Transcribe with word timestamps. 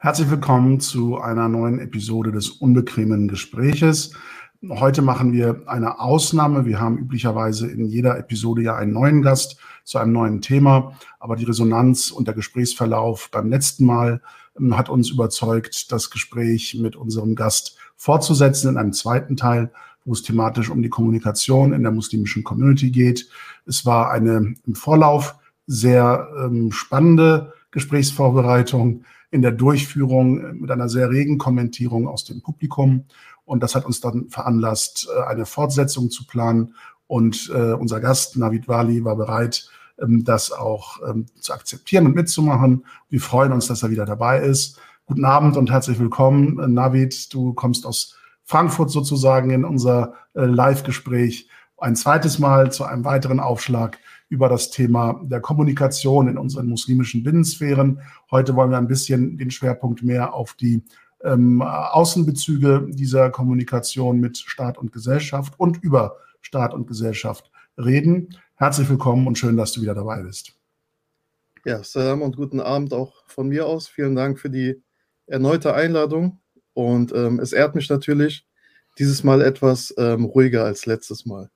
Herzlich 0.00 0.30
willkommen 0.30 0.78
zu 0.78 1.20
einer 1.20 1.48
neuen 1.48 1.80
Episode 1.80 2.30
des 2.30 2.50
unbequemen 2.50 3.26
Gespräches. 3.26 4.12
Heute 4.68 5.02
machen 5.02 5.32
wir 5.32 5.62
eine 5.66 5.98
Ausnahme. 5.98 6.66
Wir 6.66 6.78
haben 6.78 6.98
üblicherweise 6.98 7.66
in 7.66 7.84
jeder 7.84 8.16
Episode 8.16 8.62
ja 8.62 8.76
einen 8.76 8.92
neuen 8.92 9.22
Gast 9.22 9.58
zu 9.82 9.98
einem 9.98 10.12
neuen 10.12 10.40
Thema, 10.40 10.92
aber 11.18 11.34
die 11.34 11.46
Resonanz 11.46 12.12
und 12.12 12.28
der 12.28 12.36
Gesprächsverlauf 12.36 13.28
beim 13.32 13.50
letzten 13.50 13.86
Mal 13.86 14.22
ähm, 14.56 14.78
hat 14.78 14.88
uns 14.88 15.10
überzeugt, 15.10 15.90
das 15.90 16.10
Gespräch 16.10 16.78
mit 16.80 16.94
unserem 16.94 17.34
Gast 17.34 17.76
fortzusetzen 17.96 18.68
in 18.68 18.76
einem 18.76 18.92
zweiten 18.92 19.36
Teil, 19.36 19.72
wo 20.04 20.12
es 20.12 20.22
thematisch 20.22 20.70
um 20.70 20.80
die 20.80 20.90
Kommunikation 20.90 21.72
in 21.72 21.82
der 21.82 21.90
muslimischen 21.90 22.44
Community 22.44 22.92
geht. 22.92 23.28
Es 23.66 23.84
war 23.84 24.12
eine 24.12 24.54
im 24.64 24.74
Vorlauf 24.76 25.34
sehr 25.66 26.28
ähm, 26.40 26.70
spannende 26.70 27.52
Gesprächsvorbereitung 27.72 29.02
in 29.30 29.42
der 29.42 29.52
Durchführung 29.52 30.40
äh, 30.40 30.52
mit 30.52 30.70
einer 30.70 30.88
sehr 30.88 31.10
regen 31.10 31.38
Kommentierung 31.38 32.08
aus 32.08 32.24
dem 32.24 32.42
Publikum. 32.42 33.04
Und 33.44 33.62
das 33.62 33.74
hat 33.74 33.86
uns 33.86 34.00
dann 34.00 34.28
veranlasst, 34.28 35.08
äh, 35.14 35.22
eine 35.24 35.46
Fortsetzung 35.46 36.10
zu 36.10 36.26
planen. 36.26 36.74
Und 37.06 37.50
äh, 37.54 37.72
unser 37.72 38.00
Gast, 38.00 38.36
Navid 38.36 38.68
Wali, 38.68 39.04
war 39.04 39.16
bereit, 39.16 39.68
ähm, 39.98 40.24
das 40.24 40.52
auch 40.52 40.98
ähm, 41.08 41.26
zu 41.40 41.52
akzeptieren 41.52 42.06
und 42.06 42.14
mitzumachen. 42.14 42.84
Wir 43.08 43.20
freuen 43.20 43.52
uns, 43.52 43.66
dass 43.66 43.82
er 43.82 43.90
wieder 43.90 44.04
dabei 44.04 44.40
ist. 44.40 44.78
Guten 45.06 45.24
Abend 45.24 45.56
und 45.56 45.70
herzlich 45.70 45.98
willkommen. 45.98 46.74
Navid, 46.74 47.32
du 47.32 47.54
kommst 47.54 47.86
aus 47.86 48.18
Frankfurt 48.44 48.90
sozusagen 48.90 49.48
in 49.48 49.64
unser 49.64 50.12
Live-Gespräch. 50.34 51.48
Ein 51.78 51.96
zweites 51.96 52.38
Mal 52.38 52.72
zu 52.72 52.84
einem 52.84 53.06
weiteren 53.06 53.40
Aufschlag 53.40 53.98
über 54.28 54.48
das 54.48 54.70
Thema 54.70 55.20
der 55.24 55.40
Kommunikation 55.40 56.28
in 56.28 56.38
unseren 56.38 56.66
muslimischen 56.66 57.22
Binnensphären. 57.22 58.00
Heute 58.30 58.54
wollen 58.54 58.70
wir 58.70 58.78
ein 58.78 58.88
bisschen 58.88 59.38
den 59.38 59.50
Schwerpunkt 59.50 60.02
mehr 60.02 60.34
auf 60.34 60.54
die 60.54 60.82
ähm, 61.24 61.62
Außenbezüge 61.62 62.88
dieser 62.90 63.30
Kommunikation 63.30 64.20
mit 64.20 64.38
Staat 64.38 64.78
und 64.78 64.92
Gesellschaft 64.92 65.54
und 65.58 65.82
über 65.82 66.16
Staat 66.40 66.74
und 66.74 66.86
Gesellschaft 66.86 67.50
reden. 67.76 68.36
Herzlich 68.56 68.88
willkommen 68.88 69.26
und 69.26 69.38
schön, 69.38 69.56
dass 69.56 69.72
du 69.72 69.80
wieder 69.80 69.94
dabei 69.94 70.22
bist. 70.22 70.54
Ja, 71.64 71.82
Salam 71.82 72.22
und 72.22 72.36
guten 72.36 72.60
Abend 72.60 72.92
auch 72.92 73.24
von 73.26 73.48
mir 73.48 73.66
aus. 73.66 73.88
Vielen 73.88 74.14
Dank 74.14 74.38
für 74.38 74.50
die 74.50 74.82
erneute 75.26 75.74
Einladung. 75.74 76.40
Und 76.74 77.12
ähm, 77.12 77.40
es 77.40 77.52
ehrt 77.52 77.74
mich 77.74 77.88
natürlich, 77.88 78.46
dieses 78.98 79.24
Mal 79.24 79.42
etwas 79.42 79.94
ähm, 79.98 80.24
ruhiger 80.24 80.64
als 80.64 80.86
letztes 80.86 81.26
Mal. 81.26 81.50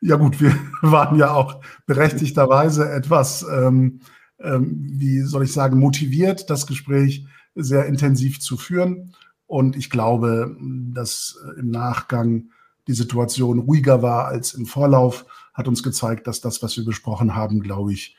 Ja 0.00 0.16
gut, 0.16 0.40
wir 0.40 0.54
waren 0.82 1.18
ja 1.18 1.32
auch 1.32 1.60
berechtigterweise 1.86 2.90
etwas, 2.90 3.44
ähm, 3.50 4.00
ähm, 4.40 4.86
wie 4.92 5.20
soll 5.22 5.44
ich 5.44 5.52
sagen, 5.52 5.78
motiviert, 5.78 6.50
das 6.50 6.66
Gespräch 6.66 7.26
sehr 7.54 7.86
intensiv 7.86 8.40
zu 8.40 8.56
führen. 8.56 9.14
Und 9.46 9.76
ich 9.76 9.90
glaube, 9.90 10.56
dass 10.60 11.38
im 11.58 11.70
Nachgang 11.70 12.50
die 12.86 12.92
Situation 12.92 13.58
ruhiger 13.58 14.02
war 14.02 14.26
als 14.26 14.54
im 14.54 14.66
Vorlauf, 14.66 15.26
hat 15.54 15.68
uns 15.68 15.82
gezeigt, 15.82 16.26
dass 16.26 16.40
das, 16.40 16.62
was 16.62 16.76
wir 16.76 16.84
besprochen 16.84 17.34
haben, 17.34 17.60
glaube 17.60 17.92
ich, 17.92 18.16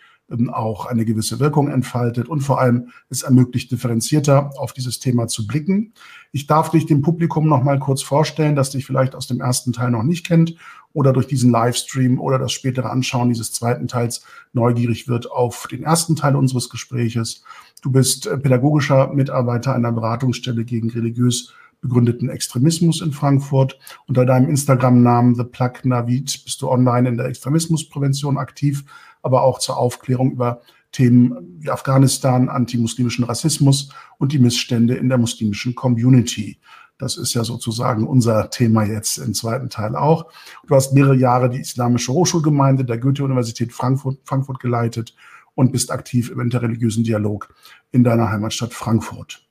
auch 0.54 0.86
eine 0.86 1.06
gewisse 1.06 1.40
Wirkung 1.40 1.70
entfaltet 1.70 2.30
und 2.30 2.42
vor 2.42 2.60
allem 2.60 2.90
es 3.10 3.24
ermöglicht, 3.24 3.72
differenzierter 3.72 4.52
auf 4.58 4.74
dieses 4.74 5.00
Thema 5.00 5.28
zu 5.28 5.48
blicken. 5.48 5.94
Ich 6.32 6.48
darf 6.48 6.70
dich 6.70 6.86
dem 6.86 7.02
Publikum 7.02 7.48
noch 7.48 7.64
mal 7.64 7.80
kurz 7.80 8.02
vorstellen, 8.02 8.56
das 8.56 8.70
dich 8.70 8.86
vielleicht 8.86 9.16
aus 9.16 9.28
dem 9.28 9.42
ersten 9.42 9.74
Teil 9.74 9.92
noch 9.92 10.04
nicht 10.04 10.26
kennt 10.26 10.56
oder 10.94 11.14
durch 11.14 11.28
diesen 11.28 11.52
Livestream 11.52 12.20
oder 12.20 12.40
das 12.40 12.52
spätere 12.52 12.90
Anschauen 12.90 13.30
dieses 13.30 13.52
zweiten 13.52 13.88
Teils 13.88 14.24
neugierig 14.54 15.08
wird 15.08 15.32
auf 15.32 15.68
den 15.70 15.84
ersten 15.84 16.16
Teil 16.16 16.36
unseres 16.36 16.70
Gespräches. 16.70 17.44
Du 17.82 17.92
bist 17.92 18.28
äh, 18.28 18.38
pädagogischer 18.38 19.14
Mitarbeiter 19.14 19.74
einer 19.74 19.92
Beratungsstelle 19.92 20.66
gegen 20.66 20.90
religiös 20.90 21.54
begründeten 21.82 22.30
Extremismus 22.30 23.02
in 23.02 23.12
Frankfurt. 23.12 23.80
Unter 24.08 24.26
deinem 24.26 24.50
Instagram-Namen 24.50 25.36
The 25.36 25.46
Plug 25.46 25.74
Navid 25.84 26.44
bist 26.44 26.62
du 26.62 26.70
online 26.70 27.08
in 27.08 27.18
der 27.18 27.28
Extremismusprävention 27.28 28.38
aktiv, 28.38 28.84
aber 29.22 29.44
auch 29.44 29.60
zur 29.60 29.78
Aufklärung 29.78 30.32
über 30.32 30.62
Themen 30.92 31.58
wie 31.60 31.70
Afghanistan, 31.70 32.50
antimuslimischen 32.50 33.26
Rassismus 33.26 33.90
und 34.18 34.32
die 34.32 34.40
Missstände 34.40 34.96
in 34.96 35.10
der 35.10 35.18
muslimischen 35.18 35.76
Community. 35.76 36.60
Das 36.98 37.16
ist 37.16 37.34
ja 37.34 37.44
sozusagen 37.44 38.06
unser 38.08 38.50
Thema 38.50 38.84
jetzt 38.84 39.18
im 39.18 39.34
zweiten 39.34 39.70
Teil 39.70 39.96
auch. 39.96 40.32
Du 40.68 40.76
hast 40.76 40.94
mehrere 40.94 41.16
Jahre 41.16 41.50
die 41.50 41.60
Islamische 41.60 42.12
Hochschulgemeinde 42.12 42.84
der 42.84 42.98
Goethe-Universität 42.98 43.72
Frankfurt, 43.72 44.20
Frankfurt 44.26 44.60
geleitet 44.60 45.16
und 45.56 45.72
bist 45.72 45.92
aktiv 45.92 46.30
im 46.30 46.42
interreligiösen 46.42 47.04
Dialog 47.04 47.54
in 47.92 48.04
deiner 48.04 48.30
Heimatstadt 48.30 48.74
Frankfurt. 48.74 49.48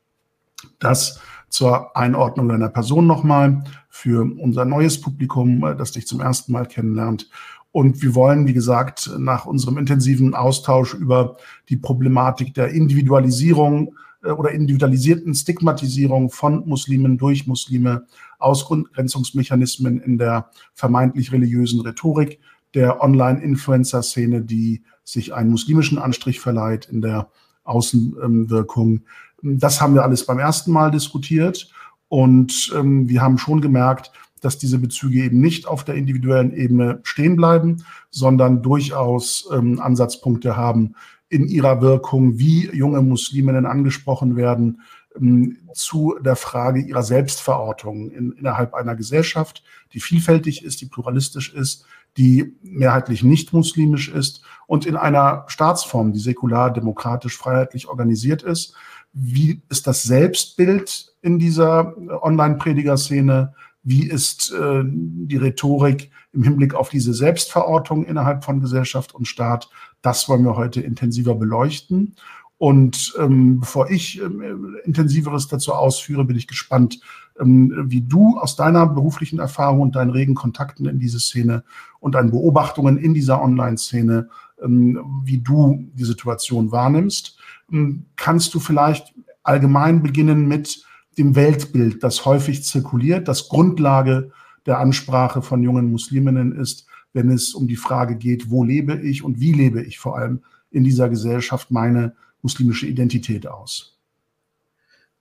Das 0.79 1.21
zur 1.49 1.97
Einordnung 1.97 2.49
deiner 2.49 2.69
Person 2.69 3.07
nochmal 3.07 3.65
für 3.89 4.23
unser 4.39 4.65
neues 4.65 5.01
Publikum, 5.01 5.61
das 5.79 5.93
dich 5.93 6.07
zum 6.07 6.21
ersten 6.21 6.53
Mal 6.53 6.67
kennenlernt. 6.67 7.31
Und 7.79 8.03
wir 8.03 8.17
wollen, 8.17 8.49
wie 8.49 8.55
gesagt, 8.55 9.09
nach 9.19 9.47
unserem 9.47 9.79
intensiven 9.79 10.35
Austausch 10.35 10.95
über 10.95 11.37
die 11.69 11.77
Problematik 11.77 12.53
der 12.53 12.71
Individualisierung 12.71 13.95
äh, 14.25 14.31
oder 14.31 14.51
individualisierten 14.51 15.33
Stigmatisierung 15.33 16.29
von 16.29 16.67
Muslimen 16.67 17.19
durch 17.19 17.47
Muslime, 17.47 18.05
Ausgrenzungsmechanismen 18.41 20.01
in 20.01 20.19
der 20.19 20.51
vermeintlich 20.75 21.31
religiösen 21.31 21.81
Rhetorik 21.83 22.41
der 22.75 23.01
Online-Influencer-Szene, 23.01 24.43
die 24.43 24.83
sich 25.05 25.33
einen 25.33 25.51
muslimischen 25.51 25.99
Anstrich 25.99 26.41
verleiht 26.41 26.87
in 26.87 27.01
der 27.01 27.31
Außenwirkung. 27.63 29.03
Das 29.41 29.81
haben 29.81 29.95
wir 29.95 30.03
alles 30.03 30.27
beim 30.27 30.41
ersten 30.41 30.73
Mal 30.73 30.91
diskutiert 30.91 31.71
und 32.09 32.73
ähm, 32.77 33.09
wir 33.09 33.23
haben 33.23 33.39
schon 33.39 33.61
gemerkt, 33.61 34.11
dass 34.41 34.59
diese 34.59 34.79
Bezüge 34.79 35.25
eben 35.25 35.41
nicht 35.41 35.67
auf 35.67 35.85
der 35.85 35.95
individuellen 35.95 36.53
Ebene 36.53 37.01
stehen 37.03 37.37
bleiben, 37.37 37.85
sondern 38.11 38.63
durchaus 38.63 39.49
ähm, 39.53 39.81
Ansatzpunkte 39.81 40.57
haben, 40.57 40.95
in 41.29 41.47
ihrer 41.47 41.81
Wirkung, 41.83 42.39
wie 42.39 42.71
junge 42.71 43.03
Musliminnen 43.03 43.67
angesprochen 43.67 44.37
werden, 44.37 44.81
ähm, 45.17 45.59
zu 45.75 46.17
der 46.21 46.37
Frage 46.37 46.81
ihrer 46.81 47.03
Selbstverortung 47.03 48.11
in, 48.11 48.33
innerhalb 48.33 48.75
einer 48.75 48.97
Gesellschaft, 48.97 49.63
die 49.93 50.01
vielfältig 50.01 50.65
ist, 50.65 50.81
die 50.81 50.87
pluralistisch 50.87 51.53
ist, 51.55 51.85
die 52.17 52.57
mehrheitlich 52.63 53.23
nicht 53.23 53.53
muslimisch 53.53 54.09
ist 54.09 54.43
und 54.67 54.87
in 54.87 54.97
einer 54.97 55.45
Staatsform, 55.47 56.13
die 56.13 56.19
säkular, 56.19 56.73
demokratisch, 56.73 57.37
freiheitlich 57.37 57.89
organisiert 57.89 58.43
ist. 58.43 58.75
Wie 59.13 59.63
ist 59.69 59.87
das 59.87 60.03
Selbstbild 60.03 61.15
in 61.23 61.39
dieser 61.39 61.95
Online-Prediger-Szene? 62.23 63.55
Wie 63.89 64.07
ist 64.07 64.53
äh, 64.53 64.83
die 64.85 65.39
Rhetorik 65.39 66.11
im 66.35 66.43
Hinblick 66.43 66.75
auf 66.75 66.91
diese 66.91 67.15
Selbstverortung 67.15 68.05
innerhalb 68.05 68.45
von 68.45 68.61
Gesellschaft 68.61 69.15
und 69.15 69.27
Staat? 69.27 69.71
Das 70.03 70.29
wollen 70.29 70.45
wir 70.45 70.57
heute 70.57 70.83
intensiver 70.83 71.35
beleuchten. 71.35 72.15
Und 72.59 73.15
ähm, 73.19 73.61
bevor 73.61 73.91
ich 73.91 74.21
ähm, 74.21 74.77
intensiveres 74.85 75.49
dazu 75.49 75.73
ausführe, 75.73 76.27
bin 76.27 76.37
ich 76.37 76.47
gespannt, 76.47 77.01
ähm, 77.41 77.73
wie 77.87 78.03
du 78.03 78.37
aus 78.37 78.57
deiner 78.57 78.87
beruflichen 78.87 79.39
Erfahrung 79.39 79.81
und 79.81 79.97
deinen 79.97 80.11
regen 80.11 80.35
Kontakten 80.35 80.85
in 80.85 80.99
diese 80.99 81.19
Szene 81.19 81.65
und 81.99 82.15
deinen 82.15 82.31
Beobachtungen 82.31 82.99
in 82.99 83.15
dieser 83.15 83.41
Online-Szene, 83.41 84.29
ähm, 84.63 85.01
wie 85.25 85.39
du 85.39 85.89
die 85.95 86.05
Situation 86.05 86.73
wahrnimmst. 86.73 87.39
Ähm, 87.73 88.05
kannst 88.17 88.53
du 88.53 88.61
vielleicht 88.61 89.15
allgemein 89.45 90.03
beginnen 90.03 90.47
mit 90.47 90.85
dem 91.19 91.35
Weltbild, 91.35 92.03
das 92.03 92.25
häufig 92.25 92.65
zirkuliert, 92.65 93.29
das 93.29 93.49
Grundlage 93.49 94.31
der 94.67 94.79
Ansprache 94.79 95.43
von 95.43 95.63
jungen 95.63 95.91
Musliminnen 95.91 96.53
ist, 96.53 96.87
wenn 97.13 97.31
es 97.31 97.55
um 97.55 97.67
die 97.67 97.77
Frage 97.77 98.17
geht, 98.17 98.51
wo 98.51 98.65
lebe 98.65 98.99
ich 99.01 99.25
und 99.25 99.41
wie 99.41 99.53
lebe 99.53 99.83
ich 99.83 99.99
vor 99.99 100.17
allem 100.17 100.43
in 100.71 100.85
dieser 100.85 101.09
Gesellschaft 101.09 101.71
meine 101.71 102.15
muslimische 102.43 102.87
Identität 102.87 103.47
aus? 103.47 103.99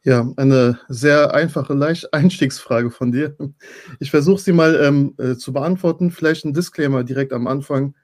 Ja, 0.03 0.31
eine 0.38 0.79
sehr 0.88 1.33
einfache 1.33 1.73
Leicht 1.73 2.13
Einstiegsfrage 2.13 2.91
von 2.91 3.11
dir. 3.11 3.35
Ich 3.99 4.11
versuche 4.11 4.39
sie 4.39 4.53
mal 4.53 4.75
ähm, 4.75 5.15
äh, 5.17 5.35
zu 5.35 5.51
beantworten. 5.51 6.11
Vielleicht 6.11 6.45
ein 6.45 6.53
Disclaimer 6.53 7.03
direkt 7.03 7.33
am 7.33 7.47
Anfang. 7.47 7.95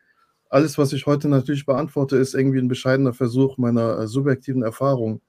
Alles, 0.50 0.78
was 0.78 0.92
ich 0.92 1.06
heute 1.06 1.30
natürlich 1.30 1.66
beantworte, 1.66 2.18
ist 2.18 2.34
irgendwie 2.34 2.60
ein 2.60 2.68
bescheidener 2.68 3.14
Versuch 3.14 3.58
meiner 3.58 4.00
äh, 4.00 4.08
subjektiven 4.08 4.64
Erfahrung 4.64 5.22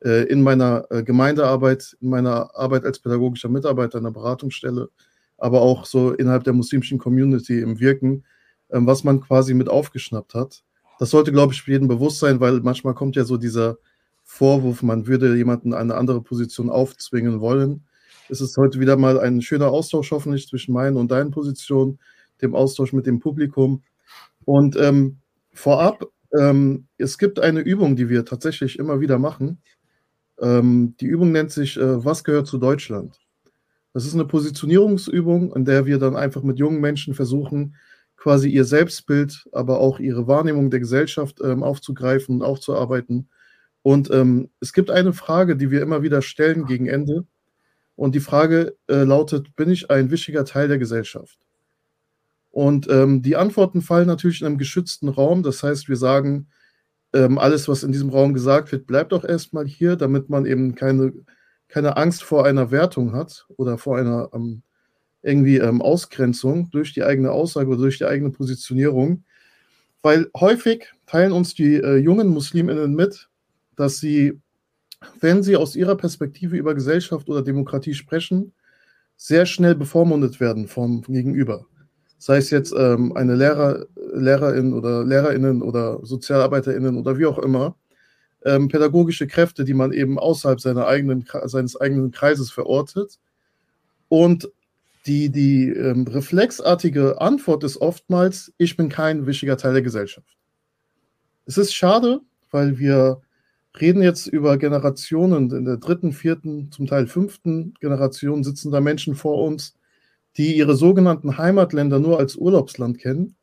in 0.00 0.42
meiner 0.42 0.86
äh, 0.90 1.02
Gemeindearbeit, 1.02 1.96
in 2.00 2.10
meiner 2.10 2.54
Arbeit 2.54 2.84
als 2.84 3.00
pädagogischer 3.00 3.48
Mitarbeiter 3.48 3.98
in 3.98 4.04
der 4.04 4.10
Beratungsstelle, 4.12 4.90
aber 5.36 5.60
auch 5.60 5.86
so 5.86 6.12
innerhalb 6.12 6.44
der 6.44 6.52
muslimischen 6.52 6.98
Community 6.98 7.60
im 7.60 7.80
Wirken, 7.80 8.24
ähm, 8.70 8.86
was 8.86 9.04
man 9.04 9.20
quasi 9.20 9.54
mit 9.54 9.68
aufgeschnappt 9.68 10.34
hat. 10.34 10.62
Das 10.98 11.10
sollte, 11.10 11.32
glaube 11.32 11.52
ich, 11.52 11.62
für 11.62 11.72
jeden 11.72 11.88
bewusst 11.88 12.18
sein, 12.18 12.40
weil 12.40 12.60
manchmal 12.60 12.94
kommt 12.94 13.16
ja 13.16 13.24
so 13.24 13.36
dieser 13.36 13.78
Vorwurf, 14.24 14.82
man 14.82 15.06
würde 15.06 15.36
jemanden 15.36 15.72
eine 15.72 15.94
andere 15.94 16.20
Position 16.20 16.68
aufzwingen 16.68 17.40
wollen. 17.40 17.84
Es 18.28 18.40
ist 18.40 18.56
heute 18.56 18.78
wieder 18.78 18.96
mal 18.96 19.18
ein 19.18 19.40
schöner 19.40 19.68
Austausch 19.68 20.10
hoffentlich 20.10 20.48
zwischen 20.48 20.74
meinen 20.74 20.96
und 20.96 21.10
deinen 21.10 21.30
Positionen, 21.30 21.98
dem 22.42 22.54
Austausch 22.54 22.92
mit 22.92 23.06
dem 23.06 23.20
Publikum. 23.20 23.82
Und 24.44 24.76
ähm, 24.76 25.18
vorab, 25.52 26.04
ähm, 26.38 26.86
es 26.98 27.16
gibt 27.16 27.40
eine 27.40 27.60
Übung, 27.60 27.96
die 27.96 28.08
wir 28.08 28.24
tatsächlich 28.24 28.78
immer 28.78 29.00
wieder 29.00 29.18
machen. 29.18 29.62
Ähm, 30.40 30.94
die 31.00 31.06
Übung 31.06 31.32
nennt 31.32 31.50
sich 31.50 31.76
äh, 31.76 32.04
Was 32.04 32.24
gehört 32.24 32.46
zu 32.46 32.58
Deutschland? 32.58 33.18
Das 33.92 34.04
ist 34.04 34.14
eine 34.14 34.26
Positionierungsübung, 34.26 35.54
in 35.54 35.64
der 35.64 35.86
wir 35.86 35.98
dann 35.98 36.16
einfach 36.16 36.42
mit 36.42 36.58
jungen 36.58 36.80
Menschen 36.80 37.14
versuchen, 37.14 37.74
quasi 38.16 38.48
ihr 38.48 38.64
Selbstbild, 38.64 39.48
aber 39.52 39.80
auch 39.80 39.98
ihre 39.98 40.26
Wahrnehmung 40.26 40.70
der 40.70 40.80
Gesellschaft 40.80 41.40
ähm, 41.42 41.62
aufzugreifen 41.62 42.36
und 42.36 42.42
aufzuarbeiten. 42.42 43.28
Und 43.82 44.10
ähm, 44.10 44.50
es 44.60 44.72
gibt 44.72 44.90
eine 44.90 45.12
Frage, 45.12 45.56
die 45.56 45.70
wir 45.70 45.82
immer 45.82 46.02
wieder 46.02 46.20
stellen 46.20 46.66
gegen 46.66 46.86
Ende. 46.86 47.26
Und 47.96 48.14
die 48.14 48.20
Frage 48.20 48.76
äh, 48.88 49.02
lautet, 49.02 49.56
bin 49.56 49.70
ich 49.70 49.90
ein 49.90 50.10
wichtiger 50.10 50.44
Teil 50.44 50.68
der 50.68 50.78
Gesellschaft? 50.78 51.38
Und 52.50 52.88
ähm, 52.88 53.22
die 53.22 53.36
Antworten 53.36 53.82
fallen 53.82 54.06
natürlich 54.06 54.40
in 54.40 54.46
einem 54.46 54.58
geschützten 54.58 55.08
Raum. 55.08 55.42
Das 55.42 55.62
heißt, 55.62 55.88
wir 55.88 55.96
sagen, 55.96 56.48
ähm, 57.12 57.38
alles, 57.38 57.68
was 57.68 57.82
in 57.82 57.92
diesem 57.92 58.10
Raum 58.10 58.34
gesagt 58.34 58.72
wird, 58.72 58.86
bleibt 58.86 59.12
auch 59.12 59.24
erstmal 59.24 59.66
hier, 59.66 59.96
damit 59.96 60.28
man 60.28 60.46
eben 60.46 60.74
keine, 60.74 61.12
keine 61.68 61.96
Angst 61.96 62.22
vor 62.22 62.44
einer 62.46 62.70
Wertung 62.70 63.12
hat 63.12 63.46
oder 63.56 63.78
vor 63.78 63.96
einer 63.96 64.30
ähm, 64.32 64.62
irgendwie 65.22 65.58
ähm, 65.58 65.82
Ausgrenzung 65.82 66.70
durch 66.70 66.92
die 66.94 67.02
eigene 67.02 67.32
Aussage 67.32 67.68
oder 67.68 67.78
durch 67.78 67.98
die 67.98 68.06
eigene 68.06 68.30
Positionierung. 68.30 69.24
Weil 70.02 70.30
häufig 70.38 70.86
teilen 71.06 71.32
uns 71.32 71.54
die 71.54 71.76
äh, 71.76 71.96
jungen 71.96 72.28
Musliminnen 72.28 72.94
mit, 72.94 73.28
dass 73.76 73.98
sie, 73.98 74.40
wenn 75.20 75.42
sie 75.42 75.56
aus 75.56 75.76
ihrer 75.76 75.96
Perspektive 75.96 76.56
über 76.56 76.74
Gesellschaft 76.74 77.28
oder 77.28 77.42
Demokratie 77.42 77.94
sprechen, 77.94 78.52
sehr 79.16 79.46
schnell 79.46 79.74
bevormundet 79.74 80.38
werden 80.40 80.68
vom 80.68 81.02
Gegenüber. 81.02 81.66
Sei 82.18 82.38
es 82.38 82.50
jetzt 82.50 82.74
ähm, 82.76 83.16
eine 83.16 83.36
Lehrer, 83.36 83.86
Lehrerin 84.12 84.72
oder 84.72 85.04
Lehrerinnen 85.04 85.62
oder 85.62 86.04
Sozialarbeiterinnen 86.04 86.96
oder 86.96 87.16
wie 87.16 87.26
auch 87.26 87.38
immer, 87.38 87.76
ähm, 88.44 88.68
pädagogische 88.68 89.26
Kräfte, 89.26 89.64
die 89.64 89.74
man 89.74 89.92
eben 89.92 90.18
außerhalb 90.18 90.60
seiner 90.60 90.86
eigenen, 90.86 91.24
seines 91.44 91.80
eigenen 91.80 92.10
Kreises 92.10 92.50
verortet. 92.50 93.18
Und 94.08 94.50
die, 95.06 95.30
die 95.30 95.68
ähm, 95.70 96.06
reflexartige 96.06 97.20
Antwort 97.20 97.64
ist 97.64 97.78
oftmals, 97.78 98.52
ich 98.58 98.76
bin 98.76 98.88
kein 98.88 99.26
wichtiger 99.26 99.56
Teil 99.56 99.72
der 99.72 99.82
Gesellschaft. 99.82 100.36
Es 101.46 101.56
ist 101.56 101.72
schade, 101.72 102.20
weil 102.50 102.78
wir 102.78 103.22
reden 103.80 104.02
jetzt 104.02 104.26
über 104.26 104.58
Generationen, 104.58 105.50
in 105.50 105.64
der 105.64 105.76
dritten, 105.76 106.12
vierten, 106.12 106.70
zum 106.72 106.86
Teil 106.86 107.06
fünften 107.06 107.74
Generation 107.80 108.44
sitzen 108.44 108.70
da 108.70 108.80
Menschen 108.80 109.14
vor 109.14 109.42
uns, 109.42 109.77
die 110.38 110.56
ihre 110.56 110.76
sogenannten 110.76 111.36
Heimatländer 111.36 111.98
nur 111.98 112.18
als 112.18 112.36
Urlaubsland 112.36 112.98
kennen, 112.98 113.36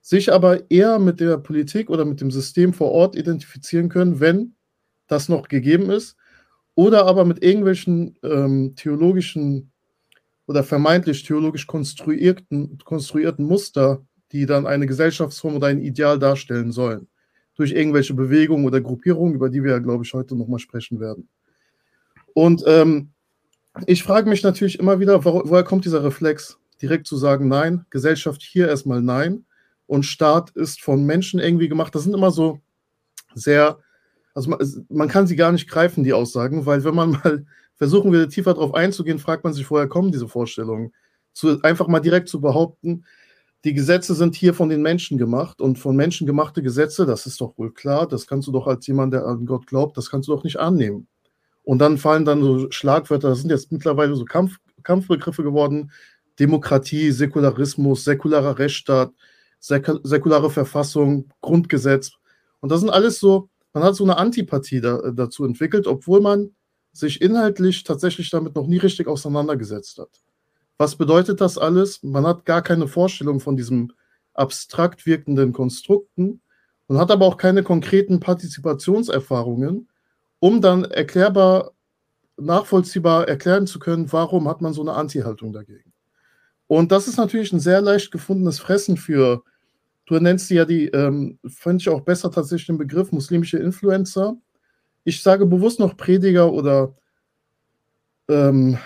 sich 0.00 0.32
aber 0.32 0.70
eher 0.70 1.00
mit 1.00 1.18
der 1.18 1.36
Politik 1.38 1.90
oder 1.90 2.04
mit 2.04 2.20
dem 2.20 2.30
System 2.30 2.72
vor 2.72 2.92
Ort 2.92 3.16
identifizieren 3.16 3.88
können, 3.88 4.20
wenn 4.20 4.54
das 5.08 5.28
noch 5.28 5.48
gegeben 5.48 5.90
ist, 5.90 6.16
oder 6.76 7.06
aber 7.06 7.24
mit 7.24 7.42
irgendwelchen 7.42 8.16
ähm, 8.22 8.74
theologischen 8.76 9.72
oder 10.46 10.62
vermeintlich 10.62 11.24
theologisch 11.24 11.66
konstruierten, 11.66 12.78
konstruierten 12.84 13.44
Muster, 13.44 14.06
die 14.30 14.46
dann 14.46 14.66
eine 14.66 14.86
Gesellschaftsform 14.86 15.56
oder 15.56 15.66
ein 15.66 15.80
Ideal 15.80 16.20
darstellen 16.20 16.70
sollen. 16.70 17.08
Durch 17.56 17.72
irgendwelche 17.72 18.14
Bewegungen 18.14 18.66
oder 18.66 18.80
Gruppierungen, 18.80 19.34
über 19.34 19.48
die 19.48 19.64
wir 19.64 19.72
ja, 19.72 19.78
glaube 19.80 20.04
ich, 20.04 20.12
heute 20.12 20.36
nochmal 20.36 20.60
sprechen 20.60 21.00
werden. 21.00 21.28
Und 22.34 22.62
ähm, 22.66 23.10
ich 23.86 24.02
frage 24.02 24.28
mich 24.28 24.42
natürlich 24.42 24.78
immer 24.78 25.00
wieder, 25.00 25.24
wo, 25.24 25.42
woher 25.44 25.64
kommt 25.64 25.84
dieser 25.84 26.02
Reflex, 26.02 26.58
direkt 26.80 27.06
zu 27.06 27.16
sagen, 27.16 27.48
nein, 27.48 27.84
Gesellschaft 27.90 28.42
hier 28.42 28.68
erstmal 28.68 29.02
nein 29.02 29.44
und 29.86 30.04
Staat 30.04 30.50
ist 30.50 30.80
von 30.80 31.04
Menschen 31.04 31.40
irgendwie 31.40 31.68
gemacht. 31.68 31.94
Das 31.94 32.04
sind 32.04 32.14
immer 32.14 32.30
so 32.30 32.60
sehr, 33.34 33.78
also 34.34 34.50
man, 34.50 34.86
man 34.88 35.08
kann 35.08 35.26
sie 35.26 35.36
gar 35.36 35.52
nicht 35.52 35.68
greifen, 35.68 36.04
die 36.04 36.12
Aussagen, 36.12 36.66
weil 36.66 36.84
wenn 36.84 36.94
man 36.94 37.10
mal 37.24 37.46
versuchen 37.74 38.12
will, 38.12 38.28
tiefer 38.28 38.54
darauf 38.54 38.74
einzugehen, 38.74 39.18
fragt 39.18 39.44
man 39.44 39.52
sich, 39.52 39.70
woher 39.70 39.88
kommen 39.88 40.12
diese 40.12 40.28
Vorstellungen? 40.28 40.92
Zu, 41.32 41.60
einfach 41.62 41.88
mal 41.88 42.00
direkt 42.00 42.28
zu 42.28 42.40
behaupten, 42.40 43.04
die 43.64 43.74
Gesetze 43.74 44.14
sind 44.14 44.34
hier 44.34 44.54
von 44.54 44.68
den 44.68 44.80
Menschen 44.80 45.18
gemacht 45.18 45.60
und 45.60 45.78
von 45.78 45.96
Menschen 45.96 46.26
gemachte 46.26 46.62
Gesetze, 46.62 47.04
das 47.04 47.26
ist 47.26 47.40
doch 47.40 47.58
wohl 47.58 47.72
klar, 47.72 48.06
das 48.06 48.26
kannst 48.26 48.48
du 48.48 48.52
doch 48.52 48.66
als 48.66 48.86
jemand, 48.86 49.12
der 49.12 49.26
an 49.26 49.44
Gott 49.44 49.66
glaubt, 49.66 49.96
das 49.96 50.08
kannst 50.10 50.28
du 50.28 50.34
doch 50.34 50.44
nicht 50.44 50.58
annehmen. 50.58 51.08
Und 51.66 51.80
dann 51.80 51.98
fallen 51.98 52.24
dann 52.24 52.44
so 52.44 52.70
Schlagwörter, 52.70 53.30
das 53.30 53.40
sind 53.40 53.50
jetzt 53.50 53.72
mittlerweile 53.72 54.14
so 54.14 54.24
Kampf, 54.24 54.58
Kampfbegriffe 54.84 55.42
geworden, 55.42 55.90
Demokratie, 56.38 57.10
Säkularismus, 57.10 58.04
säkularer 58.04 58.56
Rechtsstaat, 58.56 59.12
säkulare 59.58 60.48
Verfassung, 60.48 61.28
Grundgesetz. 61.40 62.12
Und 62.60 62.70
das 62.70 62.80
sind 62.80 62.90
alles 62.90 63.18
so, 63.18 63.48
man 63.72 63.82
hat 63.82 63.96
so 63.96 64.04
eine 64.04 64.16
Antipathie 64.16 64.80
da, 64.80 65.10
dazu 65.10 65.44
entwickelt, 65.44 65.88
obwohl 65.88 66.20
man 66.20 66.54
sich 66.92 67.20
inhaltlich 67.20 67.82
tatsächlich 67.82 68.30
damit 68.30 68.54
noch 68.54 68.68
nie 68.68 68.78
richtig 68.78 69.08
auseinandergesetzt 69.08 69.98
hat. 69.98 70.22
Was 70.78 70.94
bedeutet 70.94 71.40
das 71.40 71.58
alles? 71.58 72.00
Man 72.04 72.24
hat 72.28 72.44
gar 72.44 72.62
keine 72.62 72.86
Vorstellung 72.86 73.40
von 73.40 73.56
diesem 73.56 73.92
abstrakt 74.34 75.04
wirkenden 75.04 75.52
Konstrukten 75.52 76.42
und 76.86 76.98
hat 76.98 77.10
aber 77.10 77.26
auch 77.26 77.38
keine 77.38 77.64
konkreten 77.64 78.20
Partizipationserfahrungen, 78.20 79.88
um 80.46 80.60
dann 80.60 80.84
erklärbar, 80.84 81.72
nachvollziehbar 82.36 83.26
erklären 83.26 83.66
zu 83.66 83.80
können, 83.80 84.12
warum 84.12 84.46
hat 84.48 84.60
man 84.60 84.72
so 84.72 84.80
eine 84.80 84.92
Anti-Haltung 84.92 85.52
dagegen. 85.52 85.92
Und 86.68 86.92
das 86.92 87.08
ist 87.08 87.16
natürlich 87.16 87.52
ein 87.52 87.58
sehr 87.58 87.80
leicht 87.80 88.12
gefundenes 88.12 88.60
Fressen 88.60 88.96
für, 88.96 89.42
du 90.04 90.20
nennst 90.20 90.48
ja 90.50 90.64
die, 90.64 90.86
ähm, 90.86 91.40
fand 91.48 91.82
ich 91.82 91.88
auch 91.88 92.02
besser 92.02 92.30
tatsächlich 92.30 92.68
den 92.68 92.78
Begriff 92.78 93.10
muslimische 93.10 93.58
Influencer, 93.58 94.36
ich 95.02 95.20
sage 95.20 95.46
bewusst 95.46 95.80
noch 95.80 95.96
Prediger 95.96 96.52
oder 96.52 96.94
ähm, 98.28 98.78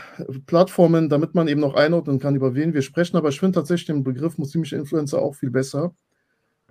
Plattformen, 0.47 1.11
damit 1.11 1.35
man 1.35 1.47
eben 1.47 1.61
noch 1.61 1.75
einordnen 1.75 2.21
kann, 2.21 2.37
über 2.37 2.55
wen 2.55 2.73
wir 2.73 2.83
sprechen. 2.83 3.19
Aber 3.19 3.29
ich 3.29 3.41
finde 3.41 3.57
tatsächlich 3.59 3.87
den 3.87 4.05
Begriff 4.05 4.39
muslimische 4.39 4.77
Influencer 4.77 5.21
auch 5.21 5.35
viel 5.35 5.51
besser. 5.51 5.95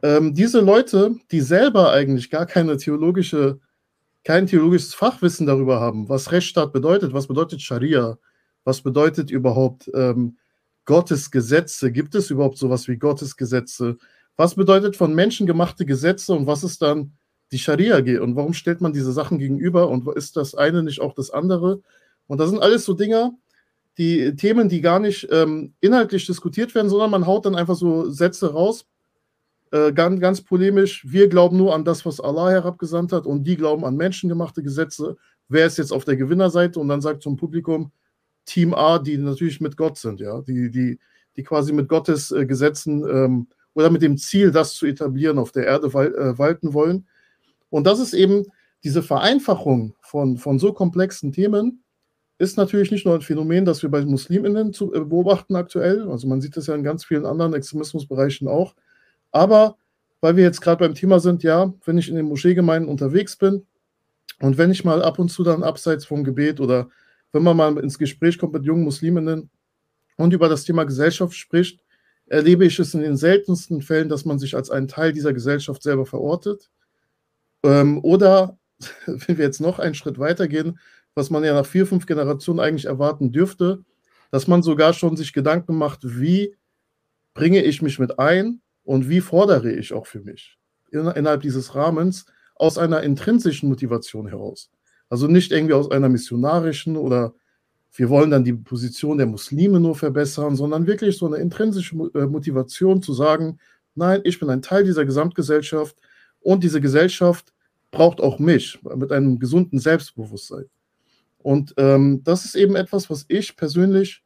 Ähm, 0.02 0.34
diese 0.34 0.62
Leute, 0.62 1.16
die 1.32 1.42
selber 1.42 1.92
eigentlich 1.92 2.32
gar 2.32 2.48
keine 2.48 2.78
theologische, 2.78 3.60
kein 4.24 4.48
theologisches 4.48 4.94
Fachwissen 4.94 5.48
darüber 5.48 5.80
haben, 5.80 6.10
was 6.10 6.32
Rechtsstaat 6.32 6.74
bedeutet, 6.74 7.14
was 7.14 7.28
bedeutet 7.28 7.62
Scharia, 7.62 8.18
was 8.64 8.82
bedeutet 8.82 9.32
überhaupt 9.32 9.90
ähm, 9.94 10.38
Gottes 10.86 11.32
Gesetze, 11.32 11.92
gibt 11.92 12.16
es 12.16 12.30
überhaupt 12.30 12.58
sowas 12.58 12.88
wie 12.88 12.98
Gottes 12.98 13.38
Gesetze, 13.38 13.98
was 14.36 14.56
bedeutet 14.56 14.96
von 14.96 15.14
Menschen 15.14 15.48
gemachte 15.48 15.86
Gesetze 15.86 16.34
und 16.34 16.48
was 16.48 16.64
ist 16.64 16.82
dann 16.82 17.14
die 17.52 17.60
Scharia 17.60 18.00
geht 18.02 18.20
und 18.20 18.36
warum 18.36 18.54
stellt 18.54 18.82
man 18.82 18.94
diese 18.94 19.12
Sachen 19.12 19.40
gegenüber 19.40 19.90
und 19.90 20.08
ist 20.16 20.38
das 20.38 20.56
eine 20.56 20.84
nicht 20.84 21.02
auch 21.02 21.14
das 21.14 21.32
andere? 21.32 21.82
Und 22.28 22.40
das 22.40 22.50
sind 22.50 22.62
alles 22.62 22.86
so 22.86 22.94
Dinge, 22.94 23.32
die 23.98 24.36
Themen, 24.36 24.70
die 24.70 24.82
gar 24.82 25.00
nicht 25.00 25.28
ähm, 25.32 25.74
inhaltlich 25.82 26.26
diskutiert 26.26 26.74
werden, 26.74 26.90
sondern 26.90 27.12
man 27.12 27.26
haut 27.26 27.46
dann 27.46 27.56
einfach 27.56 27.76
so 27.76 28.10
Sätze 28.10 28.54
raus, 28.54 28.86
äh, 29.72 29.94
ganz, 29.94 30.20
ganz 30.20 30.42
polemisch. 30.42 31.06
Wir 31.08 31.28
glauben 31.28 31.58
nur 31.58 31.76
an 31.76 31.86
das, 31.86 32.06
was 32.06 32.20
Allah 32.20 32.50
herabgesandt 32.50 33.12
hat 33.12 33.26
und 33.26 33.44
die 33.44 33.56
glauben 33.56 33.86
an 33.86 33.96
menschengemachte 33.96 34.64
Gesetze. 34.64 35.18
Wer 35.48 35.66
ist 35.66 35.78
jetzt 35.78 35.92
auf 35.92 36.06
der 36.06 36.16
Gewinnerseite? 36.16 36.80
Und 36.80 36.88
dann 36.88 37.02
sagt 37.02 37.24
zum 37.24 37.38
Publikum 37.38 37.92
Team 38.46 38.74
A, 38.74 39.00
die 39.00 39.18
natürlich 39.18 39.62
mit 39.62 39.78
Gott 39.78 39.98
sind, 39.98 40.20
ja, 40.20 40.42
die, 40.42 40.72
die, 40.72 41.00
die 41.36 41.44
quasi 41.44 41.72
mit 41.72 41.88
Gottes 41.88 42.32
äh, 42.32 42.46
Gesetzen 42.46 43.04
ähm, 43.08 43.48
oder 43.76 43.92
mit 43.92 44.02
dem 44.02 44.18
Ziel, 44.18 44.52
das 44.52 44.74
zu 44.74 44.88
etablieren, 44.88 45.38
auf 45.38 45.52
der 45.52 45.66
Erde 45.66 45.94
wal 45.94 46.16
äh, 46.16 46.38
walten 46.38 46.74
wollen. 46.74 47.08
Und 47.70 47.86
das 47.86 48.00
ist 48.00 48.14
eben 48.14 48.46
diese 48.84 49.04
Vereinfachung 49.04 49.94
von, 50.02 50.38
von 50.38 50.58
so 50.58 50.74
komplexen 50.74 51.32
Themen, 51.32 51.84
ist 52.40 52.58
natürlich 52.58 52.90
nicht 52.90 53.06
nur 53.06 53.16
ein 53.16 53.22
Phänomen, 53.22 53.66
das 53.66 53.84
wir 53.84 53.92
bei 53.92 54.04
Musliminnen 54.04 54.74
zu, 54.74 54.94
äh, 54.94 55.02
beobachten 55.02 55.56
aktuell. 55.56 56.10
Also 56.10 56.28
man 56.28 56.42
sieht 56.42 56.58
das 56.58 56.68
ja 56.68 56.76
in 56.76 56.84
ganz 56.84 57.06
vielen 57.06 57.26
anderen 57.26 57.54
Extremismusbereichen 57.54 58.48
auch. 58.48 58.76
Aber 59.32 59.78
weil 60.22 60.36
wir 60.36 60.44
jetzt 60.44 60.62
gerade 60.62 60.86
beim 60.86 60.96
Thema 60.96 61.20
sind, 61.20 61.44
ja, 61.44 61.74
wenn 61.86 61.98
ich 61.98 62.10
in 62.10 62.16
den 62.16 62.26
Moscheegemeinden 62.26 62.90
unterwegs 62.90 63.36
bin 63.38 63.66
und 64.40 64.58
wenn 64.58 64.72
ich 64.72 64.84
mal 64.84 65.02
ab 65.02 65.20
und 65.20 65.30
zu 65.30 65.44
dann 65.44 65.64
abseits 65.64 66.06
vom 66.06 66.24
Gebet 66.24 66.60
oder 66.60 66.90
wenn 67.32 67.44
man 67.44 67.58
mal 67.58 67.78
ins 67.78 67.98
Gespräch 67.98 68.38
kommt 68.38 68.54
mit 68.54 68.66
jungen 68.66 68.84
Musliminnen 68.84 69.50
und 70.18 70.34
über 70.34 70.50
das 70.50 70.64
Thema 70.64 70.84
Gesellschaft 70.84 71.36
spricht, 71.36 71.84
erlebe 72.26 72.66
ich 72.66 72.80
es 72.80 72.94
in 72.94 73.02
den 73.02 73.18
seltensten 73.18 73.82
Fällen, 73.82 74.10
dass 74.10 74.26
man 74.26 74.40
sich 74.40 74.56
als 74.56 74.70
einen 74.70 74.88
Teil 74.88 75.14
dieser 75.14 75.34
Gesellschaft 75.34 75.82
selber 75.82 76.06
verortet. 76.06 76.70
Ähm, 77.64 78.00
oder, 78.04 78.58
wenn 79.06 79.38
wir 79.38 79.46
jetzt 79.46 79.62
noch 79.62 79.80
einen 79.80 79.96
Schritt 79.96 80.20
weitergehen, 80.20 80.80
was 81.16 81.30
man 81.30 81.44
ja 81.44 81.54
nach 81.54 81.66
vier, 81.66 81.86
fünf 81.86 82.06
Generationen 82.06 82.60
eigentlich 82.60 82.86
erwarten 82.86 83.32
dürfte, 83.32 83.84
dass 84.32 84.48
man 84.48 84.62
sogar 84.62 84.94
schon 84.94 85.18
sich 85.18 85.34
Gedanken 85.34 85.76
macht, 85.76 86.02
wie 86.04 86.56
bringe 87.34 87.64
ich 87.64 87.82
mich 87.82 88.00
mit 88.00 88.20
ein 88.20 88.62
und 88.90 89.08
wie 89.08 89.22
fordere 89.22 89.72
ich 89.72 89.94
auch 89.94 90.08
für 90.08 90.20
mich 90.20 90.58
in, 90.92 91.06
innerhalb 91.06 91.42
dieses 91.42 91.76
Rahmens 91.76 92.26
aus 92.56 92.80
einer 92.80 93.04
intrinsischen 93.04 93.70
Motivation 93.70 94.28
heraus. 94.28 94.72
Also 95.10 95.28
nicht 95.28 95.52
irgendwie 95.52 95.76
aus 95.76 95.92
einer 95.92 96.10
missionarischen 96.10 96.98
oder 96.98 97.36
wir 97.94 98.10
wollen 98.10 98.32
dann 98.32 98.44
die 98.44 98.54
Position 98.54 99.20
der 99.20 99.28
Muslime 99.28 99.80
nur 99.80 99.96
verbessern, 99.96 100.56
sondern 100.56 100.88
wirklich 100.88 101.20
so 101.20 101.28
eine 101.28 101.38
intrinsische 101.38 101.96
äh, 102.16 102.26
Motivation 102.26 103.04
zu 103.04 103.14
sagen, 103.14 103.60
nein, 103.94 104.22
ich 104.24 104.40
bin 104.40 104.50
ein 104.50 104.64
Teil 104.64 104.84
dieser 104.84 105.06
Gesamtgesellschaft, 105.06 105.96
und 106.42 106.64
diese 106.64 106.82
Gesellschaft 106.82 107.54
braucht 107.92 108.20
auch 108.20 108.40
mich 108.40 108.80
mit 108.96 109.12
einem 109.12 109.38
gesunden 109.38 109.78
Selbstbewusstsein. 109.78 110.66
Und 111.38 111.76
ähm, 111.78 112.24
das 112.24 112.46
ist 112.46 112.56
eben 112.56 112.76
etwas, 112.76 113.10
was 113.12 113.26
ich 113.28 113.56
persönlich 113.56 114.24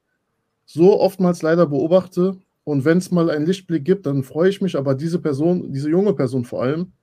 so 0.65 0.99
oftmals 1.01 1.41
leider 1.41 1.65
beobachte. 1.67 2.37
Und 2.63 2.85
wenn 2.85 2.97
es 2.97 3.11
mal 3.11 3.29
einen 3.29 3.45
Lichtblick 3.45 3.83
gibt, 3.83 4.05
dann 4.05 4.23
freue 4.23 4.49
ich 4.49 4.61
mich. 4.61 4.77
Aber 4.77 4.95
diese 4.95 5.19
Person, 5.19 5.71
diese 5.71 5.89
junge 5.89 6.13
Person 6.13 6.45
vor 6.45 6.63
allem, 6.63 6.93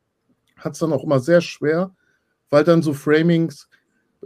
hat 0.57 0.73
es 0.73 0.79
dann 0.79 0.93
auch 0.93 1.05
immer 1.05 1.21
sehr 1.21 1.41
schwer, 1.41 1.95
weil 2.49 2.65
dann 2.65 2.83
so 2.83 2.93
Framings 2.93 3.69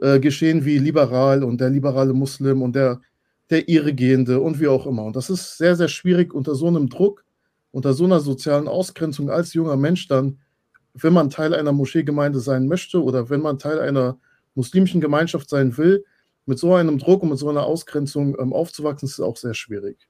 äh, 0.01 0.21
geschehen 0.21 0.65
wie 0.65 0.79
liberal 0.79 1.45
und 1.45 1.61
der 1.61 1.71
liberale 1.71 2.13
Muslim 2.13 2.63
und 2.63 2.75
der, 2.75 3.01
der 3.51 3.69
Irregehende 3.69 4.41
und 4.41 4.61
wie 4.61 4.69
auch 4.69 4.87
immer. 4.87 5.05
Und 5.05 5.17
das 5.17 5.31
ist 5.31 5.59
sehr, 5.59 5.77
sehr 5.77 5.89
schwierig 5.89 6.35
unter 6.35 6.55
so 6.55 6.67
einem 6.69 6.89
Druck, 6.89 7.25
unter 7.71 7.93
so 7.93 8.05
einer 8.05 8.21
sozialen 8.21 8.69
Ausgrenzung 8.69 9.31
als 9.31 9.55
junger 9.55 9.77
Mensch 9.77 10.09
dann, 10.09 10.39
wenn 10.95 11.13
man 11.13 11.31
Teil 11.31 11.55
einer 11.55 11.73
Moscheegemeinde 11.73 12.39
sein 12.39 12.69
möchte 12.69 13.03
oder 13.03 13.29
wenn 13.31 13.41
man 13.41 13.59
Teil 13.59 13.81
einer 13.81 14.19
muslimischen 14.55 15.01
Gemeinschaft 15.01 15.51
sein 15.51 15.77
will, 15.77 16.05
mit 16.47 16.59
so 16.59 16.75
einem 16.75 16.99
Druck 16.99 17.23
und 17.23 17.31
mit 17.31 17.39
so 17.39 17.49
einer 17.49 17.65
Ausgrenzung 17.65 18.37
ähm, 18.39 18.53
aufzuwachsen, 18.53 19.09
ist 19.09 19.21
auch 19.21 19.37
sehr 19.37 19.55
schwierig. 19.55 20.09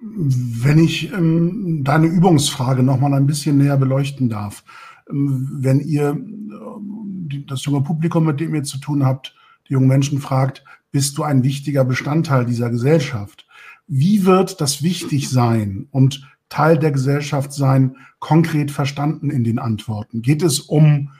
Wenn 0.00 0.78
ich 0.78 1.12
ähm, 1.12 1.82
deine 1.84 2.06
Übungsfrage 2.06 2.82
noch 2.82 2.98
mal 2.98 3.12
ein 3.12 3.26
bisschen 3.26 3.58
näher 3.58 3.76
beleuchten 3.76 4.28
darf, 4.28 4.64
ähm, 5.10 5.48
wenn 5.60 5.80
ihr 5.80 6.10
äh, 6.10 7.44
das 7.46 7.64
junge 7.64 7.82
Publikum, 7.82 8.24
mit 8.24 8.40
dem 8.40 8.54
ihr 8.54 8.62
zu 8.62 8.78
tun 8.78 9.04
habt, 9.04 9.34
die 9.68 9.74
jungen 9.74 9.88
Menschen 9.88 10.20
fragt, 10.20 10.64
bist 10.90 11.18
du 11.18 11.22
ein 11.22 11.44
wichtiger 11.44 11.84
Bestandteil 11.84 12.46
dieser 12.46 12.70
Gesellschaft? 12.70 13.46
Wie 13.86 14.24
wird 14.24 14.60
das 14.60 14.82
wichtig 14.82 15.28
sein 15.28 15.86
und 15.90 16.26
Teil 16.48 16.78
der 16.78 16.90
Gesellschaft 16.90 17.52
sein, 17.52 17.96
konkret 18.18 18.70
verstanden 18.70 19.30
in 19.30 19.44
den 19.44 19.58
Antworten? 19.58 20.22
Geht 20.22 20.42
es 20.42 20.60
um 20.60 21.10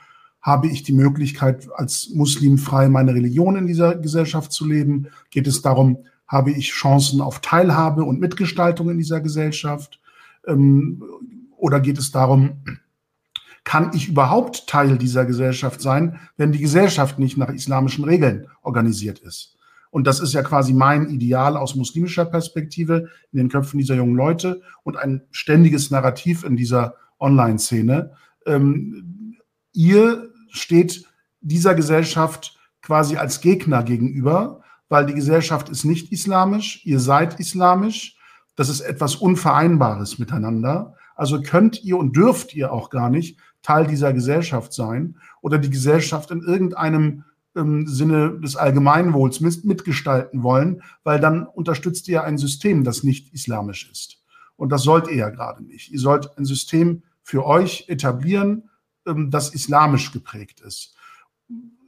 habe 0.43 0.69
ich 0.69 0.83
die 0.83 0.93
Möglichkeit, 0.93 1.69
als 1.75 2.11
Muslim 2.15 2.57
frei 2.57 2.89
meine 2.89 3.15
Religion 3.15 3.57
in 3.57 3.67
dieser 3.67 3.97
Gesellschaft 3.97 4.53
zu 4.53 4.67
leben? 4.67 5.09
Geht 5.31 5.47
es 5.47 5.61
darum, 5.61 5.99
habe 6.31 6.53
ich 6.53 6.71
Chancen 6.71 7.21
auf 7.21 7.41
Teilhabe 7.41 8.05
und 8.05 8.21
Mitgestaltung 8.21 8.89
in 8.89 8.99
dieser 8.99 9.21
Gesellschaft? 9.21 10.01
Ähm, 10.47 11.03
oder 11.57 11.81
geht 11.81 11.99
es 11.99 12.13
darum, 12.13 12.63
kann 13.65 13.91
ich 13.95 14.09
überhaupt 14.09 14.69
Teil 14.69 14.97
dieser 14.97 15.27
Gesellschaft 15.27 15.81
sein, 15.81 16.21
wenn 16.37 16.53
die 16.53 16.61
Gesellschaft 16.61 17.19
nicht 17.19 17.37
nach 17.37 17.51
islamischen 17.51 18.05
Regeln 18.05 18.47
organisiert 18.63 19.19
ist? 19.19 19.57
Und 19.91 20.07
das 20.07 20.21
ist 20.21 20.33
ja 20.33 20.43
quasi 20.43 20.73
mein 20.73 21.11
Ideal 21.11 21.57
aus 21.57 21.75
muslimischer 21.75 22.25
Perspektive 22.25 23.09
in 23.33 23.39
den 23.39 23.49
Köpfen 23.49 23.79
dieser 23.79 23.97
jungen 23.97 24.15
Leute 24.15 24.63
und 24.85 24.97
ein 24.97 25.23
ständiges 25.33 25.91
Narrativ 25.91 26.45
in 26.45 26.57
dieser 26.57 26.95
Online-Szene. 27.19 28.13
Ähm, 28.47 29.37
ihr 29.73 30.31
steht 30.53 31.07
dieser 31.41 31.75
Gesellschaft 31.75 32.57
quasi 32.83 33.17
als 33.17 33.41
Gegner 33.41 33.83
gegenüber, 33.83 34.63
weil 34.90 35.06
die 35.06 35.14
Gesellschaft 35.14 35.70
ist 35.70 35.85
nicht 35.85 36.12
islamisch, 36.12 36.85
ihr 36.85 37.00
seid 37.00 37.40
islamisch, 37.40 38.18
das 38.56 38.68
ist 38.68 38.82
etwas 38.82 39.16
Unvereinbares 39.16 40.18
miteinander. 40.18 40.94
Also 41.16 41.40
könnt 41.40 41.82
ihr 41.82 41.97
und 41.97 42.14
dürft 42.16 42.54
ihr 42.54 42.73
auch 42.73 42.90
gar 42.90 43.09
nicht 43.09 43.38
Teil 43.62 43.87
dieser 43.87 44.12
Gesellschaft 44.12 44.73
sein 44.73 45.16
oder 45.40 45.59
die 45.59 45.70
Gesellschaft 45.70 46.30
in 46.30 46.42
irgendeinem 46.42 47.25
ähm, 47.54 47.87
Sinne 47.87 48.38
des 48.40 48.56
Allgemeinwohls 48.56 49.40
mitgestalten 49.40 50.42
wollen, 50.42 50.82
weil 51.04 51.20
dann 51.20 51.47
unterstützt 51.47 52.09
ihr 52.09 52.25
ein 52.25 52.37
System, 52.37 52.85
das 52.85 53.02
nicht 53.02 53.32
islamisch 53.32 53.88
ist. 53.90 54.23
Und 54.56 54.70
das 54.70 54.82
sollt 54.82 55.09
ihr 55.09 55.16
ja 55.16 55.30
gerade 55.30 55.62
nicht. 55.64 55.90
Ihr 55.90 56.00
sollt 56.00 56.37
ein 56.37 56.44
System 56.44 57.02
für 57.23 57.47
euch 57.47 57.85
etablieren, 57.88 58.70
ähm, 59.06 59.30
das 59.30 59.54
islamisch 59.54 60.12
geprägt 60.12 60.61
ist. 60.61 60.97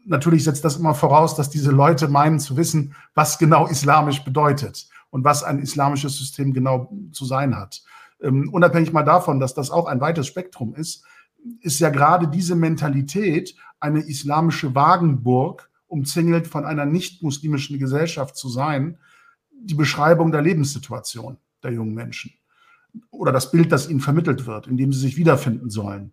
Natürlich 0.04 0.44
setzt 0.44 0.64
das 0.64 0.76
immer 0.76 0.94
voraus, 0.94 1.36
dass 1.36 1.50
diese 1.50 1.70
Leute 1.70 2.08
meinen 2.08 2.40
zu 2.40 2.56
wissen, 2.56 2.94
was 3.14 3.38
genau 3.38 3.66
islamisch 3.66 4.24
bedeutet 4.24 4.88
und 5.10 5.24
was 5.24 5.44
ein 5.44 5.58
islamisches 5.58 6.16
System 6.18 6.52
genau 6.52 6.90
zu 7.12 7.24
sein 7.24 7.56
hat. 7.56 7.82
Ähm, 8.20 8.48
unabhängig 8.52 8.92
mal 8.92 9.02
davon, 9.02 9.40
dass 9.40 9.54
das 9.54 9.70
auch 9.70 9.86
ein 9.86 10.00
weites 10.00 10.26
Spektrum 10.26 10.74
ist, 10.74 11.04
ist 11.60 11.80
ja 11.80 11.90
gerade 11.90 12.28
diese 12.28 12.54
Mentalität, 12.54 13.54
eine 13.80 14.00
islamische 14.00 14.74
Wagenburg, 14.74 15.68
umzingelt 15.88 16.46
von 16.46 16.64
einer 16.64 16.86
nicht-muslimischen 16.86 17.78
Gesellschaft 17.78 18.36
zu 18.36 18.48
sein, 18.48 18.98
die 19.50 19.74
Beschreibung 19.74 20.32
der 20.32 20.40
Lebenssituation 20.40 21.36
der 21.62 21.72
jungen 21.72 21.94
Menschen 21.94 22.32
oder 23.10 23.32
das 23.32 23.50
Bild, 23.50 23.72
das 23.72 23.88
ihnen 23.88 24.00
vermittelt 24.00 24.46
wird, 24.46 24.66
in 24.66 24.76
dem 24.76 24.92
sie 24.92 25.00
sich 25.00 25.16
wiederfinden 25.16 25.70
sollen. 25.70 26.12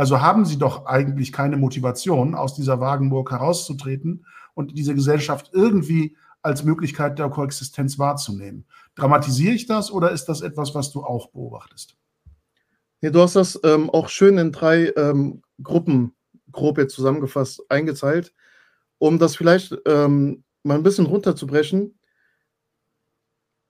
Also 0.00 0.22
haben 0.22 0.46
sie 0.46 0.56
doch 0.56 0.86
eigentlich 0.86 1.30
keine 1.30 1.58
Motivation, 1.58 2.34
aus 2.34 2.54
dieser 2.54 2.80
Wagenburg 2.80 3.32
herauszutreten 3.32 4.24
und 4.54 4.78
diese 4.78 4.94
Gesellschaft 4.94 5.50
irgendwie 5.52 6.16
als 6.40 6.64
Möglichkeit 6.64 7.18
der 7.18 7.28
Koexistenz 7.28 7.98
wahrzunehmen. 7.98 8.64
Dramatisiere 8.94 9.52
ich 9.52 9.66
das 9.66 9.92
oder 9.92 10.10
ist 10.10 10.24
das 10.24 10.40
etwas, 10.40 10.74
was 10.74 10.90
du 10.90 11.04
auch 11.04 11.28
beobachtest? 11.32 11.96
Ja, 13.02 13.10
du 13.10 13.20
hast 13.20 13.36
das 13.36 13.60
ähm, 13.62 13.90
auch 13.90 14.08
schön 14.08 14.38
in 14.38 14.52
drei 14.52 14.90
ähm, 14.96 15.42
Gruppen 15.62 16.14
grob 16.50 16.78
jetzt 16.78 16.94
zusammengefasst 16.94 17.62
eingeteilt, 17.70 18.32
um 18.96 19.18
das 19.18 19.36
vielleicht 19.36 19.76
ähm, 19.84 20.44
mal 20.62 20.76
ein 20.76 20.82
bisschen 20.82 21.04
runterzubrechen 21.04 21.99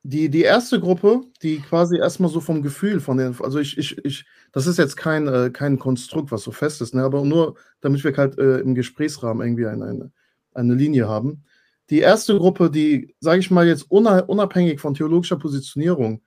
die, 0.02 0.30
die 0.30 0.42
erste 0.42 0.80
Gruppe, 0.80 1.22
die 1.42 1.60
quasi 1.60 1.98
erstmal 1.98 2.30
so 2.30 2.40
vom 2.40 2.62
Gefühl 2.62 3.00
von 3.00 3.18
den, 3.18 3.36
also 3.40 3.58
ich, 3.58 3.76
ich, 3.76 4.02
ich, 4.04 4.24
das 4.52 4.66
ist 4.66 4.78
jetzt 4.78 4.96
kein, 4.96 5.28
äh, 5.28 5.50
kein 5.50 5.78
Konstrukt, 5.78 6.32
was 6.32 6.42
so 6.42 6.52
fest 6.52 6.80
ist, 6.80 6.94
ne, 6.94 7.02
aber 7.02 7.24
nur, 7.24 7.56
damit 7.80 8.02
wir 8.02 8.16
halt 8.16 8.38
äh, 8.38 8.58
im 8.58 8.74
Gesprächsrahmen 8.74 9.46
irgendwie 9.46 9.66
eine, 9.66 9.84
eine, 9.84 10.12
eine 10.54 10.74
Linie 10.74 11.06
haben. 11.06 11.44
Die 11.90 11.98
erste 11.98 12.36
Gruppe, 12.38 12.70
die, 12.70 13.14
sage 13.20 13.40
ich 13.40 13.50
mal 13.50 13.66
jetzt 13.66 13.90
unabhängig 13.90 14.80
von 14.80 14.94
theologischer 14.94 15.36
Positionierung, 15.36 16.22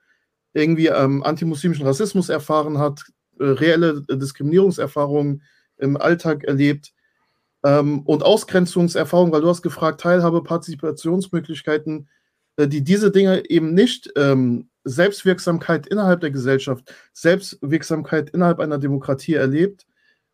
irgendwie 0.52 0.86
ähm, 0.86 1.24
antimuslimischen 1.24 1.86
Rassismus 1.86 2.28
erfahren 2.28 2.78
hat, 2.78 3.02
äh, 3.40 3.44
reelle 3.44 4.02
Diskriminierungserfahrungen 4.02 5.42
im 5.78 5.96
Alltag 5.96 6.44
erlebt 6.44 6.92
ähm, 7.64 8.02
und 8.02 8.22
Ausgrenzungserfahrungen, 8.22 9.32
weil 9.32 9.40
du 9.40 9.48
hast 9.48 9.62
gefragt, 9.62 10.00
Teilhabe, 10.00 10.44
Partizipationsmöglichkeiten, 10.44 12.02
äh, 12.02 12.23
die 12.58 12.82
diese 12.82 13.10
Dinge 13.10 13.48
eben 13.48 13.74
nicht 13.74 14.10
ähm, 14.16 14.68
Selbstwirksamkeit 14.84 15.86
innerhalb 15.86 16.20
der 16.20 16.30
Gesellschaft, 16.30 16.92
Selbstwirksamkeit 17.12 18.30
innerhalb 18.30 18.60
einer 18.60 18.78
Demokratie 18.78 19.34
erlebt, 19.34 19.86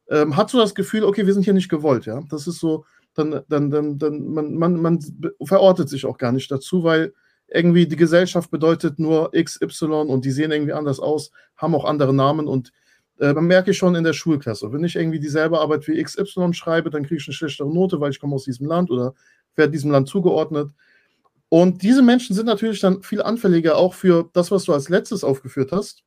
ähm, 0.08 0.36
hat 0.36 0.50
so 0.50 0.58
das 0.58 0.74
Gefühl, 0.74 1.04
okay, 1.04 1.26
wir 1.26 1.34
sind 1.34 1.44
hier 1.44 1.54
nicht 1.54 1.68
gewollt, 1.68 2.06
ja. 2.06 2.20
Das 2.28 2.46
ist 2.46 2.58
so, 2.58 2.84
dann, 3.14 3.42
dann, 3.48 3.70
dann, 3.70 3.98
dann 3.98 4.28
man, 4.28 4.54
man, 4.54 4.82
man 4.82 4.98
verortet 5.44 5.88
sich 5.88 6.04
auch 6.04 6.18
gar 6.18 6.32
nicht 6.32 6.50
dazu, 6.50 6.84
weil 6.84 7.12
irgendwie 7.48 7.86
die 7.86 7.96
Gesellschaft 7.96 8.50
bedeutet 8.50 8.98
nur 8.98 9.32
XY 9.32 9.86
und 9.86 10.24
die 10.24 10.30
sehen 10.30 10.52
irgendwie 10.52 10.72
anders 10.72 11.00
aus, 11.00 11.30
haben 11.56 11.74
auch 11.74 11.84
andere 11.84 12.14
Namen 12.14 12.46
und 12.46 12.72
äh, 13.18 13.32
man 13.32 13.46
merke 13.46 13.72
ich 13.72 13.78
schon 13.78 13.94
in 13.94 14.04
der 14.04 14.12
Schulklasse. 14.12 14.72
Wenn 14.72 14.84
ich 14.84 14.96
irgendwie 14.96 15.20
dieselbe 15.20 15.60
Arbeit 15.60 15.86
wie 15.88 16.02
XY 16.02 16.54
schreibe, 16.54 16.90
dann 16.90 17.02
kriege 17.02 17.16
ich 17.20 17.28
eine 17.28 17.34
schlechtere 17.34 17.72
Note, 17.72 18.00
weil 18.00 18.10
ich 18.10 18.20
komme 18.20 18.34
aus 18.34 18.44
diesem 18.44 18.66
Land 18.66 18.90
oder 18.90 19.14
werde 19.56 19.72
diesem 19.72 19.90
Land 19.90 20.08
zugeordnet. 20.08 20.70
Und 21.50 21.82
diese 21.82 22.00
Menschen 22.00 22.34
sind 22.34 22.46
natürlich 22.46 22.80
dann 22.80 23.02
viel 23.02 23.20
anfälliger 23.20 23.76
auch 23.76 23.92
für 23.92 24.30
das, 24.32 24.52
was 24.52 24.64
du 24.64 24.72
als 24.72 24.88
letztes 24.88 25.24
aufgeführt 25.24 25.72
hast. 25.72 26.04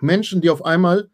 Menschen, 0.00 0.40
die 0.40 0.50
auf 0.50 0.64
einmal 0.64 1.08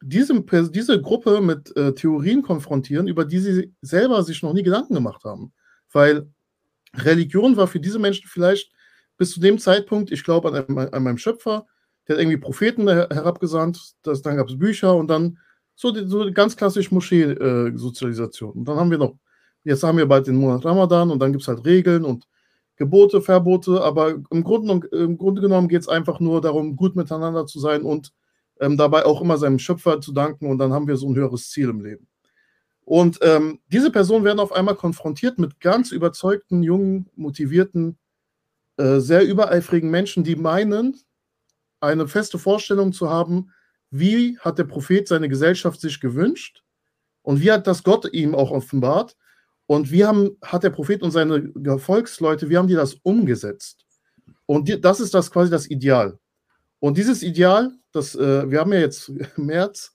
diese, 0.00 0.40
diese 0.70 1.02
Gruppe 1.02 1.40
mit 1.40 1.76
äh, 1.76 1.94
Theorien 1.94 2.42
konfrontieren, 2.42 3.08
über 3.08 3.24
die 3.24 3.40
sie 3.40 3.74
selber 3.80 4.22
sich 4.22 4.40
noch 4.42 4.52
nie 4.52 4.62
Gedanken 4.62 4.94
gemacht 4.94 5.24
haben. 5.24 5.52
Weil 5.92 6.30
Religion 6.94 7.56
war 7.56 7.66
für 7.66 7.80
diese 7.80 7.98
Menschen 7.98 8.28
vielleicht 8.28 8.70
bis 9.16 9.32
zu 9.32 9.40
dem 9.40 9.58
Zeitpunkt, 9.58 10.12
ich 10.12 10.22
glaube 10.22 10.52
an, 10.52 10.78
an, 10.78 11.02
meinem 11.02 11.18
Schöpfer, 11.18 11.66
der 12.06 12.14
hat 12.14 12.22
irgendwie 12.22 12.38
Propheten 12.38 12.86
herabgesandt, 12.86 13.94
das, 14.02 14.22
dann 14.22 14.36
gab 14.36 14.48
es 14.48 14.56
Bücher 14.56 14.94
und 14.94 15.08
dann 15.08 15.38
so, 15.74 15.90
die, 15.90 16.06
so 16.06 16.30
ganz 16.32 16.56
klassisch 16.56 16.92
Moschee-Sozialisation. 16.92 18.50
Äh, 18.54 18.58
und 18.58 18.64
dann 18.68 18.76
haben 18.76 18.92
wir 18.92 18.98
noch, 18.98 19.16
jetzt 19.64 19.82
haben 19.82 19.98
wir 19.98 20.06
bald 20.06 20.28
den 20.28 20.36
Monat 20.36 20.64
Ramadan 20.64 21.10
und 21.10 21.18
dann 21.18 21.32
gibt 21.32 21.42
es 21.42 21.48
halt 21.48 21.64
Regeln 21.64 22.04
und 22.04 22.28
Gebote, 22.76 23.22
Verbote, 23.22 23.82
aber 23.82 24.16
im 24.30 24.44
Grunde, 24.44 24.86
im 24.88 25.16
Grunde 25.16 25.40
genommen 25.40 25.68
geht 25.68 25.82
es 25.82 25.88
einfach 25.88 26.20
nur 26.20 26.40
darum, 26.40 26.76
gut 26.76 26.94
miteinander 26.94 27.46
zu 27.46 27.58
sein 27.58 27.82
und 27.82 28.12
ähm, 28.60 28.76
dabei 28.76 29.04
auch 29.04 29.20
immer 29.22 29.38
seinem 29.38 29.58
Schöpfer 29.58 30.00
zu 30.00 30.12
danken 30.12 30.50
und 30.50 30.58
dann 30.58 30.72
haben 30.72 30.86
wir 30.86 30.96
so 30.96 31.08
ein 31.08 31.16
höheres 31.16 31.50
Ziel 31.50 31.70
im 31.70 31.80
Leben. 31.80 32.06
Und 32.86 33.18
ähm, 33.22 33.60
diese 33.66 33.90
Personen 33.90 34.24
werden 34.24 34.38
auf 34.38 34.52
einmal 34.52 34.76
konfrontiert 34.76 35.38
mit 35.38 35.58
ganz 35.60 35.90
überzeugten, 35.90 36.62
jungen, 36.62 37.10
motivierten, 37.16 37.98
äh, 38.76 39.00
sehr 39.00 39.26
übereifrigen 39.26 39.90
Menschen, 39.90 40.22
die 40.22 40.36
meinen, 40.36 40.96
eine 41.80 42.06
feste 42.06 42.38
Vorstellung 42.38 42.92
zu 42.92 43.10
haben, 43.10 43.50
wie 43.90 44.38
hat 44.38 44.58
der 44.58 44.64
Prophet 44.64 45.08
seine 45.08 45.28
Gesellschaft 45.28 45.80
sich 45.80 46.00
gewünscht 46.00 46.62
und 47.22 47.40
wie 47.40 47.50
hat 47.50 47.66
das 47.66 47.82
Gott 47.82 48.12
ihm 48.12 48.34
auch 48.34 48.50
offenbart 48.50 49.16
und 49.66 49.90
wie 49.90 50.04
haben, 50.04 50.36
hat 50.42 50.62
der 50.62 50.70
Prophet 50.70 51.02
und 51.02 51.10
seine 51.10 51.42
Gefolgsleute, 51.52 52.48
wie 52.48 52.56
haben 52.56 52.68
die 52.68 52.74
das 52.74 52.94
umgesetzt? 53.02 53.84
Und 54.46 54.68
die, 54.68 54.80
das 54.80 55.00
ist 55.00 55.14
das 55.14 55.30
quasi 55.30 55.50
das 55.50 55.66
Ideal. 55.68 56.18
Und 56.78 56.98
dieses 56.98 57.22
Ideal, 57.22 57.72
das, 57.92 58.14
äh, 58.14 58.50
wir 58.50 58.60
haben 58.60 58.72
ja 58.72 58.80
jetzt 58.80 59.10
März, 59.36 59.92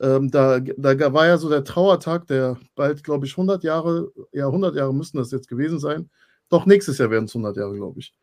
Ähm, 0.00 0.30
da, 0.30 0.60
da 0.60 1.12
war 1.12 1.26
ja 1.26 1.36
so 1.36 1.50
der 1.50 1.62
Trauertag, 1.62 2.26
der 2.26 2.58
bald, 2.74 3.04
glaube 3.04 3.26
ich, 3.26 3.32
100 3.32 3.62
Jahre, 3.64 4.10
ja, 4.32 4.46
100 4.46 4.74
Jahre 4.74 4.94
müssten 4.94 5.18
das 5.18 5.30
jetzt 5.30 5.46
gewesen 5.48 5.78
sein. 5.78 6.08
Doch 6.48 6.64
nächstes 6.64 6.96
Jahr 6.98 7.10
werden 7.10 7.26
es 7.26 7.34
100 7.34 7.56
Jahre, 7.58 7.76
glaube 7.76 8.00
ich. 8.00 8.14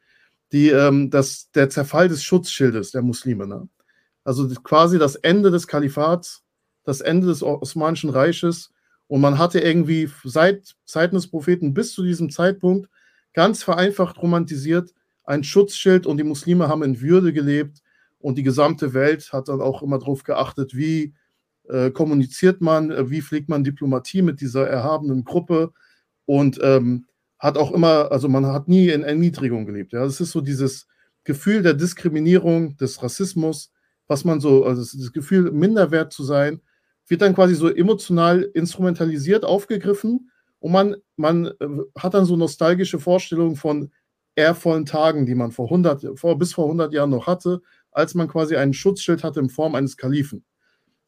Die, 0.51 0.69
ähm, 0.69 1.11
das, 1.11 1.51
der 1.51 1.69
Zerfall 1.69 2.09
des 2.09 2.23
Schutzschildes 2.23 2.91
der 2.91 3.03
Muslime. 3.03 3.45
Ne? 3.45 3.69
Also 4.23 4.47
quasi 4.63 4.97
das 4.97 5.15
Ende 5.17 5.51
des 5.51 5.67
Kalifats, 5.67 6.43
das 6.83 7.01
Ende 7.01 7.27
des 7.27 7.43
Osmanischen 7.43 8.09
Reiches. 8.09 8.71
Und 9.07 9.21
man 9.21 9.37
hatte 9.37 9.59
irgendwie 9.59 10.09
seit 10.23 10.75
Zeiten 10.85 11.15
des 11.15 11.29
Propheten 11.29 11.73
bis 11.73 11.93
zu 11.93 12.03
diesem 12.03 12.29
Zeitpunkt 12.29 12.89
ganz 13.33 13.63
vereinfacht 13.63 14.21
romantisiert 14.21 14.93
ein 15.27 15.43
Schutzschild 15.43 16.07
und 16.07 16.17
die 16.17 16.23
Muslime 16.23 16.69
haben 16.69 16.83
in 16.83 17.01
Würde 17.01 17.33
gelebt 17.33 17.81
und 18.17 18.37
die 18.37 18.43
gesamte 18.43 18.93
Welt 18.93 19.31
hat 19.33 19.49
dann 19.49 19.61
auch 19.61 19.83
immer 19.83 19.99
darauf 19.99 20.23
geachtet, 20.23 20.75
wie 20.75 21.13
äh, 21.67 21.91
kommuniziert 21.91 22.61
man, 22.61 22.91
äh, 22.91 23.09
wie 23.09 23.21
pflegt 23.21 23.49
man 23.49 23.63
Diplomatie 23.63 24.21
mit 24.21 24.39
dieser 24.41 24.67
erhabenen 24.67 25.25
Gruppe 25.25 25.73
und 26.25 26.59
ähm, 26.63 27.05
hat 27.37 27.57
auch 27.57 27.71
immer, 27.71 28.11
also 28.11 28.29
man 28.29 28.45
hat 28.47 28.67
nie 28.67 28.89
in 28.89 29.03
Erniedrigung 29.03 29.65
gelebt. 29.65 29.93
Ja, 29.93 30.05
es 30.05 30.21
ist 30.21 30.31
so 30.31 30.41
dieses 30.41 30.87
Gefühl 31.25 31.61
der 31.61 31.73
Diskriminierung, 31.73 32.77
des 32.77 33.03
Rassismus, 33.03 33.71
was 34.07 34.23
man 34.23 34.39
so, 34.39 34.65
also 34.65 34.81
das 34.81 35.11
Gefühl, 35.11 35.51
minderwert 35.51 36.13
zu 36.13 36.23
sein, 36.23 36.61
wird 37.07 37.21
dann 37.21 37.35
quasi 37.35 37.55
so 37.55 37.69
emotional 37.69 38.43
instrumentalisiert, 38.53 39.45
aufgegriffen 39.45 40.31
und 40.59 40.71
man, 40.71 40.95
man 41.15 41.45
äh, 41.45 41.67
hat 41.97 42.13
dann 42.13 42.25
so 42.25 42.35
nostalgische 42.35 42.99
Vorstellungen 42.99 43.55
von 43.55 43.91
ehrvollen 44.35 44.85
Tagen, 44.85 45.25
die 45.25 45.35
man 45.35 45.51
vor 45.51 45.65
100, 45.65 46.19
vor, 46.19 46.37
bis 46.37 46.53
vor 46.53 46.65
100 46.65 46.93
Jahren 46.93 47.09
noch 47.09 47.27
hatte, 47.27 47.61
als 47.91 48.13
man 48.13 48.27
quasi 48.27 48.55
ein 48.55 48.73
Schutzschild 48.73 49.23
hatte 49.23 49.39
in 49.39 49.49
Form 49.49 49.75
eines 49.75 49.97
Kalifen. 49.97 50.45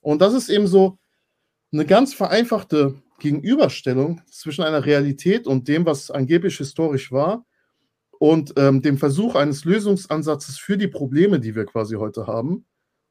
Und 0.02 0.22
das 0.22 0.34
ist 0.34 0.50
eben 0.50 0.68
so 0.68 0.98
eine 1.72 1.86
ganz 1.86 2.14
vereinfachte 2.14 2.96
Gegenüberstellung 3.20 4.22
zwischen 4.32 4.64
einer 4.64 4.86
Realität 4.86 5.46
und 5.46 5.68
dem, 5.68 5.86
was 5.86 6.10
angeblich 6.10 6.58
historisch 6.58 7.12
war, 7.12 7.46
und 8.20 8.54
ähm, 8.58 8.82
dem 8.82 8.98
Versuch 8.98 9.36
eines 9.36 9.64
Lösungsansatzes 9.64 10.58
für 10.58 10.78
die 10.78 10.88
Probleme, 10.88 11.40
die 11.40 11.56
wir 11.56 11.66
quasi 11.66 11.96
heute 11.96 12.28
haben. 12.28 12.66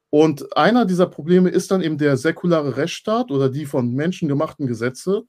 Und 0.09 0.57
einer 0.57 0.85
dieser 0.85 1.05
Probleme 1.05 1.49
ist 1.49 1.71
dann 1.71 1.81
eben 1.81 1.97
der 1.97 2.17
säkulare 2.17 2.77
Rechtsstaat 2.77 3.31
oder 3.31 3.49
die 3.49 3.65
von 3.65 3.93
Menschen 3.93 4.27
gemachten 4.27 4.65
Gesetze. 4.65 5.23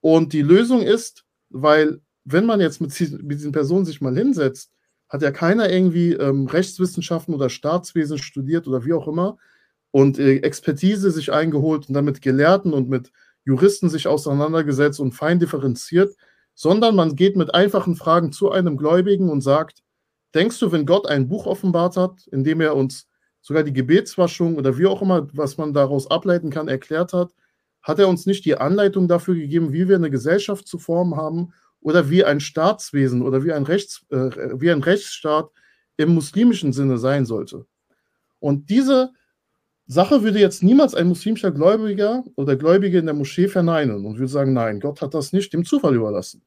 Und 0.00 0.32
die 0.32 0.42
Lösung 0.42 0.82
ist, 0.82 1.24
weil 1.48 2.00
wenn 2.24 2.46
man 2.46 2.60
jetzt 2.60 2.80
mit, 2.80 2.98
diesen 2.98 3.52
Personen 3.52 3.84
sich 3.84 4.00
mal 4.00 4.16
hinsetzt, 4.16 4.70
hat 5.08 5.22
ja 5.22 5.30
keiner 5.30 5.70
irgendwie 5.70 6.12
ähm, 6.12 6.46
Rechtswissenschaften 6.46 7.34
oder 7.34 7.48
Staatswesen 7.48 8.18
studiert 8.18 8.66
oder 8.66 8.84
wie 8.84 8.92
auch 8.92 9.06
immer 9.08 9.38
und 9.90 10.18
äh, 10.18 10.38
Expertise 10.38 11.10
sich 11.10 11.32
eingeholt 11.32 11.88
und 11.88 11.94
damit 11.94 12.20
Gelehrten 12.20 12.72
und 12.72 12.88
mit 12.88 13.12
Juristen 13.44 13.88
sich 13.88 14.08
auseinandergesetzt 14.08 15.00
und 15.00 15.12
fein 15.12 15.38
differenziert, 15.38 16.14
sondern 16.54 16.96
man 16.96 17.14
geht 17.14 17.36
mit 17.36 17.54
einfachen 17.54 17.94
Fragen 17.94 18.32
zu 18.32 18.50
einem 18.50 18.76
Gläubigen 18.76 19.28
und 19.28 19.42
sagt, 19.42 19.82
denkst 20.34 20.58
du, 20.58 20.72
wenn 20.72 20.86
Gott 20.86 21.06
ein 21.06 21.28
Buch 21.28 21.46
offenbart 21.46 21.96
hat, 21.96 22.26
in 22.28 22.42
dem 22.42 22.60
er 22.60 22.74
uns 22.74 23.06
sogar 23.44 23.62
die 23.62 23.74
Gebetswaschung 23.74 24.56
oder 24.56 24.78
wie 24.78 24.86
auch 24.86 25.02
immer, 25.02 25.28
was 25.34 25.58
man 25.58 25.74
daraus 25.74 26.10
ableiten 26.10 26.48
kann, 26.48 26.66
erklärt 26.66 27.12
hat, 27.12 27.34
hat 27.82 27.98
er 27.98 28.08
uns 28.08 28.24
nicht 28.24 28.46
die 28.46 28.56
Anleitung 28.56 29.06
dafür 29.06 29.34
gegeben, 29.34 29.70
wie 29.74 29.86
wir 29.86 29.96
eine 29.96 30.08
Gesellschaft 30.08 30.66
zu 30.66 30.78
formen 30.78 31.14
haben 31.16 31.52
oder 31.82 32.08
wie 32.08 32.24
ein 32.24 32.40
Staatswesen 32.40 33.20
oder 33.20 33.44
wie 33.44 33.52
ein, 33.52 33.64
Rechts, 33.64 34.06
äh, 34.08 34.30
wie 34.58 34.70
ein 34.70 34.82
Rechtsstaat 34.82 35.50
im 35.98 36.14
muslimischen 36.14 36.72
Sinne 36.72 36.96
sein 36.96 37.26
sollte. 37.26 37.66
Und 38.38 38.70
diese 38.70 39.10
Sache 39.86 40.22
würde 40.22 40.38
jetzt 40.38 40.62
niemals 40.62 40.94
ein 40.94 41.08
muslimischer 41.08 41.50
Gläubiger 41.50 42.24
oder 42.36 42.56
Gläubige 42.56 42.96
in 42.96 43.04
der 43.04 43.14
Moschee 43.14 43.48
verneinen 43.48 44.06
und 44.06 44.16
würde 44.16 44.32
sagen, 44.32 44.54
nein, 44.54 44.80
Gott 44.80 45.02
hat 45.02 45.12
das 45.12 45.34
nicht 45.34 45.52
dem 45.52 45.66
Zufall 45.66 45.94
überlassen. 45.94 46.40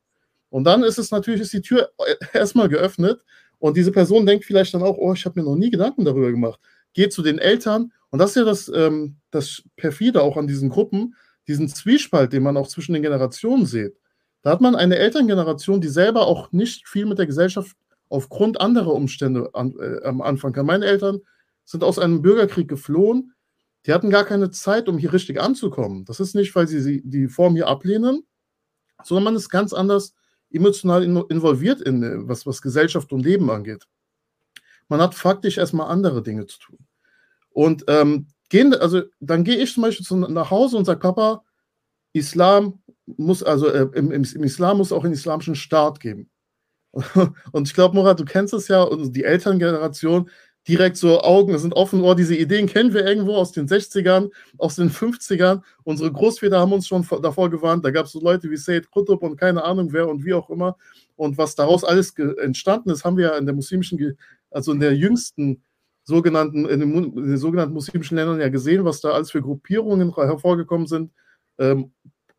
Und 0.50 0.64
dann 0.64 0.82
ist 0.82 0.98
es 0.98 1.12
natürlich, 1.12 1.42
ist 1.42 1.54
die 1.54 1.62
Tür 1.62 1.92
erstmal 2.34 2.70
geöffnet 2.70 3.24
und 3.60 3.78
diese 3.78 3.92
Person 3.92 4.26
denkt 4.26 4.46
vielleicht 4.46 4.74
dann 4.74 4.82
auch, 4.82 4.98
oh, 4.98 5.14
ich 5.14 5.24
habe 5.26 5.40
mir 5.40 5.46
noch 5.46 5.56
nie 5.56 5.70
Gedanken 5.70 6.04
darüber 6.04 6.32
gemacht. 6.32 6.60
Geht 6.98 7.14
zu 7.14 7.22
den 7.22 7.38
Eltern 7.38 7.94
und 8.10 8.18
das 8.18 8.32
ist 8.32 8.38
ja 8.38 8.44
das, 8.44 8.72
ähm, 8.74 9.18
das 9.30 9.62
perfide 9.76 10.24
auch 10.24 10.36
an 10.36 10.48
diesen 10.48 10.70
Gruppen, 10.70 11.16
diesen 11.48 11.70
Zwiespalt, 11.70 12.34
den 12.34 12.42
man 12.42 12.58
auch 12.58 12.68
zwischen 12.68 12.94
den 12.94 13.04
Generationen 13.04 13.68
sieht. 13.68 13.96
Da 14.42 14.50
hat 14.50 14.62
man 14.62 14.76
eine 14.76 14.96
Elterngeneration, 14.96 15.80
die 15.80 15.90
selber 15.90 16.26
auch 16.26 16.52
nicht 16.52 16.88
viel 16.88 17.06
mit 17.06 17.20
der 17.20 17.28
Gesellschaft 17.28 17.78
aufgrund 18.10 18.60
anderer 18.60 18.94
Umstände 18.94 19.52
an, 19.54 19.76
äh, 19.80 20.04
am 20.06 20.22
Anfang 20.22 20.54
kann. 20.54 20.66
Meine 20.66 20.88
Eltern 20.88 21.20
sind 21.66 21.84
aus 21.84 22.00
einem 22.00 22.24
Bürgerkrieg 22.24 22.68
geflohen. 22.68 23.36
Die 23.86 23.94
hatten 23.94 24.10
gar 24.10 24.26
keine 24.26 24.50
Zeit, 24.50 24.90
um 24.90 24.98
hier 24.98 25.14
richtig 25.14 25.40
anzukommen. 25.40 26.04
Das 26.04 26.20
ist 26.20 26.34
nicht, 26.34 26.56
weil 26.56 26.68
sie 26.68 27.04
die 27.06 27.28
Form 27.28 27.54
hier 27.54 27.68
ablehnen, 27.68 28.24
sondern 29.04 29.26
man 29.26 29.36
ist 29.36 29.50
ganz 29.50 29.72
anders 29.72 30.16
emotional 30.50 31.04
involviert 31.04 31.80
in 31.82 32.02
äh, 32.02 32.28
was, 32.28 32.48
was 32.48 32.64
Gesellschaft 32.64 33.14
und 33.14 33.24
Leben 33.24 33.52
angeht. 33.52 33.86
Man 34.88 35.00
hat 35.00 35.14
faktisch 35.14 35.60
erstmal 35.60 35.92
andere 35.92 36.24
Dinge 36.24 36.48
zu 36.48 36.58
tun. 36.58 36.87
Und 37.58 37.86
ähm, 37.88 38.28
gehen, 38.50 38.76
also 38.76 39.02
dann 39.20 39.44
gehe 39.44 39.56
ich 39.58 39.74
zum 39.74 39.82
Beispiel 39.82 40.06
zu, 40.06 40.16
nach 40.16 40.52
Hause 40.52 40.78
und 40.78 40.86
sage, 40.86 41.00
Papa, 41.00 41.44
Islam 42.14 42.84
muss, 43.08 43.42
also 43.42 43.68
äh, 43.68 43.88
im, 43.96 44.12
im, 44.12 44.24
im, 44.24 44.44
Islam 44.44 44.78
muss 44.78 44.92
auch 44.92 45.04
einen 45.04 45.14
islamischen 45.14 45.56
Staat 45.56 46.00
geben. 46.00 46.30
Und 47.52 47.68
ich 47.68 47.74
glaube, 47.74 47.96
Murat, 47.96 48.20
du 48.20 48.26
kennst 48.26 48.54
es 48.54 48.68
ja, 48.68 48.84
und 48.84 49.16
die 49.16 49.24
Elterngeneration, 49.24 50.30
direkt 50.68 50.98
so 50.98 51.22
Augen 51.22 51.58
sind 51.58 51.74
offen, 51.74 52.02
oh, 52.04 52.14
diese 52.14 52.36
Ideen 52.36 52.68
kennen 52.68 52.94
wir 52.94 53.08
irgendwo 53.08 53.36
aus 53.36 53.54
den 53.54 53.68
60ern, 53.68 54.30
aus 54.60 54.76
den 54.76 54.92
50ern. 54.92 55.64
Unsere 55.84 56.12
Großväter 56.12 56.60
haben 56.60 56.74
uns 56.74 56.88
schon 56.88 57.08
davor 57.24 57.50
gewarnt, 57.50 57.84
da 57.84 57.90
gab 57.90 58.06
es 58.06 58.12
so 58.12 58.20
Leute 58.20 58.52
wie 58.52 58.58
Said 58.58 58.92
Qutb 58.92 59.24
und 59.24 59.36
keine 59.36 59.64
Ahnung 59.64 59.92
wer 59.94 60.08
und 60.08 60.24
wie 60.24 60.34
auch 60.34 60.52
immer. 60.52 60.78
Und 61.16 61.40
was 61.40 61.56
daraus 61.56 61.84
alles 61.84 62.14
entstanden 62.18 62.92
ist, 62.92 63.04
haben 63.04 63.18
wir 63.18 63.30
ja 63.30 63.38
in 63.38 63.48
der 63.48 63.56
muslimischen, 63.56 64.16
also 64.52 64.72
in 64.74 64.80
der 64.80 64.96
jüngsten 64.96 65.64
sogenannten, 66.08 66.66
in 66.66 66.80
den, 66.80 66.94
in 67.18 67.28
den 67.28 67.38
sogenannten 67.38 67.74
muslimischen 67.74 68.16
Ländern 68.16 68.40
ja 68.40 68.48
gesehen, 68.48 68.86
was 68.86 69.02
da 69.02 69.10
alles 69.10 69.32
für 69.32 69.42
Gruppierungen 69.42 70.16
hervorgekommen 70.16 70.88
sind. 70.88 71.12
Ähm, 71.58 71.92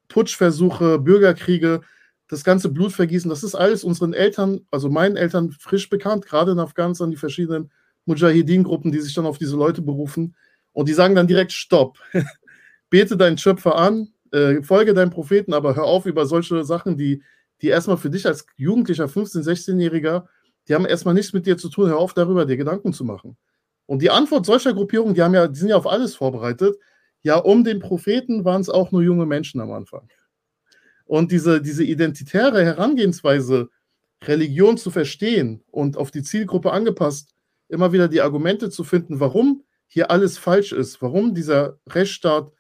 Putschversuche, 0.09 0.99
Bürgerkriege, 0.99 1.83
das 2.29 2.45
ganze 2.45 2.71
Blutvergießen, 2.71 3.29
das 3.29 3.45
ist 3.45 3.55
alles 3.55 3.85
unseren 3.85 4.15
Eltern, 4.15 4.61
also 4.71 4.89
meinen 4.89 5.17
Eltern 5.17 5.51
frisch 5.51 5.91
bekannt, 5.91 6.25
gerade 6.25 6.53
in 6.53 6.59
Afghanistan, 6.59 7.11
die 7.11 7.19
verschiedenen 7.19 7.71
Mujahideen-Gruppen, 8.07 8.91
die 8.91 9.01
sich 9.01 9.13
dann 9.13 9.27
auf 9.27 9.37
diese 9.37 9.57
Leute 9.57 9.83
berufen. 9.83 10.35
Und 10.73 10.89
die 10.89 10.95
sagen 10.95 11.15
dann 11.15 11.27
direkt: 11.27 11.53
Stopp, 11.53 11.99
bete 12.91 13.19
deinen 13.19 13.37
Schöpfer 13.37 13.77
an, 13.77 14.09
äh, 14.33 14.63
folge 14.63 14.95
deinem 14.95 15.11
Propheten, 15.11 15.53
aber 15.53 15.77
hör 15.77 15.85
auf 15.85 16.07
über 16.07 16.25
solche 16.25 16.65
Sachen, 16.65 16.97
die, 16.97 17.23
die 17.61 17.69
erstmal 17.69 17.99
für 17.99 18.09
dich 18.09 18.27
als 18.27 18.47
Jugendlicher, 18.57 19.05
15-, 19.05 19.43
16-Jähriger, 19.43 20.25
die 20.69 20.75
haben 20.75 20.87
erstmal 20.87 21.13
nichts 21.13 21.35
mit 21.35 21.45
dir 21.45 21.59
zu 21.59 21.69
tun, 21.69 21.89
hör 21.89 21.99
auf 21.99 22.15
darüber, 22.15 22.47
dir 22.47 22.57
Gedanken 22.57 22.95
zu 22.95 23.05
machen. 23.05 23.37
Und 23.89 24.03
die 24.03 24.11
Antwort 24.11 24.45
solcher 24.45 24.75
Gruppierungen, 24.75 25.15
die 25.15 25.23
haben 25.23 25.33
ja, 25.33 25.49
die 25.49 25.59
sind 25.59 25.71
ja 25.71 25.77
auf 25.77 25.87
alles 25.87 26.15
vorbereitet. 26.15 26.77
Ja, 27.23 27.39
um 27.39 27.65
den 27.65 27.81
Propheten 27.81 28.45
waren 28.45 28.61
es 28.61 28.69
auch 28.69 28.93
nur 28.93 29.03
junge 29.03 29.25
Menschen 29.25 29.63
am 29.63 29.73
Anfang. 29.73 30.07
Und 31.07 31.33
diese, 31.33 31.63
diese 31.63 31.85
identitäre 31.85 32.63
Herangehensweise, 32.63 33.71
Religion 34.25 34.77
zu 34.77 34.91
verstehen 34.91 35.65
und 35.71 35.97
auf 35.97 36.11
die 36.11 36.23
Zielgruppe 36.23 36.71
angepasst, 36.71 37.35
immer 37.69 37.91
wieder 37.91 38.09
die 38.09 38.21
Argumente 38.21 38.69
zu 38.69 38.85
finden, 38.85 39.21
warum 39.21 39.65
hier 39.87 40.11
alles 40.11 40.37
falsch 40.37 40.73
ist, 40.73 41.01
warum 41.01 41.35
dieser 41.35 41.79
Rechtsstaat 41.89 42.53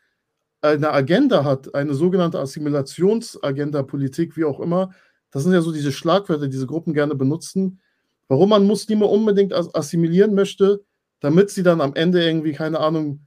eine 0.62 0.91
Agenda 0.93 1.45
hat, 1.45 1.75
eine 1.75 1.93
sogenannte 1.93 2.38
Assimilationsagenda, 2.38 3.83
Politik, 3.83 4.35
wie 4.38 4.45
auch 4.45 4.61
immer. 4.61 4.95
Das 5.31 5.43
sind 5.43 5.53
ja 5.53 5.61
so 5.61 5.73
diese 5.73 5.93
Schlagwörter, 5.93 6.45
die 6.45 6.53
diese 6.53 6.67
Gruppen 6.67 6.95
gerne 6.95 7.14
benutzen. 7.14 7.83
Warum 8.29 8.49
man 8.49 8.67
Muslime 8.67 9.05
unbedingt 9.05 9.53
assimilieren 9.53 10.35
möchte, 10.35 10.85
damit 11.21 11.51
sie 11.51 11.63
dann 11.63 11.81
am 11.81 11.95
Ende 11.95 12.25
irgendwie, 12.25 12.53
keine 12.53 12.81
Ahnung, 12.81 13.27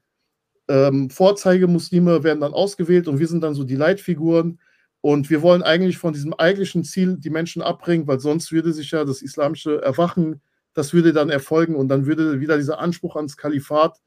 ähm, 0.67 1.09
Vorzeigemuslime 1.09 2.23
werden 2.23 2.41
dann 2.41 2.53
ausgewählt 2.53 3.07
und 3.07 3.19
wir 3.19 3.27
sind 3.27 3.41
dann 3.41 3.53
so 3.53 3.63
die 3.63 3.75
Leitfiguren. 3.75 4.59
Und 5.01 5.31
wir 5.31 5.41
wollen 5.41 5.63
eigentlich 5.63 5.97
von 5.97 6.13
diesem 6.13 6.33
eigentlichen 6.33 6.83
Ziel 6.83 7.17
die 7.17 7.31
Menschen 7.31 7.63
abbringen, 7.63 8.05
weil 8.07 8.19
sonst 8.19 8.51
würde 8.51 8.71
sich 8.71 8.91
ja 8.91 9.03
das 9.03 9.23
islamische 9.23 9.81
Erwachen, 9.81 10.41
das 10.73 10.93
würde 10.93 11.11
dann 11.11 11.29
erfolgen 11.29 11.75
und 11.75 11.89
dann 11.89 12.05
würde 12.05 12.39
wieder 12.39 12.57
dieser 12.57 12.79
Anspruch 12.79 13.15
ans 13.15 13.35
Kalifat 13.35 13.97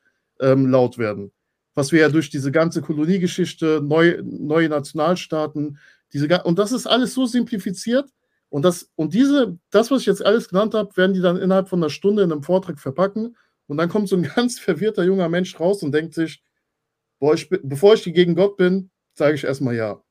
ähm, 0.41 0.69
laut 0.69 0.97
werden. 0.97 1.33
Was 1.75 1.91
wir 1.91 2.01
ja 2.01 2.09
durch 2.09 2.31
diese 2.31 2.53
ganze 2.53 2.81
Koloniegeschichte, 2.81 3.81
neu, 3.83 4.23
neue 4.23 4.69
Nationalstaaten, 4.69 5.79
diese, 6.13 6.29
und 6.45 6.61
das 6.61 6.71
ist 6.71 6.87
alles 6.87 7.13
so 7.13 7.27
simplifiziert. 7.27 8.09
Und, 8.49 8.65
das, 8.65 8.89
und 8.95 9.15
diese, 9.15 9.59
das, 9.71 9.91
was 9.91 10.03
ich 10.03 10.07
jetzt 10.07 10.25
alles 10.25 10.49
genannt 10.49 10.75
habe, 10.75 10.97
werden 10.97 11.13
die 11.13 11.21
dann 11.21 11.37
innerhalb 11.37 11.69
von 11.69 11.81
einer 11.81 11.91
Stunde 11.91 12.23
in 12.23 12.31
einem 12.31 12.45
Vortrag 12.45 12.79
verpacken. 12.79 13.37
Und 13.67 13.77
dann 13.77 13.89
kommt 13.89 14.09
so 14.09 14.17
ein 14.17 14.23
ganz 14.35 14.59
verwirrter 14.59 15.05
junger 15.05 15.29
Mensch 15.29 15.59
raus 15.59 15.83
und 15.83 15.93
denkt 15.93 16.15
sich, 16.15 16.43
boah, 17.19 17.35
ich, 17.35 17.49
bevor 17.49 17.95
ich 17.95 18.05
gegen 18.05 18.35
Gott 18.35 18.57
bin, 18.57 18.91
sage 19.15 19.35
ich 19.35 19.45
erstmal 19.45 19.75
ja. 19.75 20.03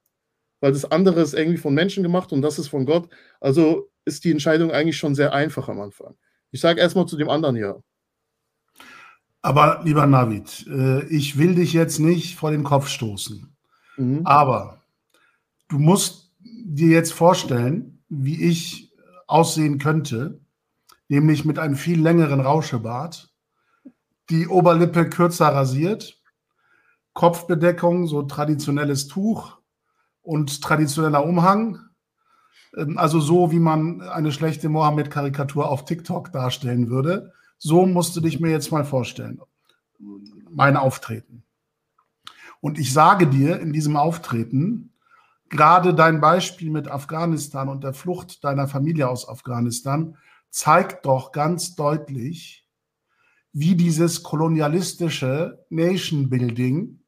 Weil 0.62 0.72
das 0.72 0.86
andere 0.86 1.22
ist 1.22 1.34
irgendwie 1.34 1.58
von 1.58 1.74
Menschen 1.74 2.04
gemacht 2.04 2.32
und 2.32 2.42
das 2.42 2.58
ist 2.58 2.70
von 2.70 2.86
Gott. 2.86 3.10
Also 3.42 3.92
ist 4.06 4.24
die 4.24 4.32
Entscheidung 4.32 4.72
eigentlich 4.72 4.98
schon 4.98 5.16
sehr 5.16 5.34
einfach 5.34 5.68
am 5.68 5.82
Anfang. 5.82 6.16
Ich 6.52 6.62
sage 6.62 6.80
erstmal 6.80 7.06
zu 7.06 7.18
dem 7.18 7.30
anderen 7.30 7.56
ja. 7.56 7.76
Aber 9.42 9.82
lieber 9.84 10.06
Navid, 10.06 10.66
äh, 10.68 11.06
ich 11.08 11.38
will 11.38 11.56
dich 11.56 11.74
jetzt 11.74 12.00
nicht 12.00 12.38
vor 12.38 12.52
den 12.52 12.64
Kopf 12.64 12.88
stoßen. 12.88 13.54
Mhm. 13.98 14.22
Aber 14.24 14.82
du 15.68 15.80
musst 15.80 16.32
dir 16.40 16.90
jetzt 16.90 17.12
vorstellen, 17.12 18.02
wie 18.08 18.42
ich 18.42 18.94
aussehen 19.28 19.80
könnte, 19.80 20.40
nämlich 21.10 21.44
mit 21.44 21.60
einem 21.60 21.76
viel 21.76 22.02
längeren 22.02 22.40
Rauschebart, 22.40 23.33
die 24.30 24.48
Oberlippe 24.48 25.10
kürzer 25.10 25.48
rasiert, 25.48 26.22
Kopfbedeckung, 27.14 28.08
so 28.08 28.24
traditionelles 28.24 29.08
Tuch 29.08 29.58
und 30.22 30.62
traditioneller 30.62 31.26
Umhang. 31.26 31.80
Ähm, 32.76 32.98
also 32.98 33.20
so, 33.20 33.52
wie 33.52 33.60
man 33.60 34.02
eine 34.02 34.32
schlechte 34.32 34.70
Mohammed-Karikatur 34.70 35.70
auf 35.70 35.86
TikTok 35.86 36.32
darstellen 36.32 36.90
würde. 36.90 37.34
So 37.58 37.86
musst 37.86 38.16
du 38.16 38.22
dich 38.22 38.40
mir 38.40 38.52
jetzt 38.52 38.72
mal 38.72 38.86
vorstellen. 38.86 39.40
Mein 40.50 40.76
Auftreten. 40.76 41.44
Und 42.60 42.80
ich 42.80 42.94
sage 42.94 43.28
dir 43.28 43.60
in 43.60 43.74
diesem 43.74 43.98
Auftreten, 43.98 44.94
gerade 45.50 45.94
dein 45.94 46.22
Beispiel 46.22 46.72
mit 46.72 46.88
Afghanistan 46.88 47.70
und 47.70 47.84
der 47.84 47.94
Flucht 47.94 48.44
deiner 48.44 48.68
Familie 48.68 49.08
aus 49.10 49.28
Afghanistan 49.28 50.18
zeigt 50.50 51.06
doch 51.06 51.32
ganz 51.32 51.76
deutlich, 51.76 52.63
wie 53.54 53.76
dieses 53.76 54.24
kolonialistische 54.24 55.64
Nation 55.70 56.30
Building, 56.30 57.00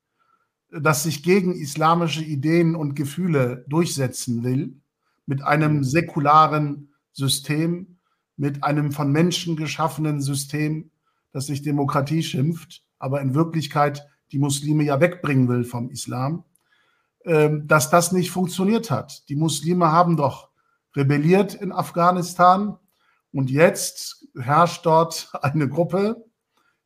das 0.71 1.03
sich 1.03 1.23
gegen 1.23 1.53
islamische 1.53 2.23
Ideen 2.23 2.75
und 2.75 2.95
Gefühle 2.95 3.65
durchsetzen 3.67 4.43
will, 4.43 4.79
mit 5.25 5.41
einem 5.41 5.84
säkularen 5.84 6.89
System, 7.12 7.97
mit 8.38 8.63
einem 8.63 8.91
von 8.91 9.12
Menschen 9.12 9.55
geschaffenen 9.55 10.21
System, 10.21 10.91
das 11.31 11.47
sich 11.47 11.63
Demokratie 11.63 12.21
schimpft, 12.21 12.84
aber 12.99 13.21
in 13.21 13.34
Wirklichkeit 13.34 14.08
die 14.31 14.39
Muslime 14.39 14.84
ja 14.84 14.99
wegbringen 14.99 15.47
will 15.47 15.63
vom 15.63 15.89
Islam, 15.89 16.43
ähm, 17.25 17.67
dass 17.67 17.89
das 17.89 18.12
nicht 18.12 18.29
funktioniert 18.29 18.91
hat. 18.91 19.27
Die 19.29 19.36
Muslime 19.36 19.91
haben 19.91 20.17
doch 20.17 20.49
rebelliert 20.95 21.55
in 21.55 21.71
Afghanistan 21.71 22.77
und 23.31 23.49
jetzt 23.49 24.27
herrscht 24.38 24.86
dort 24.86 25.31
eine 25.41 25.67
Gruppe, 25.67 26.24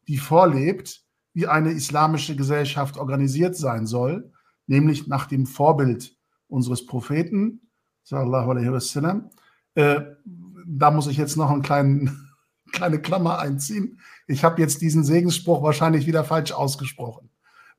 die 0.09 0.17
vorlebt, 0.17 1.03
wie 1.33 1.47
eine 1.47 1.71
islamische 1.71 2.35
Gesellschaft 2.35 2.97
organisiert 2.97 3.55
sein 3.55 3.85
soll, 3.85 4.33
nämlich 4.65 5.07
nach 5.07 5.27
dem 5.27 5.45
Vorbild 5.45 6.17
unseres 6.47 6.85
Propheten, 6.87 7.69
sallallahu 8.03 8.49
alaihi 8.49 8.71
wasallam. 8.71 9.29
Äh, 9.75 10.01
da 10.65 10.89
muss 10.89 11.05
ich 11.05 11.17
jetzt 11.17 11.37
noch 11.37 11.51
eine 11.51 11.61
kleine 12.71 12.99
Klammer 12.99 13.37
einziehen. 13.37 13.99
Ich 14.27 14.43
habe 14.43 14.59
jetzt 14.59 14.81
diesen 14.81 15.03
Segensspruch 15.03 15.61
wahrscheinlich 15.61 16.07
wieder 16.07 16.23
falsch 16.23 16.51
ausgesprochen. 16.51 17.29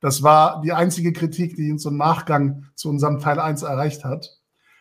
Das 0.01 0.23
war 0.23 0.63
die 0.63 0.73
einzige 0.73 1.13
Kritik, 1.13 1.57
die 1.57 1.73
uns 1.73 1.85
im 1.85 1.97
Nachgang 1.97 2.67
zu 2.77 2.89
unserem 2.89 3.19
Teil 3.19 3.41
1 3.41 3.63
erreicht 3.63 4.05
hat, 4.05 4.39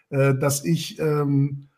äh, 0.10 0.36
dass 0.36 0.64
ich 0.64 1.00
ähm, 1.00 1.70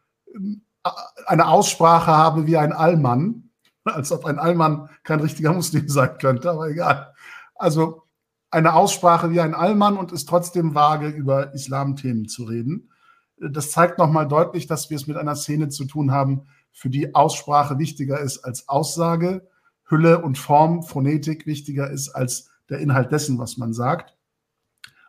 eine 1.26 1.48
Aussprache 1.48 2.12
habe 2.12 2.46
wie 2.46 2.58
ein 2.58 2.74
Allmann, 2.74 3.51
als 3.86 4.12
ob 4.12 4.26
ein 4.26 4.39
Allmann 4.39 4.89
kein 5.04 5.20
richtiger 5.20 5.54
Muslim 5.54 5.88
sein 5.88 6.17
könnte, 6.20 6.52
aber 6.52 6.70
egal. 6.70 7.13
Also 7.56 8.04
eine 8.50 8.74
Aussprache 8.74 9.32
wie 9.32 9.39
ein 9.39 9.56
Allmann 9.56 9.98
und 9.98 10.12
ist 10.12 10.28
trotzdem 10.28 10.76
vage, 10.76 11.08
über 11.08 11.54
Islamthemen 11.54 12.28
zu 12.28 12.44
reden. 12.44 12.89
Das 13.38 13.72
zeigt 13.72 13.98
nochmal 13.98 14.28
deutlich, 14.28 14.67
dass 14.67 14.89
wir 14.89 14.98
es 14.98 15.08
mit 15.08 15.17
einer 15.17 15.36
Szene 15.36 15.70
zu 15.70 15.86
tun 15.86 16.12
haben, 16.12 16.48
für 16.74 16.89
die 16.89 17.15
Aussprache 17.15 17.80
wichtiger 17.80 18.20
ist 18.20 18.39
als 18.39 18.70
Aussage, 18.70 19.48
Hülle 19.86 20.22
und 20.22 20.38
Form, 20.38 20.84
Phonetik 20.84 21.46
wichtiger 21.46 21.89
ist 21.89 22.10
als 22.10 22.50
der 22.70 22.80
Inhalt 22.80 23.12
dessen, 23.12 23.39
was 23.39 23.58
man 23.58 23.74
sagt. 23.74 24.15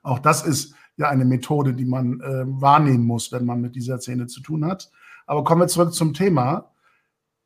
Auch 0.03 0.19
das 0.19 0.45
ist 0.45 0.75
ja 0.97 1.09
eine 1.09 1.25
Methode, 1.25 1.75
die 1.75 1.85
man 1.85 2.21
äh, 2.21 2.45
wahrnehmen 2.47 3.05
muss, 3.05 3.33
wenn 3.33 3.45
man 3.45 3.61
mit 3.61 3.77
dieser 3.77 3.99
Szene 3.99 4.27
zu 4.27 4.41
tun 4.41 4.65
hat. 4.65 4.91
Aber 5.27 5.45
kommen 5.45 5.61
wir 5.61 5.69
zurück 5.69 5.95
zum 5.95 6.15
Thema. 6.15 6.72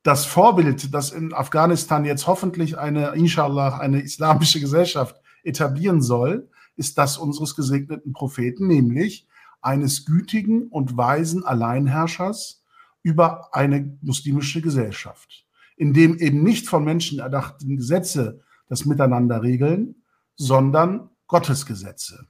Das 0.06 0.24
Vorbild, 0.24 0.94
das 0.94 1.10
in 1.10 1.32
Afghanistan 1.34 2.04
jetzt 2.04 2.28
hoffentlich 2.28 2.78
eine, 2.78 3.08
inshallah, 3.16 3.78
eine 3.78 4.02
islamische 4.02 4.60
Gesellschaft 4.60 5.20
etablieren 5.42 6.00
soll, 6.00 6.48
ist 6.76 6.96
das 6.96 7.18
unseres 7.18 7.56
gesegneten 7.56 8.12
Propheten, 8.12 8.68
nämlich 8.68 9.26
eines 9.62 10.04
gütigen 10.04 10.68
und 10.68 10.96
weisen 10.96 11.44
Alleinherrschers 11.44 12.62
über 13.02 13.52
eine 13.52 13.98
muslimische 14.00 14.62
Gesellschaft, 14.62 15.44
in 15.76 15.92
dem 15.92 16.16
eben 16.18 16.44
nicht 16.44 16.68
von 16.68 16.84
Menschen 16.84 17.18
erdachten 17.18 17.76
Gesetze 17.76 18.42
das 18.68 18.84
Miteinander 18.84 19.42
regeln, 19.42 20.04
sondern 20.36 21.10
Gottes 21.26 21.66
Gesetze. 21.66 22.28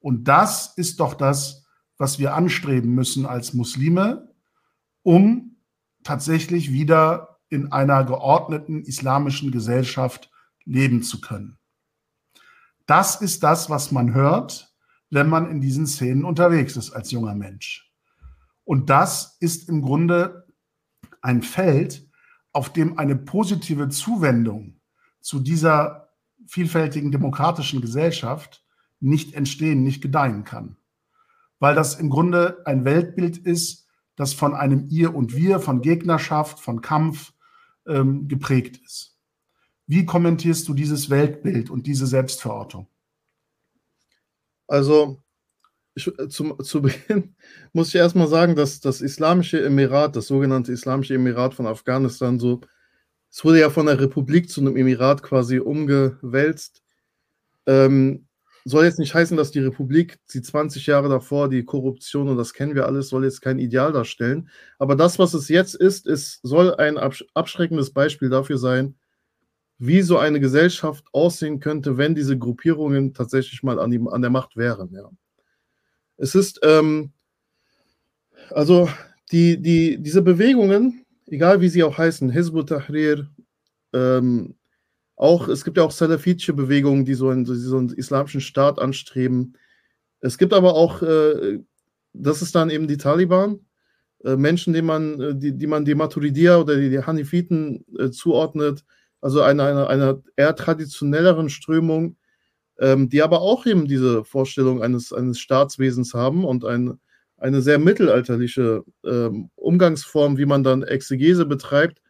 Und 0.00 0.24
das 0.24 0.72
ist 0.76 0.98
doch 0.98 1.14
das, 1.14 1.68
was 1.98 2.18
wir 2.18 2.34
anstreben 2.34 2.96
müssen 2.96 3.26
als 3.26 3.54
Muslime, 3.54 4.34
um 5.04 5.54
tatsächlich 6.02 6.72
wieder 6.72 7.38
in 7.48 7.72
einer 7.72 8.04
geordneten 8.04 8.82
islamischen 8.82 9.50
Gesellschaft 9.50 10.30
leben 10.64 11.02
zu 11.02 11.20
können. 11.20 11.58
Das 12.86 13.20
ist 13.20 13.42
das, 13.42 13.68
was 13.70 13.90
man 13.90 14.14
hört, 14.14 14.74
wenn 15.10 15.28
man 15.28 15.50
in 15.50 15.60
diesen 15.60 15.86
Szenen 15.86 16.24
unterwegs 16.24 16.76
ist 16.76 16.92
als 16.92 17.10
junger 17.10 17.34
Mensch. 17.34 17.92
Und 18.64 18.90
das 18.90 19.36
ist 19.40 19.68
im 19.68 19.82
Grunde 19.82 20.46
ein 21.22 21.42
Feld, 21.42 22.06
auf 22.52 22.72
dem 22.72 22.98
eine 22.98 23.16
positive 23.16 23.88
Zuwendung 23.88 24.80
zu 25.20 25.40
dieser 25.40 26.10
vielfältigen 26.46 27.10
demokratischen 27.10 27.80
Gesellschaft 27.80 28.64
nicht 29.00 29.34
entstehen, 29.34 29.82
nicht 29.82 30.02
gedeihen 30.02 30.44
kann. 30.44 30.76
Weil 31.60 31.74
das 31.74 31.94
im 31.96 32.10
Grunde 32.10 32.62
ein 32.64 32.84
Weltbild 32.84 33.38
ist, 33.38 33.87
das 34.18 34.34
von 34.34 34.52
einem 34.52 34.88
Ihr 34.90 35.14
und 35.14 35.34
Wir, 35.34 35.60
von 35.60 35.80
Gegnerschaft, 35.80 36.58
von 36.58 36.80
Kampf 36.80 37.32
ähm, 37.86 38.26
geprägt 38.26 38.80
ist. 38.84 39.16
Wie 39.86 40.04
kommentierst 40.04 40.66
du 40.68 40.74
dieses 40.74 41.08
Weltbild 41.08 41.70
und 41.70 41.86
diese 41.86 42.06
Selbstverortung? 42.06 42.88
Also 44.66 45.22
ich, 45.94 46.06
äh, 46.18 46.28
zum, 46.28 46.58
zu 46.62 46.82
Beginn 46.82 47.36
muss 47.72 47.88
ich 47.88 47.94
erstmal 47.94 48.26
sagen, 48.28 48.56
dass 48.56 48.80
das 48.80 49.00
Islamische 49.00 49.64
Emirat, 49.64 50.16
das 50.16 50.26
sogenannte 50.26 50.72
Islamische 50.72 51.14
Emirat 51.14 51.54
von 51.54 51.68
Afghanistan, 51.68 52.40
so, 52.40 52.60
es 53.30 53.44
wurde 53.44 53.60
ja 53.60 53.70
von 53.70 53.86
der 53.86 54.00
Republik 54.00 54.50
zu 54.50 54.60
einem 54.60 54.76
Emirat 54.76 55.22
quasi 55.22 55.60
umgewälzt. 55.60 56.82
Ähm, 57.66 58.27
soll 58.68 58.84
jetzt 58.84 58.98
nicht 58.98 59.14
heißen, 59.14 59.36
dass 59.36 59.50
die 59.50 59.60
Republik, 59.60 60.18
die 60.32 60.42
20 60.42 60.86
Jahre 60.86 61.08
davor, 61.08 61.48
die 61.48 61.64
Korruption 61.64 62.28
und 62.28 62.36
das 62.36 62.52
kennen 62.52 62.74
wir 62.74 62.86
alles, 62.86 63.08
soll 63.08 63.24
jetzt 63.24 63.40
kein 63.40 63.58
Ideal 63.58 63.92
darstellen. 63.92 64.50
Aber 64.78 64.94
das, 64.94 65.18
was 65.18 65.32
es 65.32 65.48
jetzt 65.48 65.74
ist, 65.74 66.06
ist 66.06 66.40
soll 66.42 66.74
ein 66.74 66.98
abschreckendes 66.98 67.92
Beispiel 67.92 68.28
dafür 68.28 68.58
sein, 68.58 68.96
wie 69.78 70.02
so 70.02 70.18
eine 70.18 70.38
Gesellschaft 70.38 71.06
aussehen 71.12 71.60
könnte, 71.60 71.96
wenn 71.96 72.14
diese 72.14 72.36
Gruppierungen 72.36 73.14
tatsächlich 73.14 73.62
mal 73.62 73.78
an, 73.78 73.90
die, 73.90 74.00
an 74.06 74.20
der 74.20 74.30
Macht 74.30 74.56
wären. 74.56 74.92
Ja. 74.92 75.10
Es 76.16 76.34
ist, 76.34 76.60
ähm, 76.62 77.12
also 78.50 78.88
die, 79.32 79.62
die, 79.62 79.98
diese 79.98 80.20
Bewegungen, 80.20 81.06
egal 81.26 81.60
wie 81.62 81.68
sie 81.68 81.84
auch 81.84 81.96
heißen, 81.96 82.30
Hizb 82.30 82.66
Tahrir, 82.66 83.30
ähm, 83.94 84.57
auch, 85.18 85.48
es 85.48 85.64
gibt 85.64 85.76
ja 85.76 85.82
auch 85.82 85.90
salafitische 85.90 86.54
Bewegungen, 86.54 87.04
die 87.04 87.14
so 87.14 87.28
einen, 87.28 87.44
so 87.44 87.76
einen 87.76 87.90
islamischen 87.90 88.40
Staat 88.40 88.78
anstreben. 88.78 89.56
Es 90.20 90.38
gibt 90.38 90.52
aber 90.52 90.74
auch, 90.74 91.02
äh, 91.02 91.58
das 92.12 92.40
ist 92.40 92.54
dann 92.54 92.70
eben 92.70 92.86
die 92.86 92.98
Taliban, 92.98 93.60
äh, 94.24 94.36
Menschen, 94.36 94.74
die 94.74 94.82
man, 94.82 95.20
äh, 95.20 95.34
die, 95.34 95.56
die 95.56 95.66
man 95.66 95.84
die 95.84 95.96
Maturidiyah 95.96 96.58
oder 96.58 96.76
die, 96.76 96.90
die 96.90 97.02
Hanifiten 97.02 97.84
äh, 97.98 98.10
zuordnet, 98.10 98.84
also 99.20 99.42
einer 99.42 99.66
eine, 99.66 99.88
eine 99.88 100.22
eher 100.36 100.54
traditionelleren 100.54 101.50
Strömung, 101.50 102.16
ähm, 102.78 103.08
die 103.08 103.22
aber 103.22 103.40
auch 103.40 103.66
eben 103.66 103.86
diese 103.86 104.24
Vorstellung 104.24 104.82
eines, 104.82 105.12
eines 105.12 105.40
Staatswesens 105.40 106.14
haben 106.14 106.44
und 106.44 106.64
ein, 106.64 107.00
eine 107.36 107.60
sehr 107.60 107.80
mittelalterliche 107.80 108.84
ähm, 109.04 109.50
Umgangsform, 109.56 110.38
wie 110.38 110.46
man 110.46 110.62
dann 110.62 110.84
Exegese 110.84 111.44
betreibt, 111.44 112.00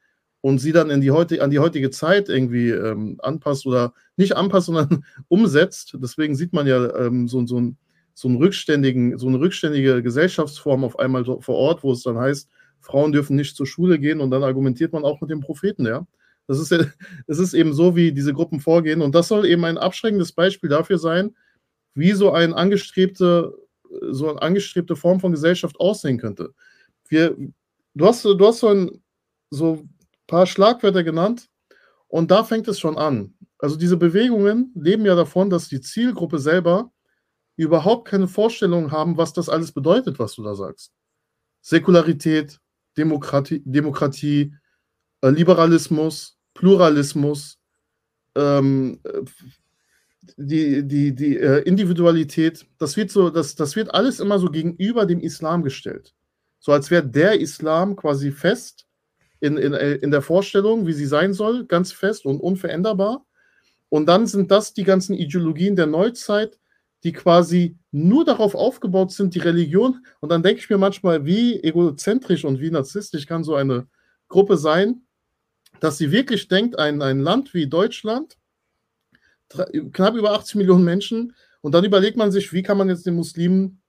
und 0.41 0.59
sie 0.59 0.73
dann 0.73 1.01
die 1.01 1.11
heute, 1.11 1.43
an 1.43 1.51
die 1.51 1.59
heutige 1.59 1.91
Zeit 1.91 2.29
irgendwie 2.29 2.71
ähm, 2.71 3.19
anpasst 3.23 3.67
oder 3.67 3.93
nicht 4.17 4.37
anpasst, 4.37 4.67
sondern 4.67 5.05
umsetzt. 5.29 5.97
Deswegen 5.97 6.37
sieht 6.37 6.53
man 6.53 6.67
ja 6.67 6.95
ähm, 6.97 7.29
so, 7.29 7.45
so, 7.47 7.73
so, 8.15 8.29
einen 8.29 8.37
rückständigen, 8.37 9.19
so 9.19 9.29
eine 9.29 9.41
rückständige 9.41 10.03
Gesellschaftsform 10.03 10.85
auf 10.85 10.99
einmal 10.99 11.25
vor 11.25 11.57
Ort, 11.57 11.83
wo 11.83 11.93
es 11.93 12.03
dann 12.03 12.19
heißt, 12.19 12.49
Frauen 12.81 13.13
dürfen 13.13 13.37
nicht 13.37 13.57
zur 13.57 13.67
Schule 13.67 13.99
gehen 13.99 14.21
und 14.21 14.31
dann 14.31 14.45
argumentiert 14.45 14.93
man 14.93 15.05
auch 15.05 15.21
mit 15.21 15.31
dem 15.31 15.41
Propheten, 15.41 15.87
ja. 15.87 16.07
Das 16.47 16.59
ist, 16.59 16.71
das 17.27 17.39
ist 17.39 17.55
eben 17.55 17.73
so, 17.73 17.97
wie 17.97 18.13
diese 18.13 18.33
Gruppen 18.33 18.61
vorgehen 18.61 19.03
und 19.03 19.15
das 19.15 19.29
soll 19.29 19.45
eben 19.47 19.65
ein 19.65 19.79
abschreckendes 19.79 20.33
Beispiel 20.33 20.71
dafür 20.71 20.99
sein, 20.99 21.35
wie 21.95 22.13
so 22.13 22.31
ein 22.31 22.55
angestrebte, 22.55 23.55
so 24.11 24.31
eine 24.31 24.41
angestrebte 24.41 24.95
Form 24.95 25.19
von 25.19 25.33
Gesellschaft 25.33 25.81
aussehen 25.81 26.19
könnte. 26.19 26.55
Wir, 27.09 27.37
du 27.95 28.07
hast, 28.07 28.25
du 28.25 28.47
hast 28.47 28.61
so 28.61 28.69
ein, 28.69 29.03
so 29.51 29.85
paar 30.29 30.47
Schlagwörter 30.47 31.03
genannt 31.03 31.49
Und 32.07 32.31
da 32.31 32.45
fängt 32.45 32.69
es 32.69 32.79
schon 32.79 32.97
an. 32.97 33.35
Also 33.59 33.77
diese 33.77 33.97
Bewegungen 33.97 34.73
leben 34.77 35.05
ja 35.05 35.17
davon, 35.17 35.51
dass 35.51 35.69
die 35.69 35.81
Zielgruppe 35.81 36.39
selber 36.39 36.93
überhaupt 37.57 38.07
keine 38.09 38.29
Vorstellung 38.29 38.93
haben, 38.93 39.17
was 39.17 39.33
das 39.33 39.49
alles 39.49 39.73
bedeutet, 39.73 40.19
was 40.21 40.35
du 40.35 40.45
da 40.45 40.55
sagst. 40.55 40.93
Säkularität, 41.61 42.61
Demokratie, 42.97 43.63
Demokratie 43.65 44.55
äh, 45.23 45.31
Liberalismus, 45.31 46.39
Pluralismus, 46.55 47.59
ähm, 48.37 49.01
die, 50.37 50.87
die, 50.87 51.15
die 51.15 51.37
äh, 51.37 51.63
Individualität, 51.63 52.67
das 52.79 52.97
wird 52.97 53.11
so, 53.11 53.31
das, 53.31 53.55
das 53.55 53.77
wird 53.77 53.93
alles 53.93 54.21
immer 54.21 54.39
so 54.39 54.51
gegenüber 54.51 55.05
dem 55.05 55.21
Islam 55.21 55.63
gestellt. 55.63 56.15
So 56.61 56.73
als 56.73 56.91
wäre 56.91 57.07
der 57.07 57.41
Islam 57.41 57.97
quasi 57.97 58.31
fest 58.31 58.88
in, 59.41 59.57
in, 59.57 59.73
in 59.73 60.11
der 60.11 60.23
Vorstellung, 60.23 60.87
wie 60.87 60.93
sie 60.93 61.07
sein 61.07 61.33
soll, 61.33 61.67
ganz 61.67 61.93
fest 61.93 62.25
und 62.25 62.41
unveränderbar. 62.41 63.25
Und 63.89 64.07
dann 64.07 64.27
sind 64.27 64.51
das 64.51 64.75
die 64.75 64.85
ganzen 64.85 65.15
Ideologien 65.15 65.77
der 65.77 65.87
Neuzeit, 65.87 66.59
die 67.05 67.13
quasi 67.13 67.77
nur 67.93 68.25
darauf 68.25 68.55
aufgebaut 68.55 69.13
sind, 69.13 69.35
die 69.35 69.39
Religion. 69.39 70.05
Und 70.21 70.31
dann 70.31 70.43
denke 70.43 70.61
ich 70.61 70.69
mir 70.69 70.79
manchmal, 70.79 71.25
wie 71.25 71.63
egozentrisch 71.63 72.45
und 72.45 72.61
wie 72.61 72.71
narzisstisch 72.71 73.27
kann 73.27 73.45
so 73.45 73.55
eine 73.55 73.87
Gruppe 74.29 74.57
sein, 74.57 75.03
dass 75.81 75.97
sie 75.99 76.11
wirklich 76.11 76.49
denkt, 76.49 76.79
ein, 76.79 77.01
ein 77.03 77.21
Land 77.21 77.55
wie 77.55 77.69
Deutschland, 77.69 78.37
knapp 79.93 80.15
über 80.17 80.33
80 80.33 80.57
Millionen 80.57 80.85
Menschen, 80.85 81.35
und 81.61 81.73
dann 81.73 81.85
überlegt 81.85 82.17
man 82.17 82.31
sich, 82.31 82.53
wie 82.53 82.63
kann 82.63 82.79
man 82.79 82.89
jetzt 82.89 83.07
den 83.07 83.15
Muslimen, 83.15 83.83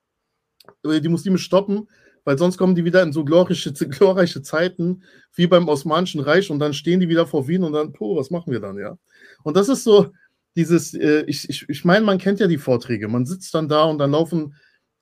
äh, 0.84 1.00
die 1.00 1.08
Muslime 1.08 1.38
stoppen, 1.38 1.88
weil 2.24 2.38
sonst 2.38 2.58
kommen 2.58 2.74
die 2.74 2.84
wieder 2.84 3.02
in 3.02 3.12
so 3.12 3.24
glorreiche, 3.24 3.72
glorreiche 3.88 4.42
Zeiten 4.42 5.02
wie 5.34 5.46
beim 5.46 5.68
Osmanischen 5.68 6.20
Reich 6.20 6.50
und 6.50 6.58
dann 6.58 6.74
stehen 6.74 7.00
die 7.00 7.08
wieder 7.08 7.26
vor 7.26 7.48
Wien 7.48 7.64
und 7.64 7.72
dann, 7.72 7.92
puh, 7.92 8.16
was 8.16 8.30
machen 8.30 8.52
wir 8.52 8.60
dann, 8.60 8.78
ja? 8.78 8.98
Und 9.42 9.56
das 9.56 9.68
ist 9.68 9.84
so 9.84 10.10
dieses, 10.56 10.94
äh, 10.94 11.24
ich, 11.26 11.48
ich, 11.48 11.68
ich 11.68 11.84
meine, 11.84 12.04
man 12.04 12.18
kennt 12.18 12.40
ja 12.40 12.46
die 12.46 12.58
Vorträge, 12.58 13.08
man 13.08 13.26
sitzt 13.26 13.54
dann 13.54 13.68
da 13.68 13.84
und 13.84 13.98
dann 13.98 14.10
laufen 14.10 14.54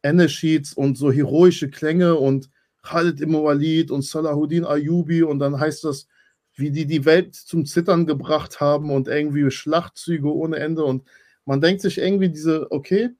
Anne-Sheets 0.03 0.75
und 0.75 0.97
so 0.97 1.11
heroische 1.11 1.71
Klänge 1.71 2.17
und 2.17 2.51
Khalid 2.83 3.21
Ibn 3.21 3.35
Walid 3.35 3.91
und 3.91 4.03
Salahuddin 4.03 4.65
Ayubi 4.65 5.23
und 5.23 5.39
dann 5.41 5.59
heißt 5.59 5.85
das, 5.85 6.07
wie 6.55 6.71
die 6.71 6.87
die 6.87 7.05
Welt 7.05 7.35
zum 7.35 7.67
Zittern 7.67 8.07
gebracht 8.07 8.61
haben 8.61 8.91
und 8.91 9.09
irgendwie 9.09 9.51
Schlachtzüge 9.51 10.33
ohne 10.33 10.57
Ende 10.57 10.85
und 10.85 11.05
man 11.45 11.61
denkt 11.61 11.81
sich 11.83 11.99
irgendwie 11.99 12.29
diese, 12.29 12.71
okay, 12.71 13.11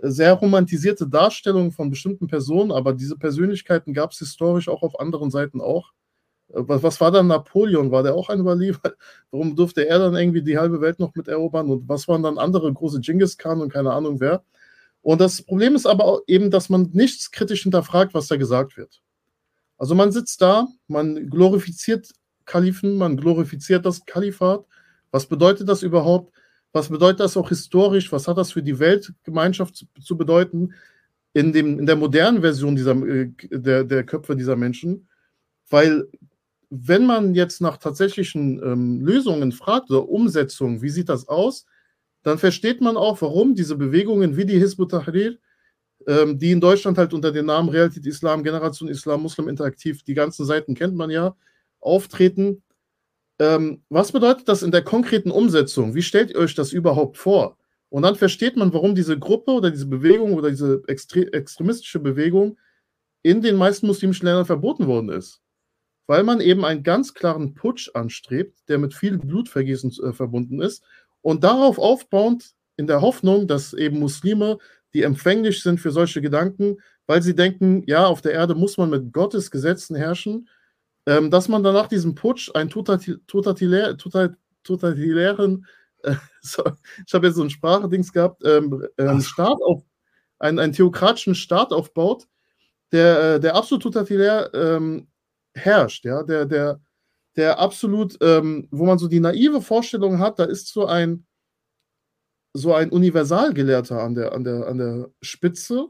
sehr 0.00 0.32
romantisierte 0.34 1.08
Darstellung 1.08 1.72
von 1.72 1.90
bestimmten 1.90 2.26
Personen, 2.26 2.70
aber 2.70 2.92
diese 2.92 3.16
Persönlichkeiten 3.16 3.92
gab 3.92 4.12
es 4.12 4.18
historisch 4.18 4.68
auch 4.68 4.82
auf 4.82 4.98
anderen 5.00 5.30
Seiten 5.30 5.60
auch. 5.60 5.92
Äh, 6.48 6.62
was, 6.66 6.82
was, 6.82 7.00
war 7.00 7.10
dann 7.10 7.26
Napoleon? 7.26 7.90
War 7.90 8.02
der 8.02 8.14
auch 8.14 8.28
ein 8.28 8.40
Überleber? 8.40 8.80
Warum 9.30 9.56
durfte 9.56 9.86
er 9.86 9.98
dann 9.98 10.14
irgendwie 10.14 10.42
die 10.42 10.58
halbe 10.58 10.80
Welt 10.80 10.98
noch 10.98 11.14
mit 11.14 11.28
erobern? 11.28 11.70
Und 11.70 11.88
was 11.88 12.08
waren 12.08 12.22
dann 12.22 12.38
andere 12.38 12.72
große 12.72 13.00
Genghis 13.00 13.38
Khan 13.38 13.60
und 13.60 13.72
keine 13.72 13.92
Ahnung 13.92 14.20
wer? 14.20 14.42
Und 15.02 15.20
das 15.20 15.42
Problem 15.42 15.74
ist 15.74 15.86
aber 15.86 16.22
eben, 16.26 16.50
dass 16.50 16.68
man 16.68 16.90
nichts 16.92 17.30
kritisch 17.30 17.62
hinterfragt, 17.62 18.14
was 18.14 18.28
da 18.28 18.36
gesagt 18.36 18.76
wird. 18.76 19.00
Also 19.78 19.94
man 19.94 20.12
sitzt 20.12 20.42
da, 20.42 20.66
man 20.88 21.30
glorifiziert 21.30 22.10
Kalifen, 22.44 22.96
man 22.98 23.16
glorifiziert 23.16 23.86
das 23.86 24.04
Kalifat. 24.04 24.64
Was 25.10 25.26
bedeutet 25.26 25.68
das 25.68 25.82
überhaupt? 25.82 26.32
Was 26.72 26.88
bedeutet 26.88 27.20
das 27.20 27.36
auch 27.36 27.48
historisch? 27.48 28.12
Was 28.12 28.28
hat 28.28 28.38
das 28.38 28.52
für 28.52 28.62
die 28.62 28.78
Weltgemeinschaft 28.78 29.76
zu, 29.76 29.86
zu 30.00 30.16
bedeuten 30.16 30.74
in, 31.32 31.52
dem, 31.52 31.78
in 31.78 31.86
der 31.86 31.96
modernen 31.96 32.40
Version 32.40 32.76
dieser, 32.76 32.94
äh, 33.06 33.30
der, 33.50 33.84
der 33.84 34.04
Köpfe 34.04 34.36
dieser 34.36 34.56
Menschen? 34.56 35.08
Weil 35.70 36.08
wenn 36.70 37.06
man 37.06 37.34
jetzt 37.34 37.60
nach 37.60 37.78
tatsächlichen 37.78 38.62
ähm, 38.62 39.00
Lösungen 39.00 39.52
fragt 39.52 39.90
oder 39.90 40.08
Umsetzungen, 40.08 40.82
wie 40.82 40.90
sieht 40.90 41.08
das 41.08 41.28
aus, 41.28 41.64
dann 42.22 42.38
versteht 42.38 42.80
man 42.80 42.96
auch, 42.96 43.20
warum 43.22 43.54
diese 43.54 43.76
Bewegungen 43.76 44.36
wie 44.36 44.44
die 44.44 44.58
Hizb 44.58 44.80
ut-Tahrir, 44.80 45.38
ähm, 46.06 46.38
die 46.38 46.50
in 46.50 46.60
Deutschland 46.60 46.98
halt 46.98 47.14
unter 47.14 47.32
dem 47.32 47.46
Namen 47.46 47.70
Realität 47.70 48.04
Islam, 48.04 48.42
Generation 48.42 48.88
Islam, 48.88 49.22
Muslim 49.22 49.48
Interaktiv, 49.48 50.02
die 50.02 50.14
ganzen 50.14 50.44
Seiten 50.44 50.74
kennt 50.74 50.94
man 50.94 51.10
ja, 51.10 51.34
auftreten 51.80 52.62
ähm, 53.38 53.82
was 53.88 54.12
bedeutet 54.12 54.48
das 54.48 54.62
in 54.62 54.70
der 54.70 54.82
konkreten 54.82 55.30
Umsetzung? 55.30 55.94
Wie 55.94 56.02
stellt 56.02 56.30
ihr 56.30 56.38
euch 56.38 56.54
das 56.54 56.72
überhaupt 56.72 57.16
vor? 57.16 57.56
Und 57.90 58.02
dann 58.02 58.16
versteht 58.16 58.56
man, 58.56 58.72
warum 58.72 58.94
diese 58.94 59.18
Gruppe 59.18 59.52
oder 59.52 59.70
diese 59.70 59.86
Bewegung 59.86 60.34
oder 60.34 60.50
diese 60.50 60.82
extre 60.88 61.32
extremistische 61.32 62.00
Bewegung 62.00 62.58
in 63.22 63.40
den 63.40 63.56
meisten 63.56 63.86
muslimischen 63.86 64.26
Ländern 64.26 64.44
verboten 64.44 64.86
worden 64.86 65.10
ist. 65.10 65.40
Weil 66.06 66.24
man 66.24 66.40
eben 66.40 66.64
einen 66.64 66.82
ganz 66.82 67.14
klaren 67.14 67.54
Putsch 67.54 67.90
anstrebt, 67.94 68.58
der 68.68 68.78
mit 68.78 68.94
viel 68.94 69.18
Blutvergießen 69.18 69.92
äh, 70.04 70.12
verbunden 70.12 70.60
ist. 70.60 70.82
Und 71.22 71.44
darauf 71.44 71.78
aufbauend, 71.78 72.54
in 72.76 72.86
der 72.86 73.00
Hoffnung, 73.00 73.46
dass 73.48 73.74
eben 73.74 73.98
Muslime, 73.98 74.58
die 74.94 75.02
empfänglich 75.02 75.62
sind 75.62 75.80
für 75.80 75.90
solche 75.90 76.22
Gedanken, 76.22 76.78
weil 77.06 77.22
sie 77.22 77.34
denken, 77.34 77.82
ja, 77.86 78.06
auf 78.06 78.22
der 78.22 78.32
Erde 78.32 78.54
muss 78.54 78.76
man 78.78 78.90
mit 78.90 79.12
Gottes 79.12 79.50
Gesetzen 79.50 79.96
herrschen 79.96 80.48
ähm, 81.08 81.30
dass 81.30 81.48
man 81.48 81.62
danach 81.62 81.88
diesem 81.88 82.14
Putsch 82.14 82.50
einen 82.54 82.68
totalitär, 82.68 83.96
total, 83.96 84.36
totalitären, 84.62 85.66
äh, 86.02 86.14
ich 87.06 87.14
habe 87.14 87.26
jetzt 87.26 87.36
so 87.36 87.42
ein 87.42 87.48
Sprachdings 87.48 88.12
gehabt, 88.12 88.42
ähm, 88.44 88.86
ähm, 88.98 89.22
Staat 89.22 89.56
auf, 89.62 89.82
einen, 90.38 90.58
einen 90.58 90.74
theokratischen 90.74 91.34
Staat 91.34 91.72
aufbaut, 91.72 92.28
der, 92.92 93.36
äh, 93.36 93.40
der 93.40 93.56
absolut 93.56 93.84
totalitär 93.84 94.50
ähm, 94.52 95.08
herrscht, 95.54 96.04
ja, 96.04 96.22
der, 96.22 96.44
der, 96.44 96.78
der 97.36 97.58
absolut, 97.58 98.18
ähm, 98.20 98.68
wo 98.70 98.84
man 98.84 98.98
so 98.98 99.08
die 99.08 99.20
naive 99.20 99.62
Vorstellung 99.62 100.18
hat, 100.18 100.38
da 100.38 100.44
ist 100.44 100.68
so 100.68 100.84
ein, 100.84 101.24
so 102.52 102.74
ein 102.74 102.90
Universalgelehrter 102.90 104.02
an 104.02 104.14
der, 104.14 104.34
an 104.34 104.44
der, 104.44 104.66
an 104.66 104.76
der 104.76 105.10
Spitze, 105.22 105.86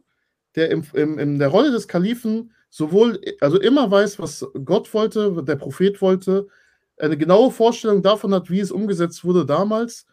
der 0.55 0.71
im, 0.71 0.85
im, 0.93 1.19
in 1.19 1.41
der 1.41 1.49
Rolle 1.49 1.73
des 1.73 1.89
Kalifen 1.89 2.53
sowohl, 2.71 3.21
also 3.41 3.61
immer 3.61 3.91
weiß, 3.91 4.19
was 4.19 4.47
Gott 4.65 4.93
wollte, 4.95 5.43
der 5.43 5.57
Prophet 5.57 6.01
wollte, 6.01 6.49
eine 6.99 7.17
genaue 7.17 7.51
Vorstellung 7.51 8.03
davon 8.03 8.35
hat, 8.35 8.51
wie 8.51 8.61
es 8.61 8.73
umgesetzt 8.73 9.25
wurde 9.25 9.47
damals 9.47 10.07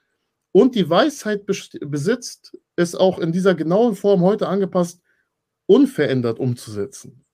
und 0.52 0.76
die 0.76 0.89
Weisheit 0.89 1.46
besitzt, 1.46 2.58
es 2.76 2.96
auch 2.96 3.20
in 3.20 3.32
dieser 3.32 3.56
genauen 3.56 3.96
Form 3.96 4.22
heute 4.22 4.48
angepasst, 4.48 5.02
unverändert 5.65 6.39
umzusetzen. 6.39 7.26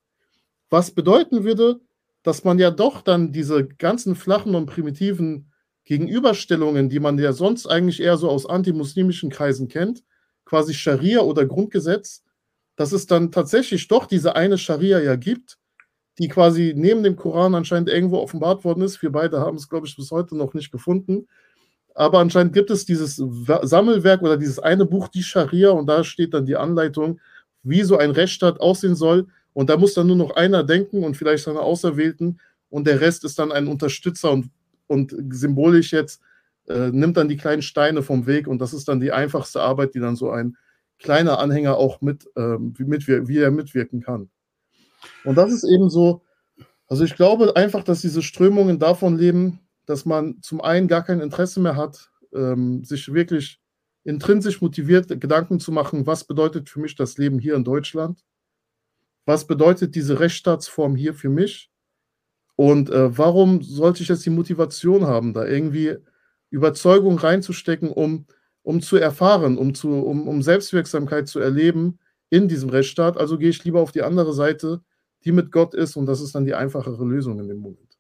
Was 0.70 0.92
bedeuten 0.92 1.44
würde, 1.44 1.82
dass 2.24 2.44
man 2.44 2.60
ja 2.60 2.72
doch 2.72 3.02
dann 3.02 3.32
diese 3.32 3.68
ganzen 3.68 4.16
flachen 4.16 4.56
und 4.56 4.68
primitiven 4.68 5.52
Gegenüberstellungen, 5.86 6.90
die 6.90 7.00
man 7.00 7.18
ja 7.18 7.34
sonst 7.34 7.68
eigentlich 7.68 8.02
eher 8.02 8.18
so 8.18 8.30
aus 8.30 8.46
antimuslimischen 8.46 9.30
Kreisen 9.30 9.68
kennt, 9.68 10.04
quasi 10.46 10.74
Scharia 10.74 11.22
oder 11.22 11.46
Grundgesetz, 11.46 12.24
dass 12.82 12.94
es 12.94 13.06
dann 13.06 13.32
tatsächlich 13.32 13.88
doch 13.88 14.08
diese 14.08 14.36
eine 14.36 14.58
Scharia 14.58 15.00
ja 15.00 15.15
gibt, 15.15 15.60
die 16.17 16.28
quasi 16.28 16.74
neben 16.76 17.04
dem 17.04 17.15
Koran 17.15 17.54
anscheinend 17.54 17.89
irgendwo 17.89 18.17
offenbart 18.17 18.63
worden 18.63 18.82
ist. 18.82 19.04
Wir 19.04 19.12
beide 19.12 19.39
haben 19.39 19.58
es, 19.58 19.70
glaube 19.70 19.86
ich, 19.86 19.96
bis 19.96 20.10
heute 20.10 20.36
noch 20.36 20.56
nicht 20.56 20.72
gefunden. 20.72 21.28
Aber 21.94 22.17
anscheinend 22.17 22.54
gibt 22.54 22.72
es 22.72 22.84
dieses 22.88 23.17
Sammelwerk 23.17 24.24
oder 24.24 24.36
dieses 24.36 24.58
eine 24.58 24.86
Buch, 24.86 25.10
die 25.10 25.22
Scharia, 25.22 25.70
und 25.70 25.86
da 25.86 26.04
steht 26.04 26.34
dann 26.34 26.48
die 26.48 26.56
Anleitung, 26.56 27.20
wie 27.62 27.84
so 27.84 28.00
ein 28.00 28.10
Rechtsstaat 28.10 28.60
aussehen 28.60 28.96
soll. 28.96 29.28
Und 29.54 29.70
da 29.70 29.78
muss 29.78 29.94
dann 29.94 30.08
nur 30.08 30.15
noch 30.15 30.36
einer 30.36 30.63
denken 30.63 31.04
und 31.04 31.15
vielleicht 31.15 31.44
seine 31.44 31.60
Auserwählten 31.60 32.39
und 32.72 32.88
der 32.88 33.00
Rest 33.00 33.26
ist 33.26 33.38
dann 33.38 33.52
ein 33.52 33.67
Unterstützer 33.67 34.32
und, 34.32 34.50
und 34.88 35.13
symbolisch 35.30 35.94
jetzt 35.94 36.20
äh, 36.67 36.89
nimmt 36.89 37.15
dann 37.15 37.30
die 37.30 37.38
kleinen 37.38 37.62
Steine 37.62 38.02
vom 38.02 38.26
Weg 38.26 38.48
und 38.48 38.60
das 38.60 38.74
ist 38.74 38.88
dann 38.88 39.00
die 39.00 39.12
einfachste 39.12 39.62
Arbeit, 39.62 39.94
die 39.94 40.00
dann 40.00 40.15
so 40.15 40.32
ein 40.32 40.58
kleiner 41.02 41.40
Anhänger 41.40 41.78
auch 41.78 42.02
mit, 42.02 42.30
ähm, 42.36 42.74
wie, 42.78 42.86
mitwir 42.86 43.28
wie 43.28 43.40
er 43.40 43.52
mitwirken 43.52 44.02
kann. 44.02 44.30
Und 45.24 45.36
das 45.36 45.52
ist 45.52 45.64
eben 45.64 45.90
so, 45.90 46.22
also 46.88 47.04
ich 47.04 47.16
glaube 47.16 47.56
einfach, 47.56 47.84
dass 47.84 48.02
diese 48.02 48.22
Strömungen 48.22 48.80
davon 48.80 49.18
leben, 49.18 49.60
dass 49.86 50.06
man 50.06 50.42
zum 50.42 50.62
einen 50.62 50.88
gar 50.88 51.04
kein 51.04 51.22
Interesse 51.22 51.60
mehr 51.60 51.76
hat, 51.76 52.10
ähm, 52.34 52.84
sich 52.84 53.14
wirklich 53.14 53.60
intrinsisch 54.04 54.62
motiviert 54.62 55.08
Gedanken 55.22 55.60
zu 55.60 55.72
machen, 55.72 56.08
was 56.08 56.24
bedeutet 56.24 56.70
für 56.70 56.80
mich 56.80 56.96
das 56.96 57.18
Leben 57.18 57.40
hier 57.40 57.56
in 57.56 57.64
Deutschland? 57.64 58.24
Was 59.26 59.46
bedeutet 59.46 59.96
diese 59.96 60.20
Rechtsstaatsform 60.20 60.96
hier 60.96 61.14
für 61.14 61.30
mich? 61.30 61.70
Und 62.56 62.90
äh, 62.90 63.18
warum 63.18 63.62
sollte 63.62 64.04
ich 64.04 64.10
jetzt 64.10 64.26
die 64.26 64.32
Motivation 64.32 65.06
haben, 65.06 65.34
da 65.34 65.46
irgendwie 65.46 65.98
Überzeugung 66.50 67.18
reinzustecken, 67.18 67.90
um 67.90 68.26
um 68.63 68.82
zu 68.82 68.97
erfahren, 68.97 69.58
um, 69.58 69.74
zu, 69.74 69.89
um, 69.89 70.28
um 70.28 70.41
Selbstwirksamkeit 70.41 71.28
zu 71.28 71.39
erleben 71.39 72.00
in 72.30 72.47
diesem 72.47 72.69
Rechtsstaat. 72.69 73.17
Also 73.17 73.38
gehe 73.38 73.50
ich 73.50 73.63
lieber 73.63 73.82
auf 73.82 73.91
die 73.91 74.04
andere 74.04 74.34
Seite, 74.34 74.82
die 75.24 75.32
mit 75.32 75.52
Gott 75.52 75.74
ist, 75.74 75.95
und 75.95 76.06
das 76.06 76.21
ist 76.21 76.36
dann 76.36 76.45
die 76.45 76.56
einfachere 76.56 77.04
Lösung 77.06 77.39
in 77.39 77.47
dem 77.47 77.58
Moment. 77.58 77.91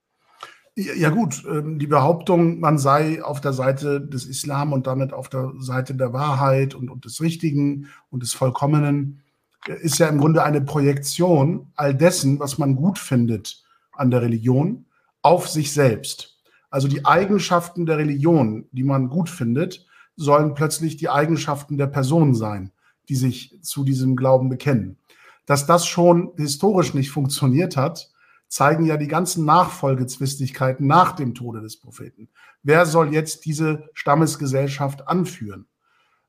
Ja 0.75 1.09
gut, 1.09 1.43
ähm, 1.49 1.79
die 1.79 1.87
Behauptung, 1.87 2.59
man 2.59 2.77
sei 2.77 3.21
auf 3.21 3.41
der 3.41 3.51
Seite 3.51 3.99
des 3.99 4.25
Islam 4.25 4.71
und 4.71 4.87
damit 4.87 5.11
auf 5.11 5.27
der 5.27 5.51
Seite 5.59 5.95
der 5.95 6.13
Wahrheit 6.13 6.73
und, 6.73 6.89
und 6.89 7.03
des 7.03 7.19
Richtigen 7.21 7.87
und 8.09 8.23
des 8.23 8.33
Vollkommenen, 8.33 9.21
äh, 9.67 9.73
ist 9.81 9.99
ja 9.99 10.07
im 10.07 10.17
Grunde 10.17 10.43
eine 10.43 10.61
Projektion 10.61 11.67
all 11.75 11.93
dessen, 11.93 12.39
was 12.39 12.57
man 12.57 12.77
gut 12.77 12.97
findet 12.97 13.63
an 13.91 14.11
der 14.11 14.21
Religion, 14.21 14.85
auf 15.21 15.49
sich 15.49 15.73
selbst. 15.73 16.39
Also 16.69 16.87
die 16.87 17.05
Eigenschaften 17.05 17.85
der 17.85 17.97
Religion, 17.97 18.65
die 18.71 18.83
man 18.83 19.09
gut 19.09 19.29
findet, 19.29 19.85
sollen 20.15 20.53
plötzlich 20.53 20.97
die 20.97 21.09
Eigenschaften 21.09 21.77
der 21.77 21.87
Person 21.87 22.33
sein, 22.35 22.71
die 23.09 23.15
sich 23.15 23.59
zu 23.61 23.83
diesem 23.83 24.15
Glauben 24.15 24.49
bekennen. 24.49 24.97
Dass 25.45 25.65
das 25.65 25.85
schon 25.85 26.31
historisch 26.37 26.93
nicht 26.93 27.11
funktioniert 27.11 27.77
hat, 27.77 28.09
zeigen 28.47 28.85
ja 28.85 28.97
die 28.97 29.07
ganzen 29.07 29.45
Nachfolgezwistigkeiten 29.45 30.85
nach 30.85 31.13
dem 31.13 31.33
Tode 31.33 31.61
des 31.61 31.79
Propheten. 31.79 32.29
Wer 32.63 32.85
soll 32.85 33.13
jetzt 33.13 33.45
diese 33.45 33.89
Stammesgesellschaft 33.93 35.07
anführen? 35.07 35.67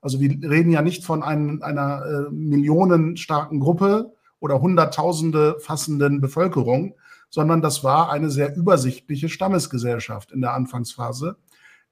Also 0.01 0.21
wir 0.21 0.31
reden 0.49 0.71
ja 0.71 0.83
nicht 0.83 1.05
von 1.05 1.23
ein, 1.23 1.63
einer 1.63 2.05
äh, 2.05 2.31
millionenstarken 2.31 3.61
Gruppe 3.61 4.15
oder 4.41 4.61
Hunderttausende 4.61 5.57
fassenden 5.61 6.21
Bevölkerung, 6.21 6.95
sondern 7.31 7.63
das 7.63 7.83
war 7.83 8.11
eine 8.11 8.31
sehr 8.31 8.55
übersichtliche 8.57 9.29
Stammesgesellschaft 9.29 10.33
in 10.33 10.41
der 10.41 10.55
Anfangsphase, 10.55 11.37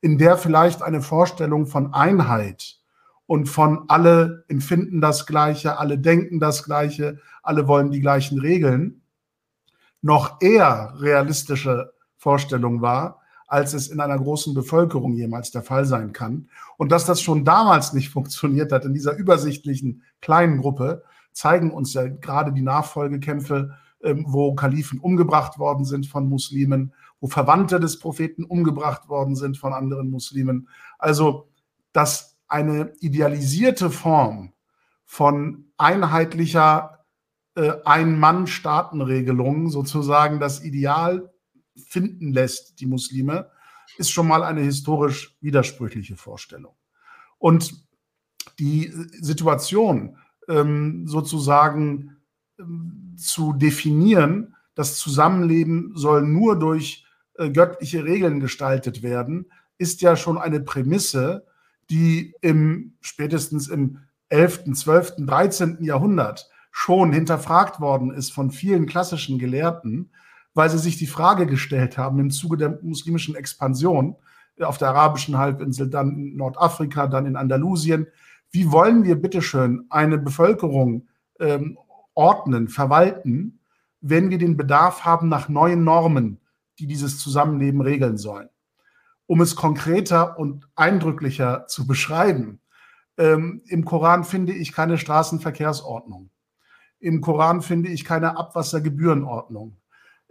in 0.01 0.19
der 0.19 0.39
vielleicht 0.39 0.83
eine 0.83 1.03
Vorstellung 1.03 1.67
von 1.67 1.93
Einheit 1.93 2.79
und 3.27 3.47
von 3.49 3.85
alle 3.89 4.45
empfinden 4.49 5.01
das 5.01 5.27
Gleiche, 5.27 5.79
alle 5.79 5.99
denken 5.99 6.41
das 6.41 6.65
Gleiche, 6.65 7.19
alle 7.43 7.69
wollen 7.69 7.91
die 7.91 8.01
gleichen 8.01 8.41
Regeln, 8.41 9.03
noch 10.03 10.41
eher 10.41 10.95
realistische 10.99 11.93
Vorstellung 12.17 12.81
war, 12.81 13.21
als 13.47 13.75
es 13.75 13.89
in 13.89 14.01
einer 14.01 14.19
großen 14.19 14.55
Bevölkerung 14.55 15.15
jemals 15.15 15.51
der 15.51 15.63
Fall 15.63 15.85
sein 15.85 16.13
kann. 16.13 16.49
Und 16.77 16.93
dass 16.93 17.05
das 17.05 17.21
schon 17.21 17.45
damals 17.45 17.93
nicht 17.93 18.09
funktioniert 18.11 18.73
hat 18.73 18.85
in 18.85 18.95
dieser 18.95 19.17
übersichtlichen 19.17 20.03
kleinen 20.21 20.59
Gruppe, 20.59 21.03
zeigen 21.33 21.71
uns 21.71 21.95
ja 21.95 22.07
gerade 22.09 22.53
die 22.53 22.63
Nachfolgekämpfe, 22.63 23.77
ähm, 24.03 24.25
wo 24.27 24.55
Kalifen 24.55 24.99
umgebracht 24.99 25.59
worden 25.59 25.85
sind 25.85 26.07
von 26.07 26.29
Muslimen, 26.29 26.93
wo 27.21 27.29
Verwandte 27.29 27.81
des 27.81 27.99
Propheten 27.99 28.45
umgebracht 28.45 29.09
worden 29.09 29.37
sind 29.37 29.59
von 29.59 29.73
anderen 29.73 30.11
Muslimen. 30.11 30.69
Also, 30.99 31.49
dass 31.93 32.39
eine 32.49 32.93
idealisierte 33.01 33.91
Form 33.91 34.53
von 35.05 35.67
einheitlicher 35.77 37.05
äh, 37.55 37.73
Ein-Mann-Staatenregelung 37.85 39.71
sozusagen 39.71 40.41
das 40.41 40.63
Ideal 40.63 41.33
finden 41.77 42.33
lässt, 42.33 42.81
die 42.81 42.87
Muslime, 42.87 43.51
ist 43.99 44.11
schon 44.11 44.29
mal 44.29 44.43
eine 44.43 44.61
historisch 44.61 45.37
widersprüchliche 45.41 46.17
Vorstellung. 46.17 46.75
Und 47.39 47.87
die 48.59 48.93
Situation 49.21 50.17
ähm, 50.49 51.07
sozusagen 51.07 52.17
ähm, 52.59 53.15
zu 53.17 53.53
definieren, 53.53 54.55
das 54.75 54.97
Zusammenleben 54.97 55.93
soll 55.97 56.23
nur 56.23 56.59
durch 56.59 57.05
göttliche 57.49 58.05
Regeln 58.05 58.41
gestaltet 58.41 59.03
werden, 59.03 59.51
ist 59.79 60.03
ja 60.03 60.17
schon 60.17 60.37
eine 60.37 60.61
Prämisse, 60.61 61.47
die 61.89 62.35
im 62.43 62.93
spätestens 63.01 63.69
im 63.69 64.01
11., 64.29 64.75
12., 64.75 65.15
13. 65.19 65.79
Jahrhundert 65.81 66.49
schon 66.71 67.13
hinterfragt 67.13 67.81
worden 67.81 68.13
ist 68.13 68.33
von 68.33 68.51
vielen 68.51 68.87
klassischen 68.87 69.39
Gelehrten, 69.39 70.11
weil 70.55 70.71
sie 70.71 70.79
sich 70.79 70.99
die 70.99 71.07
Frage 71.07 71.47
gestellt 71.47 71.99
haben 71.99 72.21
im 72.21 72.31
Zuge 72.31 72.57
der 72.57 72.79
muslimischen 72.83 73.35
Expansion 73.35 74.17
auf 74.61 74.79
der 74.79 74.89
arabischen 74.89 75.39
Halbinsel, 75.39 75.89
dann 75.89 76.11
in 76.11 76.37
Nordafrika, 76.37 77.07
dann 77.07 77.27
in 77.27 77.37
Andalusien. 77.37 78.07
Wie 78.51 78.71
wollen 78.71 79.05
wir 79.05 79.17
bitteschön 79.17 79.87
eine 79.89 80.19
Bevölkerung 80.19 81.09
ähm, 81.39 81.79
ordnen, 82.15 82.69
verwalten, 82.69 83.61
wenn 84.01 84.31
wir 84.31 84.39
den 84.39 84.57
Bedarf 84.57 85.05
haben 85.05 85.29
nach 85.29 85.49
neuen 85.49 85.85
Normen, 85.85 86.39
die 86.81 86.87
dieses 86.87 87.19
Zusammenleben 87.19 87.83
regeln 87.83 88.17
sollen? 88.17 88.49
Um 89.27 89.41
es 89.41 89.55
konkreter 89.55 90.39
und 90.39 90.67
eindrücklicher 90.75 91.67
zu 91.69 91.87
beschreiben, 91.87 92.61
ähm, 93.19 93.63
im 93.67 93.85
Koran 93.85 94.25
finde 94.25 94.55
ich 94.55 94.73
keine 94.73 94.97
Straßenverkehrsordnung. 94.97 96.31
Im 96.99 97.21
Koran 97.21 97.61
finde 97.63 97.91
ich 97.91 98.05
keine 98.05 98.37
Abwassergebührenordnung. 98.39 99.77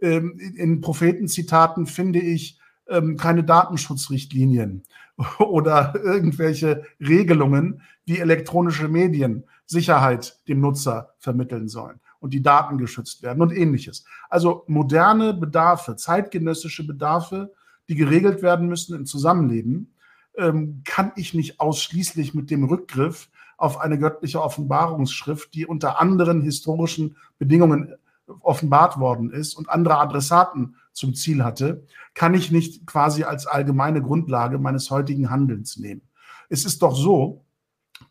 Ähm, 0.01 0.39
in 0.55 0.81
Prophetenzitaten 0.81 1.85
finde 1.85 2.19
ich 2.19 2.59
ähm, 2.87 3.15
keine 3.15 3.43
Datenschutzrichtlinien 3.43 4.83
oder 5.37 5.93
irgendwelche 5.95 6.83
Regelungen, 6.99 7.83
wie 8.05 8.17
elektronische 8.17 8.87
Medien 8.87 9.45
Sicherheit 9.67 10.39
dem 10.47 10.61
Nutzer 10.61 11.13
vermitteln 11.19 11.67
sollen 11.67 11.99
und 12.19 12.33
die 12.33 12.41
Daten 12.41 12.77
geschützt 12.77 13.23
werden 13.23 13.41
und 13.41 13.51
ähnliches. 13.51 14.05
Also 14.29 14.63
moderne 14.67 15.33
Bedarfe, 15.33 15.95
zeitgenössische 15.95 16.85
Bedarfe, 16.85 17.53
die 17.87 17.95
geregelt 17.95 18.41
werden 18.41 18.67
müssen 18.67 18.95
im 18.95 19.05
Zusammenleben, 19.05 19.93
ähm, 20.37 20.81
kann 20.85 21.11
ich 21.15 21.33
nicht 21.33 21.59
ausschließlich 21.59 22.33
mit 22.33 22.51
dem 22.51 22.63
Rückgriff 22.65 23.29
auf 23.57 23.79
eine 23.79 23.97
göttliche 23.97 24.41
Offenbarungsschrift, 24.41 25.53
die 25.53 25.65
unter 25.65 25.99
anderen 25.99 26.41
historischen 26.41 27.17
Bedingungen 27.37 27.95
offenbart 28.41 28.99
worden 28.99 29.31
ist 29.31 29.55
und 29.55 29.69
andere 29.69 29.97
Adressaten 29.97 30.75
zum 30.93 31.13
Ziel 31.15 31.43
hatte, 31.43 31.85
kann 32.13 32.33
ich 32.33 32.51
nicht 32.51 32.85
quasi 32.85 33.23
als 33.23 33.47
allgemeine 33.47 34.01
Grundlage 34.01 34.59
meines 34.59 34.91
heutigen 34.91 35.29
Handelns 35.29 35.77
nehmen. 35.77 36.01
Es 36.49 36.65
ist 36.65 36.81
doch 36.81 36.95
so, 36.95 37.45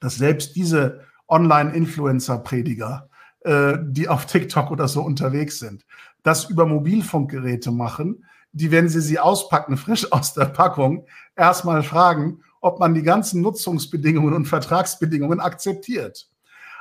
dass 0.00 0.16
selbst 0.16 0.56
diese 0.56 1.00
Online-Influencer-Prediger, 1.28 3.07
äh, 3.48 3.78
die 3.82 4.08
auf 4.08 4.26
TikTok 4.26 4.70
oder 4.70 4.88
so 4.88 5.00
unterwegs 5.00 5.58
sind, 5.58 5.86
das 6.22 6.50
über 6.50 6.66
Mobilfunkgeräte 6.66 7.70
machen, 7.70 8.26
die, 8.52 8.70
wenn 8.70 8.90
sie 8.90 9.00
sie 9.00 9.18
auspacken, 9.18 9.76
frisch 9.78 10.12
aus 10.12 10.34
der 10.34 10.44
Packung, 10.44 11.06
erstmal 11.34 11.82
fragen, 11.82 12.42
ob 12.60 12.78
man 12.78 12.92
die 12.92 13.02
ganzen 13.02 13.40
Nutzungsbedingungen 13.40 14.34
und 14.34 14.44
Vertragsbedingungen 14.44 15.40
akzeptiert. 15.40 16.28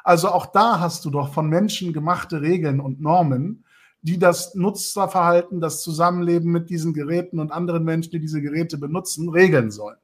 Also 0.03 0.27
auch 0.27 0.47
da 0.47 0.82
hast 0.82 1.06
du 1.06 1.10
doch 1.10 1.34
von 1.34 1.47
Menschen 1.47 1.93
gemachte 1.93 2.41
Regeln 2.41 2.82
und 2.82 2.99
Normen, 2.99 3.63
die 4.01 4.19
das 4.19 4.53
Nutzerverhalten, 4.53 5.62
das 5.62 5.82
Zusammenleben 5.82 6.51
mit 6.51 6.69
diesen 6.69 6.93
Geräten 6.93 7.39
und 7.39 7.53
anderen 7.53 7.86
Menschen, 7.86 8.12
die 8.12 8.19
diese 8.19 8.41
Geräte 8.41 8.77
benutzen, 8.77 9.30
regeln 9.30 9.71
sollen. 9.71 9.97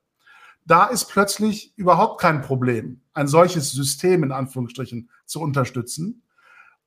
Da 0.66 0.86
ist 0.86 1.10
plötzlich 1.10 1.74
überhaupt 1.76 2.22
kein 2.22 2.42
Problem, 2.42 3.02
ein 3.14 3.28
solches 3.28 3.72
System 3.74 4.24
in 4.24 4.32
Anführungsstrichen 4.32 5.10
zu 5.26 5.42
unterstützen 5.42 6.22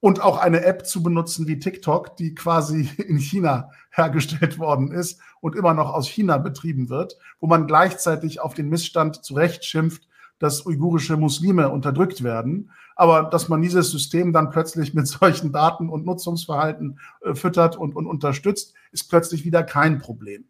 und 0.00 0.20
auch 0.20 0.38
eine 0.38 0.64
App 0.64 0.86
zu 0.86 1.02
benutzen 1.02 1.46
wie 1.46 1.58
TikTok, 1.58 2.16
die 2.16 2.34
quasi 2.34 2.90
in 3.08 3.18
China 3.18 3.70
hergestellt 3.90 4.58
worden 4.58 4.92
ist 4.92 5.20
und 5.40 5.56
immer 5.56 5.74
noch 5.74 5.92
aus 5.92 6.08
China 6.08 6.38
betrieben 6.38 6.88
wird, 6.88 7.16
wo 7.40 7.46
man 7.46 7.66
gleichzeitig 7.66 8.40
auf 8.40 8.54
den 8.54 8.68
Missstand 8.68 9.24
zurecht 9.24 9.64
schimpft, 9.64 10.06
dass 10.38 10.66
uigurische 10.66 11.16
Muslime 11.16 11.70
unterdrückt 11.70 12.22
werden, 12.22 12.70
aber 12.94 13.24
dass 13.24 13.48
man 13.48 13.62
dieses 13.62 13.90
System 13.90 14.32
dann 14.32 14.50
plötzlich 14.50 14.92
mit 14.92 15.06
solchen 15.08 15.52
Daten 15.52 15.88
und 15.88 16.04
Nutzungsverhalten 16.04 16.98
äh, 17.22 17.34
füttert 17.34 17.76
und, 17.76 17.96
und 17.96 18.06
unterstützt, 18.06 18.74
ist 18.92 19.08
plötzlich 19.08 19.44
wieder 19.44 19.62
kein 19.62 19.98
Problem. 19.98 20.44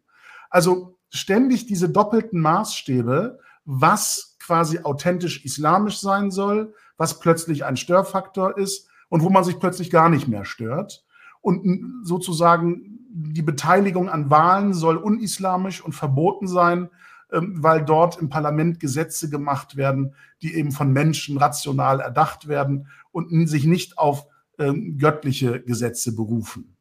Also 0.49 0.97
ständig 1.09 1.67
diese 1.67 1.89
doppelten 1.89 2.41
Maßstäbe, 2.41 3.39
was 3.65 4.37
quasi 4.39 4.79
authentisch 4.79 5.43
islamisch 5.43 5.99
sein 5.99 6.31
soll, 6.31 6.73
was 6.97 7.19
plötzlich 7.19 7.65
ein 7.65 7.77
Störfaktor 7.77 8.57
ist 8.57 8.87
und 9.09 9.23
wo 9.23 9.29
man 9.29 9.43
sich 9.43 9.59
plötzlich 9.59 9.89
gar 9.89 10.09
nicht 10.09 10.27
mehr 10.27 10.45
stört. 10.45 11.05
Und 11.41 12.03
sozusagen 12.03 12.99
die 13.09 13.41
Beteiligung 13.41 14.09
an 14.09 14.29
Wahlen 14.29 14.73
soll 14.73 14.97
unislamisch 14.97 15.83
und 15.83 15.93
verboten 15.93 16.47
sein, 16.47 16.89
ähm, 17.31 17.55
weil 17.61 17.83
dort 17.83 18.17
im 18.17 18.29
Parlament 18.29 18.79
Gesetze 18.79 19.29
gemacht 19.29 19.75
werden, 19.75 20.13
die 20.41 20.55
eben 20.55 20.71
von 20.71 20.91
Menschen 20.91 21.37
rational 21.37 21.99
erdacht 21.99 22.47
werden 22.47 22.87
und 23.11 23.47
sich 23.47 23.65
nicht 23.65 23.97
auf 23.97 24.27
ähm, 24.59 24.97
göttliche 24.97 25.61
Gesetze 25.61 26.15
berufen. 26.15 26.77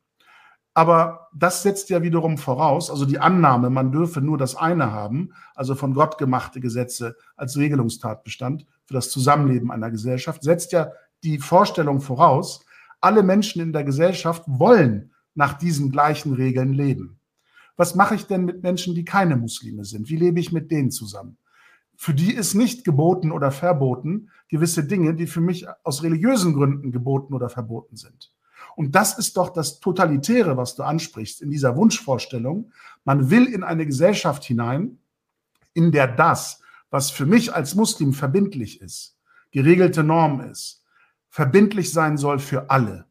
Aber 0.76 1.28
das 1.34 1.62
setzt 1.62 1.88
ja 1.88 2.02
wiederum 2.02 2.36
voraus, 2.36 2.90
also 2.90 3.06
die 3.06 3.18
Annahme, 3.18 3.70
man 3.70 3.92
dürfe 3.92 4.20
nur 4.20 4.36
das 4.36 4.56
eine 4.56 4.92
haben, 4.92 5.32
also 5.54 5.74
von 5.74 5.94
Gott 5.94 6.18
gemachte 6.18 6.60
Gesetze 6.60 7.16
als 7.34 7.56
Regelungstatbestand 7.56 8.66
für 8.84 8.92
das 8.92 9.08
Zusammenleben 9.08 9.72
einer 9.72 9.90
Gesellschaft, 9.90 10.42
setzt 10.42 10.72
ja 10.72 10.92
die 11.26 11.38
Vorstellung 11.38 12.00
voraus, 12.00 12.64
alle 13.00 13.22
Menschen 13.24 13.60
in 13.60 13.72
der 13.72 13.82
Gesellschaft 13.82 14.44
wollen 14.46 15.10
nach 15.34 15.54
diesen 15.54 15.90
gleichen 15.90 16.32
Regeln 16.32 16.72
leben. 16.72 17.18
Was 17.76 17.94
mache 17.94 18.14
ich 18.14 18.26
denn 18.26 18.44
mit 18.44 18.62
Menschen, 18.62 18.94
die 18.94 19.04
keine 19.04 19.36
Muslime 19.36 19.84
sind? 19.84 20.08
Wie 20.08 20.16
lebe 20.16 20.40
ich 20.40 20.52
mit 20.52 20.70
denen 20.70 20.90
zusammen? 20.90 21.36
Für 21.96 22.14
die 22.14 22.32
ist 22.32 22.54
nicht 22.54 22.84
geboten 22.84 23.32
oder 23.32 23.50
verboten 23.50 24.30
gewisse 24.48 24.84
Dinge, 24.84 25.14
die 25.14 25.26
für 25.26 25.40
mich 25.40 25.66
aus 25.82 26.02
religiösen 26.02 26.54
Gründen 26.54 26.92
geboten 26.92 27.34
oder 27.34 27.48
verboten 27.48 27.96
sind. 27.96 28.32
Und 28.76 28.94
das 28.94 29.18
ist 29.18 29.36
doch 29.36 29.50
das 29.50 29.80
Totalitäre, 29.80 30.56
was 30.56 30.76
du 30.76 30.82
ansprichst, 30.82 31.42
in 31.42 31.50
dieser 31.50 31.76
Wunschvorstellung. 31.76 32.72
Man 33.04 33.30
will 33.30 33.46
in 33.46 33.64
eine 33.64 33.84
Gesellschaft 33.84 34.44
hinein, 34.44 34.98
in 35.74 35.90
der 35.90 36.06
das, 36.06 36.60
was 36.90 37.10
für 37.10 37.26
mich 37.26 37.54
als 37.54 37.74
Muslim 37.74 38.12
verbindlich 38.12 38.80
ist, 38.80 39.18
geregelte 39.50 40.04
Norm 40.04 40.40
ist, 40.40 40.82
verbindlich 41.36 41.92
sein 41.92 42.16
soll 42.16 42.38
für 42.38 42.70
alle. 42.70 43.04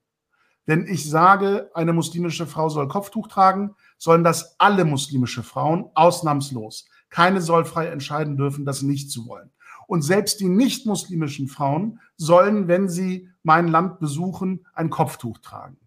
Wenn 0.66 0.88
ich 0.88 1.08
sage, 1.08 1.70
eine 1.76 1.94
muslimische 1.94 2.48
Frau 2.48 2.70
soll 2.70 2.88
Kopftuch 2.88 3.28
tragen, 3.28 3.76
sollen 4.00 4.24
das 4.24 4.60
alle 4.60 4.84
muslimische 4.84 5.44
Frauen 5.44 5.92
ausnahmslos. 5.94 6.88
Keine 7.12 7.40
soll 7.40 7.66
frei 7.66 7.86
entscheiden 7.86 8.36
dürfen, 8.36 8.66
das 8.66 8.82
nicht 8.82 9.12
zu 9.12 9.28
wollen. 9.28 9.52
Und 9.86 10.02
selbst 10.02 10.40
die 10.40 10.50
nicht 10.50 10.88
muslimischen 10.88 11.48
Frauen 11.48 12.00
sollen, 12.18 12.68
wenn 12.68 12.90
sie 12.90 13.30
mein 13.44 13.68
Land 13.68 14.00
besuchen, 14.00 14.66
ein 14.74 14.90
Kopftuch 14.90 15.38
tragen. 15.38 15.78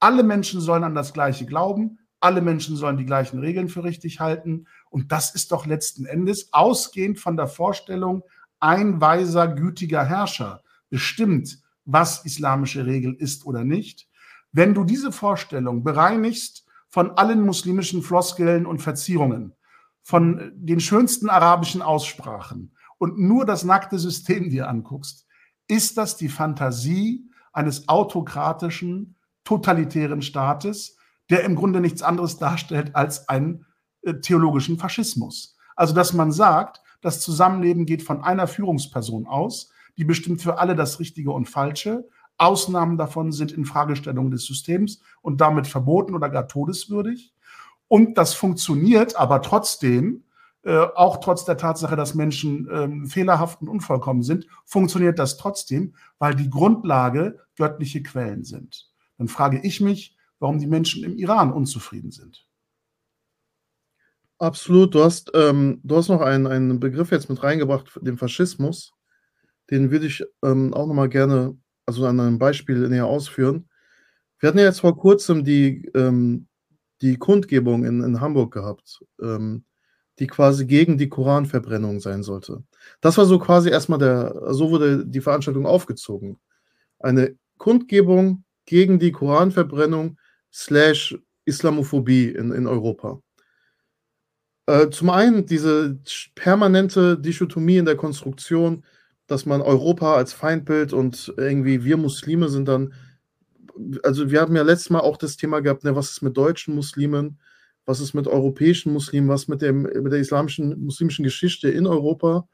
Alle 0.00 0.24
Menschen 0.24 0.60
sollen 0.60 0.82
an 0.82 0.96
das 0.96 1.12
Gleiche 1.12 1.46
glauben. 1.46 2.00
Alle 2.18 2.40
Menschen 2.40 2.74
sollen 2.74 2.96
die 2.96 3.06
gleichen 3.06 3.38
Regeln 3.38 3.68
für 3.68 3.84
richtig 3.84 4.18
halten. 4.18 4.66
Und 4.90 5.12
das 5.12 5.36
ist 5.36 5.52
doch 5.52 5.66
letzten 5.66 6.04
Endes 6.04 6.52
ausgehend 6.52 7.20
von 7.20 7.36
der 7.36 7.46
Vorstellung, 7.46 8.24
ein 8.58 9.00
weiser, 9.00 9.46
gütiger 9.46 10.04
Herrscher 10.04 10.64
bestimmt, 10.90 11.60
was 11.86 12.24
islamische 12.24 12.84
Regel 12.84 13.14
ist 13.14 13.46
oder 13.46 13.64
nicht. 13.64 14.08
Wenn 14.52 14.74
du 14.74 14.84
diese 14.84 15.12
Vorstellung 15.12 15.82
bereinigst 15.82 16.66
von 16.88 17.12
allen 17.12 17.44
muslimischen 17.44 18.02
Floskeln 18.02 18.66
und 18.66 18.82
Verzierungen, 18.82 19.54
von 20.02 20.52
den 20.54 20.78
schönsten 20.78 21.28
arabischen 21.28 21.82
Aussprachen 21.82 22.76
und 22.98 23.18
nur 23.18 23.44
das 23.44 23.64
nackte 23.64 23.98
System 23.98 24.50
dir 24.50 24.68
anguckst, 24.68 25.26
ist 25.66 25.98
das 25.98 26.16
die 26.16 26.28
Fantasie 26.28 27.28
eines 27.52 27.88
autokratischen, 27.88 29.16
totalitären 29.42 30.22
Staates, 30.22 30.96
der 31.28 31.42
im 31.42 31.56
Grunde 31.56 31.80
nichts 31.80 32.02
anderes 32.02 32.38
darstellt 32.38 32.94
als 32.94 33.28
einen 33.28 33.66
äh, 34.02 34.14
theologischen 34.14 34.78
Faschismus. 34.78 35.56
Also, 35.74 35.92
dass 35.92 36.12
man 36.12 36.30
sagt, 36.30 36.80
das 37.00 37.20
Zusammenleben 37.20 37.84
geht 37.84 38.02
von 38.02 38.22
einer 38.22 38.46
Führungsperson 38.46 39.26
aus, 39.26 39.70
die 39.96 40.04
bestimmt 40.04 40.42
für 40.42 40.58
alle 40.58 40.76
das 40.76 41.00
Richtige 41.00 41.30
und 41.30 41.48
Falsche. 41.48 42.08
Ausnahmen 42.38 42.98
davon 42.98 43.32
sind 43.32 43.52
in 43.52 43.64
Fragestellungen 43.64 44.30
des 44.30 44.44
Systems 44.44 45.00
und 45.22 45.40
damit 45.40 45.66
verboten 45.66 46.14
oder 46.14 46.28
gar 46.28 46.48
todeswürdig. 46.48 47.34
Und 47.88 48.18
das 48.18 48.34
funktioniert 48.34 49.16
aber 49.16 49.42
trotzdem, 49.42 50.24
äh, 50.62 50.76
auch 50.94 51.18
trotz 51.18 51.44
der 51.44 51.56
Tatsache, 51.56 51.96
dass 51.96 52.14
Menschen 52.14 52.68
äh, 52.68 53.08
fehlerhaft 53.08 53.62
und 53.62 53.68
unvollkommen 53.68 54.22
sind, 54.22 54.46
funktioniert 54.64 55.18
das 55.18 55.36
trotzdem, 55.36 55.94
weil 56.18 56.34
die 56.34 56.50
Grundlage 56.50 57.38
göttliche 57.56 58.02
Quellen 58.02 58.44
sind. 58.44 58.90
Dann 59.16 59.28
frage 59.28 59.60
ich 59.62 59.80
mich, 59.80 60.16
warum 60.38 60.58
die 60.58 60.66
Menschen 60.66 61.04
im 61.04 61.16
Iran 61.16 61.52
unzufrieden 61.52 62.10
sind. 62.10 62.46
Absolut. 64.38 64.94
Du 64.94 65.02
hast, 65.02 65.30
ähm, 65.34 65.80
du 65.82 65.96
hast 65.96 66.08
noch 66.08 66.20
einen, 66.20 66.46
einen 66.46 66.78
Begriff 66.80 67.10
jetzt 67.10 67.30
mit 67.30 67.42
reingebracht, 67.42 67.98
den 68.02 68.18
Faschismus. 68.18 68.92
Den 69.70 69.90
würde 69.90 70.06
ich 70.06 70.24
ähm, 70.42 70.72
auch 70.74 70.86
nochmal 70.86 71.08
gerne, 71.08 71.56
also 71.86 72.06
an 72.06 72.20
einem 72.20 72.38
Beispiel 72.38 72.88
näher 72.88 73.06
ausführen. 73.06 73.68
Wir 74.38 74.48
hatten 74.48 74.58
ja 74.58 74.64
jetzt 74.64 74.80
vor 74.80 74.96
kurzem 74.96 75.44
die, 75.44 75.90
ähm, 75.94 76.46
die 77.00 77.16
Kundgebung 77.16 77.84
in, 77.84 78.02
in 78.02 78.20
Hamburg 78.20 78.52
gehabt, 78.52 79.00
ähm, 79.20 79.64
die 80.18 80.26
quasi 80.26 80.66
gegen 80.66 80.98
die 80.98 81.08
Koranverbrennung 81.08 82.00
sein 82.00 82.22
sollte. 82.22 82.62
Das 83.00 83.18
war 83.18 83.26
so 83.26 83.38
quasi 83.38 83.70
erstmal 83.70 83.98
der, 83.98 84.54
so 84.54 84.70
wurde 84.70 85.06
die 85.06 85.20
Veranstaltung 85.20 85.66
aufgezogen. 85.66 86.38
Eine 86.98 87.36
Kundgebung 87.58 88.44
gegen 88.64 88.98
die 88.98 89.12
Koranverbrennung 89.12 90.18
slash 90.52 91.18
Islamophobie 91.44 92.30
in, 92.30 92.52
in 92.52 92.66
Europa. 92.66 93.20
Äh, 94.66 94.90
zum 94.90 95.10
einen 95.10 95.46
diese 95.46 95.98
permanente 96.34 97.18
Dichotomie 97.18 97.78
in 97.78 97.84
der 97.84 97.96
Konstruktion, 97.96 98.84
dass 99.26 99.46
man 99.46 99.60
Europa 99.62 100.14
als 100.14 100.32
Feindbild 100.32 100.92
und 100.92 101.34
irgendwie 101.36 101.84
wir 101.84 101.96
Muslime 101.96 102.48
sind 102.48 102.68
dann, 102.68 102.94
also 104.02 104.30
wir 104.30 104.40
haben 104.40 104.56
ja 104.56 104.62
letztes 104.62 104.90
Mal 104.90 105.00
auch 105.00 105.16
das 105.16 105.36
Thema 105.36 105.60
gehabt, 105.60 105.84
ne, 105.84 105.96
was 105.96 106.10
ist 106.10 106.22
mit 106.22 106.36
deutschen 106.36 106.74
Muslimen, 106.74 107.40
was 107.84 108.00
ist 108.00 108.14
mit 108.14 108.26
europäischen 108.26 108.92
Muslimen, 108.92 109.28
was 109.28 109.48
mit, 109.48 109.62
dem, 109.62 109.82
mit 109.82 110.12
der 110.12 110.20
islamischen, 110.20 110.78
muslimischen 110.84 111.24
Geschichte 111.24 111.68
in 111.68 111.86
Europa. 111.86 112.48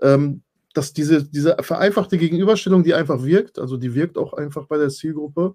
Ähm, 0.00 0.42
dass 0.76 0.92
diese, 0.92 1.24
diese 1.24 1.56
vereinfachte 1.60 2.18
Gegenüberstellung, 2.18 2.84
die 2.84 2.92
einfach 2.92 3.24
wirkt, 3.24 3.58
also 3.58 3.78
die 3.78 3.94
wirkt 3.94 4.18
auch 4.18 4.34
einfach 4.34 4.66
bei 4.66 4.76
der 4.76 4.90
Zielgruppe, 4.90 5.54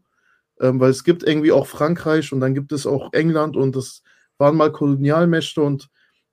ähm, 0.60 0.80
weil 0.80 0.90
es 0.90 1.04
gibt 1.04 1.22
irgendwie 1.22 1.52
auch 1.52 1.68
Frankreich 1.68 2.34
und 2.34 2.40
dann 2.40 2.56
gibt 2.56 2.72
es 2.72 2.88
auch 2.88 3.14
England 3.14 3.56
und 3.56 3.76
das 3.76 4.02
waren 4.40 4.58
mal 4.58 4.72
Kolonialmächte 4.72 5.62
und 5.62 5.90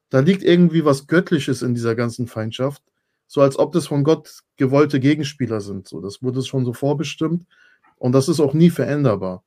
da 0.08 0.20
liegt 0.20 0.42
irgendwie 0.42 0.86
was 0.86 1.06
Göttliches 1.06 1.60
in 1.60 1.74
dieser 1.74 1.94
ganzen 1.94 2.26
Feindschaft, 2.28 2.82
so 3.28 3.42
als 3.42 3.58
ob 3.58 3.72
das 3.72 3.86
von 3.86 4.02
Gott 4.02 4.40
gewollte 4.56 4.98
Gegenspieler 4.98 5.60
sind. 5.60 5.86
So, 5.86 6.00
das 6.00 6.22
wurde 6.22 6.42
schon 6.42 6.64
so 6.64 6.72
vorbestimmt 6.72 7.46
und 7.96 8.12
das 8.12 8.28
ist 8.28 8.40
auch 8.40 8.54
nie 8.54 8.70
veränderbar. 8.70 9.44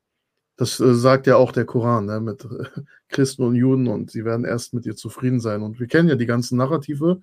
Das 0.56 0.80
äh, 0.80 0.94
sagt 0.94 1.26
ja 1.26 1.36
auch 1.36 1.52
der 1.52 1.66
Koran 1.66 2.06
ne, 2.06 2.20
mit 2.20 2.44
äh, 2.44 2.64
Christen 3.08 3.42
und 3.42 3.56
Juden 3.56 3.88
und 3.88 4.10
sie 4.10 4.24
werden 4.24 4.46
erst 4.46 4.72
mit 4.72 4.86
ihr 4.86 4.96
zufrieden 4.96 5.40
sein. 5.40 5.62
Und 5.62 5.80
wir 5.80 5.88
kennen 5.88 6.08
ja 6.08 6.14
die 6.14 6.26
ganzen 6.26 6.56
Narrative. 6.56 7.20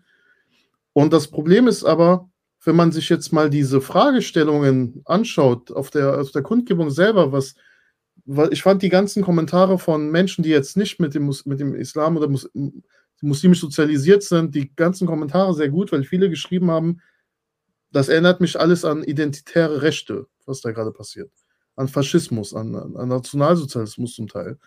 Und 0.93 1.13
das 1.13 1.27
Problem 1.27 1.67
ist 1.67 1.83
aber, 1.83 2.29
wenn 2.63 2.75
man 2.75 2.91
sich 2.91 3.07
jetzt 3.07 3.31
mal 3.31 3.49
diese 3.49 3.79
Fragestellungen 3.79 5.01
anschaut 5.05 5.71
auf 5.71 5.89
der, 5.89 6.19
auf 6.19 6.31
der 6.31 6.41
Kundgebung 6.41 6.89
selber, 6.89 7.31
was 7.31 7.55
weil 8.31 8.53
ich 8.53 8.61
fand 8.61 8.83
die 8.83 8.89
ganzen 8.89 9.23
Kommentare 9.23 9.79
von 9.79 10.11
Menschen, 10.11 10.43
die 10.43 10.51
jetzt 10.51 10.77
nicht 10.77 10.99
mit 10.99 11.15
dem, 11.15 11.33
mit 11.45 11.59
dem 11.59 11.73
Islam 11.73 12.15
oder 12.15 12.27
mus, 12.27 12.47
muslimisch 13.21 13.59
sozialisiert 13.59 14.23
sind, 14.23 14.55
die 14.55 14.73
ganzen 14.75 15.07
Kommentare 15.07 15.53
sehr 15.53 15.69
gut, 15.69 15.91
weil 15.91 16.03
viele 16.03 16.29
geschrieben 16.29 16.71
haben, 16.71 17.01
das 17.91 18.09
erinnert 18.09 18.41
mich 18.41 18.59
alles 18.59 18.85
an 18.85 19.03
identitäre 19.03 19.81
Rechte, 19.81 20.27
was 20.45 20.61
da 20.61 20.71
gerade 20.71 20.91
passiert. 20.91 21.31
An 21.75 21.87
Faschismus, 21.87 22.53
an, 22.53 22.75
an 22.75 23.07
Nationalsozialismus 23.07 24.15
zum 24.15 24.27
Teil. 24.27 24.57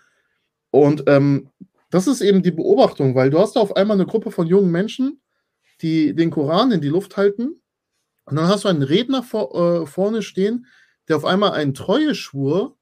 Und 0.71 1.05
ähm, 1.07 1.51
das 1.91 2.07
ist 2.07 2.23
eben 2.23 2.43
die 2.43 2.51
Beobachtung, 2.51 3.15
weil 3.15 3.31
du 3.31 3.39
hast 3.39 3.55
da 3.55 3.61
auf 3.61 3.77
einmal 3.77 3.97
eine 3.97 4.07
Gruppe 4.07 4.31
von 4.31 4.47
jungen 4.47 4.71
Menschen, 4.71 5.21
die 5.83 6.15
den 6.15 6.31
Koran 6.31 6.73
in 6.73 6.81
die 6.81 6.89
Luft 6.89 7.17
halten. 7.17 7.61
Und 8.25 8.37
dann 8.37 8.49
hast 8.49 8.65
du 8.65 8.69
einen 8.69 8.83
Redner 8.83 9.23
vor, 9.23 9.83
äh, 9.83 9.87
vorne 9.87 10.23
stehen, 10.23 10.67
der 11.09 11.17
auf 11.17 11.25
einmal 11.25 11.53
einen 11.53 11.75
Treueschwur 11.75 12.77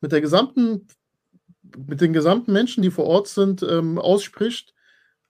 mit 0.00 0.12
der 0.12 0.20
gesamten, 0.20 0.86
mit 1.76 2.00
den 2.00 2.12
gesamten 2.12 2.52
Menschen, 2.52 2.82
die 2.82 2.90
vor 2.90 3.04
Ort 3.04 3.28
sind, 3.28 3.62
ähm, 3.62 3.98
ausspricht, 3.98 4.72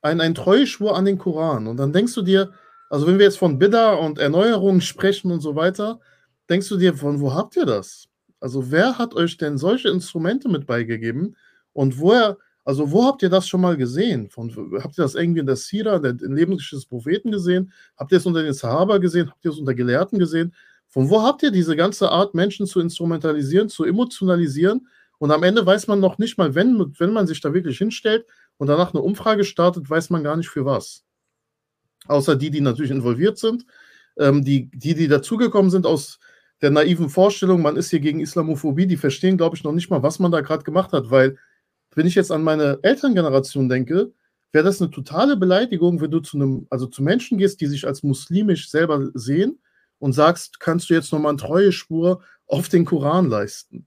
ein, 0.06 0.20
ein 0.20 0.34
Treueschwur 0.34 0.96
an 0.96 1.04
den 1.04 1.18
Koran. 1.18 1.66
Und 1.66 1.76
dann 1.76 1.92
denkst 1.92 2.14
du 2.14 2.22
dir, 2.22 2.52
also 2.88 3.06
wenn 3.06 3.18
wir 3.18 3.26
jetzt 3.26 3.38
von 3.38 3.58
Bidda 3.58 3.94
und 3.94 4.18
Erneuerungen 4.18 4.80
sprechen 4.80 5.30
und 5.30 5.40
so 5.40 5.56
weiter, 5.56 6.00
denkst 6.48 6.68
du 6.68 6.76
dir, 6.76 6.94
von 6.94 7.20
wo 7.20 7.34
habt 7.34 7.56
ihr 7.56 7.66
das? 7.66 8.08
Also 8.40 8.70
wer 8.70 8.98
hat 8.98 9.14
euch 9.14 9.36
denn 9.36 9.58
solche 9.58 9.88
Instrumente 9.88 10.48
mit 10.48 10.66
beigegeben? 10.66 11.36
Und 11.72 11.98
woher, 11.98 12.38
also 12.64 12.90
wo 12.90 13.04
habt 13.04 13.22
ihr 13.22 13.28
das 13.28 13.48
schon 13.48 13.60
mal 13.60 13.76
gesehen? 13.76 14.30
Von, 14.30 14.50
habt 14.82 14.98
ihr 14.98 15.02
das 15.02 15.14
irgendwie 15.14 15.40
in 15.40 15.46
der 15.46 15.56
Sira, 15.56 15.98
der 15.98 16.14
Lebensgeschichte 16.14 16.76
des 16.76 16.86
Propheten 16.86 17.30
gesehen? 17.30 17.72
Habt 17.96 18.12
ihr 18.12 18.18
es 18.18 18.26
unter 18.26 18.42
den 18.42 18.52
Sahaba 18.52 18.98
gesehen? 18.98 19.30
Habt 19.30 19.44
ihr 19.44 19.50
es 19.50 19.58
unter 19.58 19.74
Gelehrten 19.74 20.18
gesehen? 20.18 20.54
Von 20.88 21.10
wo 21.10 21.22
habt 21.22 21.42
ihr 21.42 21.50
diese 21.50 21.76
ganze 21.76 22.10
Art, 22.10 22.34
Menschen 22.34 22.66
zu 22.66 22.80
instrumentalisieren, 22.80 23.68
zu 23.68 23.84
emotionalisieren? 23.84 24.86
Und 25.18 25.30
am 25.30 25.42
Ende 25.42 25.64
weiß 25.64 25.88
man 25.88 26.00
noch 26.00 26.18
nicht 26.18 26.38
mal, 26.38 26.54
wenn, 26.54 26.94
wenn 26.98 27.12
man 27.12 27.26
sich 27.26 27.40
da 27.40 27.52
wirklich 27.52 27.78
hinstellt 27.78 28.26
und 28.58 28.68
danach 28.68 28.94
eine 28.94 29.02
Umfrage 29.02 29.44
startet, 29.44 29.88
weiß 29.88 30.10
man 30.10 30.24
gar 30.24 30.36
nicht 30.36 30.48
für 30.48 30.64
was. 30.64 31.04
Außer 32.06 32.36
die, 32.36 32.50
die 32.50 32.60
natürlich 32.60 32.90
involviert 32.90 33.38
sind, 33.38 33.66
ähm, 34.18 34.44
die, 34.44 34.70
die, 34.70 34.94
die 34.94 35.08
dazugekommen 35.08 35.70
sind 35.70 35.86
aus 35.86 36.18
der 36.62 36.70
naiven 36.70 37.10
Vorstellung, 37.10 37.60
man 37.60 37.76
ist 37.76 37.90
hier 37.90 38.00
gegen 38.00 38.20
Islamophobie, 38.20 38.86
die 38.86 38.96
verstehen, 38.96 39.36
glaube 39.36 39.56
ich, 39.56 39.64
noch 39.64 39.72
nicht 39.72 39.90
mal, 39.90 40.02
was 40.02 40.18
man 40.18 40.32
da 40.32 40.40
gerade 40.40 40.64
gemacht 40.64 40.92
hat, 40.92 41.10
weil, 41.10 41.36
wenn 41.94 42.06
ich 42.06 42.14
jetzt 42.14 42.32
an 42.32 42.42
meine 42.42 42.78
Elterngeneration 42.82 43.68
denke, 43.68 44.12
wäre 44.52 44.64
das 44.64 44.80
eine 44.80 44.90
totale 44.90 45.36
Beleidigung, 45.36 46.00
wenn 46.00 46.10
du 46.10 46.20
zu 46.20 46.38
einem, 46.38 46.66
also 46.70 46.86
zu 46.86 47.02
Menschen 47.02 47.38
gehst, 47.38 47.60
die 47.60 47.66
sich 47.66 47.86
als 47.86 48.02
muslimisch 48.02 48.70
selber 48.70 49.10
sehen 49.12 49.58
und 49.98 50.12
sagst, 50.12 50.60
kannst 50.60 50.88
du 50.88 50.94
jetzt 50.94 51.12
nochmal 51.12 51.30
eine 51.30 51.38
treue 51.38 51.72
Spur 51.72 52.22
auf 52.46 52.68
den 52.68 52.84
Koran 52.84 53.28
leisten. 53.28 53.86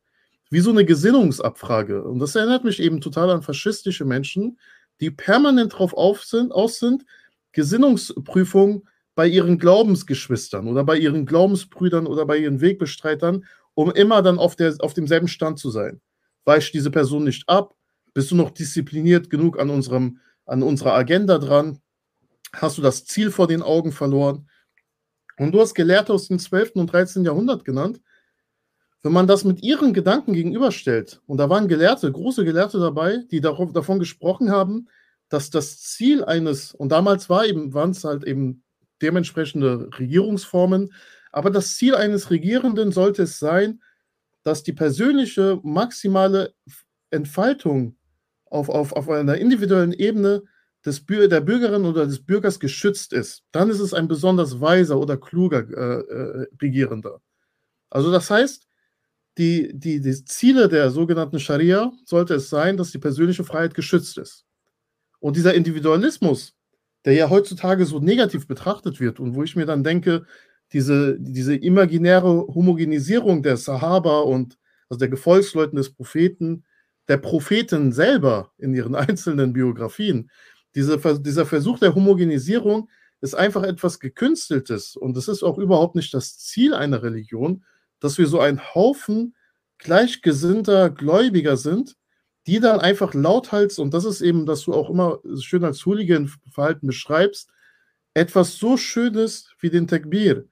Wie 0.49 0.61
so 0.61 0.71
eine 0.71 0.85
Gesinnungsabfrage. 0.85 2.03
Und 2.03 2.19
das 2.19 2.35
erinnert 2.35 2.63
mich 2.63 2.81
eben 2.81 3.01
total 3.01 3.29
an 3.29 3.43
faschistische 3.43 4.05
Menschen, 4.05 4.59
die 4.99 5.11
permanent 5.11 5.73
darauf 5.73 5.93
auf 5.93 6.23
sind, 6.23 6.51
aus 6.51 6.79
sind, 6.79 7.05
Gesinnungsprüfungen 7.51 8.87
bei 9.15 9.27
ihren 9.27 9.59
Glaubensgeschwistern 9.59 10.67
oder 10.67 10.83
bei 10.83 10.97
ihren 10.97 11.25
Glaubensbrüdern 11.25 12.07
oder 12.07 12.25
bei 12.25 12.37
ihren 12.37 12.61
Wegbestreitern, 12.61 13.45
um 13.73 13.91
immer 13.91 14.21
dann 14.21 14.39
auf, 14.39 14.55
der, 14.55 14.75
auf 14.79 14.93
demselben 14.93 15.27
Stand 15.27 15.59
zu 15.59 15.69
sein. 15.69 16.01
Weicht 16.45 16.73
diese 16.73 16.91
Person 16.91 17.23
nicht 17.23 17.47
ab? 17.47 17.75
Bist 18.13 18.31
du 18.31 18.35
noch 18.35 18.51
diszipliniert 18.51 19.29
genug 19.29 19.59
an, 19.59 19.69
unserem, 19.69 20.19
an 20.45 20.63
unserer 20.63 20.93
Agenda 20.93 21.37
dran? 21.37 21.79
Hast 22.53 22.77
du 22.77 22.81
das 22.81 23.05
Ziel 23.05 23.31
vor 23.31 23.47
den 23.47 23.61
Augen 23.61 23.91
verloren? 23.91 24.49
Und 25.37 25.53
du 25.53 25.61
hast 25.61 25.73
Gelehrte 25.73 26.13
aus 26.13 26.27
dem 26.27 26.39
12. 26.39 26.71
und 26.75 26.87
13. 26.91 27.23
Jahrhundert 27.23 27.63
genannt. 27.63 28.01
Wenn 29.01 29.13
man 29.13 29.27
das 29.27 29.45
mit 29.45 29.63
ihren 29.63 29.93
Gedanken 29.93 30.33
gegenüberstellt, 30.33 31.21
und 31.25 31.37
da 31.37 31.49
waren 31.49 31.67
Gelehrte, 31.67 32.11
große 32.11 32.43
Gelehrte 32.43 32.79
dabei, 32.79 33.19
die 33.31 33.39
darauf, 33.39 33.71
davon 33.71 33.99
gesprochen 33.99 34.51
haben, 34.51 34.87
dass 35.29 35.49
das 35.49 35.79
Ziel 35.81 36.23
eines, 36.23 36.73
und 36.73 36.91
damals 36.91 37.29
war 37.29 37.45
eben, 37.45 37.73
waren 37.73 37.91
es 37.91 38.03
halt 38.03 38.23
eben 38.25 38.63
dementsprechende 39.01 39.89
Regierungsformen, 39.97 40.91
aber 41.31 41.49
das 41.49 41.75
Ziel 41.75 41.95
eines 41.95 42.29
Regierenden 42.29 42.91
sollte 42.91 43.23
es 43.23 43.39
sein, 43.39 43.81
dass 44.43 44.63
die 44.63 44.73
persönliche 44.73 45.59
maximale 45.63 46.53
Entfaltung 47.11 47.97
auf, 48.45 48.69
auf, 48.69 48.93
auf 48.93 49.09
einer 49.09 49.37
individuellen 49.37 49.93
Ebene 49.93 50.43
des, 50.85 51.05
der 51.05 51.41
Bürgerin 51.41 51.85
oder 51.85 52.05
des 52.05 52.25
Bürgers 52.25 52.59
geschützt 52.59 53.13
ist, 53.13 53.43
dann 53.51 53.69
ist 53.69 53.79
es 53.79 53.93
ein 53.93 54.07
besonders 54.07 54.61
weiser 54.61 54.97
oder 54.97 55.17
kluger 55.17 55.59
äh, 55.69 55.99
äh, 55.99 56.47
Regierender. 56.61 57.21
Also 57.89 58.11
das 58.11 58.29
heißt, 58.29 58.68
die, 59.39 59.71
die, 59.73 60.01
die 60.01 60.25
Ziele 60.25 60.67
der 60.67 60.91
sogenannten 60.91 61.39
Scharia 61.39 61.93
sollte 62.03 62.35
es 62.35 62.49
sein, 62.49 62.75
dass 62.75 62.91
die 62.91 62.97
persönliche 62.97 63.45
Freiheit 63.45 63.73
geschützt 63.73 64.17
ist. 64.17 64.45
Und 65.19 65.37
dieser 65.37 65.53
Individualismus, 65.53 66.55
der 67.05 67.13
ja 67.13 67.29
heutzutage 67.29 67.85
so 67.85 67.99
negativ 67.99 68.47
betrachtet 68.47 68.99
wird 68.99 69.19
und 69.19 69.35
wo 69.35 69.43
ich 69.43 69.55
mir 69.55 69.65
dann 69.65 69.83
denke, 69.83 70.25
diese, 70.73 71.17
diese 71.19 71.55
imaginäre 71.55 72.47
Homogenisierung 72.47 73.41
der 73.41 73.55
Sahaba 73.55 74.19
und 74.19 74.57
also 74.89 74.99
der 74.99 75.07
Gefolgsleuten 75.07 75.77
des 75.77 75.93
Propheten, 75.93 76.65
der 77.07 77.17
Propheten 77.17 77.93
selber 77.93 78.51
in 78.57 78.73
ihren 78.73 78.95
einzelnen 78.95 79.53
Biografien, 79.53 80.29
diese, 80.75 80.99
dieser 81.21 81.45
Versuch 81.45 81.79
der 81.79 81.95
Homogenisierung 81.95 82.89
ist 83.21 83.35
einfach 83.35 83.63
etwas 83.63 84.01
Gekünsteltes 84.01 84.97
und 84.97 85.15
es 85.15 85.29
ist 85.29 85.43
auch 85.43 85.57
überhaupt 85.57 85.95
nicht 85.95 86.13
das 86.13 86.37
Ziel 86.37 86.73
einer 86.73 87.01
Religion, 87.03 87.63
dass 87.99 88.17
wir 88.17 88.27
so 88.27 88.39
ein 88.39 88.61
Haufen 88.73 89.35
gleichgesinnter 89.77 90.89
Gläubiger 90.89 91.57
sind, 91.57 91.95
die 92.47 92.59
dann 92.59 92.79
einfach 92.79 93.13
lauthals, 93.13 93.79
und 93.79 93.93
das 93.93 94.05
ist 94.05 94.21
eben, 94.21 94.45
dass 94.45 94.63
du 94.63 94.73
auch 94.73 94.89
immer 94.89 95.19
schön 95.39 95.63
als 95.63 95.85
Hooligan-Verhalten 95.85 96.87
beschreibst, 96.87 97.49
etwas 98.13 98.57
so 98.57 98.77
Schönes 98.77 99.49
wie 99.59 99.69
den 99.69 99.87
Takbir, 99.87 100.45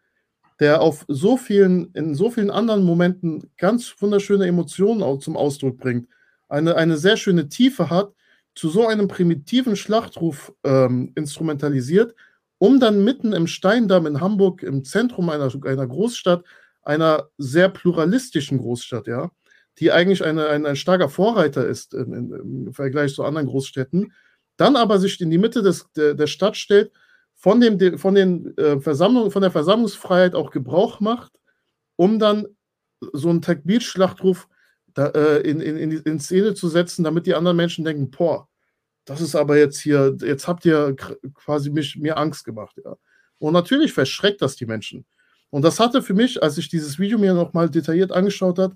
der 0.60 0.82
auf 0.82 1.06
so 1.08 1.38
vielen, 1.38 1.92
in 1.94 2.16
so 2.16 2.30
vielen 2.30 2.52
anderen 2.52 2.84
Momenten 2.84 3.52
ganz 3.58 3.96
wunderschöne 4.00 4.46
Emotionen 4.46 5.04
auch 5.04 5.20
zum 5.20 5.36
Ausdruck 5.36 5.78
bringt, 5.78 6.08
eine, 6.50 6.76
eine 6.76 6.98
sehr 6.98 7.18
schöne 7.18 7.50
Tiefe 7.50 7.90
hat, 7.90 8.14
zu 8.56 8.70
so 8.70 8.88
einem 8.88 9.08
primitiven 9.08 9.76
Schlachtruf 9.76 10.54
ähm, 10.64 11.12
instrumentalisiert, 11.16 12.16
um 12.58 12.80
dann 12.80 13.04
mitten 13.04 13.34
im 13.34 13.46
Steindamm 13.46 14.08
in 14.08 14.20
Hamburg, 14.20 14.64
im 14.64 14.84
Zentrum 14.84 15.30
einer, 15.30 15.52
einer 15.66 15.88
Großstadt, 15.88 16.44
einer 16.88 17.30
sehr 17.38 17.68
pluralistischen 17.70 18.60
Großstadt, 18.60 19.08
ja, 19.08 19.30
die 19.80 19.92
eigentlich 19.92 20.24
eine, 20.24 20.48
ein, 20.48 20.66
ein 20.66 20.78
starker 20.78 21.10
Vorreiter 21.10 21.68
ist 21.68 21.94
in, 21.94 22.14
in, 22.14 22.32
im 22.68 22.74
Vergleich 22.74 23.14
zu 23.14 23.24
anderen 23.24 23.48
Großstädten, 23.48 24.14
dann 24.56 24.76
aber 24.76 24.98
sich 24.98 25.20
in 25.20 25.30
die 25.30 25.38
Mitte 25.38 25.62
des, 25.62 25.92
der, 25.96 26.14
der 26.14 26.28
Stadt 26.28 26.56
stellt, 26.56 26.92
von, 27.36 27.62
dem, 27.62 28.00
von, 28.00 28.16
den, 28.16 28.58
äh, 28.58 28.80
Versammlung, 28.80 29.30
von 29.30 29.44
der 29.44 29.52
Versammlungsfreiheit 29.52 30.34
auch 30.34 30.50
Gebrauch 30.50 31.00
macht, 31.00 31.34
um 31.96 32.18
dann 32.18 32.48
so 33.14 33.30
einen 33.30 33.42
Takbir-Schlachtruf 33.44 34.48
da, 34.94 35.08
äh, 35.10 35.42
in, 35.42 35.60
in, 35.60 35.92
in, 35.92 36.20
Szene 36.20 36.56
zu 36.56 36.68
setzen, 36.70 37.04
damit 37.04 37.28
die 37.28 37.36
anderen 37.36 37.58
Menschen 37.58 37.86
denken, 37.86 38.10
boah, 38.10 38.48
das 39.06 39.22
ist 39.22 39.36
aber 39.36 39.58
jetzt 39.58 39.80
hier, 39.80 40.18
jetzt 40.22 40.48
habt 40.48 40.66
ihr 40.66 40.96
quasi 41.36 41.70
mich, 41.70 41.98
mir 41.98 42.18
Angst 42.18 42.44
gemacht. 42.44 42.78
Ja. 42.84 42.96
Und 43.38 43.54
natürlich 43.54 43.94
verschreckt 43.94 44.42
das 44.42 44.56
die 44.56 44.66
Menschen. 44.66 45.06
Und 45.50 45.64
das 45.64 45.80
hatte 45.80 46.02
für 46.02 46.14
mich, 46.14 46.42
als 46.44 46.58
ich 46.58 46.70
dieses 46.70 47.00
Video 47.00 47.18
mir 47.18 47.34
nochmal 47.34 47.70
detailliert 47.70 48.12
angeschaut 48.12 48.60
habe, 48.60 48.76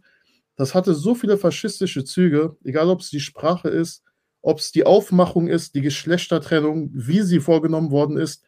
das 0.55 0.76
hatte 0.76 0.93
so 0.93 1.15
viele 1.15 1.38
faschistische 1.38 2.03
Züge, 2.03 2.55
egal 2.63 2.89
ob 2.89 3.01
es 3.01 3.09
die 3.09 3.19
Sprache 3.19 3.69
ist, 3.69 4.03
ob 4.41 4.59
es 4.59 4.72
die 4.72 4.86
Aufmachung 4.86 5.47
ist, 5.47 5.76
die 5.76 5.82
Geschlechtertrennung, 5.82 6.89
wie 6.93 7.22
sie 7.22 7.39
vorgenommen 7.39 7.91
worden 7.91 8.17
ist, 8.17 8.43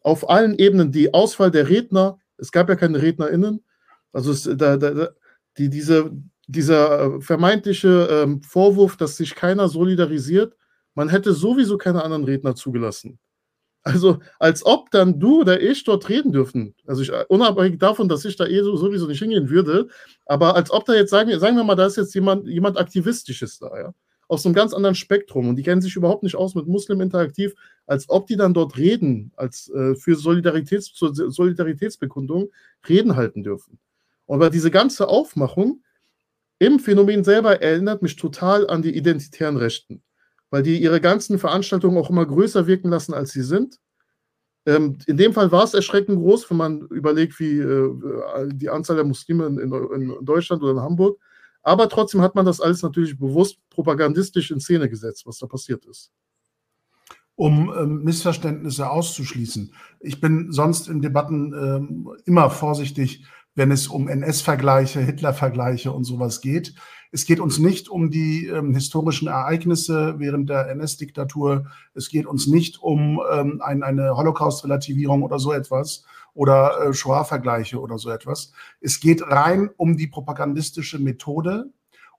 auf 0.00 0.28
allen 0.28 0.56
Ebenen, 0.58 0.92
die 0.92 1.12
Auswahl 1.12 1.50
der 1.50 1.68
Redner, 1.68 2.18
es 2.36 2.52
gab 2.52 2.68
ja 2.68 2.76
keine 2.76 3.02
RednerInnen, 3.02 3.64
also 4.12 4.30
es, 4.30 4.48
da, 4.56 4.76
da, 4.76 5.10
die, 5.56 5.68
diese, 5.68 6.12
dieser 6.46 7.16
äh, 7.16 7.20
vermeintliche 7.20 8.08
ähm, 8.10 8.42
Vorwurf, 8.42 8.96
dass 8.96 9.16
sich 9.16 9.34
keiner 9.34 9.68
solidarisiert, 9.68 10.54
man 10.94 11.08
hätte 11.08 11.32
sowieso 11.32 11.78
keine 11.78 12.02
anderen 12.02 12.24
Redner 12.24 12.54
zugelassen. 12.54 13.18
Also 13.88 14.18
als 14.38 14.66
ob 14.66 14.90
dann 14.90 15.18
du 15.18 15.40
oder 15.40 15.62
ich 15.62 15.82
dort 15.82 16.10
reden 16.10 16.30
dürfen. 16.30 16.74
Also 16.86 17.00
ich, 17.00 17.10
unabhängig 17.28 17.78
davon, 17.78 18.06
dass 18.06 18.24
ich 18.26 18.36
da 18.36 18.46
eh 18.46 18.62
sowieso 18.62 19.06
nicht 19.06 19.20
hingehen 19.20 19.48
würde, 19.48 19.88
aber 20.26 20.54
als 20.56 20.70
ob 20.70 20.84
da 20.84 20.94
jetzt, 20.94 21.08
sagen, 21.10 21.38
sagen 21.40 21.56
wir 21.56 21.64
mal, 21.64 21.74
da 21.74 21.86
ist 21.86 21.96
jetzt 21.96 22.14
jemand, 22.14 22.46
jemand 22.46 22.76
Aktivistisches 22.76 23.58
da, 23.58 23.70
ja. 23.78 23.94
Aus 24.30 24.44
einem 24.44 24.54
ganz 24.54 24.74
anderen 24.74 24.94
Spektrum 24.94 25.48
und 25.48 25.56
die 25.56 25.62
kennen 25.62 25.80
sich 25.80 25.96
überhaupt 25.96 26.22
nicht 26.22 26.36
aus 26.36 26.54
mit 26.54 26.66
Muslim 26.66 27.00
interaktiv, 27.00 27.54
als 27.86 28.10
ob 28.10 28.26
die 28.26 28.36
dann 28.36 28.52
dort 28.52 28.76
reden, 28.76 29.32
als 29.36 29.70
äh, 29.70 29.94
für 29.94 30.16
Solidaritäts, 30.16 30.92
Solidaritätsbekundung 30.94 32.50
Reden 32.86 33.16
halten 33.16 33.42
dürfen. 33.42 33.78
Aber 34.26 34.50
diese 34.50 34.70
ganze 34.70 35.08
Aufmachung 35.08 35.82
im 36.58 36.78
Phänomen 36.78 37.24
selber 37.24 37.62
erinnert 37.62 38.02
mich 38.02 38.16
total 38.16 38.68
an 38.68 38.82
die 38.82 38.94
identitären 38.94 39.56
Rechten 39.56 40.02
weil 40.50 40.62
die 40.62 40.80
ihre 40.80 41.00
ganzen 41.00 41.38
Veranstaltungen 41.38 41.98
auch 41.98 42.10
immer 42.10 42.26
größer 42.26 42.66
wirken 42.66 42.88
lassen, 42.88 43.14
als 43.14 43.32
sie 43.32 43.42
sind. 43.42 43.78
Ähm, 44.66 44.98
in 45.06 45.16
dem 45.16 45.32
Fall 45.32 45.50
war 45.50 45.64
es 45.64 45.74
erschreckend 45.74 46.18
groß, 46.18 46.50
wenn 46.50 46.56
man 46.56 46.80
überlegt, 46.88 47.38
wie 47.40 47.58
äh, 47.58 48.48
die 48.52 48.68
Anzahl 48.68 48.96
der 48.96 49.04
Muslime 49.04 49.46
in, 49.46 49.58
in, 49.58 50.24
Deutschland 50.24 50.62
oder 50.62 50.72
in 50.72 50.80
Hamburg. 50.80 51.18
Aber 51.62 51.88
trotzdem 51.88 52.20
hat 52.22 52.34
man 52.34 52.46
das 52.46 52.60
alles 52.60 52.82
natürlich 52.82 53.18
bewusst 53.18 53.58
propagandistisch 53.70 54.50
in 54.50 54.60
Szene 54.60 54.88
gesetzt, 54.88 55.26
was 55.26 55.38
da 55.38 55.46
passiert 55.46 55.84
ist. 55.86 56.12
Um 57.34 57.72
ähm, 57.78 58.02
Missverständnisse 58.02 58.90
auszuschließen. 58.90 59.72
Ich 60.00 60.20
bin 60.20 60.52
sonst 60.52 60.88
in 60.88 61.02
Debatten 61.02 61.52
ähm, 61.54 62.10
immer 62.24 62.50
vorsichtig, 62.50 63.24
wenn 63.54 63.70
es 63.70 63.88
um 63.88 64.08
NS-Vergleiche, 64.08 65.00
Hitler-Vergleiche 65.00 65.92
und 65.92 66.04
sowas 66.04 66.40
geht. 66.40 66.74
Es 67.10 67.24
geht 67.24 67.40
uns 67.40 67.58
nicht 67.58 67.88
um 67.88 68.10
die 68.10 68.46
ähm, 68.46 68.74
historischen 68.74 69.28
Ereignisse 69.28 70.14
während 70.18 70.50
der 70.50 70.68
NS-Diktatur. 70.68 71.66
Es 71.94 72.08
geht 72.10 72.26
uns 72.26 72.46
nicht 72.46 72.82
um 72.82 73.20
ähm, 73.30 73.62
ein, 73.62 73.82
eine 73.82 74.16
Holocaust-Relativierung 74.16 75.22
oder 75.22 75.38
so 75.38 75.52
etwas 75.52 76.04
oder 76.34 76.80
äh, 76.80 76.92
Shoah-Vergleiche 76.92 77.80
oder 77.80 77.98
so 77.98 78.10
etwas. 78.10 78.52
Es 78.80 79.00
geht 79.00 79.22
rein 79.22 79.70
um 79.76 79.96
die 79.96 80.06
propagandistische 80.06 80.98
Methode 80.98 81.70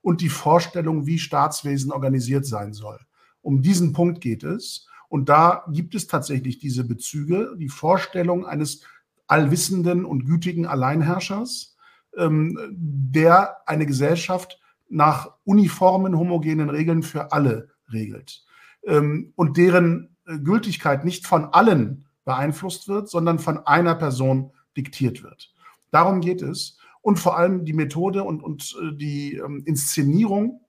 und 0.02 0.20
die 0.20 0.28
Vorstellung, 0.28 1.06
wie 1.06 1.18
Staatswesen 1.18 1.92
organisiert 1.92 2.46
sein 2.46 2.72
soll. 2.72 2.98
Um 3.42 3.62
diesen 3.62 3.92
Punkt 3.92 4.20
geht 4.20 4.42
es. 4.42 4.86
Und 5.08 5.28
da 5.28 5.64
gibt 5.72 5.94
es 5.94 6.06
tatsächlich 6.06 6.58
diese 6.58 6.84
Bezüge, 6.84 7.54
die 7.58 7.68
Vorstellung 7.68 8.46
eines 8.46 8.82
allwissenden 9.26 10.04
und 10.04 10.24
gütigen 10.24 10.66
Alleinherrschers, 10.66 11.76
ähm, 12.16 12.58
der 12.72 13.56
eine 13.66 13.86
Gesellschaft 13.86 14.60
nach 14.90 15.30
uniformen, 15.44 16.18
homogenen 16.18 16.68
Regeln 16.68 17.02
für 17.02 17.32
alle 17.32 17.70
regelt 17.92 18.44
ähm, 18.86 19.32
und 19.36 19.56
deren 19.56 20.16
äh, 20.26 20.38
Gültigkeit 20.38 21.04
nicht 21.04 21.26
von 21.26 21.46
allen 21.46 22.06
beeinflusst 22.24 22.88
wird, 22.88 23.08
sondern 23.08 23.38
von 23.38 23.58
einer 23.66 23.94
Person 23.94 24.52
diktiert 24.76 25.22
wird. 25.22 25.52
Darum 25.90 26.20
geht 26.20 26.42
es. 26.42 26.78
Und 27.02 27.18
vor 27.18 27.38
allem 27.38 27.64
die 27.64 27.72
Methode 27.72 28.24
und, 28.24 28.42
und 28.42 28.76
äh, 28.80 28.94
die 28.94 29.36
ähm, 29.36 29.62
Inszenierung, 29.64 30.60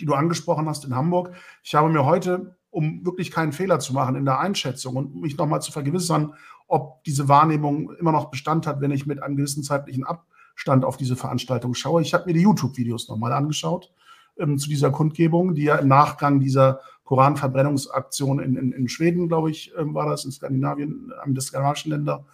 die 0.00 0.04
du 0.04 0.14
angesprochen 0.14 0.68
hast 0.68 0.84
in 0.84 0.96
Hamburg. 0.96 1.32
Ich 1.62 1.74
habe 1.74 1.90
mir 1.90 2.04
heute, 2.04 2.56
um 2.70 3.04
wirklich 3.04 3.30
keinen 3.30 3.52
Fehler 3.52 3.78
zu 3.78 3.92
machen 3.92 4.16
in 4.16 4.24
der 4.24 4.40
Einschätzung 4.40 4.96
und 4.96 5.14
mich 5.20 5.36
nochmal 5.36 5.62
zu 5.62 5.70
vergewissern, 5.70 6.34
ob 6.66 7.02
diese 7.04 7.28
Wahrnehmung 7.28 7.92
immer 7.98 8.12
noch 8.12 8.30
Bestand 8.30 8.66
hat, 8.66 8.80
wenn 8.80 8.90
ich 8.90 9.06
mit 9.06 9.22
einem 9.22 9.36
gewissen 9.36 9.62
zeitlichen 9.62 10.04
Ab 10.04 10.26
Stand 10.60 10.84
auf 10.84 10.98
diese 10.98 11.16
Veranstaltung 11.16 11.72
schaue. 11.72 12.02
Ich 12.02 12.12
habe 12.12 12.26
mir 12.26 12.34
die 12.34 12.42
YouTube-Videos 12.42 13.08
nochmal 13.08 13.32
angeschaut 13.32 13.90
ähm, 14.38 14.58
zu 14.58 14.68
dieser 14.68 14.90
Kundgebung, 14.90 15.54
die 15.54 15.62
ja 15.62 15.76
im 15.76 15.88
Nachgang 15.88 16.38
dieser 16.38 16.80
Koranverbrennungsaktion 17.04 18.40
in, 18.40 18.56
in, 18.56 18.72
in 18.72 18.86
Schweden, 18.86 19.26
glaube 19.26 19.50
ich, 19.50 19.72
ähm, 19.78 19.94
war 19.94 20.10
das, 20.10 20.26
in 20.26 20.32
Skandinavien, 20.32 21.14
einem 21.22 21.32
der 21.32 21.42
skandinavischen 21.42 21.92
Länder, 21.92 22.26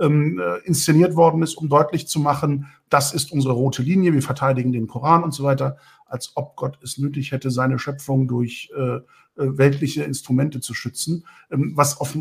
ähm, 0.00 0.40
äh, 0.42 0.66
inszeniert 0.66 1.14
worden 1.14 1.42
ist, 1.42 1.56
um 1.56 1.68
deutlich 1.68 2.08
zu 2.08 2.20
machen, 2.20 2.68
das 2.88 3.12
ist 3.12 3.30
unsere 3.30 3.52
rote 3.52 3.82
Linie, 3.82 4.14
wir 4.14 4.22
verteidigen 4.22 4.72
den 4.72 4.86
Koran 4.86 5.22
und 5.22 5.34
so 5.34 5.44
weiter, 5.44 5.76
als 6.06 6.32
ob 6.36 6.56
Gott 6.56 6.78
es 6.82 6.96
nötig 6.96 7.32
hätte, 7.32 7.50
seine 7.50 7.78
Schöpfung 7.78 8.28
durch 8.28 8.72
äh, 8.74 8.96
äh 8.96 9.02
weltliche 9.36 10.04
Instrumente 10.04 10.60
zu 10.60 10.72
schützen. 10.72 11.26
Ähm, 11.50 11.72
was 11.76 12.00
auf, 12.00 12.16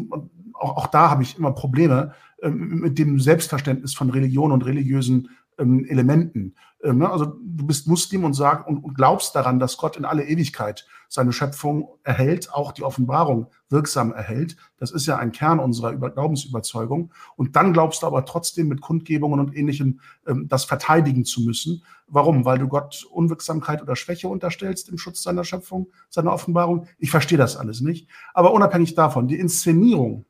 auch, 0.55 0.75
auch 0.75 0.87
da 0.87 1.09
habe 1.09 1.23
ich 1.23 1.37
immer 1.37 1.53
Probleme 1.53 2.13
ähm, 2.43 2.81
mit 2.81 2.99
dem 2.99 3.21
Selbstverständnis 3.21 3.93
von 3.93 4.09
Religion 4.09 4.51
und 4.51 4.65
religiösen 4.65 5.29
ähm, 5.57 5.85
Elementen. 5.85 6.55
Ähm, 6.83 6.99
ne? 6.99 7.09
Also 7.09 7.25
du 7.25 7.65
bist 7.65 7.87
Muslim 7.87 8.23
und, 8.23 8.33
sag, 8.33 8.67
und, 8.67 8.83
und, 8.83 8.95
glaubst 8.95 9.35
daran, 9.35 9.59
dass 9.59 9.77
Gott 9.77 9.97
in 9.97 10.05
alle 10.05 10.25
Ewigkeit 10.25 10.85
seine 11.07 11.31
Schöpfung 11.31 11.89
erhält, 12.03 12.51
auch 12.53 12.71
die 12.71 12.83
Offenbarung 12.83 13.47
wirksam 13.69 14.11
erhält. 14.11 14.57
Das 14.77 14.91
ist 14.91 15.05
ja 15.05 15.17
ein 15.17 15.31
Kern 15.31 15.59
unserer 15.59 15.91
Über 15.91 16.09
Glaubensüberzeugung. 16.09 17.13
Und 17.35 17.55
dann 17.55 17.73
glaubst 17.73 18.03
du 18.03 18.07
aber 18.07 18.25
trotzdem 18.25 18.67
mit 18.67 18.81
Kundgebungen 18.81 19.39
und 19.39 19.55
Ähnlichem 19.55 19.99
ähm, 20.27 20.47
das 20.47 20.65
verteidigen 20.65 21.25
zu 21.25 21.41
müssen. 21.41 21.83
Warum? 22.07 22.45
Weil 22.45 22.59
du 22.59 22.67
Gott 22.67 23.05
Unwirksamkeit 23.11 23.81
oder 23.81 23.95
Schwäche 23.95 24.27
unterstellst 24.27 24.89
im 24.89 24.97
Schutz 24.97 25.23
seiner 25.23 25.43
Schöpfung, 25.43 25.87
seiner 26.09 26.33
Offenbarung. 26.33 26.87
Ich 26.97 27.11
verstehe 27.11 27.37
das 27.37 27.57
alles 27.57 27.81
nicht. 27.81 28.09
Aber 28.33 28.53
unabhängig 28.53 28.95
davon, 28.95 29.27
die 29.27 29.39
Inszenierung 29.39 30.25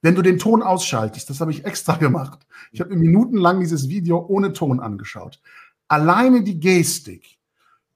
wenn 0.00 0.14
du 0.14 0.22
den 0.22 0.38
Ton 0.38 0.62
ausschaltest, 0.62 1.28
das 1.30 1.40
habe 1.40 1.50
ich 1.50 1.64
extra 1.64 1.96
gemacht. 1.98 2.46
Ich 2.72 2.80
habe 2.80 2.94
minutenlang 2.94 3.60
dieses 3.60 3.88
Video 3.88 4.24
ohne 4.26 4.52
Ton 4.52 4.80
angeschaut. 4.80 5.40
Alleine 5.88 6.42
die 6.42 6.60
Gestik 6.60 7.38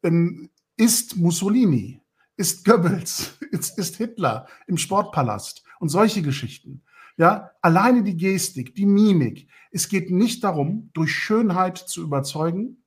ähm, 0.03 0.51
ist 0.77 1.17
Mussolini, 1.17 2.01
ist 2.37 2.65
Goebbels, 2.65 3.39
ist, 3.51 3.79
ist 3.79 3.97
Hitler 3.97 4.47
im 4.67 4.79
Sportpalast 4.79 5.63
und 5.79 5.89
solche 5.89 6.23
Geschichten. 6.23 6.83
Ja, 7.19 7.51
alleine 7.61 8.03
die 8.03 8.17
Gestik, 8.17 8.75
die 8.75 8.87
Mimik. 8.87 9.49
Es 9.71 9.89
geht 9.89 10.11
nicht 10.11 10.43
darum, 10.45 10.91
durch 10.95 11.13
Schönheit 11.13 11.77
zu 11.77 12.03
überzeugen, 12.03 12.83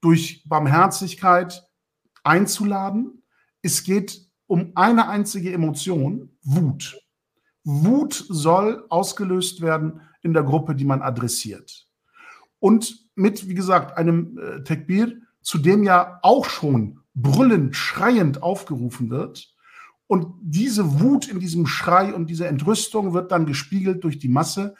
durch 0.00 0.42
Barmherzigkeit 0.46 1.68
einzuladen. 2.24 3.22
Es 3.60 3.84
geht 3.84 4.26
um 4.46 4.72
eine 4.74 5.08
einzige 5.08 5.52
Emotion, 5.52 6.30
Wut. 6.42 6.98
Wut 7.70 8.24
soll 8.28 8.86
ausgelöst 8.88 9.60
werden 9.60 10.00
in 10.22 10.32
der 10.32 10.42
Gruppe, 10.42 10.74
die 10.74 10.86
man 10.86 11.02
adressiert. 11.02 11.86
Und 12.60 13.10
mit, 13.14 13.46
wie 13.46 13.54
gesagt, 13.54 13.98
einem 13.98 14.38
äh, 14.38 14.62
Tekbir, 14.62 15.16
zu 15.42 15.58
dem 15.58 15.82
ja 15.82 16.18
auch 16.22 16.46
schon 16.46 17.00
brüllend, 17.14 17.76
schreiend 17.76 18.42
aufgerufen 18.42 19.10
wird. 19.10 19.54
Und 20.06 20.32
diese 20.40 21.00
Wut 21.00 21.28
in 21.28 21.40
diesem 21.40 21.66
Schrei 21.66 22.14
und 22.14 22.30
diese 22.30 22.46
Entrüstung 22.48 23.12
wird 23.12 23.32
dann 23.32 23.44
gespiegelt 23.44 24.02
durch 24.02 24.18
die 24.18 24.28
Masse. 24.28 24.74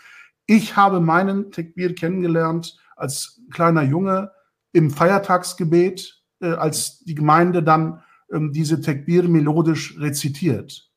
Ich 0.46 0.76
habe 0.76 1.00
meinen 1.00 1.52
Tekbir 1.52 1.94
kennengelernt 1.94 2.78
als 2.96 3.42
kleiner 3.50 3.82
Junge 3.82 4.30
im 4.72 4.90
Feiertagsgebet, 4.90 6.22
äh, 6.40 6.52
als 6.52 7.00
die 7.00 7.14
Gemeinde 7.14 7.62
dann 7.62 8.02
ähm, 8.32 8.50
diese 8.50 8.80
Tekbir 8.80 9.28
melodisch 9.28 9.98
rezitiert. 9.98 10.87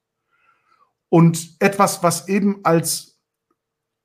Und 1.11 1.55
etwas, 1.59 2.01
was 2.03 2.29
eben 2.29 2.61
als 2.63 3.19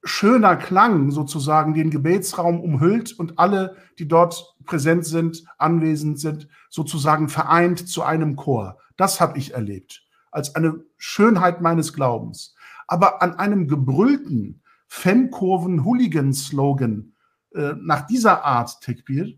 schöner 0.02 0.56
Klang 0.56 1.12
sozusagen 1.12 1.72
den 1.72 1.90
Gebetsraum 1.90 2.60
umhüllt 2.60 3.16
und 3.16 3.38
alle, 3.38 3.76
die 4.00 4.08
dort 4.08 4.56
präsent 4.64 5.06
sind, 5.06 5.44
anwesend 5.56 6.18
sind, 6.18 6.48
sozusagen 6.68 7.28
vereint 7.28 7.88
zu 7.88 8.02
einem 8.02 8.34
Chor. 8.34 8.78
Das 8.96 9.20
habe 9.20 9.38
ich 9.38 9.54
erlebt 9.54 10.04
als 10.32 10.56
eine 10.56 10.84
Schönheit 10.96 11.60
meines 11.60 11.92
Glaubens. 11.92 12.56
Aber 12.88 13.22
an 13.22 13.36
einem 13.36 13.68
gebrüllten 13.68 14.64
Fankurven-Hooligan-Slogan 14.88 17.14
äh, 17.54 17.74
nach 17.80 18.08
dieser 18.08 18.44
Art 18.44 18.80
Tekbir, 18.80 19.32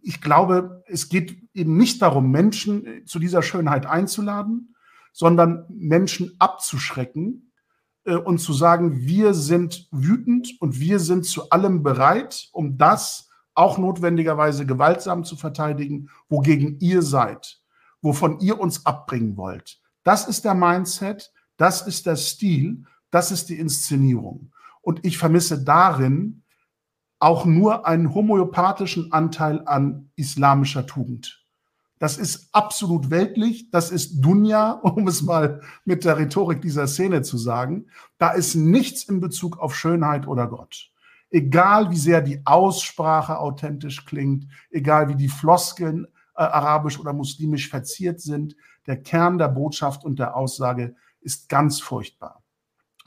ich 0.00 0.20
glaube, 0.20 0.84
es 0.86 1.08
geht 1.08 1.42
eben 1.54 1.76
nicht 1.76 2.02
darum, 2.02 2.30
Menschen 2.30 3.04
zu 3.04 3.18
dieser 3.18 3.42
Schönheit 3.42 3.86
einzuladen, 3.86 4.75
sondern 5.16 5.64
Menschen 5.70 6.36
abzuschrecken, 6.38 7.50
äh, 8.04 8.16
und 8.16 8.38
zu 8.38 8.52
sagen, 8.52 9.06
wir 9.06 9.32
sind 9.34 9.88
wütend 9.90 10.60
und 10.60 10.78
wir 10.78 11.00
sind 11.00 11.24
zu 11.24 11.50
allem 11.50 11.82
bereit, 11.82 12.48
um 12.52 12.76
das 12.78 13.28
auch 13.54 13.78
notwendigerweise 13.78 14.66
gewaltsam 14.66 15.24
zu 15.24 15.36
verteidigen, 15.36 16.10
wogegen 16.28 16.78
ihr 16.80 17.00
seid, 17.00 17.60
wovon 18.02 18.38
ihr 18.40 18.60
uns 18.60 18.84
abbringen 18.84 19.38
wollt. 19.38 19.80
Das 20.04 20.28
ist 20.28 20.44
der 20.44 20.54
Mindset, 20.54 21.32
das 21.56 21.86
ist 21.86 22.04
der 22.04 22.16
Stil, 22.16 22.84
das 23.10 23.32
ist 23.32 23.48
die 23.48 23.58
Inszenierung. 23.58 24.52
Und 24.82 25.04
ich 25.06 25.16
vermisse 25.16 25.64
darin 25.64 26.42
auch 27.18 27.46
nur 27.46 27.86
einen 27.86 28.14
homöopathischen 28.14 29.10
Anteil 29.10 29.62
an 29.66 30.10
islamischer 30.16 30.86
Tugend. 30.86 31.45
Das 31.98 32.18
ist 32.18 32.48
absolut 32.52 33.10
weltlich, 33.10 33.70
das 33.70 33.90
ist 33.90 34.20
Dunja, 34.20 34.72
um 34.82 35.08
es 35.08 35.22
mal 35.22 35.62
mit 35.84 36.04
der 36.04 36.18
Rhetorik 36.18 36.60
dieser 36.60 36.86
Szene 36.86 37.22
zu 37.22 37.38
sagen. 37.38 37.86
Da 38.18 38.30
ist 38.30 38.54
nichts 38.54 39.04
in 39.04 39.20
Bezug 39.20 39.58
auf 39.58 39.74
Schönheit 39.74 40.26
oder 40.26 40.46
Gott. 40.46 40.90
Egal 41.30 41.90
wie 41.90 41.96
sehr 41.96 42.20
die 42.20 42.42
Aussprache 42.44 43.38
authentisch 43.38 44.04
klingt, 44.04 44.46
egal 44.70 45.08
wie 45.08 45.16
die 45.16 45.28
Floskeln 45.28 46.06
äh, 46.36 46.42
arabisch 46.42 47.00
oder 47.00 47.12
muslimisch 47.12 47.68
verziert 47.68 48.20
sind, 48.20 48.56
der 48.86 49.02
Kern 49.02 49.38
der 49.38 49.48
Botschaft 49.48 50.04
und 50.04 50.18
der 50.18 50.36
Aussage 50.36 50.94
ist 51.20 51.48
ganz 51.48 51.80
furchtbar. 51.80 52.42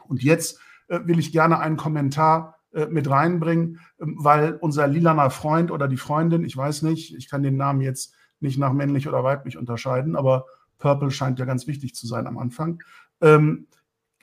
Und 0.07 0.23
jetzt 0.23 0.59
äh, 0.87 0.99
will 1.05 1.19
ich 1.19 1.31
gerne 1.31 1.59
einen 1.59 1.77
Kommentar 1.77 2.59
äh, 2.73 2.87
mit 2.87 3.09
reinbringen, 3.09 3.79
äh, 3.99 4.05
weil 4.17 4.55
unser 4.55 4.87
lilaner 4.87 5.29
Freund 5.29 5.71
oder 5.71 5.87
die 5.87 5.97
Freundin, 5.97 6.43
ich 6.43 6.57
weiß 6.57 6.81
nicht, 6.81 7.15
ich 7.15 7.29
kann 7.29 7.43
den 7.43 7.55
Namen 7.55 7.81
jetzt 7.81 8.13
nicht 8.41 8.57
nach 8.57 8.73
männlich 8.73 9.07
oder 9.07 9.23
weiblich 9.23 9.57
unterscheiden, 9.57 10.15
aber 10.15 10.45
Purple 10.77 11.11
scheint 11.11 11.39
ja 11.39 11.45
ganz 11.45 11.67
wichtig 11.67 11.95
zu 11.95 12.07
sein 12.07 12.27
am 12.27 12.37
Anfang, 12.37 12.81
ähm, 13.21 13.67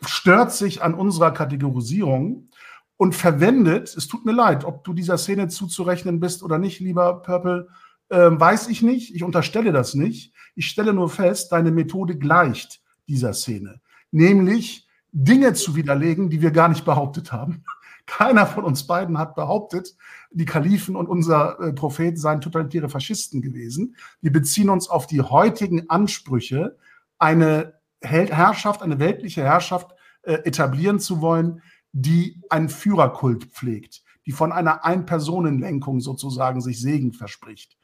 stört 0.05 0.53
sich 0.53 0.83
an 0.83 0.95
unserer 0.95 1.31
Kategorisierung 1.31 2.49
und 2.97 3.15
verwendet, 3.15 3.95
es 3.97 4.09
tut 4.09 4.25
mir 4.25 4.33
leid, 4.33 4.65
ob 4.65 4.85
du 4.85 4.93
dieser 4.93 5.19
Szene 5.19 5.49
zuzurechnen 5.49 6.21
bist 6.21 6.43
oder 6.43 6.59
nicht, 6.59 6.81
lieber 6.81 7.23
Purple, 7.23 7.69
äh, 8.09 8.31
weiß 8.31 8.69
ich 8.69 8.83
nicht, 8.83 9.15
ich 9.15 9.23
unterstelle 9.23 9.73
das 9.73 9.95
nicht. 9.95 10.33
Ich 10.55 10.69
stelle 10.69 10.95
nur 10.95 11.11
fest, 11.11 11.53
deine 11.53 11.71
Methode 11.71 12.17
gleicht 12.17 12.81
dieser 13.09 13.35
Szene, 13.35 13.81
nämlich 14.11 14.89
Dinge 15.13 15.53
zu 15.55 15.77
widerlegen, 15.77 16.31
die 16.31 16.43
wir 16.43 16.51
gar 16.51 16.69
nicht 16.69 16.85
behauptet 16.85 17.33
haben. 17.33 17.65
Keiner 18.07 18.47
von 18.47 18.65
uns 18.65 18.87
beiden 18.87 19.19
hat 19.19 19.35
behauptet, 19.35 19.97
die 20.31 20.45
Kalifen 20.45 20.95
und 20.97 21.09
unser 21.09 21.59
äh, 21.61 21.73
Prophet 21.73 22.19
seien 22.19 22.41
totalitäre 22.41 22.89
Faschisten 22.89 23.43
gewesen. 23.43 23.97
Wir 24.21 24.33
beziehen 24.33 24.71
uns 24.71 24.89
auf 24.89 25.07
die 25.07 25.23
heutigen 25.23 25.91
Ansprüche, 25.91 26.77
eine 27.19 27.75
Herrschaft, 28.01 28.83
eine 28.83 28.99
weltliche 29.01 29.43
Herrschaft 29.43 29.93
äh, 30.23 30.35
etablieren 30.45 31.01
zu 31.01 31.21
wollen, 31.21 31.63
die 31.93 32.41
einen 32.51 32.69
Führerkult 32.69 33.47
pflegt, 33.47 34.03
die 34.27 34.33
von 34.33 34.53
einer 34.53 34.85
Ein-Personen-Lenkung 34.85 36.01
sozusagen 36.01 36.61
sich 36.61 36.81
Segen 36.81 37.13
verspricht. 37.13 37.77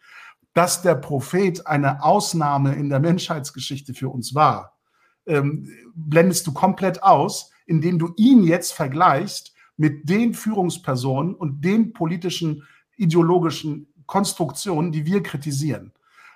Dass 0.55 0.83
der 0.83 0.97
Prophet 0.97 1.67
eine 1.67 2.05
Ausnahme 2.05 2.75
in 2.75 2.91
der 2.91 3.01
Menschheitsgeschichte 3.01 3.95
für 3.95 4.11
uns 4.11 4.35
war, 4.35 4.79
ähm, 5.27 5.69
blendest 5.95 6.47
du 6.47 6.53
komplett 6.53 7.03
aus, 7.03 7.51
indem 7.65 7.99
du 7.99 8.13
ihn 8.17 8.45
jetzt 8.45 8.73
vergleichst 8.73 9.55
mit 9.77 10.09
den 10.09 10.35
Führungspersonen 10.35 11.35
und 11.35 11.63
den 11.65 11.93
politischen, 11.93 12.67
ideologischen 12.97 13.93
Konstruktionen, 14.07 14.93
die 14.93 15.07
wir 15.07 15.23
kritisieren. 15.23 15.93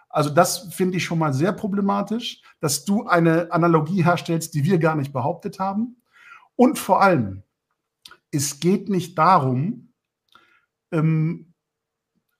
Also 0.09 0.31
das 0.31 0.73
finde 0.75 0.97
ich 0.97 1.05
schon 1.05 1.19
mal 1.19 1.35
sehr 1.35 1.53
problematisch, 1.53 2.41
dass 2.61 2.85
du 2.85 3.07
eine 3.07 3.53
Analogie 3.53 4.03
herstellst, 4.03 4.55
die 4.55 4.65
wir 4.65 4.79
gar 4.79 4.97
nicht 4.97 5.13
behauptet 5.13 5.59
haben. 5.59 5.97
Und 6.55 6.79
vor 6.79 7.03
allem, 7.03 7.43
es 8.31 8.61
geht 8.61 8.89
nicht 8.89 9.19
darum, 9.19 9.93
ähm, 10.91 11.53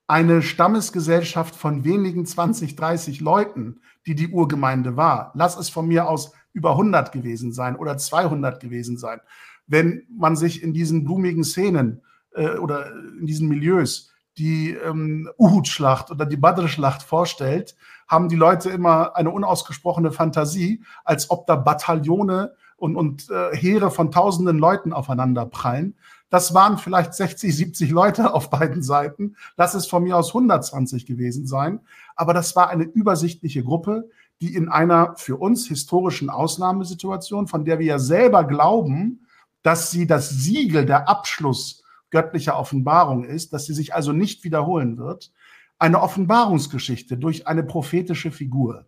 eine 0.07 0.41
Stammesgesellschaft 0.41 1.55
von 1.55 1.83
wenigen 1.83 2.25
20, 2.25 2.75
30 2.75 3.19
Leuten, 3.19 3.81
die 4.05 4.15
die 4.15 4.29
Urgemeinde 4.29 4.95
war, 4.95 5.31
lass 5.35 5.57
es 5.57 5.69
von 5.69 5.87
mir 5.87 6.07
aus 6.07 6.33
über 6.53 6.71
100 6.71 7.11
gewesen 7.11 7.51
sein 7.51 7.75
oder 7.75 7.97
200 7.97 8.59
gewesen 8.59 8.97
sein, 8.97 9.19
wenn 9.67 10.03
man 10.09 10.35
sich 10.35 10.63
in 10.63 10.73
diesen 10.73 11.03
blumigen 11.03 11.43
Szenen 11.43 12.01
äh, 12.33 12.57
oder 12.57 12.91
in 13.19 13.25
diesen 13.25 13.47
Milieus 13.47 14.11
die 14.37 14.71
ähm, 14.71 15.29
Uhud-Schlacht 15.37 16.11
oder 16.11 16.25
die 16.25 16.37
Badr-Schlacht 16.37 17.01
vorstellt, 17.01 17.75
haben 18.07 18.29
die 18.29 18.35
Leute 18.35 18.69
immer 18.69 19.15
eine 19.15 19.31
unausgesprochene 19.31 20.11
Fantasie, 20.11 20.83
als 21.03 21.29
ob 21.29 21.47
da 21.47 21.55
Bataillone 21.55 22.53
und, 22.77 22.95
und 22.95 23.29
äh, 23.29 23.55
Heere 23.55 23.91
von 23.91 24.11
tausenden 24.11 24.59
Leuten 24.59 24.93
aufeinander 24.93 25.45
prallen. 25.45 25.95
Das 26.29 26.53
waren 26.53 26.77
vielleicht 26.77 27.13
60, 27.13 27.55
70 27.55 27.89
Leute 27.89 28.33
auf 28.33 28.49
beiden 28.49 28.83
Seiten. 28.83 29.35
Lass 29.55 29.73
es 29.73 29.87
von 29.87 30.03
mir 30.03 30.17
aus 30.17 30.29
120 30.29 31.05
gewesen 31.05 31.47
sein. 31.47 31.79
Aber 32.15 32.33
das 32.33 32.55
war 32.55 32.69
eine 32.69 32.83
übersichtliche 32.83 33.63
Gruppe, 33.63 34.09
die 34.41 34.53
in 34.53 34.69
einer 34.69 35.15
für 35.15 35.37
uns 35.37 35.67
historischen 35.67 36.29
Ausnahmesituation, 36.29 37.47
von 37.47 37.65
der 37.65 37.79
wir 37.79 37.85
ja 37.87 37.99
selber 37.99 38.43
glauben, 38.43 39.25
dass 39.67 39.91
sie 39.91 40.07
das 40.07 40.29
Siegel 40.29 40.85
der 40.85 41.09
Abschluss 41.09 41.83
göttlicher 42.09 42.57
Offenbarung 42.57 43.25
ist, 43.25 43.51
dass 43.51 43.65
sie 43.65 43.73
sich 43.73 43.93
also 43.93 44.13
nicht 44.13 44.45
wiederholen 44.45 44.97
wird, 44.97 45.33
eine 45.77 46.01
Offenbarungsgeschichte 46.01 47.17
durch 47.17 47.47
eine 47.47 47.63
prophetische 47.63 48.31
Figur. 48.31 48.85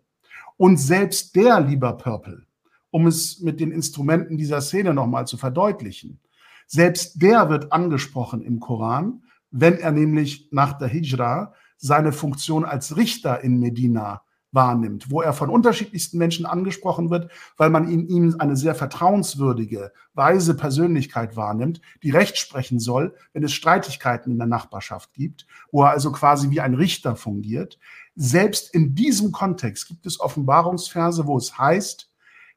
Und 0.56 0.78
selbst 0.78 1.36
der, 1.36 1.60
lieber 1.60 1.98
Purple, 1.98 2.46
um 2.90 3.06
es 3.06 3.40
mit 3.40 3.60
den 3.60 3.72
Instrumenten 3.72 4.38
dieser 4.38 4.62
Szene 4.62 4.94
nochmal 4.94 5.26
zu 5.26 5.36
verdeutlichen, 5.36 6.18
selbst 6.66 7.20
der 7.20 7.50
wird 7.50 7.74
angesprochen 7.74 8.40
im 8.40 8.58
Koran, 8.58 9.24
wenn 9.50 9.76
er 9.76 9.92
nämlich 9.92 10.48
nach 10.50 10.78
der 10.78 10.88
Hijra 10.88 11.52
seine 11.76 12.12
Funktion 12.12 12.64
als 12.64 12.96
Richter 12.96 13.42
in 13.42 13.60
Medina 13.60 14.22
wahrnimmt, 14.52 15.10
wo 15.10 15.20
er 15.20 15.32
von 15.32 15.50
unterschiedlichsten 15.50 16.18
Menschen 16.18 16.46
angesprochen 16.46 17.10
wird, 17.10 17.30
weil 17.56 17.70
man 17.70 17.88
in 17.88 18.08
ihm 18.08 18.36
eine 18.38 18.56
sehr 18.56 18.74
vertrauenswürdige, 18.74 19.92
weise 20.14 20.54
Persönlichkeit 20.54 21.36
wahrnimmt, 21.36 21.80
die 22.02 22.10
Recht 22.10 22.36
sprechen 22.36 22.80
soll, 22.80 23.14
wenn 23.32 23.44
es 23.44 23.52
Streitigkeiten 23.52 24.32
in 24.32 24.38
der 24.38 24.46
Nachbarschaft 24.46 25.12
gibt, 25.14 25.46
wo 25.70 25.84
er 25.84 25.90
also 25.90 26.10
quasi 26.12 26.50
wie 26.50 26.60
ein 26.60 26.74
Richter 26.74 27.16
fungiert. 27.16 27.78
Selbst 28.16 28.74
in 28.74 28.94
diesem 28.94 29.32
Kontext 29.32 29.86
gibt 29.86 30.06
es 30.06 30.20
Offenbarungsverse, 30.20 31.26
wo 31.26 31.36
es 31.38 31.56
heißt, 31.58 32.10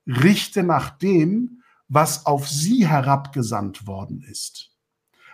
richte 0.07 0.63
nach 0.63 0.89
dem, 0.89 1.61
was 1.87 2.25
auf 2.25 2.49
sie 2.49 2.87
herabgesandt 2.87 3.85
worden 3.85 4.23
ist. 4.29 4.71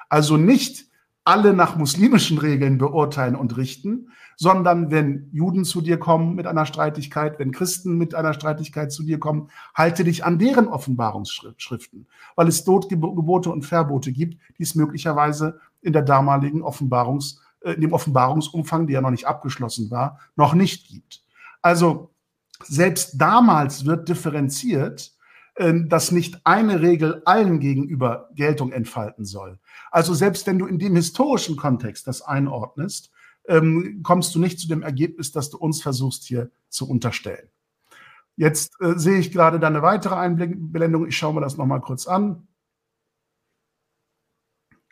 Also 0.09 0.37
nicht 0.37 0.89
alle 1.23 1.53
nach 1.53 1.75
muslimischen 1.75 2.37
Regeln 2.37 2.77
beurteilen 2.77 3.35
und 3.35 3.55
richten, 3.55 4.09
sondern 4.41 4.89
wenn 4.89 5.27
Juden 5.33 5.65
zu 5.65 5.81
dir 5.81 5.99
kommen 5.99 6.33
mit 6.33 6.47
einer 6.47 6.65
Streitigkeit, 6.65 7.39
wenn 7.39 7.51
Christen 7.51 7.97
mit 7.97 8.15
einer 8.15 8.33
Streitigkeit 8.33 8.89
zu 8.89 9.03
dir 9.03 9.19
kommen, 9.19 9.49
halte 9.75 10.05
dich 10.05 10.23
an 10.23 10.39
deren 10.39 10.69
Offenbarungsschriften, 10.69 12.07
weil 12.37 12.47
es 12.47 12.63
dort 12.63 12.87
Gebote 12.87 13.51
und 13.51 13.65
Verbote 13.65 14.13
gibt, 14.13 14.39
die 14.57 14.63
es 14.63 14.75
möglicherweise 14.75 15.59
in 15.81 15.91
der 15.91 16.03
damaligen 16.03 16.61
Offenbarungs, 16.61 17.41
äh, 17.59 17.73
in 17.73 17.81
dem 17.81 17.91
Offenbarungsumfang, 17.91 18.87
der 18.87 18.93
ja 18.93 19.01
noch 19.01 19.11
nicht 19.11 19.27
abgeschlossen 19.27 19.91
war, 19.91 20.21
noch 20.37 20.53
nicht 20.53 20.87
gibt. 20.87 21.21
Also 21.61 22.11
selbst 22.63 23.15
damals 23.17 23.83
wird 23.83 24.07
differenziert, 24.07 25.17
äh, 25.55 25.73
dass 25.85 26.13
nicht 26.13 26.39
eine 26.45 26.81
Regel 26.81 27.21
allen 27.25 27.59
gegenüber 27.59 28.29
Geltung 28.35 28.71
entfalten 28.71 29.25
soll. 29.25 29.59
Also 29.91 30.13
selbst 30.13 30.47
wenn 30.47 30.59
du 30.59 30.65
in 30.65 30.79
dem 30.79 30.95
historischen 30.95 31.57
Kontext 31.57 32.07
das 32.07 32.21
einordnest, 32.21 33.11
ähm, 33.47 34.01
kommst 34.03 34.35
du 34.35 34.39
nicht 34.39 34.59
zu 34.59 34.67
dem 34.67 34.83
Ergebnis, 34.83 35.31
das 35.31 35.49
du 35.49 35.57
uns 35.57 35.81
versuchst 35.81 36.25
hier 36.25 36.51
zu 36.69 36.89
unterstellen. 36.89 37.49
Jetzt 38.35 38.79
äh, 38.79 38.93
sehe 38.95 39.19
ich 39.19 39.31
gerade 39.31 39.65
eine 39.65 39.81
weitere 39.81 40.15
Einblendung. 40.15 41.07
Ich 41.07 41.17
schaue 41.17 41.33
mir 41.33 41.41
das 41.41 41.57
nochmal 41.57 41.81
kurz 41.81 42.07
an. 42.07 42.47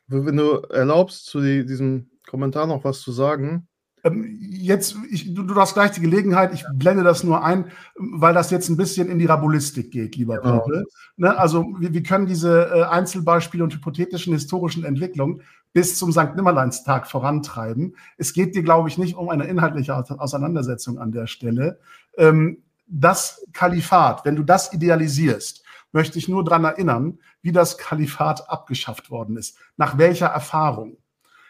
Wenn 0.07 0.37
du 0.37 0.61
erlaubst, 0.69 1.25
zu 1.25 1.41
diesem 1.41 2.09
Kommentar 2.25 2.67
noch 2.67 2.83
was 2.83 3.01
zu 3.01 3.11
sagen. 3.11 3.66
Ähm, 4.07 4.37
jetzt, 4.39 4.95
ich, 5.09 5.33
du, 5.33 5.43
du, 5.43 5.55
hast 5.55 5.73
gleich 5.73 5.91
die 5.91 6.01
Gelegenheit, 6.01 6.53
ich 6.53 6.65
blende 6.73 7.03
das 7.03 7.23
nur 7.23 7.43
ein, 7.43 7.71
weil 7.95 8.33
das 8.33 8.51
jetzt 8.51 8.69
ein 8.69 8.77
bisschen 8.77 9.09
in 9.09 9.19
die 9.19 9.25
Rabulistik 9.25 9.91
geht, 9.91 10.15
lieber 10.15 10.39
genau. 10.39 10.59
Paul. 10.59 10.85
Ne? 11.15 11.37
Also 11.37 11.65
wir, 11.79 11.93
wir, 11.93 12.03
können 12.03 12.25
diese 12.25 12.69
äh, 12.73 12.83
Einzelbeispiele 12.83 13.63
und 13.63 13.73
hypothetischen 13.73 14.33
historischen 14.33 14.83
Entwicklungen 14.83 15.41
bis 15.73 15.97
zum 15.97 16.11
St. 16.11 16.35
Nimmerleinstag 16.35 17.07
vorantreiben. 17.07 17.95
Es 18.17 18.33
geht 18.33 18.55
dir, 18.55 18.63
glaube 18.63 18.89
ich, 18.89 18.97
nicht 18.97 19.15
um 19.15 19.29
eine 19.29 19.45
inhaltliche 19.45 19.95
Auseinandersetzung 19.95 20.97
an 20.97 21.11
der 21.11 21.27
Stelle. 21.27 21.79
Ähm, 22.17 22.63
das 22.87 23.45
Kalifat, 23.53 24.25
wenn 24.25 24.35
du 24.35 24.43
das 24.43 24.73
idealisierst, 24.73 25.63
möchte 25.91 26.17
ich 26.17 26.27
nur 26.27 26.43
daran 26.43 26.63
erinnern, 26.63 27.19
wie 27.41 27.51
das 27.51 27.77
Kalifat 27.77 28.49
abgeschafft 28.49 29.09
worden 29.11 29.37
ist. 29.37 29.57
Nach 29.77 29.97
welcher 29.97 30.27
Erfahrung? 30.27 30.97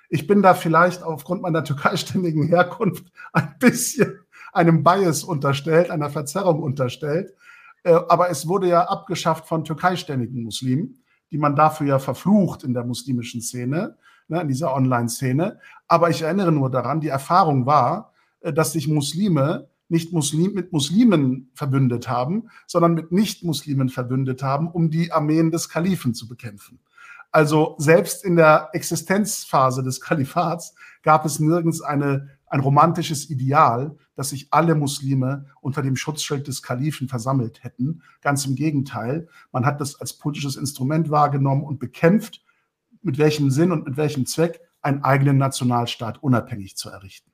Ich 0.09 0.27
bin 0.27 0.41
da 0.41 0.53
vielleicht 0.53 1.03
aufgrund 1.03 1.41
meiner 1.41 1.63
türkeistämmigen 1.63 2.47
Herkunft 2.47 3.05
ein 3.33 3.55
bisschen 3.59 4.19
einem 4.53 4.83
Bias 4.83 5.23
unterstellt, 5.23 5.91
einer 5.91 6.09
Verzerrung 6.09 6.61
unterstellt. 6.61 7.33
Äh, 7.83 7.91
aber 7.91 8.29
es 8.29 8.47
wurde 8.47 8.67
ja 8.67 8.83
abgeschafft 8.83 9.47
von 9.47 9.63
türkeistämmigen 9.63 10.43
Muslimen, 10.43 11.03
die 11.31 11.37
man 11.37 11.55
dafür 11.55 11.87
ja 11.87 11.99
verflucht 11.99 12.63
in 12.63 12.73
der 12.73 12.85
muslimischen 12.85 13.41
Szene, 13.41 13.97
ne, 14.27 14.41
in 14.41 14.47
dieser 14.47 14.73
Online-Szene. 14.73 15.59
Aber 15.87 16.09
ich 16.09 16.21
erinnere 16.21 16.51
nur 16.51 16.71
daran, 16.71 17.01
die 17.01 17.09
Erfahrung 17.09 17.65
war, 17.65 18.13
äh, 18.39 18.53
dass 18.53 18.73
sich 18.73 18.87
Muslime 18.87 19.69
nicht 19.89 20.11
Muslim, 20.11 20.53
mit 20.53 20.73
Muslimen 20.73 21.49
verbündet 21.53 22.09
haben, 22.09 22.49
sondern 22.65 22.93
mit 22.93 23.11
Nicht-Muslimen 23.11 23.89
verbündet 23.89 24.43
haben, 24.43 24.69
um 24.69 24.89
die 24.89 25.11
Armeen 25.11 25.51
des 25.51 25.69
Kalifen 25.69 26.13
zu 26.13 26.27
bekämpfen. 26.27 26.79
Also 27.31 27.75
selbst 27.77 28.23
in 28.23 28.35
der 28.35 28.69
Existenzphase 28.73 29.83
des 29.83 30.01
Kalifats 30.01 30.73
gab 31.03 31.25
es 31.25 31.39
nirgends 31.39 31.81
eine, 31.81 32.29
ein 32.47 32.61
romantisches 32.61 33.29
Ideal, 33.29 33.95
dass 34.15 34.29
sich 34.29 34.47
alle 34.51 34.75
Muslime 34.75 35.45
unter 35.61 35.81
dem 35.81 35.95
Schutzschild 35.95 36.47
des 36.47 36.63
Kalifen 36.63 37.07
versammelt 37.07 37.63
hätten. 37.63 38.01
Ganz 38.21 38.45
im 38.45 38.55
Gegenteil, 38.55 39.27
man 39.51 39.65
hat 39.65 39.81
das 39.81 39.99
als 39.99 40.13
politisches 40.13 40.55
Instrument 40.55 41.09
wahrgenommen 41.09 41.63
und 41.63 41.79
bekämpft, 41.79 42.43
mit 43.01 43.17
welchem 43.17 43.51
Sinn 43.51 43.71
und 43.71 43.85
mit 43.85 43.97
welchem 43.97 44.25
Zweck 44.25 44.61
einen 44.81 45.03
eigenen 45.03 45.37
Nationalstaat 45.37 46.23
unabhängig 46.23 46.77
zu 46.77 46.89
errichten. 46.89 47.31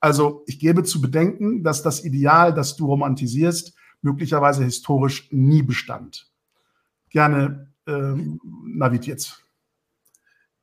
Also 0.00 0.44
ich 0.46 0.58
gebe 0.58 0.84
zu 0.84 1.00
bedenken, 1.00 1.62
dass 1.62 1.82
das 1.82 2.04
Ideal, 2.04 2.54
das 2.54 2.76
du 2.76 2.86
romantisierst, 2.86 3.74
möglicherweise 4.00 4.64
historisch 4.64 5.28
nie 5.32 5.62
bestand. 5.62 6.30
Gerne 7.10 7.72
ähm, 7.88 8.40
Navid 8.64 9.06
jetzt. 9.06 9.42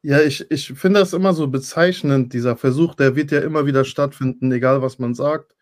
Ja, 0.01 0.21
ich, 0.21 0.49
ich 0.51 0.67
finde 0.73 0.99
das 0.99 1.13
immer 1.13 1.33
so 1.33 1.47
bezeichnend, 1.47 2.31
dieser 2.33 2.55
Versuch, 2.55 2.93
der 2.93 3.15
wird 3.15 3.31
ja 3.31 3.39
immer 3.39 3.65
wieder 3.65 3.83
stattfinden, 3.83 4.51
egal 4.51 4.81
was 4.83 4.99
man 4.99 5.15
sagt. 5.15 5.55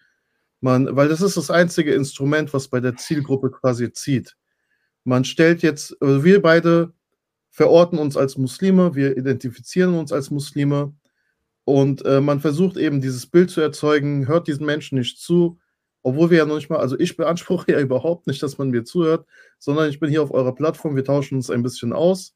Man, 0.59 0.95
weil 0.95 1.07
das 1.09 1.21
ist 1.21 1.37
das 1.37 1.49
einzige 1.49 1.93
Instrument, 1.93 2.53
was 2.53 2.67
bei 2.67 2.79
der 2.79 2.95
Zielgruppe 2.95 3.51
quasi 3.51 3.91
zieht. 3.93 4.35
Man 5.05 5.25
stellt 5.25 5.61
jetzt, 5.61 5.95
also 6.01 6.23
wir 6.23 6.41
beide 6.41 6.93
verorten 7.51 7.99
uns 7.99 8.17
als 8.17 8.37
Muslime, 8.37 8.95
wir 8.95 9.17
identifizieren 9.17 9.93
uns 9.93 10.11
als 10.11 10.31
Muslime 10.31 10.93
und 11.65 12.03
äh, 12.05 12.19
man 12.19 12.39
versucht 12.39 12.77
eben 12.77 12.99
dieses 12.99 13.25
Bild 13.27 13.49
zu 13.49 13.61
erzeugen, 13.61 14.27
hört 14.27 14.47
diesen 14.47 14.65
Menschen 14.65 14.97
nicht 14.97 15.19
zu, 15.19 15.59
obwohl 16.03 16.29
wir 16.29 16.39
ja 16.39 16.45
noch 16.45 16.55
nicht 16.55 16.69
mal, 16.69 16.79
also 16.79 16.99
ich 16.99 17.17
beanspruche 17.17 17.71
ja 17.71 17.79
überhaupt 17.81 18.27
nicht, 18.27 18.43
dass 18.43 18.57
man 18.57 18.69
mir 18.69 18.83
zuhört, 18.83 19.25
sondern 19.57 19.89
ich 19.89 19.99
bin 19.99 20.09
hier 20.09 20.21
auf 20.21 20.31
eurer 20.31 20.53
Plattform, 20.53 20.95
wir 20.95 21.05
tauschen 21.05 21.35
uns 21.35 21.49
ein 21.49 21.63
bisschen 21.63 21.93
aus. 21.93 22.35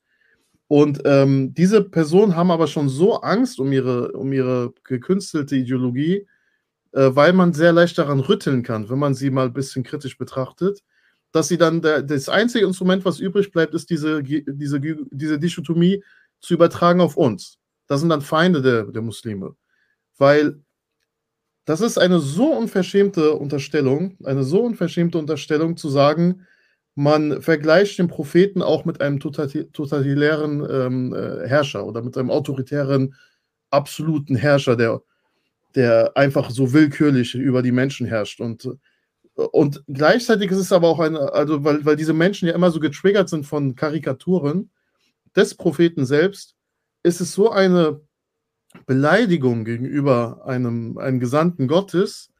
Und 0.69 1.01
ähm, 1.05 1.53
diese 1.53 1.81
Personen 1.81 2.35
haben 2.35 2.51
aber 2.51 2.67
schon 2.67 2.89
so 2.89 3.21
Angst 3.21 3.59
um 3.59 3.71
ihre, 3.71 4.11
um 4.11 4.33
ihre 4.33 4.73
gekünstelte 4.83 5.55
Ideologie, 5.55 6.27
äh, 6.91 7.09
weil 7.13 7.31
man 7.33 7.53
sehr 7.53 7.71
leicht 7.71 7.97
daran 7.97 8.19
rütteln 8.19 8.63
kann, 8.63 8.89
wenn 8.89 8.99
man 8.99 9.13
sie 9.13 9.29
mal 9.29 9.45
ein 9.45 9.53
bisschen 9.53 9.83
kritisch 9.83 10.17
betrachtet, 10.17 10.83
dass 11.31 11.47
sie 11.47 11.57
dann, 11.57 11.81
der, 11.81 12.01
das 12.01 12.27
einzige 12.27 12.65
Instrument, 12.65 13.05
was 13.05 13.19
übrig 13.19 13.51
bleibt, 13.51 13.73
ist 13.75 13.89
diese, 13.89 14.23
diese, 14.23 14.79
diese 14.79 15.39
Dichotomie 15.39 16.03
zu 16.41 16.53
übertragen 16.53 16.99
auf 17.01 17.15
uns. 17.15 17.59
Das 17.87 18.01
sind 18.01 18.09
dann 18.09 18.21
Feinde 18.21 18.61
der, 18.61 18.85
der 18.85 19.01
Muslime. 19.01 19.55
Weil 20.17 20.61
das 21.67 21.81
ist 21.81 21.97
eine 21.97 22.19
so 22.21 22.53
unverschämte 22.53 23.33
Unterstellung, 23.33 24.15
eine 24.23 24.43
so 24.43 24.61
unverschämte 24.63 25.17
Unterstellung 25.17 25.75
zu 25.75 25.89
sagen, 25.89 26.47
man 26.95 27.41
vergleicht 27.41 27.99
den 27.99 28.07
Propheten 28.07 28.61
auch 28.61 28.85
mit 28.85 29.01
einem 29.01 29.19
totalitären 29.19 30.65
ähm, 30.71 31.13
äh, 31.13 31.45
Herrscher 31.45 31.85
oder 31.85 32.01
mit 32.01 32.17
einem 32.17 32.31
autoritären, 32.31 33.15
absoluten 33.69 34.37
Herrscher, 34.37 34.77
der, 34.77 35.01
der 35.75 36.15
einfach 36.15 36.51
so 36.51 36.71
willkürlich 36.71 37.35
über 37.35 37.61
die 37.61 37.73
Menschen 37.73 38.07
herrscht. 38.07 38.39
Und, 38.39 38.69
und 39.35 39.83
gleichzeitig 39.89 40.49
ist 40.51 40.59
es 40.59 40.71
aber 40.71 40.87
auch 40.87 40.99
eine, 40.99 41.33
also 41.33 41.65
weil, 41.65 41.83
weil 41.83 41.97
diese 41.97 42.13
Menschen 42.13 42.47
ja 42.47 42.55
immer 42.55 42.71
so 42.71 42.79
getriggert 42.79 43.27
sind 43.27 43.45
von 43.45 43.75
Karikaturen 43.75 44.71
des 45.35 45.53
Propheten 45.53 46.05
selbst, 46.05 46.55
ist 47.03 47.19
es 47.19 47.33
so 47.33 47.51
eine 47.51 47.99
Beleidigung 48.85 49.65
gegenüber 49.65 50.45
einem, 50.45 50.97
einem 50.97 51.19
Gesandten 51.19 51.67
Gottes, 51.67 52.31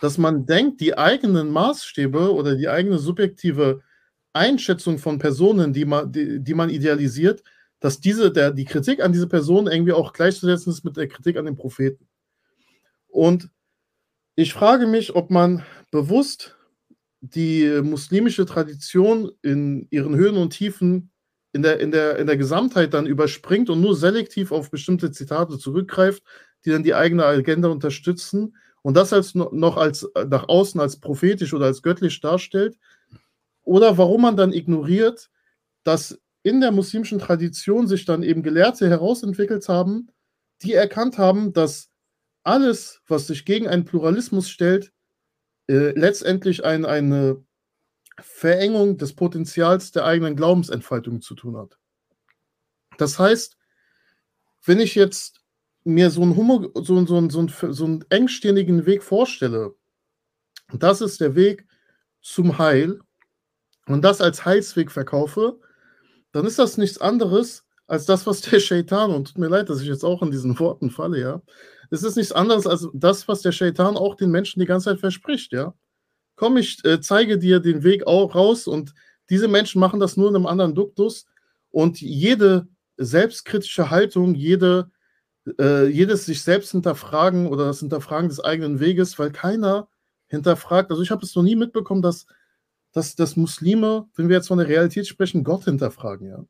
dass 0.00 0.18
man 0.18 0.46
denkt, 0.46 0.80
die 0.80 0.96
eigenen 0.98 1.50
Maßstäbe 1.50 2.32
oder 2.32 2.56
die 2.56 2.68
eigene 2.68 2.98
subjektive 2.98 3.82
Einschätzung 4.32 4.98
von 4.98 5.18
Personen, 5.18 5.72
die 5.72 5.84
man, 5.84 6.10
die, 6.10 6.40
die 6.42 6.54
man 6.54 6.70
idealisiert, 6.70 7.42
dass 7.78 8.00
diese, 8.00 8.32
der, 8.32 8.50
die 8.50 8.64
Kritik 8.64 9.02
an 9.02 9.12
diese 9.12 9.28
Person 9.28 9.66
irgendwie 9.66 9.92
auch 9.92 10.12
gleichzusetzen 10.12 10.72
ist 10.72 10.84
mit 10.84 10.96
der 10.96 11.08
Kritik 11.08 11.36
an 11.36 11.44
den 11.44 11.56
Propheten. 11.56 12.08
Und 13.08 13.50
ich 14.34 14.54
frage 14.54 14.86
mich, 14.86 15.14
ob 15.14 15.30
man 15.30 15.64
bewusst 15.90 16.56
die 17.20 17.80
muslimische 17.82 18.46
Tradition 18.46 19.30
in 19.42 19.86
ihren 19.90 20.16
Höhen 20.16 20.36
und 20.36 20.50
Tiefen 20.50 21.11
in 21.52 21.62
der, 21.62 21.80
in, 21.80 21.90
der, 21.90 22.18
in 22.18 22.26
der 22.26 22.36
Gesamtheit 22.36 22.94
dann 22.94 23.06
überspringt 23.06 23.68
und 23.70 23.80
nur 23.80 23.94
selektiv 23.94 24.52
auf 24.52 24.70
bestimmte 24.70 25.10
Zitate 25.10 25.58
zurückgreift, 25.58 26.22
die 26.64 26.70
dann 26.70 26.82
die 26.82 26.94
eigene 26.94 27.24
Agenda 27.24 27.68
unterstützen 27.68 28.56
und 28.82 28.96
das 28.96 29.12
als 29.12 29.34
noch 29.34 29.76
als 29.76 30.08
nach 30.28 30.48
außen 30.48 30.80
als 30.80 30.98
prophetisch 30.98 31.54
oder 31.54 31.66
als 31.66 31.82
göttlich 31.82 32.20
darstellt. 32.20 32.76
Oder 33.62 33.96
warum 33.98 34.22
man 34.22 34.36
dann 34.36 34.52
ignoriert, 34.52 35.30
dass 35.84 36.18
in 36.42 36.60
der 36.60 36.72
muslimischen 36.72 37.20
Tradition 37.20 37.86
sich 37.86 38.04
dann 38.04 38.22
eben 38.22 38.42
Gelehrte 38.42 38.88
herausentwickelt 38.88 39.68
haben, 39.68 40.08
die 40.62 40.72
erkannt 40.72 41.18
haben, 41.18 41.52
dass 41.52 41.90
alles, 42.42 43.02
was 43.06 43.28
sich 43.28 43.44
gegen 43.44 43.68
einen 43.68 43.84
Pluralismus 43.84 44.48
stellt, 44.48 44.92
äh, 45.68 45.92
letztendlich 45.92 46.64
ein, 46.64 46.84
eine 46.84 47.44
Verengung 48.20 48.98
des 48.98 49.14
Potenzials 49.14 49.92
der 49.92 50.04
eigenen 50.04 50.36
Glaubensentfaltung 50.36 51.22
zu 51.22 51.34
tun 51.34 51.56
hat. 51.56 51.78
Das 52.98 53.18
heißt, 53.18 53.56
wenn 54.64 54.80
ich 54.80 54.94
jetzt 54.94 55.40
mir 55.84 56.10
so 56.10 56.22
einen, 56.22 56.36
Homo, 56.36 56.70
so, 56.74 57.04
so, 57.06 57.28
so, 57.28 57.72
so 57.72 57.84
einen 57.84 58.04
engstirnigen 58.10 58.86
Weg 58.86 59.02
vorstelle, 59.02 59.74
das 60.72 61.00
ist 61.00 61.20
der 61.20 61.34
Weg 61.34 61.66
zum 62.20 62.58
Heil. 62.58 63.00
Und 63.86 64.02
das 64.02 64.20
als 64.20 64.44
Heilsweg 64.44 64.92
verkaufe, 64.92 65.58
dann 66.30 66.46
ist 66.46 66.58
das 66.58 66.78
nichts 66.78 66.98
anderes 66.98 67.64
als 67.88 68.06
das, 68.06 68.26
was 68.26 68.40
der 68.42 68.60
Shaitan, 68.60 69.10
und 69.10 69.28
tut 69.28 69.38
mir 69.38 69.48
leid, 69.48 69.68
dass 69.68 69.80
ich 69.80 69.88
jetzt 69.88 70.04
auch 70.04 70.22
in 70.22 70.30
diesen 70.30 70.58
Worten 70.58 70.88
falle, 70.90 71.20
ja, 71.20 71.42
es 71.90 72.04
ist 72.04 72.16
nichts 72.16 72.32
anderes 72.32 72.66
als 72.66 72.88
das, 72.94 73.28
was 73.28 73.42
der 73.42 73.52
Shaitan 73.52 73.96
auch 73.96 74.14
den 74.14 74.30
Menschen 74.30 74.60
die 74.60 74.66
ganze 74.66 74.90
Zeit 74.90 75.00
verspricht, 75.00 75.52
ja 75.52 75.74
komm, 76.42 76.56
ich 76.56 76.84
äh, 76.84 77.00
zeige 77.00 77.38
dir 77.38 77.60
den 77.60 77.84
Weg 77.84 78.04
auch 78.04 78.34
raus 78.34 78.66
und 78.66 78.94
diese 79.30 79.46
Menschen 79.46 79.78
machen 79.78 80.00
das 80.00 80.16
nur 80.16 80.28
in 80.28 80.34
einem 80.34 80.46
anderen 80.46 80.74
Duktus 80.74 81.26
und 81.70 82.00
jede 82.00 82.66
selbstkritische 82.96 83.90
Haltung, 83.90 84.34
jede 84.34 84.90
äh, 85.60 85.86
jedes 85.86 86.26
sich 86.26 86.42
selbst 86.42 86.72
hinterfragen 86.72 87.46
oder 87.46 87.66
das 87.66 87.78
Hinterfragen 87.78 88.28
des 88.28 88.40
eigenen 88.40 88.80
Weges, 88.80 89.20
weil 89.20 89.30
keiner 89.30 89.86
hinterfragt. 90.26 90.90
Also 90.90 91.04
ich 91.04 91.12
habe 91.12 91.24
es 91.24 91.32
noch 91.36 91.44
nie 91.44 91.54
mitbekommen, 91.54 92.02
dass, 92.02 92.26
dass, 92.90 93.14
dass 93.14 93.36
Muslime, 93.36 94.08
wenn 94.16 94.28
wir 94.28 94.34
jetzt 94.34 94.48
von 94.48 94.58
der 94.58 94.66
Realität 94.66 95.06
sprechen, 95.06 95.44
Gott 95.44 95.66
hinterfragen, 95.66 96.26
ja. 96.26 96.44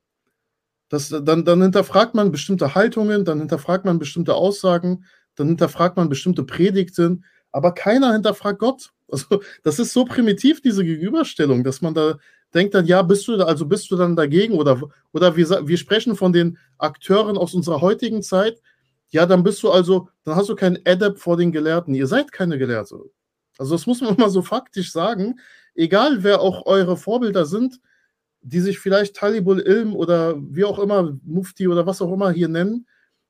Das, 0.88 1.11
dann, 1.11 1.45
dann 1.45 1.61
hinterfragt 1.61 2.14
man 2.14 2.32
bestimmte 2.32 2.74
Haltungen, 2.74 3.26
dann 3.26 3.40
hinterfragt 3.40 3.84
man 3.84 3.99
bestimmte 3.99 4.36
Aussagen, 4.36 5.05
dann 5.34 5.49
hinterfragt 5.49 5.99
man 5.99 6.09
bestimmte 6.09 6.45
Predigten, 6.45 7.26
aber 7.53 7.72
keiner 7.72 8.12
hinterfragt 8.12 8.59
Gott. 8.59 8.90
Also 9.12 9.42
das 9.62 9.78
ist 9.78 9.92
so 9.92 10.07
primitiv, 10.07 10.62
diese 10.62 10.84
Gegenüberstellung, 10.84 11.64
dass 11.64 11.82
man 11.82 11.92
da 11.92 12.18
denkt 12.55 12.74
dann, 12.74 12.86
ja, 12.86 13.03
bist 13.03 13.28
du, 13.28 13.42
also 13.44 13.66
bist 13.66 13.90
du 13.90 13.96
dann 13.96 14.16
dagegen 14.16 14.55
oder, 14.55 14.80
oder 15.12 15.36
wir, 15.36 15.68
wir 15.68 15.76
sprechen 15.76 16.16
von 16.16 16.32
den 16.32 16.59
Akteuren 16.78 17.36
aus 17.36 17.55
unserer 17.55 17.80
heutigen 17.80 18.22
Zeit, 18.22 18.61
ja, 19.11 19.26
dann 19.26 19.42
bist 19.42 19.62
du 19.62 19.70
also, 19.70 20.09
dann 20.24 20.36
hast 20.36 20.48
du 20.48 20.55
keinen 20.55 20.78
Adept 20.86 21.18
vor 21.18 21.36
den 21.36 21.53
Gelehrten. 21.53 21.94
Ihr 21.94 22.07
seid 22.07 22.32
keine 22.32 22.57
Gelehrte. 22.57 22.98
Also 23.59 23.74
das 23.74 23.86
muss 23.86 24.00
man 24.00 24.16
mal 24.18 24.30
so 24.30 24.42
faktisch 24.42 24.90
sagen. 24.90 25.38
Egal, 25.74 26.22
wer 26.22 26.40
auch 26.40 26.66
eure 26.66 26.96
Vorbilder 26.96 27.44
sind, 27.44 27.78
die 28.40 28.61
sich 28.61 28.78
vielleicht 28.78 29.14
Talibul 29.16 29.61
Ilm 29.61 29.94
oder 29.94 30.34
wie 30.38 30.64
auch 30.64 30.78
immer, 30.78 31.16
Mufti 31.24 31.68
oder 31.68 31.86
was 31.86 32.00
auch 32.00 32.12
immer 32.12 32.30
hier 32.30 32.48
nennen, 32.48 32.86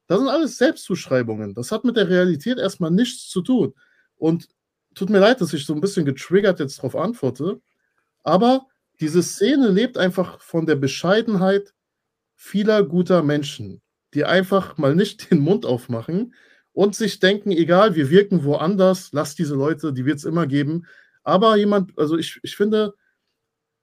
das 0.06 0.20
sind 0.20 0.28
alles 0.28 0.58
Selbstzuschreibungen. 0.58 1.54
Das 1.54 1.72
hat 1.72 1.84
mit 1.84 1.96
der 1.96 2.08
Realität 2.08 2.58
erstmal 2.58 2.90
nichts 2.90 3.28
zu 3.28 3.42
tun. 3.42 3.74
Und 4.22 4.48
tut 4.94 5.10
mir 5.10 5.18
leid, 5.18 5.40
dass 5.40 5.52
ich 5.52 5.66
so 5.66 5.74
ein 5.74 5.80
bisschen 5.80 6.04
getriggert 6.04 6.60
jetzt 6.60 6.78
darauf 6.78 6.96
antworte, 6.96 7.60
aber 8.22 8.66
diese 9.00 9.22
Szene 9.22 9.68
lebt 9.68 9.98
einfach 9.98 10.40
von 10.40 10.66
der 10.66 10.76
Bescheidenheit 10.76 11.74
vieler 12.36 12.84
guter 12.84 13.22
Menschen 13.22 13.82
die 14.14 14.24
einfach 14.24 14.76
mal 14.78 14.94
nicht 14.94 15.30
den 15.30 15.40
Mund 15.40 15.66
aufmachen 15.66 16.34
und 16.72 16.94
sich 16.94 17.20
denken, 17.20 17.50
egal, 17.50 17.94
wir 17.94 18.10
wirken 18.10 18.44
woanders, 18.44 19.10
lass 19.12 19.34
diese 19.34 19.54
Leute, 19.54 19.92
die 19.92 20.06
wird 20.06 20.18
es 20.18 20.24
immer 20.24 20.46
geben. 20.46 20.86
Aber 21.22 21.56
jemand, 21.56 21.98
also 21.98 22.16
ich, 22.16 22.40
ich 22.42 22.56
finde, 22.56 22.94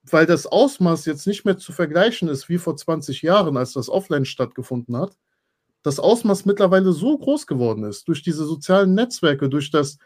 weil 0.03 0.25
das 0.25 0.47
Ausmaß 0.47 1.05
jetzt 1.05 1.27
nicht 1.27 1.45
mehr 1.45 1.57
zu 1.57 1.71
vergleichen 1.71 2.29
ist 2.29 2.49
wie 2.49 2.57
vor 2.57 2.75
20 2.75 3.21
Jahren, 3.21 3.57
als 3.57 3.73
das 3.73 3.89
offline 3.89 4.25
stattgefunden 4.25 4.97
hat, 4.97 5.17
das 5.83 5.99
Ausmaß 5.99 6.45
mittlerweile 6.45 6.91
so 6.91 7.17
groß 7.17 7.47
geworden 7.47 7.83
ist, 7.83 8.07
durch 8.07 8.21
diese 8.21 8.45
sozialen 8.45 8.95
Netzwerke, 8.95 9.49
durch, 9.49 9.71
das, 9.71 9.97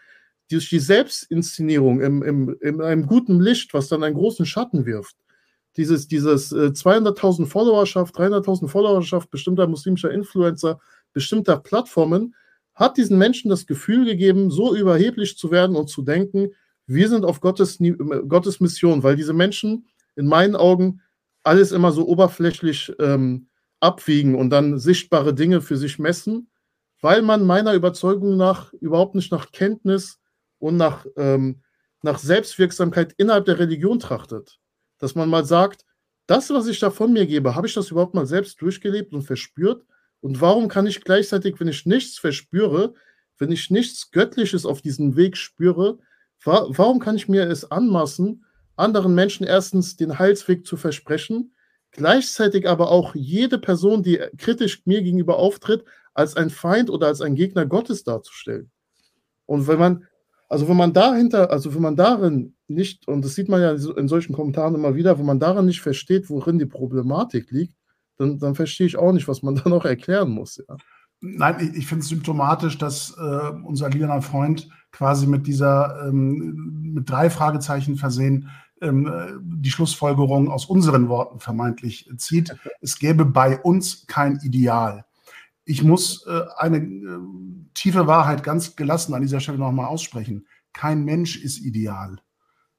durch 0.51 0.69
die 0.69 0.79
Selbstinszenierung 0.79 2.01
im, 2.01 2.21
im, 2.23 2.57
in 2.61 2.81
einem 2.81 3.07
guten 3.07 3.39
Licht, 3.39 3.73
was 3.73 3.87
dann 3.87 4.03
einen 4.03 4.15
großen 4.15 4.45
Schatten 4.45 4.85
wirft, 4.85 5.15
dieses, 5.77 6.07
dieses 6.07 6.51
äh, 6.51 6.71
200.000 6.71 7.45
Followerschaft, 7.45 8.15
300.000 8.17 8.67
Followerschaft 8.67 9.31
bestimmter 9.31 9.67
muslimischer 9.67 10.11
Influencer, 10.11 10.79
bestimmter 11.13 11.57
Plattformen, 11.57 12.35
hat 12.75 12.97
diesen 12.97 13.17
Menschen 13.17 13.49
das 13.49 13.65
Gefühl 13.65 14.05
gegeben, 14.05 14.51
so 14.51 14.75
überheblich 14.75 15.37
zu 15.37 15.51
werden 15.51 15.75
und 15.75 15.89
zu 15.89 16.01
denken, 16.01 16.49
wir 16.85 17.07
sind 17.07 17.23
auf 17.23 17.39
Gottes, 17.39 17.79
Gottes 18.27 18.59
Mission, 18.59 19.03
weil 19.03 19.15
diese 19.15 19.33
Menschen 19.33 19.87
in 20.15 20.27
meinen 20.27 20.55
Augen 20.55 21.01
alles 21.43 21.71
immer 21.71 21.91
so 21.91 22.07
oberflächlich 22.07 22.91
ähm, 22.99 23.47
abwiegen 23.79 24.35
und 24.35 24.49
dann 24.49 24.79
sichtbare 24.79 25.33
Dinge 25.33 25.61
für 25.61 25.77
sich 25.77 25.99
messen, 25.99 26.49
weil 27.01 27.21
man 27.21 27.45
meiner 27.45 27.73
Überzeugung 27.73 28.37
nach 28.37 28.73
überhaupt 28.73 29.15
nicht 29.15 29.31
nach 29.31 29.51
Kenntnis 29.51 30.19
und 30.64 30.78
nach, 30.78 31.05
ähm, 31.18 31.61
nach 32.01 32.18
Selbstwirksamkeit 32.18 33.14
innerhalb 33.18 33.45
der 33.45 33.59
Religion 33.59 33.99
trachtet 33.99 34.59
dass 35.03 35.16
man 35.16 35.30
mal 35.30 35.43
sagt, 35.43 35.84
das, 36.28 36.49
was 36.49 36.66
ich 36.68 36.80
da 36.80 36.89
von 36.89 37.11
mir 37.11 37.26
gebe, 37.26 37.55
habe 37.55 37.68
ich 37.68 37.74
das 37.74 37.91
überhaupt 37.91 38.14
mal 38.14 38.26
selbst 38.26 38.61
durchgelebt 38.61 39.14
und 39.14 39.24
verspürt? 39.24 39.86
Und 40.22 40.39
warum 40.39 40.70
kann 40.70 40.88
ich 40.88 41.03
gleichzeitig, 41.03 41.59
wenn 41.59 41.68
ich 41.68 41.86
nichts 41.86 42.18
verspüre, 42.18 42.93
wenn 43.38 43.51
ich 43.51 43.70
nichts 43.70 44.11
Göttliches 44.11 44.66
auf 44.66 44.82
diesem 44.82 45.18
Weg 45.18 45.36
spüre, 45.36 45.99
wa 46.41 46.66
warum 46.70 46.99
kann 46.99 47.18
ich 47.18 47.28
mir 47.28 47.49
es 47.49 47.70
anmaßen, 47.70 48.45
anderen 48.78 49.14
Menschen 49.14 49.45
erstens 49.45 49.97
den 49.97 50.20
Heilsweg 50.20 50.66
zu 50.66 50.78
versprechen, 50.78 51.53
gleichzeitig 51.91 52.70
aber 52.70 52.89
auch 52.89 53.14
jede 53.14 53.57
Person, 53.57 54.03
die 54.03 54.22
kritisch 54.38 54.86
mir 54.86 55.01
gegenüber 55.01 55.36
auftritt, 55.36 55.84
als 56.14 56.38
ein 56.38 56.49
Feind 56.49 56.89
oder 56.89 57.07
als 57.07 57.20
ein 57.20 57.36
Gegner 57.36 57.66
Gottes 57.66 58.05
darzustellen? 58.05 58.72
Und 59.45 59.68
wenn 59.68 59.80
man 59.80 60.07
also 60.54 60.70
wenn 60.70 60.78
man 60.78 60.93
dahinter, 60.93 61.49
also 61.51 61.74
wenn 61.74 61.82
man 61.82 61.95
darin 61.95 62.56
nicht, 62.68 63.08
und 63.08 63.26
das 63.26 63.34
sieht 63.34 63.49
man 63.49 63.60
ja 63.60 63.72
in 63.72 64.08
solchen 64.08 64.34
Kommentaren 64.34 64.76
immer 64.76 64.95
wieder, 64.95 65.18
wenn 65.18 65.26
man 65.26 65.39
darin 65.39 65.66
nicht 65.66 65.82
versteht, 65.82 66.30
worin 66.30 66.60
die 66.60 66.68
Problematik 66.68 67.49
liegt, 67.49 67.76
dann, 68.18 68.38
dann 68.38 68.54
verstehe 68.54 68.86
ich 68.86 68.95
auch 68.95 69.12
nicht, 69.12 69.28
was 69.28 69.41
man 69.41 69.56
da 69.64 69.68
noch 69.68 69.84
erklären 69.84 70.30
muss. 70.30 70.64
Ja. 70.70 70.78
Nein, 71.22 71.56
ich, 71.60 71.80
ich 71.80 71.88
finde 71.88 72.04
es 72.04 72.10
symptomatisch, 72.10 72.78
dass 72.78 73.18
äh, 73.18 73.49
unser 73.64 73.89
lieber 73.89 74.22
Freund 74.22 74.70
quasi 74.91 75.26
mit 75.26 75.47
dieser, 75.47 76.08
ähm, 76.08 76.93
mit 76.93 77.10
drei 77.10 77.32
Fragezeichen 77.32 77.95
versehen, 77.95 78.49
ähm, 78.82 79.12
die 79.41 79.72
Schlussfolgerung 79.72 80.51
aus 80.51 80.66
unseren 80.66 81.10
Worten 81.10 81.39
vermeintlich 81.39 82.08
zieht. 82.18 82.56
Es 82.80 82.99
gäbe 82.99 83.26
bei 83.26 83.60
uns 83.60 84.06
kein 84.06 84.39
Ideal 84.43 85.06
ich 85.66 85.84
muss 85.84 86.26
äh, 86.28 86.41
eine 86.57 86.78
äh, 86.78 87.20
tiefe 87.74 88.07
Wahrheit 88.07 88.43
ganz 88.43 88.76
gelassen 88.76 89.14
an 89.14 89.22
dieser 89.22 89.39
Stelle 89.39 89.57
nochmal 89.57 89.88
aussprechen. 89.88 90.45
Kein 90.74 91.03
Mensch 91.03 91.38
ist 91.38 91.59
ideal 91.59 92.18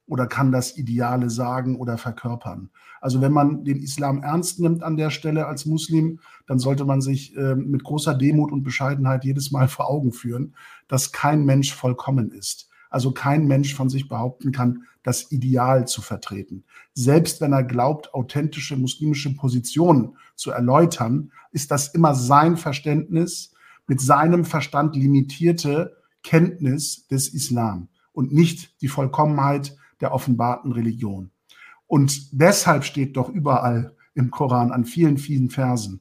oder 0.06 0.26
kann 0.26 0.52
das 0.52 0.76
Ideale 0.76 1.30
sagen 1.30 1.76
oder 1.76 1.96
verkörpern. 1.96 2.70
Also 3.00 3.20
wenn 3.20 3.32
man 3.32 3.64
den 3.64 3.80
Islam 3.80 4.22
ernst 4.22 4.60
nimmt 4.60 4.82
an 4.82 4.96
der 4.96 5.10
Stelle 5.10 5.46
als 5.46 5.64
Muslim, 5.66 6.20
dann 6.46 6.58
sollte 6.58 6.84
man 6.84 7.00
sich 7.00 7.36
äh, 7.36 7.54
mit 7.54 7.84
großer 7.84 8.14
Demut 8.14 8.52
und 8.52 8.62
Bescheidenheit 8.62 9.24
jedes 9.24 9.50
Mal 9.50 9.68
vor 9.68 9.88
Augen 9.88 10.12
führen, 10.12 10.54
dass 10.88 11.12
kein 11.12 11.44
Mensch 11.44 11.72
vollkommen 11.72 12.32
ist. 12.32 12.68
Also 12.90 13.12
kein 13.12 13.46
Mensch 13.46 13.74
von 13.74 13.88
sich 13.88 14.08
behaupten 14.08 14.52
kann, 14.52 14.84
das 15.04 15.30
Ideal 15.30 15.86
zu 15.86 16.02
vertreten. 16.02 16.64
Selbst 16.94 17.40
wenn 17.40 17.52
er 17.52 17.62
glaubt, 17.62 18.12
authentische 18.12 18.76
muslimische 18.76 19.32
Positionen 19.36 20.16
zu 20.34 20.50
erläutern, 20.50 21.30
ist 21.52 21.70
das 21.70 21.94
immer 21.94 22.16
sein 22.16 22.56
Verständnis 22.56 23.52
mit 23.86 24.00
seinem 24.00 24.44
Verstand 24.44 24.96
limitierte 24.96 25.96
Kenntnis 26.24 27.06
des 27.06 27.28
Islam 27.28 27.88
und 28.12 28.32
nicht 28.32 28.80
die 28.82 28.88
Vollkommenheit 28.88 29.76
der 30.00 30.12
offenbarten 30.12 30.72
Religion. 30.72 31.30
Und 31.86 32.32
deshalb 32.32 32.84
steht 32.84 33.16
doch 33.16 33.28
überall 33.28 33.94
im 34.14 34.32
Koran 34.32 34.72
an 34.72 34.84
vielen, 34.84 35.18
vielen 35.18 35.50
Versen, 35.50 36.00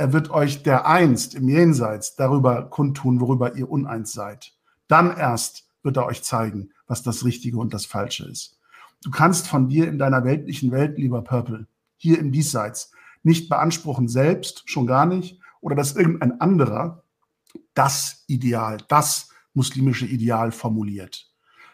er 0.00 0.12
wird 0.12 0.30
euch 0.30 0.62
der 0.62 0.86
einst 0.86 1.34
im 1.34 1.48
Jenseits 1.48 2.14
darüber 2.14 2.70
kundtun, 2.70 3.20
worüber 3.20 3.56
ihr 3.56 3.68
uneins 3.68 4.12
seid. 4.12 4.52
Dann 4.86 5.16
erst 5.16 5.68
wird 5.82 5.96
er 5.96 6.06
euch 6.06 6.22
zeigen, 6.22 6.70
was 6.88 7.02
das 7.02 7.24
Richtige 7.24 7.58
und 7.58 7.72
das 7.72 7.86
Falsche 7.86 8.24
ist. 8.24 8.58
Du 9.02 9.10
kannst 9.10 9.46
von 9.46 9.68
dir 9.68 9.86
in 9.86 9.98
deiner 9.98 10.24
weltlichen 10.24 10.72
Welt, 10.72 10.98
lieber 10.98 11.22
Purple, 11.22 11.68
hier 11.96 12.18
im 12.18 12.32
Diesseits, 12.32 12.90
nicht 13.22 13.48
beanspruchen, 13.48 14.08
selbst 14.08 14.68
schon 14.68 14.86
gar 14.86 15.06
nicht, 15.06 15.40
oder 15.60 15.76
dass 15.76 15.94
irgendein 15.94 16.40
anderer 16.40 17.04
das 17.74 18.24
Ideal, 18.26 18.78
das 18.88 19.30
muslimische 19.54 20.06
Ideal 20.06 20.50
formuliert. 20.50 21.30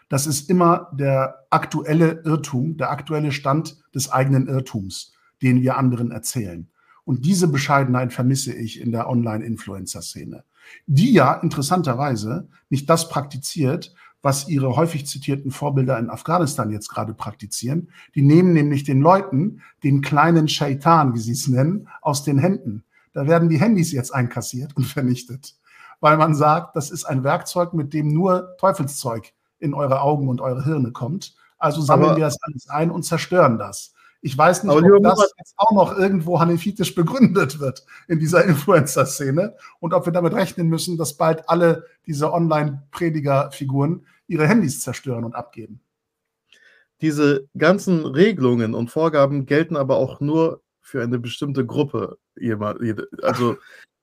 Das 0.09 0.27
ist 0.27 0.49
immer 0.49 0.91
der 0.93 1.47
aktuelle 1.49 2.21
Irrtum, 2.23 2.77
der 2.77 2.91
aktuelle 2.91 3.31
Stand 3.31 3.81
des 3.93 4.11
eigenen 4.11 4.47
Irrtums, 4.47 5.13
den 5.41 5.61
wir 5.61 5.77
anderen 5.77 6.11
erzählen. 6.11 6.69
Und 7.05 7.25
diese 7.25 7.47
Bescheidenheit 7.47 8.13
vermisse 8.13 8.53
ich 8.53 8.79
in 8.79 8.91
der 8.91 9.09
Online-Influencer-Szene 9.09 10.43
die 10.85 11.13
ja 11.13 11.33
interessanterweise 11.33 12.47
nicht 12.69 12.89
das 12.89 13.09
praktiziert, 13.09 13.93
was 14.25 14.47
ihre 14.47 14.75
häufig 14.75 15.05
zitierten 15.05 15.51
Vorbilder 15.51 15.99
in 15.99 16.09
Afghanistan 16.09 16.71
jetzt 16.71 16.89
gerade 16.89 17.13
praktizieren. 17.13 17.91
Die 18.15 18.23
nehmen 18.23 18.53
nämlich 18.53 18.83
den 18.83 18.99
Leuten 18.99 19.61
den 19.83 20.01
kleinen 20.01 20.47
Shaitan, 20.47 21.13
wie 21.13 21.19
sie 21.19 21.33
es 21.33 21.47
nennen, 21.47 21.89
aus 22.01 22.23
den 22.23 22.39
Händen. 22.39 22.83
Da 23.13 23.27
werden 23.27 23.49
die 23.49 23.59
Handys 23.59 23.91
jetzt 23.91 24.09
einkassiert 24.09 24.75
und 24.75 24.83
vernichtet, 24.87 25.55
weil 25.99 26.17
man 26.17 26.33
sagt, 26.33 26.75
das 26.75 26.89
ist 26.89 27.05
ein 27.05 27.23
Werkzeug, 27.23 27.75
mit 27.75 27.93
dem 27.93 28.07
nur 28.07 28.57
Teufelszeug 28.57 29.31
in 29.59 29.75
eure 29.75 30.01
Augen 30.01 30.27
und 30.27 30.41
eure 30.41 30.65
Hirne 30.65 30.91
kommt. 30.91 31.35
Also 31.59 31.81
sammeln 31.81 32.09
Aber 32.09 32.17
wir 32.17 32.25
das 32.25 32.41
alles 32.41 32.67
ein 32.67 32.89
und 32.89 33.03
zerstören 33.03 33.59
das. 33.59 33.93
Ich 34.25 34.35
weiß 34.35 34.63
nicht, 34.63 34.73
ob 34.73 35.03
das 35.03 35.33
jetzt 35.37 35.53
auch 35.55 35.71
noch 35.71 35.95
irgendwo 35.95 36.39
hanefitisch 36.39 36.95
begründet 36.95 37.59
wird 37.59 37.85
in 38.07 38.17
dieser 38.17 38.43
Influencer-Szene 38.45 39.53
und 39.79 39.93
ob 39.93 40.07
wir 40.07 40.13
damit 40.13 40.33
rechnen 40.33 40.67
müssen, 40.67 40.97
dass 40.97 41.13
bald 41.13 41.47
alle 41.47 41.85
diese 42.07 42.33
Online-Prediger-Figuren 42.33 44.03
ihre 44.27 44.47
Handys 44.47 44.81
zerstören 44.81 45.23
und 45.23 45.35
abgeben. 45.35 45.81
Diese 47.01 47.47
ganzen 47.57 48.05
Regelungen 48.05 48.73
und 48.73 48.89
Vorgaben 48.89 49.45
gelten 49.45 49.75
aber 49.75 49.97
auch 49.97 50.21
nur 50.21 50.61
für 50.81 51.03
eine 51.03 51.19
bestimmte 51.19 51.65
Gruppe. 51.65 52.17
Also 53.21 53.57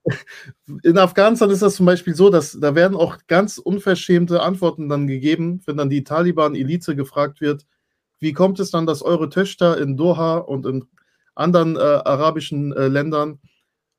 in 0.83 0.99
Afghanistan 0.99 1.51
ist 1.51 1.63
das 1.63 1.77
zum 1.77 1.87
Beispiel 1.87 2.15
so, 2.15 2.29
dass 2.29 2.59
da 2.61 2.75
werden 2.75 2.97
auch 2.97 3.19
ganz 3.29 3.59
unverschämte 3.59 4.43
Antworten 4.43 4.89
dann 4.89 5.07
gegeben, 5.07 5.63
wenn 5.67 5.77
dann 5.77 5.91
die 5.91 6.05
Taliban-Elite 6.05 6.97
gefragt 6.97 7.41
wird, 7.41 7.67
wie 8.19 8.33
kommt 8.33 8.61
es 8.61 8.71
dann, 8.71 8.87
dass 8.87 9.03
eure 9.03 9.29
Töchter 9.29 9.79
in 9.79 9.97
Doha 9.97 10.39
und 10.39 10.67
in 10.67 10.85
anderen 11.35 11.77
äh, 11.77 11.81
arabischen 11.81 12.73
äh, 12.73 12.89
Ländern 12.89 13.41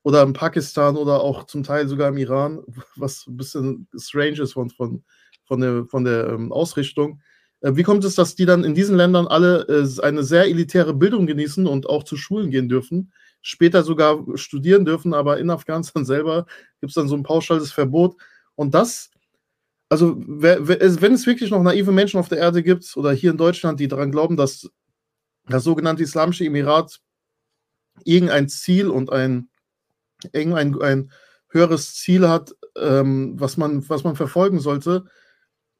oder 0.04 0.24
in 0.24 0.34
Pakistan 0.34 0.98
oder 0.98 1.22
auch 1.22 1.46
zum 1.46 1.64
Teil 1.64 1.88
sogar 1.88 2.10
im 2.10 2.18
Iran, 2.18 2.64
was 2.96 3.28
ein 3.28 3.38
bisschen 3.38 3.88
strange 3.98 4.42
ist 4.42 4.54
von, 4.54 4.70
von, 4.70 5.04
von 5.46 5.62
der, 5.62 5.86
von 5.86 6.04
der 6.04 6.30
ähm, 6.30 6.52
Ausrichtung. 6.52 7.22
Äh, 7.62 7.76
wie 7.76 7.84
kommt 7.84 8.04
es, 8.04 8.16
dass 8.16 8.36
die 8.36 8.46
dann 8.46 8.64
in 8.64 8.76
diesen 8.76 8.96
Ländern 8.96 9.28
alle 9.28 9.68
äh, 9.68 10.02
eine 10.02 10.24
sehr 10.24 10.46
elitäre 10.46 10.94
Bildung 10.94 11.26
genießen 11.26 11.66
und 11.66 11.88
auch 11.90 12.04
zu 12.04 12.18
Schulen 12.18 12.52
gehen 12.52 12.70
dürfen, 12.70 13.12
später 13.42 13.84
sogar 13.84 14.24
studieren 14.36 14.86
dürfen, 14.86 15.14
aber 15.14 15.40
in 15.40 15.50
Afghanistan 15.50 16.06
selber 16.06 16.46
gibt 16.80 16.92
es 16.92 16.96
dann 16.96 17.08
so 17.08 17.16
ein 17.16 17.24
pauschales 17.24 17.72
Verbot. 17.72 18.16
Und 18.56 18.74
das, 18.74 19.10
also 19.90 20.16
wenn 20.18 21.14
es 21.14 21.26
wirklich 21.26 21.52
noch 21.52 21.64
naive 21.64 21.92
Menschen 21.92 22.20
auf 22.20 22.30
der 22.30 22.38
Erde 22.38 22.64
gibt 22.64 22.96
oder 22.98 23.12
hier 23.12 23.32
in 23.32 23.38
Deutschland, 23.38 23.80
die 23.80 23.88
daran 23.88 24.12
glauben, 24.12 24.38
dass 24.38 24.70
das 25.48 25.64
sogenannte 25.64 26.04
Islamische 26.04 26.46
Emirat 26.46 27.00
irgendein 28.06 28.50
Ziel 28.50 28.90
und 28.90 29.12
ein, 29.12 29.50
irgendein 30.32 30.80
ein 30.82 31.12
höheres 31.50 31.96
Ziel 31.96 32.28
hat, 32.28 32.56
ähm, 32.78 33.40
was, 33.40 33.58
man, 33.58 33.88
was 33.90 34.04
man 34.04 34.16
verfolgen 34.16 34.60
sollte, 34.60 35.06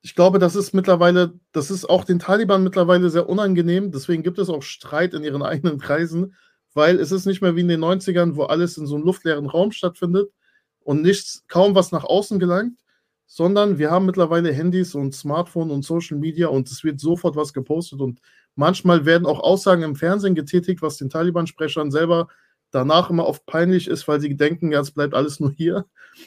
ich 0.04 0.16
glaube, 0.16 0.38
das 0.38 0.58
ist 0.58 0.74
mittlerweile, 0.74 1.40
das 1.54 1.72
ist 1.72 1.90
auch 1.90 2.04
den 2.04 2.20
Taliban 2.20 2.62
mittlerweile 2.62 3.10
sehr 3.10 3.30
unangenehm. 3.30 3.90
Deswegen 3.92 4.22
gibt 4.22 4.38
es 4.38 4.50
auch 4.50 4.62
Streit 4.62 5.14
in 5.14 5.24
ihren 5.24 5.42
eigenen 5.44 5.80
Kreisen, 5.80 6.36
weil 6.74 7.00
es 7.00 7.12
ist 7.14 7.26
nicht 7.26 7.42
mehr 7.42 7.56
wie 7.56 7.62
in 7.62 7.70
den 7.70 7.84
90ern, 7.84 8.36
wo 8.36 8.44
alles 8.44 8.78
in 8.78 8.86
so 8.86 8.96
einem 8.96 9.06
luftleeren 9.06 9.46
Raum 9.46 9.72
stattfindet 9.72 10.30
und 10.82 11.02
nichts, 11.02 11.46
kaum 11.48 11.74
was 11.74 11.94
nach 11.94 12.04
außen 12.04 12.38
gelangt, 12.38 12.78
sondern 13.28 13.78
wir 13.78 13.92
haben 13.92 14.06
mittlerweile 14.06 14.52
Handys 14.52 14.94
und 14.94 15.16
Smartphone 15.16 15.72
und 15.72 15.86
Social 15.86 16.18
Media 16.18 16.48
und 16.50 16.70
es 16.70 16.84
wird 16.84 17.00
sofort 17.00 17.38
was 17.38 17.54
gepostet 17.54 18.02
und 18.02 18.20
manchmal 18.56 19.06
werden 19.06 19.26
auch 19.26 19.40
Aussagen 19.40 19.84
im 19.84 19.96
Fernsehen 19.96 20.36
getätigt, 20.36 20.82
was 20.82 20.98
den 20.98 21.10
Taliban-Sprechern 21.10 21.92
selber 21.92 22.28
danach 22.72 23.10
immer 23.10 23.26
oft 23.26 23.46
peinlich 23.46 23.88
ist, 23.88 24.08
weil 24.10 24.20
sie 24.20 24.36
denken, 24.36 24.74
ja, 24.74 24.82
es 24.82 24.92
bleibt 24.92 25.14
alles 25.14 25.40
nur 25.40 25.52
hier 25.52 25.86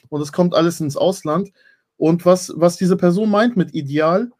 und 0.08 0.22
es 0.22 0.32
kommt 0.32 0.54
alles 0.54 0.80
ins 0.80 0.96
Ausland. 0.96 1.50
Und 1.96 2.24
was, 2.26 2.52
was 2.56 2.76
diese 2.76 2.96
Person 2.96 3.30
meint 3.30 3.56
mit 3.56 3.74
Ideal, 3.74 4.30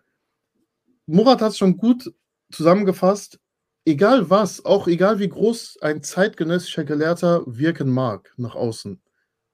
Murat 1.07 1.41
hat 1.41 1.53
es 1.53 1.59
schon 1.59 1.77
gut 1.77 2.13
zusammengefasst. 2.51 3.39
Egal 3.85 4.29
was, 4.29 4.65
auch 4.65 4.89
egal 4.89 5.21
wie 5.21 5.29
groß 5.29 5.79
ein 5.81 6.03
zeitgenössischer 6.03 6.85
Gelehrter 6.85 7.45
wirken 7.47 7.91
mag 7.91 8.33
nach 8.37 8.57
außen. 8.57 9.01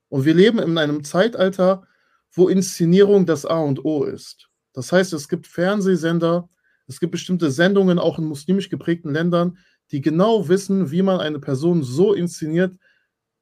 Und 0.08 0.24
wir 0.24 0.34
leben 0.34 0.58
in 0.58 0.78
einem 0.78 1.04
Zeitalter, 1.04 1.86
wo 2.32 2.48
Inszenierung 2.48 3.26
das 3.26 3.44
A 3.44 3.58
und 3.60 3.84
O 3.84 4.04
ist. 4.04 4.48
Das 4.72 4.90
heißt, 4.90 5.12
es 5.12 5.28
gibt 5.28 5.46
Fernsehsender, 5.46 6.48
es 6.86 6.98
gibt 6.98 7.12
bestimmte 7.12 7.50
Sendungen 7.50 7.98
auch 7.98 8.18
in 8.18 8.24
muslimisch 8.24 8.70
geprägten 8.70 9.10
Ländern, 9.10 9.58
die 9.90 10.00
genau 10.00 10.48
wissen, 10.48 10.90
wie 10.90 11.02
man 11.02 11.20
eine 11.20 11.38
Person 11.38 11.82
so 11.82 12.14
inszeniert, 12.14 12.74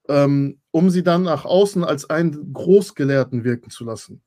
ähm, 0.08 0.60
um 0.72 0.90
sie 0.90 1.04
dann 1.04 1.22
nach 1.22 1.44
außen 1.44 1.84
als 1.84 2.10
einen 2.10 2.52
Großgelehrten 2.52 3.44
wirken 3.44 3.70
zu 3.70 3.84
lassen. 3.84 4.22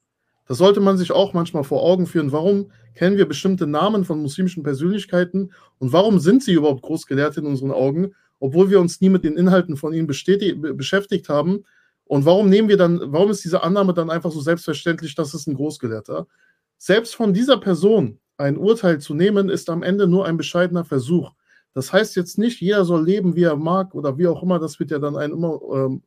Das 0.54 0.60
sollte 0.60 0.82
man 0.82 0.99
sich 0.99 1.12
auch 1.12 1.34
manchmal 1.34 1.64
vor 1.64 1.82
Augen 1.82 2.06
führen. 2.06 2.32
Warum 2.32 2.70
kennen 2.93 3.18
wir 3.18 3.28
bestimmte 3.28 3.66
Namen 3.66 4.06
von 4.06 4.22
muslimischen 4.22 4.62
Persönlichkeiten 4.62 5.51
und 5.80 5.93
warum 5.93 6.20
sind 6.20 6.43
sie 6.43 6.54
überhaupt 6.54 6.84
Großgelehrte 6.84 7.39
in 7.39 7.47
unseren 7.47 7.72
Augen, 7.72 8.14
obwohl 8.39 8.70
wir 8.70 8.80
uns 8.80 9.01
nie 9.01 9.10
mit 9.10 9.24
den 9.24 9.36
Inhalten 9.36 9.78
von 9.78 9.93
ihnen 9.93 10.06
beschäftigt 10.06 11.28
haben? 11.28 11.66
Und 12.06 12.26
warum 12.26 12.49
nehmen 12.49 12.70
wir 12.70 12.78
dann, 12.78 13.01
warum 13.04 13.32
ist 13.32 13.43
diese 13.43 13.64
Annahme 13.64 13.95
dann 13.95 14.12
einfach 14.12 14.30
so 14.30 14.41
selbstverständlich, 14.41 15.16
dass 15.16 15.34
es 15.34 15.47
ein 15.47 15.56
Großgelehrter? 15.56 16.28
Selbst 16.78 17.16
von 17.16 17.34
dieser 17.34 17.58
Person 17.58 18.20
ein 18.38 18.56
Urteil 18.56 19.01
zu 19.01 19.16
nehmen, 19.16 19.49
ist 19.49 19.72
am 19.72 19.82
Ende 19.82 20.06
nur 20.06 20.28
ein 20.28 20.38
bescheidener 20.38 20.86
Versuch. 20.86 21.32
Das 21.74 21.91
heißt 21.91 22.16
jetzt 22.16 22.38
nicht, 22.38 22.62
jeder 22.62 22.86
soll 22.86 23.04
leben, 23.04 23.36
wie 23.36 23.45
er 23.45 23.58
mag 23.58 23.95
oder 23.95 24.20
wie 24.20 24.28
auch 24.28 24.43
immer, 24.43 24.60
das 24.60 24.80
wird 24.80 24.91
ja 24.91 24.99
dann 24.99 25.18
einem 25.18 25.34
immer 25.34 25.60
ähm, 25.74 26.04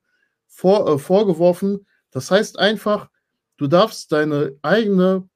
vor, 0.47 0.88
äh, 0.88 0.99
vorgeworfen. 0.99 1.84
Das 2.12 2.30
heißt 2.30 2.61
einfach, 2.61 3.09
Du 3.57 3.66
darfst 3.66 4.12
deine 4.12 4.57
eigene, 4.62 5.28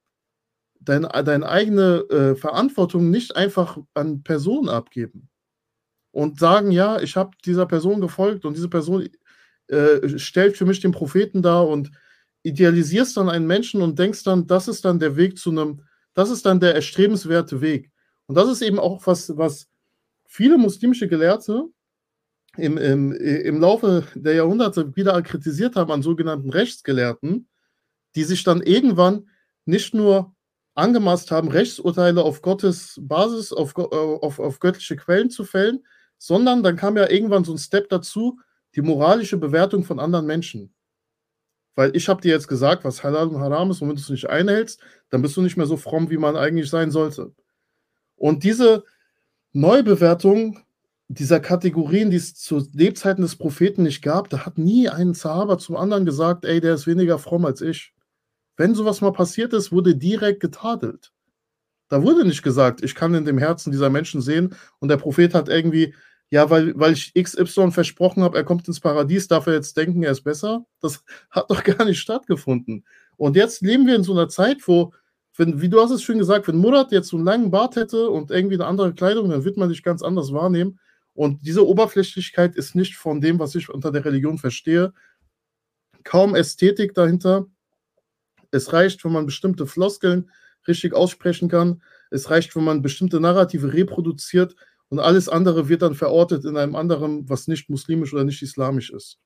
deine, 0.80 1.08
deine 1.08 1.48
eigene 1.48 2.04
äh, 2.10 2.34
Verantwortung 2.36 3.10
nicht 3.10 3.36
einfach 3.36 3.78
an 3.94 4.22
Personen 4.22 4.68
abgeben 4.68 5.28
und 6.12 6.38
sagen, 6.38 6.70
ja, 6.70 7.00
ich 7.00 7.16
habe 7.16 7.30
dieser 7.44 7.66
Person 7.66 8.00
gefolgt 8.00 8.44
und 8.44 8.56
diese 8.56 8.68
Person 8.68 9.08
äh, 9.68 10.18
stellt 10.18 10.56
für 10.56 10.66
mich 10.66 10.80
den 10.80 10.92
Propheten 10.92 11.42
dar 11.42 11.68
und 11.68 11.90
idealisierst 12.42 13.16
dann 13.16 13.28
einen 13.28 13.46
Menschen 13.46 13.82
und 13.82 13.98
denkst 13.98 14.24
dann, 14.24 14.46
das 14.46 14.68
ist 14.68 14.84
dann 14.84 14.98
der 14.98 15.16
Weg 15.16 15.38
zu 15.38 15.50
einem, 15.50 15.82
das 16.14 16.30
ist 16.30 16.46
dann 16.46 16.60
der 16.60 16.74
erstrebenswerte 16.74 17.60
Weg. 17.60 17.90
Und 18.26 18.34
das 18.34 18.48
ist 18.48 18.62
eben 18.62 18.78
auch 18.78 19.06
was, 19.06 19.36
was 19.36 19.68
viele 20.26 20.58
muslimische 20.58 21.08
Gelehrte 21.08 21.66
im, 22.56 22.78
im, 22.78 23.12
im 23.12 23.60
Laufe 23.60 24.04
der 24.14 24.34
Jahrhunderte 24.34 24.94
wieder 24.96 25.20
kritisiert 25.22 25.76
haben 25.76 25.92
an 25.92 26.02
sogenannten 26.02 26.50
Rechtsgelehrten, 26.50 27.48
die 28.14 28.24
sich 28.24 28.44
dann 28.44 28.62
irgendwann 28.62 29.28
nicht 29.64 29.94
nur 29.94 30.34
angemaßt 30.74 31.30
haben, 31.30 31.48
Rechtsurteile 31.48 32.22
auf 32.22 32.42
Gottes 32.42 32.98
Basis, 33.02 33.52
auf, 33.52 33.74
äh, 33.76 33.82
auf, 33.82 34.38
auf 34.38 34.60
göttliche 34.60 34.96
Quellen 34.96 35.30
zu 35.30 35.44
fällen, 35.44 35.84
sondern 36.18 36.62
dann 36.62 36.76
kam 36.76 36.96
ja 36.96 37.08
irgendwann 37.08 37.44
so 37.44 37.52
ein 37.52 37.58
Step 37.58 37.88
dazu, 37.88 38.38
die 38.74 38.82
moralische 38.82 39.36
Bewertung 39.36 39.84
von 39.84 39.98
anderen 39.98 40.26
Menschen. 40.26 40.72
Weil 41.74 41.94
ich 41.96 42.08
habe 42.08 42.20
dir 42.20 42.32
jetzt 42.32 42.48
gesagt, 42.48 42.84
was 42.84 43.02
Halal 43.02 43.28
und 43.28 43.40
Haram 43.40 43.70
ist, 43.70 43.80
und 43.80 43.88
wenn 43.88 43.96
du 43.96 44.02
es 44.02 44.10
nicht 44.10 44.28
einhältst, 44.28 44.80
dann 45.08 45.22
bist 45.22 45.36
du 45.36 45.42
nicht 45.42 45.56
mehr 45.56 45.66
so 45.66 45.76
fromm, 45.76 46.10
wie 46.10 46.18
man 46.18 46.36
eigentlich 46.36 46.68
sein 46.68 46.90
sollte. 46.90 47.32
Und 48.16 48.44
diese 48.44 48.84
Neubewertung 49.52 50.60
dieser 51.08 51.40
Kategorien, 51.40 52.10
die 52.10 52.18
es 52.18 52.34
zu 52.34 52.64
Lebzeiten 52.72 53.22
des 53.22 53.34
Propheten 53.34 53.82
nicht 53.82 54.02
gab, 54.02 54.28
da 54.30 54.46
hat 54.46 54.58
nie 54.58 54.88
ein 54.88 55.14
Zahaber 55.14 55.58
zum 55.58 55.76
anderen 55.76 56.04
gesagt, 56.04 56.44
ey, 56.44 56.60
der 56.60 56.74
ist 56.74 56.86
weniger 56.86 57.18
fromm 57.18 57.44
als 57.44 57.60
ich. 57.62 57.92
Wenn 58.60 58.74
sowas 58.74 59.00
mal 59.00 59.12
passiert 59.12 59.54
ist, 59.54 59.72
wurde 59.72 59.96
direkt 59.96 60.40
getadelt. 60.40 61.14
Da 61.88 62.02
wurde 62.02 62.26
nicht 62.26 62.42
gesagt, 62.42 62.84
ich 62.84 62.94
kann 62.94 63.14
in 63.14 63.24
dem 63.24 63.38
Herzen 63.38 63.72
dieser 63.72 63.88
Menschen 63.88 64.20
sehen 64.20 64.54
und 64.80 64.88
der 64.90 64.98
Prophet 64.98 65.32
hat 65.32 65.48
irgendwie, 65.48 65.94
ja, 66.28 66.50
weil, 66.50 66.78
weil 66.78 66.92
ich 66.92 67.14
XY 67.14 67.70
versprochen 67.70 68.22
habe, 68.22 68.36
er 68.36 68.44
kommt 68.44 68.68
ins 68.68 68.78
Paradies, 68.78 69.28
darf 69.28 69.46
er 69.46 69.54
jetzt 69.54 69.78
denken, 69.78 70.02
er 70.02 70.12
ist 70.12 70.24
besser? 70.24 70.66
Das 70.82 71.02
hat 71.30 71.50
doch 71.50 71.64
gar 71.64 71.86
nicht 71.86 72.00
stattgefunden. 72.00 72.84
Und 73.16 73.34
jetzt 73.34 73.62
leben 73.62 73.86
wir 73.86 73.96
in 73.96 74.02
so 74.02 74.12
einer 74.12 74.28
Zeit, 74.28 74.58
wo, 74.68 74.92
wenn, 75.38 75.62
wie 75.62 75.70
du 75.70 75.80
hast 75.80 75.90
es 75.90 76.02
schön 76.02 76.18
gesagt, 76.18 76.46
wenn 76.46 76.58
Murat 76.58 76.92
jetzt 76.92 77.08
so 77.08 77.16
einen 77.16 77.24
langen 77.24 77.50
Bart 77.50 77.76
hätte 77.76 78.10
und 78.10 78.30
irgendwie 78.30 78.56
eine 78.56 78.66
andere 78.66 78.92
Kleidung, 78.92 79.30
dann 79.30 79.46
wird 79.46 79.56
man 79.56 79.70
dich 79.70 79.82
ganz 79.82 80.02
anders 80.02 80.34
wahrnehmen. 80.34 80.78
Und 81.14 81.46
diese 81.46 81.66
Oberflächlichkeit 81.66 82.56
ist 82.56 82.74
nicht 82.74 82.96
von 82.96 83.22
dem, 83.22 83.38
was 83.38 83.54
ich 83.54 83.70
unter 83.70 83.90
der 83.90 84.04
Religion 84.04 84.36
verstehe. 84.36 84.92
Kaum 86.04 86.34
Ästhetik 86.34 86.92
dahinter, 86.92 87.46
es 88.50 88.72
reicht, 88.72 89.04
wenn 89.04 89.12
man 89.12 89.26
bestimmte 89.26 89.66
Floskeln 89.66 90.30
richtig 90.66 90.94
aussprechen 90.94 91.48
kann. 91.48 91.82
Es 92.10 92.30
reicht, 92.30 92.54
wenn 92.56 92.64
man 92.64 92.82
bestimmte 92.82 93.20
Narrative 93.20 93.72
reproduziert 93.72 94.56
und 94.88 94.98
alles 94.98 95.28
andere 95.28 95.68
wird 95.68 95.82
dann 95.82 95.94
verortet 95.94 96.44
in 96.44 96.56
einem 96.56 96.74
anderen, 96.74 97.28
was 97.28 97.48
nicht 97.48 97.70
muslimisch 97.70 98.12
oder 98.12 98.24
nicht 98.24 98.42
islamisch 98.42 98.90
ist. 98.90 99.18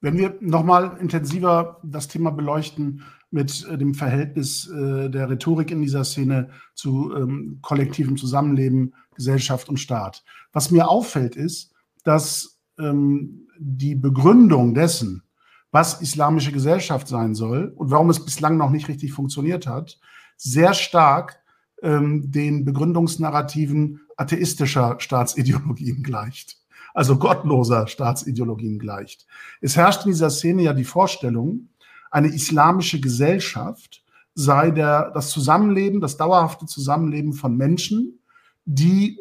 Wenn 0.00 0.16
wir 0.16 0.36
nochmal 0.40 0.96
intensiver 1.00 1.80
das 1.82 2.08
Thema 2.08 2.30
beleuchten 2.30 3.02
mit 3.30 3.66
äh, 3.68 3.76
dem 3.76 3.94
Verhältnis 3.94 4.68
äh, 4.68 5.08
der 5.08 5.28
Rhetorik 5.28 5.70
in 5.70 5.82
dieser 5.82 6.04
Szene 6.04 6.50
zu 6.74 7.14
ähm, 7.14 7.58
kollektivem 7.62 8.16
Zusammenleben, 8.16 8.94
Gesellschaft 9.14 9.68
und 9.68 9.78
Staat. 9.78 10.24
Was 10.52 10.70
mir 10.70 10.88
auffällt, 10.88 11.36
ist, 11.36 11.72
dass 12.04 12.58
ähm, 12.78 13.48
die 13.58 13.96
Begründung 13.96 14.74
dessen, 14.74 15.22
was 15.70 16.00
islamische 16.00 16.52
Gesellschaft 16.52 17.08
sein 17.08 17.34
soll 17.34 17.72
und 17.76 17.90
warum 17.90 18.10
es 18.10 18.24
bislang 18.24 18.56
noch 18.56 18.70
nicht 18.70 18.88
richtig 18.88 19.12
funktioniert 19.12 19.66
hat, 19.66 19.98
sehr 20.36 20.72
stark 20.72 21.40
ähm, 21.82 22.30
den 22.30 22.64
Begründungsnarrativen 22.64 24.00
atheistischer 24.16 24.96
Staatsideologien 24.98 26.02
gleicht, 26.02 26.56
also 26.94 27.18
gottloser 27.18 27.86
Staatsideologien 27.86 28.78
gleicht. 28.78 29.26
Es 29.60 29.76
herrscht 29.76 30.04
in 30.04 30.12
dieser 30.12 30.30
Szene 30.30 30.62
ja 30.62 30.72
die 30.72 30.84
Vorstellung, 30.84 31.68
eine 32.10 32.28
islamische 32.28 33.00
Gesellschaft 33.00 34.02
sei 34.34 34.70
der, 34.70 35.10
das 35.10 35.30
Zusammenleben, 35.30 36.00
das 36.00 36.16
dauerhafte 36.16 36.66
Zusammenleben 36.66 37.32
von 37.32 37.56
Menschen, 37.56 38.20
die 38.64 39.18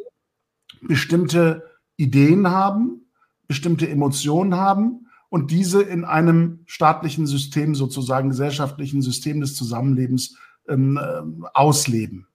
bestimmte 0.82 1.64
Ideen 1.98 2.50
haben, 2.50 3.08
bestimmte 3.48 3.90
Emotionen 3.90 4.56
haben 4.56 5.07
und 5.30 5.52
diese 5.52 5.82
in 5.82 6.06
einem 6.06 6.60
staatlichen 6.66 7.28
System, 7.28 7.76
sozusagen 7.76 8.30
gesellschaftlichen 8.30 9.02
System 9.02 9.42
des 9.42 9.56
Zusammenlebens 9.56 10.38
ähm, 10.68 10.98
äh, 10.98 11.22
ausleben, 11.54 12.28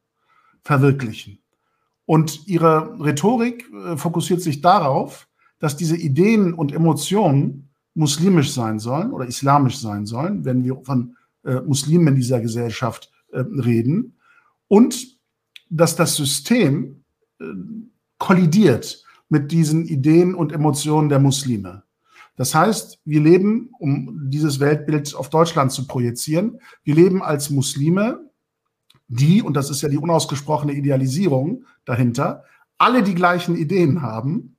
verwirklichen. 0.63 1.39
Und 2.05 2.47
ihre 2.47 2.99
Rhetorik 3.01 3.71
äh, 3.73 3.97
fokussiert 3.97 4.43
sich 4.43 4.61
darauf, 4.61 5.29
dass 5.59 5.77
diese 5.77 5.97
Ideen 5.97 6.55
und 6.55 6.73
Emotionen 6.73 7.71
muslimisch 7.95 8.53
sein 8.53 8.79
sollen 8.79 9.13
oder 9.13 9.27
islamisch 9.27 9.79
sein 9.79 10.07
sollen, 10.07 10.45
wenn 10.45 10.65
wir 10.65 10.81
von 10.83 11.17
äh, 11.45 11.61
Muslimen 11.61 12.09
in 12.09 12.17
dieser 12.17 12.41
Gesellschaft 12.41 13.11
äh, 13.31 13.41
reden, 13.41 14.17
und 14.69 15.19
dass 15.69 15.97
das 15.97 16.17
System 16.17 17.05
äh, 17.39 17.45
kollidiert 18.19 19.05
mit 19.29 19.53
diesen 19.53 19.87
Ideen 19.87 20.35
und 20.35 20.53
Emotionen 20.53 21.09
der 21.09 21.19
Muslime. 21.19 21.83
Das 22.37 22.55
heißt, 22.55 23.01
wir 23.05 23.21
leben, 23.21 23.71
um 23.79 24.31
dieses 24.31 24.59
Weltbild 24.59 25.15
auf 25.15 25.31
Deutschland 25.31 25.73
zu 25.73 25.87
projizieren, 25.87 26.61
wir 26.83 26.95
leben 26.95 27.23
als 27.23 27.51
Muslime, 27.51 28.31
die, 29.09 29.43
und 29.43 29.55
das 29.55 29.69
ist 29.69 29.83
ja 29.83 29.89
die 29.89 29.99
unausgesprochene 29.99 30.73
Idealisierung 30.73 31.65
dahinter, 31.85 32.45
alle 32.79 33.03
die 33.03 33.15
gleichen 33.15 33.57
Ideen 33.57 34.01
haben 34.01 34.57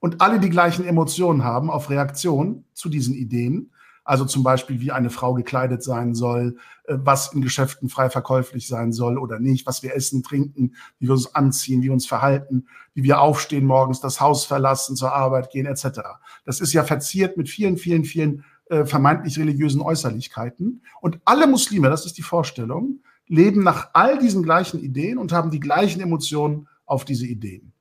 und 0.00 0.20
alle 0.20 0.40
die 0.40 0.50
gleichen 0.50 0.84
Emotionen 0.84 1.44
haben 1.44 1.70
auf 1.70 1.88
Reaktion 1.88 2.64
zu 2.74 2.88
diesen 2.88 3.14
Ideen. 3.14 3.72
Also 4.12 4.26
zum 4.26 4.42
Beispiel, 4.42 4.78
wie 4.82 4.92
eine 4.92 5.08
Frau 5.08 5.32
gekleidet 5.32 5.82
sein 5.82 6.14
soll, 6.14 6.58
äh, 6.84 6.96
was 6.98 7.32
in 7.32 7.40
Geschäften 7.40 7.88
frei 7.88 8.10
verkäuflich 8.10 8.68
sein 8.68 8.92
soll 8.92 9.16
oder 9.16 9.40
nicht, 9.40 9.66
was 9.66 9.82
wir 9.82 9.94
essen, 9.96 10.22
trinken, 10.22 10.74
wie 10.98 11.06
wir 11.06 11.14
uns 11.14 11.34
anziehen, 11.34 11.80
wie 11.80 11.86
wir 11.86 11.94
uns 11.94 12.04
verhalten, 12.04 12.66
wie 12.92 13.04
wir 13.04 13.22
aufstehen 13.22 13.64
morgens, 13.64 14.00
das 14.00 14.20
Haus 14.20 14.44
verlassen, 14.44 14.96
zur 14.96 15.14
Arbeit 15.14 15.50
gehen, 15.50 15.64
etc. 15.64 16.00
Das 16.44 16.60
ist 16.60 16.74
ja 16.74 16.84
verziert 16.84 17.38
mit 17.38 17.48
vielen, 17.48 17.78
vielen, 17.78 18.04
vielen 18.04 18.44
äh, 18.66 18.84
vermeintlich 18.84 19.38
religiösen 19.38 19.80
Äußerlichkeiten. 19.80 20.82
Und 21.00 21.18
alle 21.24 21.46
Muslime, 21.46 21.88
das 21.88 22.04
ist 22.04 22.18
die 22.18 22.22
Vorstellung, 22.22 23.00
leben 23.28 23.62
nach 23.62 23.92
all 23.94 24.18
diesen 24.18 24.42
gleichen 24.42 24.78
Ideen 24.78 25.16
und 25.16 25.32
haben 25.32 25.50
die 25.50 25.60
gleichen 25.60 26.02
Emotionen 26.02 26.68
auf 26.84 27.06
diese 27.06 27.24
Ideen. 27.24 27.72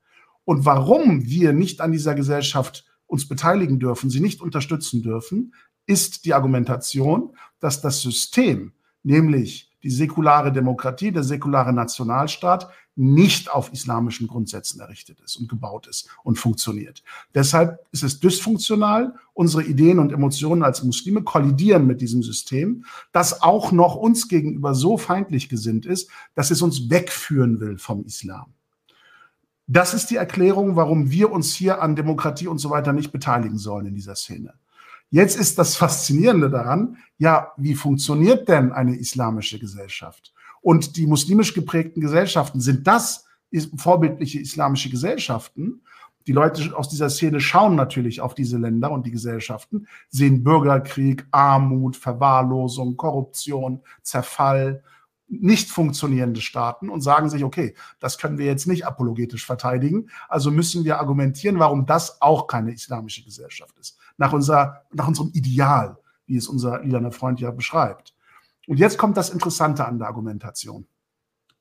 Und 0.45 0.63
warum 0.63 1.25
wir 1.25 1.51
nicht 1.51 1.82
an 1.82 1.91
dieser 1.91 2.15
Gesellschaft 2.15 2.86
uns 3.11 3.27
beteiligen 3.27 3.77
dürfen, 3.77 4.09
sie 4.09 4.21
nicht 4.21 4.41
unterstützen 4.41 5.03
dürfen, 5.03 5.51
ist 5.86 6.25
die 6.25 6.34
Argumentation, 6.34 7.36
dass 7.59 7.82
das 7.82 8.01
System, 8.01 8.73
nämlich 9.03 9.71
die 9.84 9.89
säkulare 9.89 10.51
Demokratie, 10.51 11.11
der 11.11 11.23
säkulare 11.23 11.73
Nationalstaat, 11.73 12.69
nicht 12.95 13.49
auf 13.49 13.71
islamischen 13.71 14.27
Grundsätzen 14.27 14.79
errichtet 14.79 15.21
ist 15.21 15.38
und 15.38 15.49
gebaut 15.49 15.88
ist 15.88 16.09
und 16.23 16.38
funktioniert. 16.38 17.03
Deshalb 17.34 17.79
ist 17.91 18.03
es 18.03 18.19
dysfunktional. 18.19 19.15
Unsere 19.34 19.63
Ideen 19.63 19.97
und 19.97 20.11
Emotionen 20.11 20.61
als 20.61 20.84
Muslime 20.84 21.23
kollidieren 21.23 21.88
mit 21.88 22.01
diesem 22.01 22.21
System, 22.21 22.86
das 23.11 23.41
auch 23.41 23.71
noch 23.71 23.95
uns 23.95 24.27
gegenüber 24.27 24.75
so 24.75 24.97
feindlich 24.97 25.49
gesinnt 25.49 25.86
ist, 25.86 26.09
dass 26.36 26.51
es 26.51 26.61
uns 26.61 26.89
wegführen 26.89 27.59
will 27.59 27.77
vom 27.77 28.03
Islam. 28.05 28.53
Das 29.67 29.93
ist 29.93 30.07
die 30.07 30.17
Erklärung, 30.17 30.75
warum 30.75 31.11
wir 31.11 31.32
uns 31.32 31.53
hier 31.53 31.82
an 31.82 31.95
Demokratie 31.95 32.47
und 32.47 32.57
so 32.57 32.69
weiter 32.69 32.91
nicht 32.91 33.13
beteiligen 33.13 33.57
sollen 33.57 33.86
in 33.86 33.95
dieser 33.95 34.15
Szene. 34.15 34.53
Jetzt 35.14 35.38
ist 35.38 35.59
das 35.59 35.76
Faszinierende 35.76 36.49
daran, 36.49 36.97
ja, 37.18 37.51
wie 37.57 37.76
funktioniert 37.76 38.47
denn 38.47 38.72
eine 38.72 38.95
islamische 38.95 39.59
Gesellschaft? 39.59 40.34
Und 40.62 40.95
die 40.95 41.05
muslimisch 41.05 41.53
geprägten 41.53 41.99
Gesellschaften, 41.99 42.62
sind 42.62 42.88
das 42.88 43.26
vorbildliche 43.76 44.39
islamische 44.39 44.89
Gesellschaften? 44.89 45.82
Die 46.28 46.32
Leute 46.32 46.76
aus 46.78 46.88
dieser 46.88 47.09
Szene 47.09 47.41
schauen 47.41 47.76
natürlich 47.76 48.22
auf 48.22 48.36
diese 48.36 48.57
Länder 48.57 48.89
und 48.89 49.05
die 49.05 49.12
Gesellschaften, 49.12 49.86
sehen 50.07 50.43
Bürgerkrieg, 50.45 51.28
Armut, 51.32 51.97
Verwahrlosung, 51.97 52.95
Korruption, 52.95 53.82
Zerfall, 54.03 54.82
nicht 55.28 55.70
funktionierende 55.70 56.41
Staaten 56.41 56.89
und 56.89 57.01
sagen 57.01 57.30
sich, 57.30 57.43
okay, 57.43 57.74
das 57.99 58.18
können 58.18 58.38
wir 58.38 58.45
jetzt 58.45 58.68
nicht 58.68 58.86
apologetisch 58.86 59.45
verteidigen, 59.45 60.09
also 60.30 60.51
müssen 60.51 60.84
wir 60.86 60.99
argumentieren, 60.99 61.59
warum 61.59 61.86
das 61.86 62.22
auch 62.22 62.47
keine 62.47 62.74
islamische 62.74 63.24
Gesellschaft 63.24 63.78
ist, 63.80 63.97
nach, 64.22 64.34
unser, 64.34 64.84
nach 64.93 65.07
unserem 65.07 65.32
Ideal, 65.34 65.97
wie 66.28 66.38
es 66.38 66.47
unser 66.47 66.82
lilaner 66.84 67.11
Freund 67.11 67.39
ja 67.39 67.51
beschreibt. 67.51 68.13
Und 68.67 68.78
jetzt 68.78 68.97
kommt 68.97 69.17
das 69.17 69.32
Interessante 69.32 69.86
an 69.86 69.97
der 69.97 70.07
Argumentation. 70.07 70.86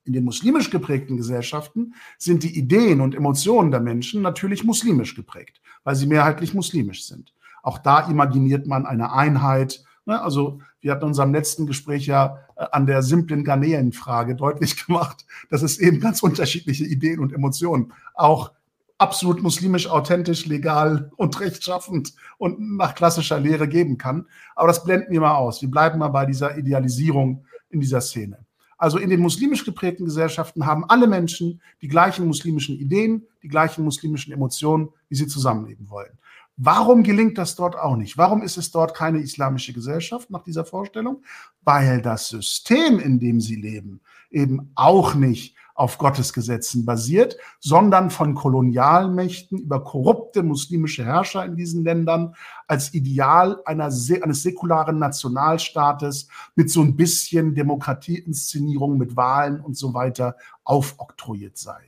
In 0.04 0.12
den 0.12 0.24
muslimisch 0.24 0.70
geprägten 0.70 1.16
Gesellschaften 1.16 1.94
sind 2.18 2.42
die 2.42 2.56
Ideen 2.56 3.00
und 3.00 3.14
Emotionen 3.14 3.70
der 3.70 3.80
Menschen 3.80 4.20
natürlich 4.20 4.62
muslimisch 4.62 5.14
geprägt, 5.14 5.62
weil 5.84 5.96
sie 5.96 6.06
mehrheitlich 6.06 6.52
muslimisch 6.52 7.06
sind. 7.06 7.32
Auch 7.62 7.78
da 7.78 8.08
imaginiert 8.08 8.66
man 8.66 8.84
eine 8.86 9.12
Einheit, 9.12 9.82
Ne? 10.10 10.20
Also 10.20 10.60
wir 10.80 10.92
hatten 10.92 11.02
in 11.02 11.08
unserem 11.08 11.32
letzten 11.32 11.66
Gespräch 11.66 12.06
ja 12.06 12.38
äh, 12.56 12.66
an 12.72 12.86
der 12.86 13.02
simplen 13.02 13.44
Garnelenfrage 13.44 14.34
deutlich 14.34 14.84
gemacht, 14.86 15.24
dass 15.48 15.62
es 15.62 15.78
eben 15.78 16.00
ganz 16.00 16.22
unterschiedliche 16.22 16.84
Ideen 16.84 17.20
und 17.20 17.32
Emotionen 17.32 17.92
auch 18.14 18.52
absolut 19.00 19.42
muslimisch, 19.42 19.88
authentisch, 19.88 20.46
legal 20.46 21.10
und 21.16 21.40
rechtschaffend 21.40 22.14
und 22.38 22.76
nach 22.76 22.94
klassischer 22.94 23.40
Lehre 23.40 23.66
geben 23.66 23.96
kann. 23.96 24.26
Aber 24.54 24.68
das 24.68 24.84
blenden 24.84 25.12
wir 25.12 25.20
mal 25.20 25.36
aus. 25.36 25.62
Wir 25.62 25.70
bleiben 25.70 25.98
mal 25.98 26.08
bei 26.08 26.26
dieser 26.26 26.58
Idealisierung 26.58 27.44
in 27.70 27.80
dieser 27.80 28.00
Szene. 28.00 28.44
Also 28.76 28.98
in 28.98 29.10
den 29.10 29.20
muslimisch 29.20 29.64
geprägten 29.64 30.04
Gesellschaften 30.04 30.66
haben 30.66 30.84
alle 30.88 31.06
Menschen 31.06 31.60
die 31.82 31.88
gleichen 31.88 32.26
muslimischen 32.26 32.78
Ideen, 32.78 33.26
die 33.42 33.48
gleichen 33.48 33.84
muslimischen 33.84 34.32
Emotionen, 34.32 34.90
wie 35.08 35.16
sie 35.16 35.26
zusammenleben 35.26 35.88
wollen. 35.90 36.18
Warum 36.56 37.02
gelingt 37.02 37.38
das 37.38 37.56
dort 37.56 37.76
auch 37.76 37.96
nicht? 37.96 38.18
Warum 38.18 38.42
ist 38.42 38.58
es 38.58 38.70
dort 38.70 38.94
keine 38.94 39.20
islamische 39.20 39.72
Gesellschaft 39.72 40.30
nach 40.30 40.42
dieser 40.42 40.66
Vorstellung? 40.66 41.22
Weil 41.62 42.02
das 42.02 42.28
System, 42.28 42.98
in 42.98 43.18
dem 43.18 43.40
sie 43.40 43.56
leben, 43.56 44.02
eben 44.30 44.70
auch 44.74 45.14
nicht 45.14 45.56
auf 45.80 45.98
Gottes 45.98 46.32
Gesetzen 46.32 46.84
basiert, 46.84 47.36
sondern 47.58 48.10
von 48.10 48.34
Kolonialmächten 48.34 49.58
über 49.58 49.82
korrupte 49.82 50.42
muslimische 50.42 51.04
Herrscher 51.04 51.44
in 51.44 51.56
diesen 51.56 51.84
Ländern 51.84 52.34
als 52.66 52.92
Ideal 52.92 53.60
einer, 53.64 53.84
eines 53.84 54.42
säkularen 54.42 54.98
Nationalstaates 54.98 56.28
mit 56.54 56.70
so 56.70 56.82
ein 56.82 56.96
bisschen 56.96 57.54
Demokratieinszenierung 57.54 58.98
mit 58.98 59.16
Wahlen 59.16 59.60
und 59.60 59.76
so 59.76 59.94
weiter 59.94 60.36
aufoktroyiert 60.64 61.56
sei. 61.56 61.80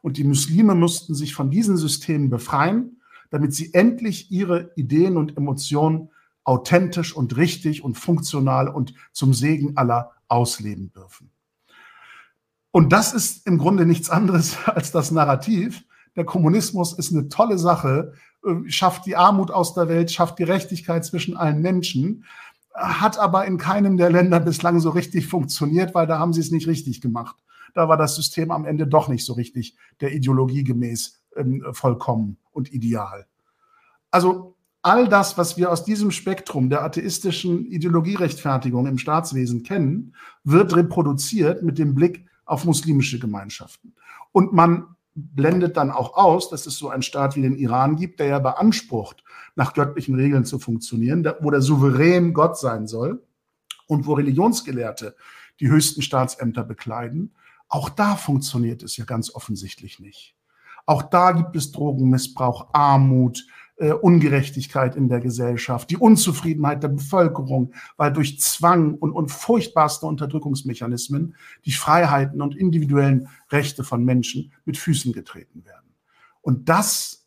Und 0.00 0.16
die 0.16 0.24
Muslime 0.24 0.74
mussten 0.74 1.14
sich 1.14 1.34
von 1.34 1.50
diesen 1.50 1.76
Systemen 1.76 2.30
befreien 2.30 3.00
damit 3.34 3.52
sie 3.52 3.74
endlich 3.74 4.30
ihre 4.30 4.70
Ideen 4.76 5.16
und 5.16 5.36
Emotionen 5.36 6.10
authentisch 6.44 7.16
und 7.16 7.36
richtig 7.36 7.82
und 7.82 7.96
funktional 7.96 8.68
und 8.68 8.94
zum 9.10 9.34
Segen 9.34 9.76
aller 9.76 10.12
ausleben 10.28 10.92
dürfen. 10.92 11.33
Und 12.74 12.92
das 12.92 13.14
ist 13.14 13.46
im 13.46 13.58
Grunde 13.58 13.86
nichts 13.86 14.10
anderes 14.10 14.58
als 14.66 14.90
das 14.90 15.12
Narrativ. 15.12 15.84
Der 16.16 16.24
Kommunismus 16.24 16.92
ist 16.92 17.12
eine 17.12 17.28
tolle 17.28 17.56
Sache, 17.56 18.14
äh, 18.44 18.68
schafft 18.68 19.06
die 19.06 19.14
Armut 19.14 19.52
aus 19.52 19.74
der 19.74 19.88
Welt, 19.88 20.10
schafft 20.10 20.36
Gerechtigkeit 20.36 21.04
zwischen 21.04 21.36
allen 21.36 21.62
Menschen, 21.62 22.24
hat 22.74 23.16
aber 23.16 23.44
in 23.44 23.58
keinem 23.58 23.96
der 23.96 24.10
Länder 24.10 24.40
bislang 24.40 24.80
so 24.80 24.90
richtig 24.90 25.28
funktioniert, 25.28 25.94
weil 25.94 26.08
da 26.08 26.18
haben 26.18 26.32
sie 26.32 26.40
es 26.40 26.50
nicht 26.50 26.66
richtig 26.66 27.00
gemacht. 27.00 27.36
Da 27.74 27.88
war 27.88 27.96
das 27.96 28.16
System 28.16 28.50
am 28.50 28.64
Ende 28.64 28.88
doch 28.88 29.06
nicht 29.06 29.24
so 29.24 29.34
richtig 29.34 29.76
der 30.00 30.12
Ideologie 30.12 30.64
gemäß 30.64 31.22
ähm, 31.36 31.64
vollkommen 31.70 32.38
und 32.50 32.72
ideal. 32.72 33.26
Also 34.10 34.56
all 34.82 35.06
das, 35.06 35.38
was 35.38 35.56
wir 35.56 35.70
aus 35.70 35.84
diesem 35.84 36.10
Spektrum 36.10 36.70
der 36.70 36.82
atheistischen 36.82 37.66
Ideologierechtfertigung 37.66 38.88
im 38.88 38.98
Staatswesen 38.98 39.62
kennen, 39.62 40.16
wird 40.42 40.74
reproduziert 40.74 41.62
mit 41.62 41.78
dem 41.78 41.94
Blick 41.94 42.26
auf 42.46 42.64
muslimische 42.64 43.18
Gemeinschaften. 43.18 43.94
Und 44.32 44.52
man 44.52 44.96
blendet 45.14 45.76
dann 45.76 45.90
auch 45.90 46.16
aus, 46.16 46.50
dass 46.50 46.66
es 46.66 46.76
so 46.76 46.88
einen 46.88 47.02
Staat 47.02 47.36
wie 47.36 47.42
den 47.42 47.56
Iran 47.56 47.96
gibt, 47.96 48.18
der 48.20 48.26
ja 48.26 48.38
beansprucht, 48.40 49.22
nach 49.54 49.72
göttlichen 49.72 50.16
Regeln 50.16 50.44
zu 50.44 50.58
funktionieren, 50.58 51.24
wo 51.40 51.50
der 51.50 51.60
Souverän 51.60 52.34
Gott 52.34 52.58
sein 52.58 52.86
soll 52.86 53.22
und 53.86 54.06
wo 54.06 54.14
Religionsgelehrte 54.14 55.14
die 55.60 55.68
höchsten 55.68 56.02
Staatsämter 56.02 56.64
bekleiden. 56.64 57.34
Auch 57.68 57.88
da 57.88 58.16
funktioniert 58.16 58.82
es 58.82 58.96
ja 58.96 59.04
ganz 59.04 59.34
offensichtlich 59.34 60.00
nicht. 60.00 60.34
Auch 60.86 61.02
da 61.02 61.32
gibt 61.32 61.56
es 61.56 61.72
Drogenmissbrauch, 61.72 62.74
Armut, 62.74 63.46
äh, 63.76 63.92
Ungerechtigkeit 63.92 64.96
in 64.96 65.08
der 65.08 65.20
Gesellschaft, 65.20 65.90
die 65.90 65.96
Unzufriedenheit 65.96 66.82
der 66.82 66.88
Bevölkerung, 66.88 67.74
weil 67.96 68.12
durch 68.12 68.40
Zwang 68.40 68.94
und, 68.94 69.12
und 69.12 69.30
furchtbarste 69.30 70.06
Unterdrückungsmechanismen 70.06 71.34
die 71.64 71.72
Freiheiten 71.72 72.40
und 72.40 72.56
individuellen 72.56 73.28
Rechte 73.50 73.84
von 73.84 74.04
Menschen 74.04 74.52
mit 74.64 74.76
Füßen 74.76 75.12
getreten 75.12 75.64
werden. 75.64 75.94
Und 76.40 76.68
das, 76.68 77.26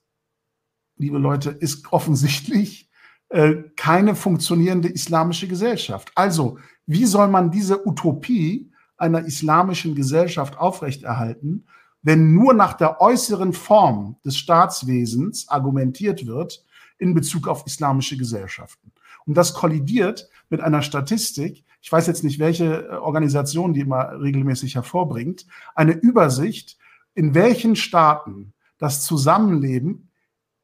liebe 0.96 1.18
Leute, 1.18 1.50
ist 1.50 1.92
offensichtlich 1.92 2.90
äh, 3.30 3.56
keine 3.76 4.16
funktionierende 4.16 4.88
islamische 4.88 5.48
Gesellschaft. 5.48 6.12
Also, 6.16 6.60
wie 6.86 7.06
soll 7.06 7.28
man 7.28 7.52
diese 7.52 7.86
Utopie 7.86 8.72
einer 8.96 9.26
islamischen 9.26 9.96
Gesellschaft 9.96 10.58
aufrechterhalten, 10.58 11.66
wenn 12.08 12.34
nur 12.34 12.54
nach 12.54 12.72
der 12.72 13.02
äußeren 13.02 13.52
Form 13.52 14.16
des 14.24 14.38
Staatswesens 14.38 15.50
argumentiert 15.50 16.26
wird 16.26 16.64
in 17.00 17.14
Bezug 17.14 17.50
auf 17.50 17.66
islamische 17.66 18.16
Gesellschaften. 18.16 18.94
Und 19.26 19.36
das 19.36 19.54
kollidiert 19.54 20.30
mit 20.50 20.62
einer 20.62 20.82
Statistik, 20.84 21.66
ich 21.82 21.92
weiß 21.92 22.08
jetzt 22.08 22.24
nicht, 22.24 22.40
welche 22.40 22.88
äh, 22.88 22.96
Organisation 22.96 23.74
die 23.74 23.82
immer 23.82 24.22
regelmäßig 24.22 24.76
hervorbringt, 24.76 25.48
eine 25.76 25.92
Übersicht, 25.92 26.78
in 27.14 27.36
welchen 27.36 27.76
Staaten 27.76 28.54
das 28.78 29.04
Zusammenleben 29.04 30.10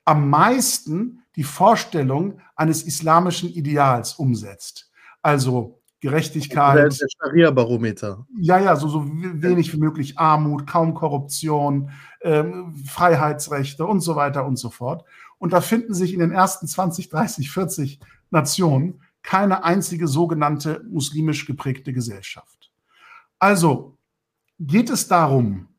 am 0.06 0.30
meisten 0.30 1.24
die 1.36 1.44
Vorstellung 1.44 2.40
eines 2.56 2.84
islamischen 2.84 3.50
Ideals 3.50 4.14
umsetzt. 4.14 4.90
Also 5.22 5.82
Gerechtigkeit. 6.04 6.78
Der, 6.78 6.90
der 6.90 7.08
Scharia-Barometer. 7.18 8.28
Ja, 8.38 8.60
ja, 8.60 8.76
so, 8.76 8.90
so 8.90 9.06
wenig 9.08 9.74
wie 9.74 9.78
möglich 9.78 10.20
Armut, 10.20 10.68
kaum 10.68 10.94
Korruption, 10.94 11.92
ähm, 12.22 12.76
Freiheitsrechte 12.86 13.86
und 13.86 14.02
so 14.02 14.18
weiter 14.18 14.46
und 14.46 14.58
so 14.58 14.70
fort. 14.70 15.06
Und 15.38 15.54
da 15.54 15.62
finden 15.62 15.94
sich 15.94 16.14
in 16.14 16.20
den 16.20 16.32
ersten 16.32 16.68
20, 16.68 17.08
30, 17.08 17.50
40 17.50 18.00
Nationen 18.32 19.02
keine 19.22 19.64
einzige 19.64 20.10
sogenannte 20.10 20.84
muslimisch 20.90 21.46
geprägte 21.46 21.94
Gesellschaft. 21.94 22.70
Also 23.40 23.98
geht 24.60 24.90
es 24.90 25.08
darum, 25.08 25.70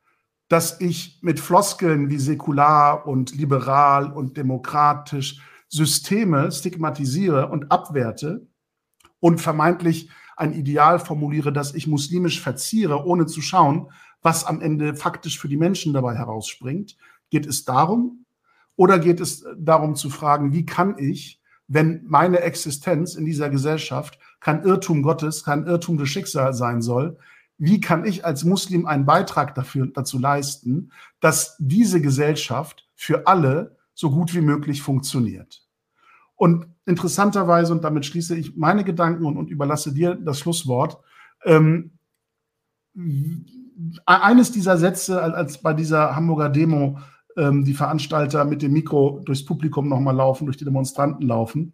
dass 0.49 0.81
ich 0.81 1.19
mit 1.21 1.39
Floskeln 1.39 2.09
wie 2.09 2.19
säkular 2.19 3.07
und 3.07 3.35
liberal 3.35 4.11
und 4.11 4.39
demokratisch 4.39 5.43
Systeme 5.69 6.51
stigmatisiere 6.51 7.49
und 7.49 7.71
abwerte 7.71 8.47
und 9.25 9.41
vermeintlich 9.41 10.11
ein 10.37 10.53
Ideal 10.53 10.99
formuliere, 10.99 11.51
das 11.51 11.73
ich 11.73 11.87
muslimisch 11.87 12.43
verziere, 12.43 13.07
ohne 13.07 13.25
zu 13.25 13.41
schauen, 13.41 13.91
was 14.21 14.45
am 14.45 14.61
Ende 14.61 14.95
faktisch 14.95 15.39
für 15.39 15.49
die 15.49 15.57
Menschen 15.57 15.95
dabei 15.95 16.15
herausspringt. 16.15 16.99
Geht 17.31 17.47
es 17.47 17.65
darum? 17.65 18.27
Oder 18.77 18.99
geht 18.99 19.21
es 19.21 19.47
darum 19.57 19.97
zu 19.97 20.11
fragen, 20.11 20.53
wie 20.53 20.67
kann 20.67 20.99
ich, 20.99 21.41
wenn 21.69 22.03
meine 22.07 22.41
Existenz 22.41 23.15
in 23.15 23.25
dieser 23.25 23.49
Gesellschaft 23.49 24.19
kein 24.41 24.63
Irrtum 24.63 25.03
Gottes, 25.03 25.43
kein 25.43 25.65
Irrtum 25.65 25.97
des 25.97 26.11
Schicksals 26.11 26.59
sein 26.59 26.83
soll, 26.83 27.17
wie 27.57 27.81
kann 27.81 28.05
ich 28.05 28.27
als 28.27 28.45
Muslim 28.45 28.85
einen 28.85 29.07
Beitrag 29.07 29.55
dafür, 29.55 29.87
dazu 29.87 30.19
leisten, 30.19 30.93
dass 31.21 31.57
diese 31.59 32.03
Gesellschaft 32.03 32.87
für 32.95 33.27
alle 33.27 33.79
so 33.95 34.11
gut 34.11 34.35
wie 34.35 34.43
möglich 34.43 34.83
funktioniert? 34.83 35.64
Und 36.45 36.67
interessanterweise, 36.85 37.73
und 37.73 37.85
damit 37.85 38.05
schließe 38.05 38.37
ich 38.37 38.55
meine 38.55 38.85
Gedanken 38.85 39.25
und, 39.25 39.39
und 39.39 39.49
überlasse 39.49 39.95
dir 39.95 40.15
das 40.15 40.39
Schlusswort, 40.39 40.99
ähm, 41.47 41.93
eines 44.05 44.53
dieser 44.53 44.77
Sätze, 44.77 45.23
als 45.23 45.63
bei 45.63 45.73
dieser 45.73 46.15
Hamburger 46.15 46.51
Demo 46.51 46.99
ähm, 47.39 47.65
die 47.65 47.73
Veranstalter 47.73 48.45
mit 48.45 48.61
dem 48.61 48.75
Mikro 48.75 49.23
durchs 49.25 49.47
Publikum 49.47 49.89
nochmal 49.89 50.17
laufen, 50.17 50.45
durch 50.45 50.59
die 50.59 50.67
Demonstranten 50.67 51.27
laufen, 51.27 51.73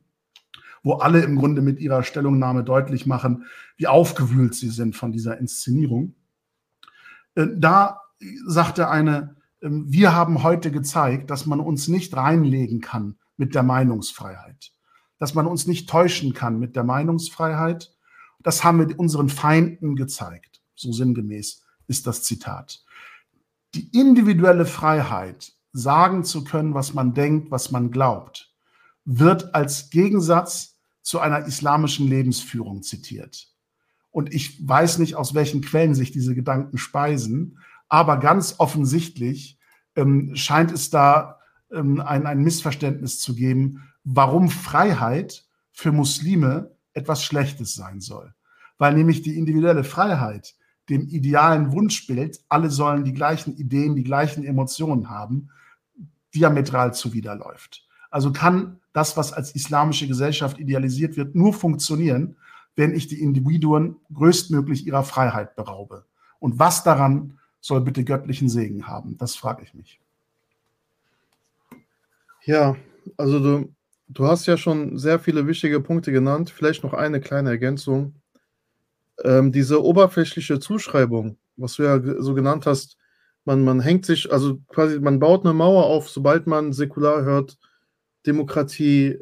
wo 0.84 0.92
alle 0.92 1.24
im 1.24 1.34
Grunde 1.34 1.62
mit 1.62 1.80
ihrer 1.80 2.04
Stellungnahme 2.04 2.62
deutlich 2.62 3.06
machen, 3.06 3.46
wie 3.76 3.88
aufgewühlt 3.88 4.54
sie 4.54 4.68
sind 4.68 4.94
von 4.94 5.10
dieser 5.10 5.36
Inszenierung. 5.38 6.14
Äh, 7.34 7.48
da 7.56 8.02
sagte 8.46 8.88
eine, 8.88 9.34
äh, 9.62 9.68
wir 9.68 10.14
haben 10.14 10.44
heute 10.44 10.70
gezeigt, 10.70 11.28
dass 11.28 11.44
man 11.44 11.58
uns 11.58 11.88
nicht 11.88 12.16
reinlegen 12.16 12.80
kann 12.80 13.16
mit 13.40 13.56
der 13.56 13.64
Meinungsfreiheit, 13.64 14.70
dass 15.18 15.34
man 15.34 15.46
uns 15.46 15.66
nicht 15.66 15.88
täuschen 15.88 16.34
kann 16.34 16.60
mit 16.60 16.76
der 16.76 16.84
Meinungsfreiheit. 16.84 17.92
Das 18.38 18.62
haben 18.62 18.86
wir 18.86 18.98
unseren 19.00 19.28
Feinden 19.28 19.96
gezeigt. 19.96 20.60
So 20.76 20.92
sinngemäß 20.92 21.62
ist 21.88 22.06
das 22.06 22.22
Zitat. 22.22 22.84
Die 23.74 23.88
individuelle 23.98 24.66
Freiheit, 24.66 25.52
sagen 25.72 26.24
zu 26.24 26.44
können, 26.44 26.74
was 26.74 26.94
man 26.94 27.14
denkt, 27.14 27.50
was 27.50 27.70
man 27.70 27.90
glaubt, 27.90 28.52
wird 29.04 29.54
als 29.54 29.90
Gegensatz 29.90 30.78
zu 31.02 31.20
einer 31.20 31.46
islamischen 31.46 32.08
Lebensführung 32.08 32.82
zitiert. 32.82 33.48
Und 34.10 34.34
ich 34.34 34.66
weiß 34.66 34.98
nicht, 34.98 35.14
aus 35.14 35.34
welchen 35.34 35.62
Quellen 35.62 35.94
sich 35.94 36.10
diese 36.10 36.34
Gedanken 36.34 36.78
speisen, 36.78 37.58
aber 37.88 38.18
ganz 38.18 38.56
offensichtlich 38.58 39.58
ähm, 39.96 40.34
scheint 40.34 40.72
es 40.72 40.90
da 40.90 41.39
ähm, 41.72 42.00
ein, 42.00 42.26
ein 42.26 42.42
Missverständnis 42.42 43.18
zu 43.18 43.34
geben, 43.34 43.82
warum 44.04 44.48
Freiheit 44.48 45.44
für 45.72 45.92
Muslime 45.92 46.70
etwas 46.92 47.24
Schlechtes 47.24 47.74
sein 47.74 48.00
soll. 48.00 48.34
Weil 48.78 48.94
nämlich 48.94 49.22
die 49.22 49.38
individuelle 49.38 49.84
Freiheit 49.84 50.54
dem 50.88 51.08
idealen 51.08 51.72
Wunschbild, 51.72 52.40
alle 52.48 52.68
sollen 52.68 53.04
die 53.04 53.12
gleichen 53.12 53.56
Ideen, 53.56 53.94
die 53.94 54.02
gleichen 54.02 54.44
Emotionen 54.44 55.08
haben, 55.08 55.50
diametral 56.34 56.92
zuwiderläuft. 56.92 57.86
Also 58.10 58.32
kann 58.32 58.80
das, 58.92 59.16
was 59.16 59.32
als 59.32 59.54
islamische 59.54 60.08
Gesellschaft 60.08 60.58
idealisiert 60.58 61.16
wird, 61.16 61.34
nur 61.34 61.54
funktionieren, 61.54 62.36
wenn 62.74 62.94
ich 62.94 63.06
die 63.06 63.20
Individuen 63.20 63.96
größtmöglich 64.12 64.86
ihrer 64.86 65.04
Freiheit 65.04 65.54
beraube. 65.54 66.04
Und 66.40 66.58
was 66.58 66.82
daran 66.82 67.38
soll 67.60 67.82
bitte 67.82 68.04
göttlichen 68.04 68.48
Segen 68.48 68.88
haben? 68.88 69.16
Das 69.16 69.36
frage 69.36 69.62
ich 69.62 69.74
mich. 69.74 70.00
Ja, 72.44 72.76
also 73.16 73.38
du, 73.40 73.74
du 74.08 74.26
hast 74.26 74.46
ja 74.46 74.56
schon 74.56 74.98
sehr 74.98 75.18
viele 75.18 75.46
wichtige 75.46 75.80
Punkte 75.80 76.12
genannt. 76.12 76.50
Vielleicht 76.50 76.82
noch 76.82 76.94
eine 76.94 77.20
kleine 77.20 77.50
Ergänzung. 77.50 78.14
Ähm, 79.24 79.52
diese 79.52 79.82
oberflächliche 79.84 80.60
Zuschreibung, 80.60 81.36
was 81.56 81.74
du 81.76 81.82
ja 81.82 82.00
so 82.22 82.34
genannt 82.34 82.66
hast, 82.66 82.96
man, 83.44 83.64
man 83.64 83.80
hängt 83.80 84.06
sich, 84.06 84.32
also 84.32 84.58
quasi, 84.68 84.98
man 85.00 85.18
baut 85.18 85.44
eine 85.44 85.52
Mauer 85.54 85.84
auf, 85.86 86.08
sobald 86.08 86.46
man 86.46 86.72
säkular 86.72 87.22
hört, 87.24 87.58
Demokratie, 88.26 89.18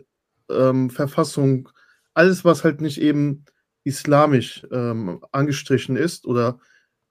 ähm, 0.50 0.90
Verfassung, 0.90 1.68
alles, 2.14 2.44
was 2.44 2.64
halt 2.64 2.80
nicht 2.80 3.00
eben 3.00 3.44
islamisch 3.84 4.66
ähm, 4.72 5.24
angestrichen 5.32 5.96
ist 5.96 6.26
oder 6.26 6.58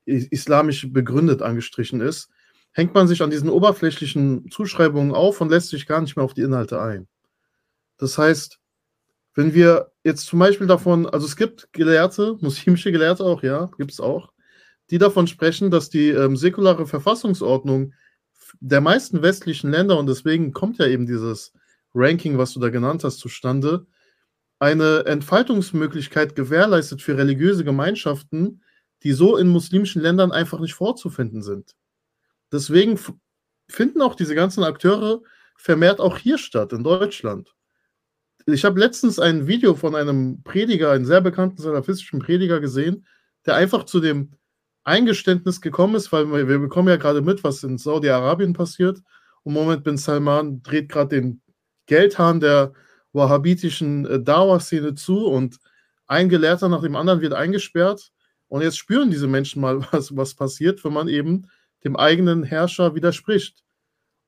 islamisch 0.06 0.92
begründet 0.94 1.42
angestrichen 1.42 2.02
ist, 2.02 2.30
hängt 2.78 2.94
man 2.94 3.08
sich 3.08 3.24
an 3.24 3.32
diesen 3.32 3.50
oberflächlichen 3.50 4.52
Zuschreibungen 4.52 5.16
auf 5.16 5.42
und 5.42 5.50
lässt 5.50 5.70
sich 5.70 5.88
gar 5.88 6.00
nicht 6.00 6.16
mehr 6.16 6.24
auf 6.24 6.36
die 6.36 6.42
Inhalte 6.42 6.80
ein. 6.80 7.08
Das 7.98 8.20
heißt, 8.20 8.60
wenn 9.34 9.56
wir 9.56 9.92
jetzt 10.04 10.28
zum 10.28 10.38
Beispiel 10.38 10.68
davon, 10.68 11.08
also 11.08 11.26
es 11.26 11.36
gibt 11.36 11.74
Gelehrte, 11.74 12.38
muslimische 12.40 12.92
Gelehrte 12.92 13.24
auch, 13.24 13.42
ja, 13.42 13.72
gibt 13.80 13.94
es 13.94 14.00
auch, 14.00 14.32
die 14.92 15.00
davon 15.00 15.26
sprechen, 15.26 15.72
dass 15.72 15.90
die 15.90 16.10
ähm, 16.10 16.38
säkulare 16.38 16.86
Verfassungsordnung 16.86 17.94
der 18.60 18.80
meisten 18.80 19.24
westlichen 19.24 19.72
Länder, 19.72 19.98
und 19.98 20.06
deswegen 20.06 20.54
kommt 20.54 20.78
ja 20.78 20.86
eben 20.86 21.08
dieses 21.08 21.54
Ranking, 21.96 22.38
was 22.38 22.54
du 22.54 22.60
da 22.60 22.70
genannt 22.70 23.04
hast, 23.04 23.18
zustande, 23.18 23.88
eine 24.60 25.04
Entfaltungsmöglichkeit 25.08 26.36
gewährleistet 26.36 27.02
für 27.02 27.18
religiöse 27.18 27.64
Gemeinschaften, 27.64 28.62
die 29.02 29.14
so 29.14 29.36
in 29.36 29.48
muslimischen 29.48 30.04
Ländern 30.04 30.32
einfach 30.32 30.60
nicht 30.60 30.76
vorzufinden 30.76 31.42
sind. 31.42 31.76
Deswegen 32.52 33.00
finden 33.70 34.02
auch 34.02 34.16
diese 34.16 34.36
ganzen 34.36 34.64
Akteure 34.64 35.22
vermehrt 35.58 36.00
auch 36.00 36.18
hier 36.18 36.38
statt, 36.38 36.74
in 36.74 36.84
Deutschland. 36.84 37.54
Ich 38.46 38.64
habe 38.64 38.80
letztens 38.80 39.20
ein 39.20 39.48
Video 39.48 39.76
von 39.76 39.96
einem 39.96 40.42
Prediger, 40.44 40.92
einem 40.92 41.06
sehr 41.06 41.20
bekannten 41.20 41.62
salafistischen 41.62 42.20
Prediger 42.20 42.62
gesehen, 42.62 43.06
der 43.46 43.56
einfach 43.56 43.84
zu 43.84 44.00
dem 44.00 44.32
Eingeständnis 44.86 45.60
gekommen 45.60 45.96
ist, 45.96 46.14
weil 46.14 46.32
wir, 46.32 46.48
wir 46.48 46.60
bekommen 46.60 46.88
ja 46.88 46.96
gerade 46.96 47.22
mit, 47.22 47.44
was 47.44 47.64
in 47.64 47.78
Saudi-Arabien 47.78 48.54
passiert. 48.54 49.00
Und 49.44 49.54
Moment 49.54 49.84
bin 49.84 49.98
Salman 49.98 50.62
dreht 50.62 50.90
gerade 50.90 51.16
den 51.16 51.42
Geldhahn 51.88 52.40
der 52.40 52.74
wahhabitischen 53.12 54.06
äh, 54.06 54.22
Dawa-Szene 54.22 54.96
zu 54.96 55.26
und 55.26 55.58
ein 56.06 56.30
Gelehrter 56.30 56.70
nach 56.70 56.82
dem 56.82 56.96
anderen 56.96 57.20
wird 57.20 57.34
eingesperrt. 57.34 58.12
Und 58.48 58.62
jetzt 58.62 58.78
spüren 58.78 59.12
diese 59.12 59.28
Menschen 59.28 59.62
mal, 59.62 59.86
was, 59.92 60.16
was 60.16 60.36
passiert, 60.36 60.84
wenn 60.86 60.94
man 60.94 61.10
eben 61.10 61.50
dem 61.88 61.96
eigenen 61.96 62.44
Herrscher 62.44 62.96
widerspricht. 62.96 63.64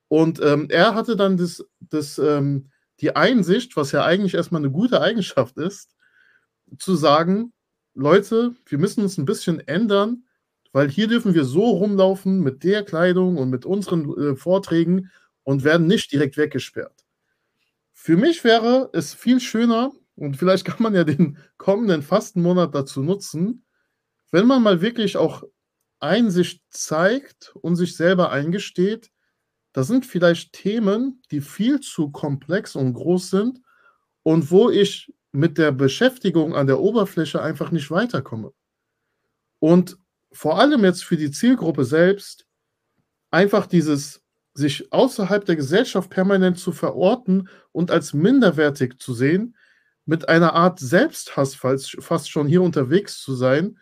Und 0.08 0.42
ähm, 0.42 0.68
er 0.70 0.96
hatte 0.96 1.16
dann 1.16 1.38
das, 1.38 1.64
das, 1.80 2.18
ähm, 2.18 2.72
die 3.02 3.16
Einsicht, 3.16 3.76
was 3.76 3.92
ja 3.92 4.04
eigentlich 4.04 4.34
erstmal 4.34 4.62
eine 4.62 4.72
gute 4.72 5.02
Eigenschaft 5.02 5.58
ist, 5.58 5.96
zu 6.78 6.96
sagen, 6.96 7.54
Leute, 7.94 8.56
wir 8.66 8.78
müssen 8.78 9.04
uns 9.04 9.18
ein 9.18 9.26
bisschen 9.26 9.60
ändern, 9.68 10.24
weil 10.72 10.90
hier 10.90 11.08
dürfen 11.08 11.34
wir 11.34 11.46
so 11.46 11.66
rumlaufen 11.66 12.42
mit 12.42 12.64
der 12.64 12.84
Kleidung 12.84 13.38
und 13.38 13.50
mit 13.50 13.66
unseren 13.66 14.18
äh, 14.18 14.36
Vorträgen 14.36 15.12
und 15.44 15.64
werden 15.64 15.88
nicht 15.88 16.12
direkt 16.12 16.38
weggesperrt. 16.38 17.06
Für 17.94 18.16
mich 18.16 18.44
wäre 18.44 18.90
es 18.94 19.14
viel 19.14 19.40
schöner, 19.40 19.92
und 20.16 20.38
vielleicht 20.38 20.66
kann 20.66 20.82
man 20.82 20.96
ja 20.96 21.04
den 21.04 21.38
kommenden 21.58 22.02
Fastenmonat 22.02 22.74
dazu 22.74 23.02
nutzen, 23.02 23.66
wenn 24.32 24.48
man 24.48 24.62
mal 24.62 24.82
wirklich 24.82 25.18
auch 25.18 25.44
Einsicht 26.00 26.62
zeigt 26.70 27.54
und 27.56 27.76
sich 27.76 27.96
selber 27.96 28.32
eingesteht, 28.32 29.12
das 29.74 29.88
sind 29.88 30.06
vielleicht 30.06 30.54
Themen, 30.54 31.22
die 31.32 31.42
viel 31.42 31.80
zu 31.80 32.10
komplex 32.10 32.76
und 32.76 32.94
groß 32.94 33.30
sind 33.30 33.62
und 34.24 34.52
wo 34.52 34.70
ich 34.70 35.14
mit 35.32 35.58
der 35.58 35.72
Beschäftigung 35.72 36.56
an 36.56 36.68
der 36.68 36.80
Oberfläche 36.80 37.42
einfach 37.42 37.72
nicht 37.72 37.92
weiterkomme. 37.92 38.52
Und 39.60 39.98
vor 40.32 40.60
allem 40.60 40.84
jetzt 40.84 41.04
für 41.04 41.18
die 41.18 41.32
Zielgruppe 41.32 41.86
selbst 41.86 42.46
einfach 43.32 43.68
dieses 43.68 44.24
sich 44.54 44.92
außerhalb 44.92 45.46
der 45.46 45.56
Gesellschaft 45.56 46.10
permanent 46.10 46.58
zu 46.60 46.72
verorten 46.72 47.48
und 47.72 47.92
als 47.92 48.14
minderwertig 48.14 49.00
zu 49.00 49.14
sehen, 49.14 49.56
mit 50.06 50.28
einer 50.28 50.54
Art 50.54 50.80
Selbsthass 50.80 51.56
fast 51.56 52.30
schon 52.30 52.48
hier 52.48 52.64
unterwegs 52.64 53.22
zu 53.22 53.36
sein, 53.36 53.78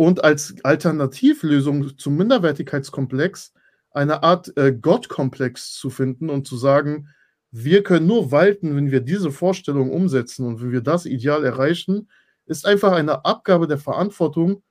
und 0.00 0.24
als 0.24 0.54
Alternativlösung 0.62 1.98
zum 1.98 2.16
Minderwertigkeitskomplex 2.16 3.52
eine 3.90 4.22
Art 4.22 4.50
äh, 4.56 4.72
Gottkomplex 4.72 5.74
zu 5.74 5.90
finden 5.90 6.30
und 6.30 6.48
zu 6.48 6.56
sagen, 6.56 7.08
wir 7.50 7.82
können 7.82 8.06
nur 8.06 8.32
walten, 8.32 8.74
wenn 8.76 8.90
wir 8.90 9.02
diese 9.02 9.30
Vorstellung 9.30 9.90
umsetzen 9.90 10.46
und 10.46 10.62
wenn 10.62 10.72
wir 10.72 10.80
das 10.80 11.04
Ideal 11.04 11.44
erreichen, 11.44 12.08
ist 12.46 12.64
einfach 12.64 12.92
eine 12.92 13.26
Abgabe 13.26 13.66
der 13.66 13.76
Verantwortung 13.76 14.62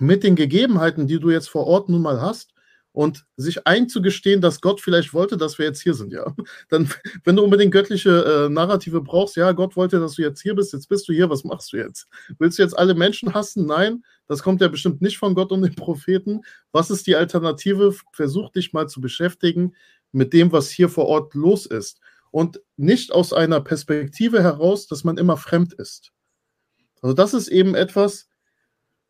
mit 0.00 0.24
den 0.24 0.34
Gegebenheiten, 0.34 1.06
die 1.06 1.20
du 1.20 1.30
jetzt 1.30 1.48
vor 1.48 1.68
Ort 1.68 1.88
nun 1.88 2.02
mal 2.02 2.20
hast 2.20 2.52
und 2.92 3.24
sich 3.36 3.66
einzugestehen, 3.68 4.40
dass 4.40 4.60
Gott 4.60 4.80
vielleicht 4.80 5.14
wollte, 5.14 5.36
dass 5.36 5.58
wir 5.58 5.66
jetzt 5.66 5.80
hier 5.80 5.94
sind, 5.94 6.12
ja. 6.12 6.34
Dann, 6.68 6.90
wenn 7.24 7.36
du 7.36 7.44
unbedingt 7.44 7.72
göttliche 7.72 8.46
äh, 8.46 8.48
Narrative 8.48 9.00
brauchst, 9.00 9.36
ja, 9.36 9.52
Gott 9.52 9.76
wollte, 9.76 10.00
dass 10.00 10.14
du 10.14 10.22
jetzt 10.22 10.42
hier 10.42 10.56
bist, 10.56 10.72
jetzt 10.72 10.88
bist 10.88 11.08
du 11.08 11.12
hier, 11.12 11.30
was 11.30 11.44
machst 11.44 11.72
du 11.72 11.76
jetzt? 11.76 12.08
Willst 12.38 12.58
du 12.58 12.62
jetzt 12.62 12.76
alle 12.76 12.94
Menschen 12.94 13.32
hassen? 13.32 13.66
Nein, 13.66 14.02
das 14.30 14.44
kommt 14.44 14.60
ja 14.60 14.68
bestimmt 14.68 15.02
nicht 15.02 15.18
von 15.18 15.34
Gott 15.34 15.50
und 15.50 15.62
den 15.62 15.74
Propheten. 15.74 16.42
Was 16.70 16.88
ist 16.88 17.08
die 17.08 17.16
Alternative? 17.16 17.92
Versuch 18.12 18.50
dich 18.50 18.72
mal 18.72 18.88
zu 18.88 19.00
beschäftigen 19.00 19.74
mit 20.12 20.32
dem, 20.32 20.52
was 20.52 20.70
hier 20.70 20.88
vor 20.88 21.06
Ort 21.06 21.34
los 21.34 21.66
ist. 21.66 21.98
Und 22.30 22.60
nicht 22.76 23.10
aus 23.10 23.32
einer 23.32 23.60
Perspektive 23.60 24.40
heraus, 24.40 24.86
dass 24.86 25.02
man 25.02 25.18
immer 25.18 25.36
fremd 25.36 25.72
ist. 25.72 26.12
Also 27.02 27.12
das 27.12 27.34
ist 27.34 27.48
eben 27.48 27.74
etwas, 27.74 28.28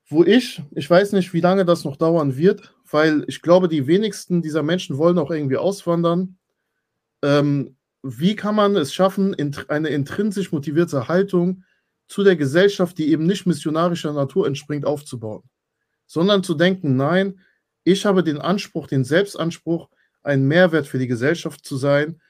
wo 0.07 0.25
ich, 0.25 0.63
ich 0.71 0.89
weiß 0.89 1.13
nicht, 1.13 1.35
wie 1.35 1.43
lange 1.43 1.67
das 1.67 1.85
noch 1.85 1.97
dauern 1.97 2.39
wird, 2.39 2.75
weil 2.91 3.23
ich 3.29 3.43
glaube, 3.43 3.69
die 3.69 3.87
wenigsten 3.87 4.41
dieser 4.41 4.63
Menschen 4.63 4.97
wollen 4.97 5.19
auch 5.19 5.31
irgendwie 5.31 5.59
auswandern. 5.59 6.39
Ähm, 7.23 7.77
wie 8.03 8.37
kann 8.37 8.55
man 8.55 8.75
es 8.75 8.95
schaffen, 8.95 9.37
eine 9.69 9.89
intrinsisch 9.91 10.51
motivierte 10.51 11.09
Haltung 11.09 11.65
zu 12.11 12.24
der 12.24 12.35
Gesellschaft, 12.35 12.99
die 12.99 13.12
eben 13.12 13.24
nicht 13.24 13.47
missionarischer 13.47 14.12
Natur 14.12 14.45
entspringt, 14.49 14.85
aufzubauen, 14.85 15.45
sondern 16.07 16.43
zu 16.43 16.55
denken, 16.55 16.97
nein, 16.97 17.39
ich 17.85 18.05
habe 18.05 18.24
den 18.24 18.39
Anspruch, 18.39 18.89
den 18.89 19.05
Selbstanspruch, 19.05 19.89
ein 20.24 20.45
Mehrwert 20.45 20.89
für 20.89 20.99
die 20.99 21.07
Gesellschaft 21.07 21.65
zu 21.65 21.77
sein, 21.77 22.20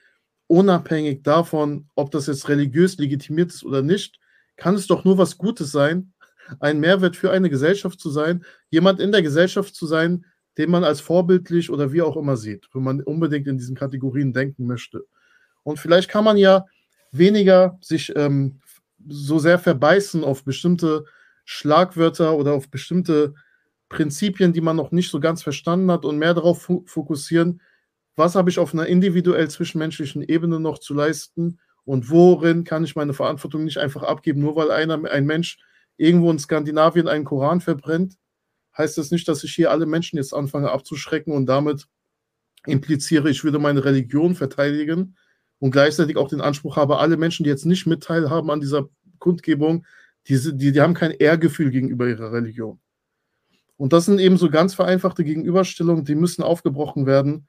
unabhängig 0.48 1.22
davon, 1.22 1.88
ob 1.94 2.10
das 2.10 2.26
jetzt 2.26 2.50
religiös 2.50 2.98
legitimiert 2.98 3.52
ist 3.52 3.64
oder 3.64 3.80
nicht, 3.80 4.20
kann 4.56 4.74
es 4.74 4.86
doch 4.86 5.04
nur 5.04 5.16
was 5.16 5.38
Gutes 5.38 5.72
sein, 5.72 6.12
ein 6.60 6.78
Mehrwert 6.78 7.16
für 7.16 7.30
eine 7.30 7.48
Gesellschaft 7.48 8.00
zu 8.00 8.10
sein, 8.10 8.44
jemand 8.68 9.00
in 9.00 9.12
der 9.12 9.22
Gesellschaft 9.22 9.74
zu 9.74 9.86
sein, 9.86 10.26
den 10.58 10.70
man 10.70 10.84
als 10.84 11.00
vorbildlich 11.00 11.70
oder 11.70 11.90
wie 11.90 12.02
auch 12.02 12.18
immer 12.18 12.36
sieht, 12.36 12.68
wenn 12.74 12.82
man 12.82 13.00
unbedingt 13.00 13.46
in 13.46 13.56
diesen 13.56 13.76
Kategorien 13.76 14.34
denken 14.34 14.66
möchte. 14.66 15.06
Und 15.62 15.78
vielleicht 15.78 16.10
kann 16.10 16.24
man 16.24 16.36
ja 16.36 16.66
weniger 17.12 17.78
sich 17.80 18.12
ähm, 18.14 18.60
so 19.08 19.38
sehr 19.38 19.58
verbeißen 19.58 20.24
auf 20.24 20.44
bestimmte 20.44 21.04
Schlagwörter 21.44 22.36
oder 22.36 22.52
auf 22.52 22.70
bestimmte 22.70 23.34
Prinzipien, 23.88 24.52
die 24.52 24.60
man 24.60 24.76
noch 24.76 24.92
nicht 24.92 25.10
so 25.10 25.20
ganz 25.20 25.42
verstanden 25.42 25.90
hat 25.90 26.04
und 26.04 26.18
mehr 26.18 26.34
darauf 26.34 26.70
fokussieren, 26.86 27.60
was 28.16 28.34
habe 28.34 28.50
ich 28.50 28.58
auf 28.58 28.72
einer 28.72 28.86
individuell 28.86 29.48
zwischenmenschlichen 29.48 30.22
Ebene 30.22 30.60
noch 30.60 30.78
zu 30.78 30.94
leisten 30.94 31.58
und 31.84 32.10
worin 32.10 32.64
kann 32.64 32.84
ich 32.84 32.94
meine 32.94 33.14
Verantwortung 33.14 33.64
nicht 33.64 33.78
einfach 33.78 34.02
abgeben, 34.02 34.40
nur 34.40 34.56
weil 34.56 34.70
einer, 34.70 35.02
ein 35.10 35.26
Mensch 35.26 35.58
irgendwo 35.96 36.30
in 36.30 36.38
Skandinavien 36.38 37.08
einen 37.08 37.24
Koran 37.24 37.60
verbrennt, 37.60 38.16
heißt 38.76 38.98
das 38.98 39.10
nicht, 39.10 39.26
dass 39.26 39.42
ich 39.42 39.54
hier 39.54 39.70
alle 39.70 39.86
Menschen 39.86 40.16
jetzt 40.16 40.34
anfange 40.34 40.70
abzuschrecken 40.70 41.32
und 41.32 41.46
damit 41.46 41.88
impliziere, 42.66 43.30
ich 43.30 43.42
würde 43.42 43.58
meine 43.58 43.84
Religion 43.84 44.34
verteidigen 44.34 45.16
und 45.60 45.70
gleichzeitig 45.70 46.16
auch 46.16 46.28
den 46.28 46.40
Anspruch 46.40 46.76
habe, 46.76 46.98
alle 46.98 47.16
Menschen, 47.16 47.44
die 47.44 47.50
jetzt 47.50 47.66
nicht 47.66 47.86
mit 47.86 48.02
teilhaben 48.02 48.50
an 48.50 48.60
dieser 48.60 48.88
Kundgebung, 49.18 49.86
die, 50.26 50.38
die, 50.56 50.72
die 50.72 50.80
haben 50.80 50.94
kein 50.94 51.12
Ehrgefühl 51.12 51.70
gegenüber 51.70 52.08
ihrer 52.08 52.32
Religion. 52.32 52.80
Und 53.76 53.92
das 53.92 54.06
sind 54.06 54.18
eben 54.18 54.36
so 54.36 54.50
ganz 54.50 54.74
vereinfachte 54.74 55.24
Gegenüberstellungen, 55.24 56.04
die 56.04 56.14
müssen 56.14 56.42
aufgebrochen 56.42 57.06
werden. 57.06 57.46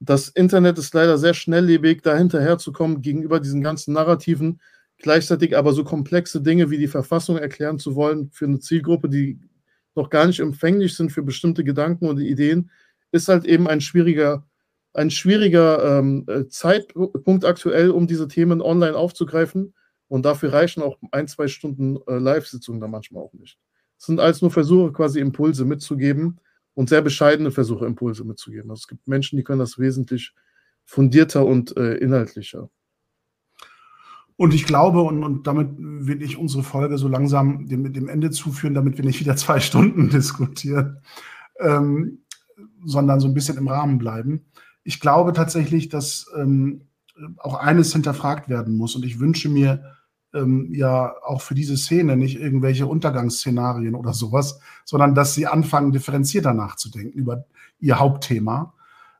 Das 0.00 0.28
Internet 0.28 0.78
ist 0.78 0.94
leider 0.94 1.18
sehr 1.18 1.34
schnelllebig, 1.34 2.02
da 2.02 2.16
hinterherzukommen 2.16 3.02
gegenüber 3.02 3.40
diesen 3.40 3.62
ganzen 3.62 3.94
Narrativen, 3.94 4.60
gleichzeitig 4.98 5.56
aber 5.56 5.72
so 5.72 5.82
komplexe 5.84 6.40
Dinge 6.42 6.70
wie 6.70 6.78
die 6.78 6.86
Verfassung 6.86 7.38
erklären 7.38 7.78
zu 7.78 7.96
wollen 7.96 8.30
für 8.30 8.44
eine 8.44 8.60
Zielgruppe, 8.60 9.08
die 9.08 9.40
noch 9.96 10.10
gar 10.10 10.26
nicht 10.26 10.40
empfänglich 10.40 10.94
sind 10.94 11.10
für 11.10 11.22
bestimmte 11.22 11.64
Gedanken 11.64 12.08
und 12.08 12.20
Ideen, 12.20 12.70
ist 13.10 13.28
halt 13.28 13.44
eben 13.44 13.68
ein 13.68 13.80
schwieriger, 13.80 14.46
ein 14.98 15.10
schwieriger 15.10 15.98
ähm, 15.98 16.24
äh, 16.26 16.48
Zeitpunkt 16.48 17.44
aktuell, 17.44 17.90
um 17.90 18.06
diese 18.06 18.26
Themen 18.28 18.60
online 18.60 18.96
aufzugreifen. 18.96 19.74
Und 20.08 20.24
dafür 20.24 20.52
reichen 20.52 20.82
auch 20.82 20.98
ein, 21.12 21.28
zwei 21.28 21.48
Stunden 21.48 21.98
äh, 22.06 22.18
Live-Sitzungen 22.18 22.80
da 22.80 22.88
manchmal 22.88 23.22
auch 23.22 23.32
nicht. 23.34 23.58
Es 23.98 24.06
sind 24.06 24.20
alles 24.20 24.42
nur 24.42 24.50
Versuche, 24.50 24.92
quasi 24.92 25.20
Impulse 25.20 25.64
mitzugeben 25.64 26.40
und 26.74 26.88
sehr 26.88 27.02
bescheidene 27.02 27.50
Versuche, 27.50 27.86
Impulse 27.86 28.24
mitzugeben. 28.24 28.70
Also 28.70 28.80
es 28.80 28.88
gibt 28.88 29.06
Menschen, 29.06 29.36
die 29.36 29.44
können 29.44 29.60
das 29.60 29.78
wesentlich 29.78 30.34
fundierter 30.84 31.46
und 31.46 31.76
äh, 31.76 31.94
inhaltlicher. 31.94 32.68
Und 34.36 34.54
ich 34.54 34.64
glaube, 34.64 35.02
und, 35.02 35.22
und 35.22 35.46
damit 35.46 35.68
will 35.78 36.22
ich 36.22 36.38
unsere 36.38 36.62
Folge 36.62 36.96
so 36.96 37.08
langsam 37.08 37.66
dem, 37.66 37.92
dem 37.92 38.08
Ende 38.08 38.30
zuführen, 38.30 38.74
damit 38.74 38.96
wir 38.96 39.04
nicht 39.04 39.20
wieder 39.20 39.36
zwei 39.36 39.60
Stunden 39.60 40.08
diskutieren, 40.10 41.02
ähm, 41.60 42.22
sondern 42.84 43.20
so 43.20 43.28
ein 43.28 43.34
bisschen 43.34 43.58
im 43.58 43.68
Rahmen 43.68 43.98
bleiben. 43.98 44.46
Ich 44.88 45.00
glaube 45.00 45.34
tatsächlich, 45.34 45.90
dass 45.90 46.30
ähm, 46.34 46.88
auch 47.36 47.56
eines 47.56 47.92
hinterfragt 47.92 48.48
werden 48.48 48.74
muss. 48.78 48.96
Und 48.96 49.04
ich 49.04 49.20
wünsche 49.20 49.50
mir 49.50 49.84
ähm, 50.32 50.72
ja 50.72 51.12
auch 51.26 51.42
für 51.42 51.54
diese 51.54 51.76
Szene 51.76 52.16
nicht 52.16 52.40
irgendwelche 52.40 52.86
Untergangsszenarien 52.86 53.94
oder 53.94 54.14
sowas, 54.14 54.60
sondern 54.86 55.14
dass 55.14 55.34
sie 55.34 55.46
anfangen, 55.46 55.92
differenzierter 55.92 56.54
nachzudenken 56.54 57.18
über 57.18 57.44
ihr 57.78 57.98
Hauptthema. 57.98 58.72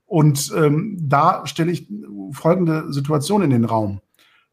Und 0.06 0.50
ähm, 0.56 0.96
da 1.02 1.46
stelle 1.46 1.70
ich 1.70 1.86
folgende 2.32 2.90
Situation 2.90 3.42
in 3.42 3.50
den 3.50 3.66
Raum. 3.66 4.00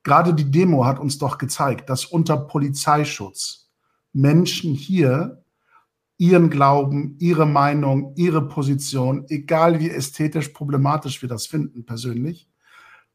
Gerade 0.04 0.34
die 0.34 0.52
Demo 0.52 0.84
hat 0.84 1.00
uns 1.00 1.18
doch 1.18 1.38
gezeigt, 1.38 1.90
dass 1.90 2.04
unter 2.04 2.36
Polizeischutz 2.36 3.72
Menschen 4.12 4.74
hier 4.74 5.45
ihren 6.18 6.50
Glauben, 6.50 7.16
ihre 7.20 7.46
Meinung, 7.46 8.14
ihre 8.16 8.48
Position, 8.48 9.26
egal 9.30 9.80
wie 9.80 9.90
ästhetisch 9.90 10.50
problematisch 10.50 11.22
wir 11.22 11.30
das 11.30 11.46
finden 11.46 11.86
persönlich, 11.86 12.48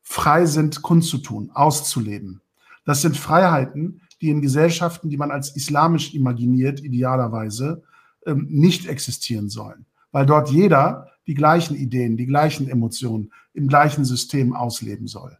frei 0.02 0.46
sind, 0.46 0.82
kundzutun, 0.82 1.50
auszuleben. 1.52 2.42
Das 2.84 3.02
sind 3.02 3.16
Freiheiten, 3.16 4.02
die 4.20 4.28
in 4.28 4.42
Gesellschaften, 4.42 5.08
die 5.08 5.16
man 5.16 5.30
als 5.30 5.56
islamisch 5.56 6.14
imaginiert, 6.14 6.80
idealerweise, 6.80 7.82
ähm, 8.26 8.46
nicht 8.50 8.86
existieren 8.86 9.48
sollen, 9.48 9.86
weil 10.12 10.26
dort 10.26 10.50
jeder 10.50 11.06
die 11.26 11.34
gleichen 11.34 11.76
Ideen, 11.76 12.16
die 12.16 12.26
gleichen 12.26 12.68
Emotionen 12.68 13.32
im 13.54 13.68
gleichen 13.68 14.04
System 14.04 14.54
ausleben 14.54 15.06
soll. 15.06 15.38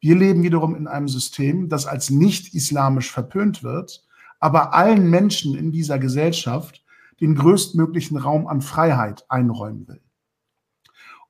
Wir 0.00 0.16
leben 0.16 0.42
wiederum 0.42 0.74
in 0.74 0.86
einem 0.86 1.08
System, 1.08 1.68
das 1.68 1.86
als 1.86 2.10
nicht 2.10 2.54
islamisch 2.54 3.10
verpönt 3.10 3.62
wird, 3.62 4.02
aber 4.38 4.74
allen 4.74 5.08
Menschen 5.08 5.54
in 5.54 5.72
dieser 5.72 5.98
Gesellschaft 5.98 6.79
den 7.20 7.34
größtmöglichen 7.34 8.16
Raum 8.16 8.46
an 8.46 8.62
Freiheit 8.62 9.24
einräumen 9.28 9.86
will. 9.88 10.00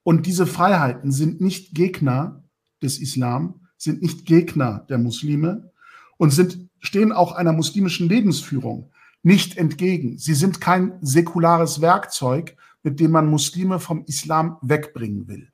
Und 0.02 0.26
diese 0.26 0.46
Freiheiten 0.46 1.12
sind 1.12 1.40
nicht 1.40 1.74
Gegner 1.74 2.44
des 2.82 2.98
Islam, 2.98 3.66
sind 3.76 4.02
nicht 4.02 4.24
Gegner 4.24 4.86
der 4.88 4.98
Muslime 4.98 5.72
und 6.16 6.30
sind, 6.30 6.68
stehen 6.78 7.12
auch 7.12 7.32
einer 7.32 7.52
muslimischen 7.52 8.08
Lebensführung 8.08 8.90
nicht 9.22 9.56
entgegen. 9.58 10.16
Sie 10.18 10.34
sind 10.34 10.60
kein 10.60 10.98
säkulares 11.02 11.80
Werkzeug, 11.80 12.56
mit 12.82 13.00
dem 13.00 13.10
man 13.10 13.28
Muslime 13.28 13.78
vom 13.78 14.04
Islam 14.06 14.56
wegbringen 14.62 15.28
will. 15.28 15.48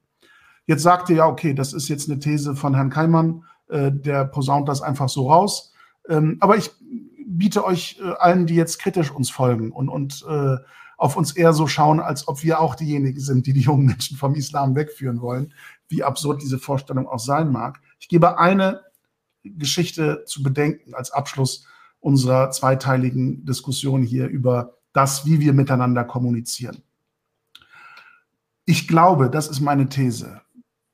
Jetzt 0.66 0.82
sagt 0.82 1.10
ihr 1.10 1.16
ja, 1.16 1.26
okay, 1.26 1.54
das 1.54 1.72
ist 1.72 1.88
jetzt 1.88 2.08
eine 2.08 2.18
These 2.18 2.56
von 2.56 2.74
Herrn 2.74 2.90
Keimann, 2.90 3.44
äh, 3.68 3.90
der 3.92 4.24
posaunt 4.24 4.68
das 4.68 4.82
einfach 4.82 5.08
so 5.08 5.30
raus. 5.30 5.72
Ähm, 6.08 6.36
aber 6.40 6.56
ich 6.56 6.70
biete 7.38 7.64
euch 7.64 7.98
äh, 8.02 8.12
allen, 8.18 8.46
die 8.46 8.54
jetzt 8.54 8.78
kritisch 8.78 9.10
uns 9.10 9.30
folgen 9.30 9.72
und, 9.72 9.88
und 9.88 10.24
äh, 10.28 10.56
auf 10.96 11.16
uns 11.16 11.32
eher 11.32 11.52
so 11.52 11.66
schauen, 11.66 12.00
als 12.00 12.26
ob 12.26 12.42
wir 12.42 12.60
auch 12.60 12.74
diejenigen 12.74 13.20
sind, 13.20 13.46
die 13.46 13.52
die 13.52 13.60
jungen 13.60 13.86
Menschen 13.86 14.16
vom 14.16 14.34
Islam 14.34 14.74
wegführen 14.74 15.20
wollen, 15.20 15.52
wie 15.88 16.02
absurd 16.02 16.42
diese 16.42 16.58
Vorstellung 16.58 17.06
auch 17.06 17.18
sein 17.18 17.52
mag. 17.52 17.80
Ich 18.00 18.08
gebe 18.08 18.38
eine 18.38 18.80
Geschichte 19.44 20.24
zu 20.26 20.42
bedenken 20.42 20.94
als 20.94 21.10
Abschluss 21.10 21.66
unserer 22.00 22.50
zweiteiligen 22.50 23.44
Diskussion 23.44 24.02
hier 24.02 24.26
über 24.28 24.74
das, 24.92 25.26
wie 25.26 25.40
wir 25.40 25.52
miteinander 25.52 26.04
kommunizieren. 26.04 26.82
Ich 28.64 28.88
glaube, 28.88 29.30
das 29.30 29.48
ist 29.48 29.60
meine 29.60 29.88
These, 29.88 30.40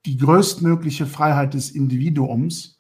die 0.05 0.17
größtmögliche 0.17 1.07
Freiheit 1.07 1.55
des 1.55 1.71
Individuums 1.71 2.77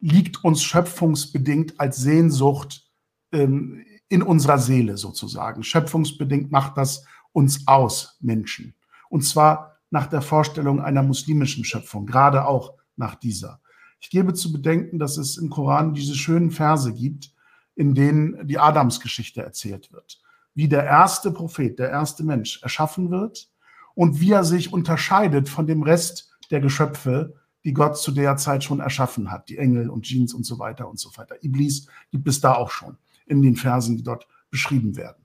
liegt 0.00 0.42
uns 0.42 0.62
schöpfungsbedingt 0.62 1.78
als 1.78 1.98
Sehnsucht 1.98 2.90
ähm, 3.32 3.84
in 4.08 4.22
unserer 4.22 4.58
Seele 4.58 4.96
sozusagen. 4.96 5.62
Schöpfungsbedingt 5.62 6.52
macht 6.52 6.76
das 6.76 7.04
uns 7.32 7.66
aus, 7.66 8.18
Menschen. 8.20 8.74
Und 9.08 9.22
zwar 9.22 9.78
nach 9.90 10.06
der 10.06 10.22
Vorstellung 10.22 10.80
einer 10.80 11.02
muslimischen 11.02 11.64
Schöpfung, 11.64 12.06
gerade 12.06 12.46
auch 12.46 12.74
nach 12.96 13.14
dieser. 13.14 13.60
Ich 14.00 14.10
gebe 14.10 14.34
zu 14.34 14.52
bedenken, 14.52 14.98
dass 14.98 15.16
es 15.16 15.38
im 15.38 15.48
Koran 15.48 15.94
diese 15.94 16.14
schönen 16.14 16.50
Verse 16.50 16.92
gibt, 16.92 17.32
in 17.74 17.94
denen 17.94 18.46
die 18.46 18.58
Adamsgeschichte 18.58 19.42
erzählt 19.42 19.92
wird. 19.92 20.20
Wie 20.54 20.68
der 20.68 20.84
erste 20.84 21.30
Prophet, 21.30 21.78
der 21.78 21.90
erste 21.90 22.22
Mensch 22.22 22.62
erschaffen 22.62 23.10
wird 23.10 23.48
und 23.94 24.20
wie 24.20 24.32
er 24.32 24.44
sich 24.44 24.72
unterscheidet 24.72 25.48
von 25.48 25.66
dem 25.66 25.82
Rest 25.82 26.36
der 26.50 26.60
Geschöpfe, 26.60 27.34
die 27.64 27.72
Gott 27.72 27.96
zu 27.96 28.12
der 28.12 28.36
Zeit 28.36 28.64
schon 28.64 28.80
erschaffen 28.80 29.30
hat, 29.30 29.48
die 29.48 29.56
Engel 29.56 29.88
und 29.88 30.02
Jeans 30.02 30.34
und 30.34 30.44
so 30.44 30.58
weiter 30.58 30.88
und 30.88 30.98
so 30.98 31.10
weiter. 31.16 31.36
Iblis 31.42 31.86
gibt 32.10 32.28
es 32.28 32.40
da 32.40 32.54
auch 32.54 32.70
schon 32.70 32.98
in 33.26 33.42
den 33.42 33.56
Versen, 33.56 33.96
die 33.96 34.02
dort 34.02 34.26
beschrieben 34.50 34.96
werden. 34.96 35.24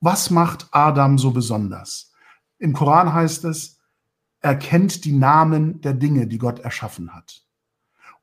Was 0.00 0.30
macht 0.30 0.68
Adam 0.70 1.18
so 1.18 1.30
besonders? 1.30 2.12
Im 2.58 2.72
Koran 2.72 3.12
heißt 3.12 3.44
es, 3.44 3.78
er 4.40 4.56
kennt 4.56 5.04
die 5.04 5.12
Namen 5.12 5.80
der 5.82 5.94
Dinge, 5.94 6.26
die 6.26 6.38
Gott 6.38 6.60
erschaffen 6.60 7.14
hat. 7.14 7.42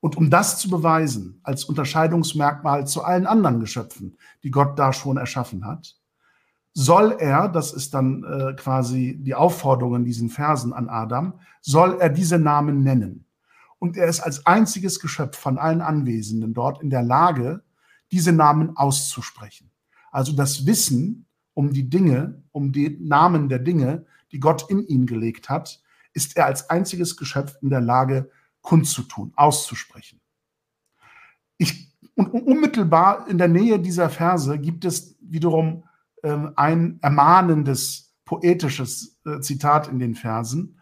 Und 0.00 0.16
um 0.16 0.30
das 0.30 0.58
zu 0.58 0.68
beweisen, 0.70 1.40
als 1.42 1.64
Unterscheidungsmerkmal 1.64 2.86
zu 2.86 3.02
allen 3.02 3.26
anderen 3.26 3.60
Geschöpfen, 3.60 4.16
die 4.42 4.50
Gott 4.50 4.78
da 4.78 4.92
schon 4.92 5.16
erschaffen 5.16 5.66
hat, 5.66 5.96
soll 6.72 7.16
er, 7.18 7.48
das 7.48 7.72
ist 7.72 7.94
dann 7.94 8.22
äh, 8.22 8.54
quasi 8.54 9.18
die 9.20 9.34
Aufforderung 9.34 9.96
in 9.96 10.04
diesen 10.04 10.28
Versen 10.28 10.72
an 10.72 10.88
Adam, 10.88 11.40
soll 11.60 12.00
er 12.00 12.08
diese 12.08 12.38
Namen 12.38 12.82
nennen. 12.84 13.26
Und 13.80 13.96
er 13.96 14.06
ist 14.06 14.20
als 14.20 14.46
einziges 14.46 15.00
Geschöpf 15.00 15.36
von 15.36 15.58
allen 15.58 15.80
Anwesenden 15.80 16.54
dort 16.54 16.82
in 16.82 16.90
der 16.90 17.02
Lage, 17.02 17.62
diese 18.10 18.32
Namen 18.32 18.76
auszusprechen. 18.76 19.70
Also 20.10 20.32
das 20.32 20.66
Wissen 20.66 21.26
um 21.54 21.72
die 21.72 21.88
Dinge, 21.90 22.42
um 22.52 22.72
die 22.72 22.98
Namen 23.00 23.48
der 23.48 23.58
Dinge, 23.58 24.06
die 24.32 24.40
Gott 24.40 24.70
in 24.70 24.86
ihn 24.86 25.06
gelegt 25.06 25.48
hat, 25.48 25.82
ist 26.12 26.36
er 26.36 26.46
als 26.46 26.70
einziges 26.70 27.16
Geschöpf 27.16 27.56
in 27.62 27.70
der 27.70 27.80
Lage, 27.80 28.30
kundzutun, 28.62 29.32
auszusprechen. 29.36 30.20
Ich, 31.56 31.92
und 32.14 32.30
unmittelbar 32.30 33.28
in 33.28 33.38
der 33.38 33.48
Nähe 33.48 33.78
dieser 33.78 34.10
Verse 34.10 34.58
gibt 34.58 34.84
es 34.84 35.16
wiederum 35.20 35.84
äh, 36.22 36.36
ein 36.56 36.98
ermahnendes, 37.02 38.14
poetisches 38.24 39.18
äh, 39.24 39.40
Zitat 39.40 39.88
in 39.88 39.98
den 39.98 40.14
Versen. 40.14 40.80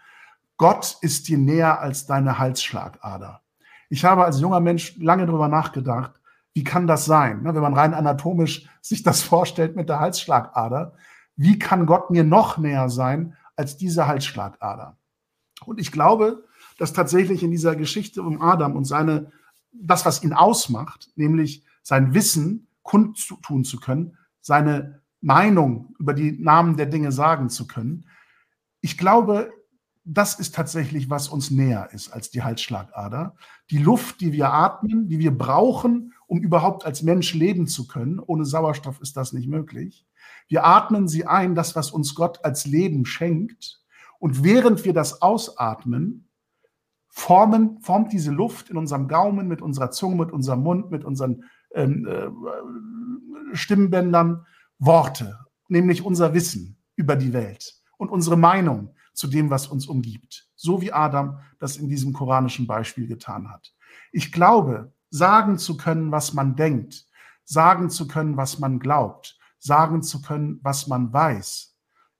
Gott 0.56 0.96
ist 1.02 1.28
dir 1.28 1.38
näher 1.38 1.80
als 1.80 2.06
deine 2.06 2.38
Halsschlagader. 2.38 3.42
Ich 3.88 4.04
habe 4.04 4.24
als 4.24 4.40
junger 4.40 4.60
Mensch 4.60 4.96
lange 4.96 5.26
darüber 5.26 5.48
nachgedacht, 5.48 6.20
wie 6.56 6.64
kann 6.64 6.86
das 6.86 7.04
sein? 7.04 7.42
Ne, 7.42 7.54
wenn 7.54 7.60
man 7.60 7.74
rein 7.74 7.92
anatomisch 7.92 8.66
sich 8.80 9.02
das 9.02 9.20
vorstellt 9.20 9.76
mit 9.76 9.90
der 9.90 10.00
Halsschlagader, 10.00 10.94
wie 11.36 11.58
kann 11.58 11.84
Gott 11.84 12.10
mir 12.10 12.24
noch 12.24 12.56
näher 12.56 12.88
sein 12.88 13.36
als 13.56 13.76
diese 13.76 14.06
Halsschlagader? 14.06 14.96
Und 15.66 15.78
ich 15.78 15.92
glaube, 15.92 16.44
dass 16.78 16.94
tatsächlich 16.94 17.42
in 17.42 17.50
dieser 17.50 17.76
Geschichte 17.76 18.22
um 18.22 18.40
Adam 18.40 18.74
und 18.74 18.86
seine, 18.86 19.32
das, 19.70 20.06
was 20.06 20.22
ihn 20.22 20.32
ausmacht, 20.32 21.10
nämlich 21.14 21.62
sein 21.82 22.14
Wissen 22.14 22.68
kundtun 22.82 23.64
zu 23.64 23.78
können, 23.78 24.16
seine 24.40 25.02
Meinung 25.20 25.94
über 25.98 26.14
die 26.14 26.42
Namen 26.42 26.78
der 26.78 26.86
Dinge 26.86 27.12
sagen 27.12 27.50
zu 27.50 27.66
können. 27.66 28.06
Ich 28.80 28.96
glaube, 28.96 29.52
das 30.04 30.38
ist 30.38 30.54
tatsächlich, 30.54 31.10
was 31.10 31.28
uns 31.28 31.50
näher 31.50 31.90
ist 31.92 32.14
als 32.14 32.30
die 32.30 32.42
Halsschlagader. 32.42 33.36
Die 33.70 33.76
Luft, 33.76 34.22
die 34.22 34.32
wir 34.32 34.54
atmen, 34.54 35.06
die 35.08 35.18
wir 35.18 35.36
brauchen, 35.36 36.14
um 36.26 36.40
überhaupt 36.40 36.84
als 36.84 37.02
Mensch 37.02 37.34
leben 37.34 37.66
zu 37.66 37.86
können. 37.86 38.18
Ohne 38.18 38.44
Sauerstoff 38.44 39.00
ist 39.00 39.16
das 39.16 39.32
nicht 39.32 39.48
möglich. 39.48 40.06
Wir 40.48 40.64
atmen 40.64 41.08
sie 41.08 41.26
ein, 41.26 41.54
das, 41.54 41.76
was 41.76 41.90
uns 41.90 42.14
Gott 42.14 42.44
als 42.44 42.66
Leben 42.66 43.04
schenkt. 43.04 43.80
Und 44.18 44.42
während 44.42 44.84
wir 44.84 44.92
das 44.92 45.22
ausatmen, 45.22 46.28
formen, 47.08 47.80
formt 47.80 48.12
diese 48.12 48.30
Luft 48.30 48.70
in 48.70 48.76
unserem 48.76 49.08
Gaumen, 49.08 49.48
mit 49.48 49.62
unserer 49.62 49.90
Zunge, 49.90 50.16
mit 50.16 50.32
unserem 50.32 50.62
Mund, 50.62 50.90
mit 50.90 51.04
unseren 51.04 51.44
ähm, 51.74 52.06
äh, 52.06 53.56
Stimmbändern 53.56 54.44
Worte, 54.78 55.38
nämlich 55.68 56.04
unser 56.04 56.34
Wissen 56.34 56.78
über 56.96 57.16
die 57.16 57.32
Welt 57.32 57.80
und 57.96 58.10
unsere 58.10 58.36
Meinung 58.36 58.94
zu 59.14 59.26
dem, 59.28 59.48
was 59.48 59.66
uns 59.66 59.86
umgibt. 59.86 60.50
So 60.54 60.82
wie 60.82 60.92
Adam 60.92 61.38
das 61.58 61.76
in 61.76 61.88
diesem 61.88 62.12
koranischen 62.12 62.66
Beispiel 62.66 63.06
getan 63.06 63.50
hat. 63.50 63.74
Ich 64.12 64.30
glaube, 64.32 64.92
sagen 65.16 65.58
zu 65.58 65.76
können, 65.76 66.12
was 66.12 66.34
man 66.34 66.56
denkt, 66.56 67.06
sagen 67.44 67.90
zu 67.90 68.06
können, 68.06 68.36
was 68.36 68.58
man 68.58 68.78
glaubt, 68.78 69.38
sagen 69.58 70.02
zu 70.02 70.20
können, 70.20 70.60
was 70.62 70.86
man 70.86 71.12
weiß, 71.12 71.74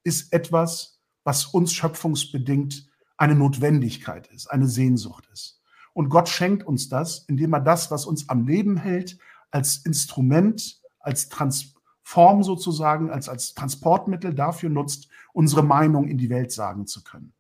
ist 0.05 0.33
etwas, 0.33 1.01
was 1.25 1.47
uns 1.47 1.73
schöpfungsbedingt 1.73 2.89
eine 3.17 3.35
Notwendigkeit 3.35 4.29
ist, 4.29 4.47
eine 4.47 4.69
Sehnsucht 4.69 5.29
ist. 5.33 5.61
Und 5.93 6.11
Gott 6.11 6.29
schenkt 6.29 6.67
uns 6.67 6.89
das, 6.89 7.25
indem 7.27 7.55
er 7.55 7.61
das, 7.61 7.91
was 7.91 8.07
uns 8.07 8.29
am 8.29 8.47
Leben 8.47 8.77
hält, 8.77 9.19
als 9.51 9.79
Instrument, 9.79 10.81
als 11.01 11.29
Transform 11.29 12.43
sozusagen, 12.43 13.11
als, 13.11 13.29
als 13.29 13.55
Transportmittel 13.55 14.35
dafür 14.35 14.69
nutzt, 14.69 15.09
unsere 15.33 15.63
Meinung 15.63 16.09
in 16.09 16.19
die 16.19 16.31
Welt 16.31 16.53
sagen 16.53 16.87
zu 16.87 17.03
können. 17.03 17.33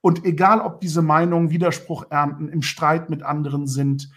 Und 0.00 0.24
egal, 0.24 0.60
ob 0.60 0.80
diese 0.80 1.00
Meinungen 1.00 1.50
Widerspruch 1.50 2.04
ernten, 2.10 2.48
im 2.48 2.62
Streit 2.62 3.08
mit 3.08 3.22
anderen 3.22 3.66
sind, 3.66 4.10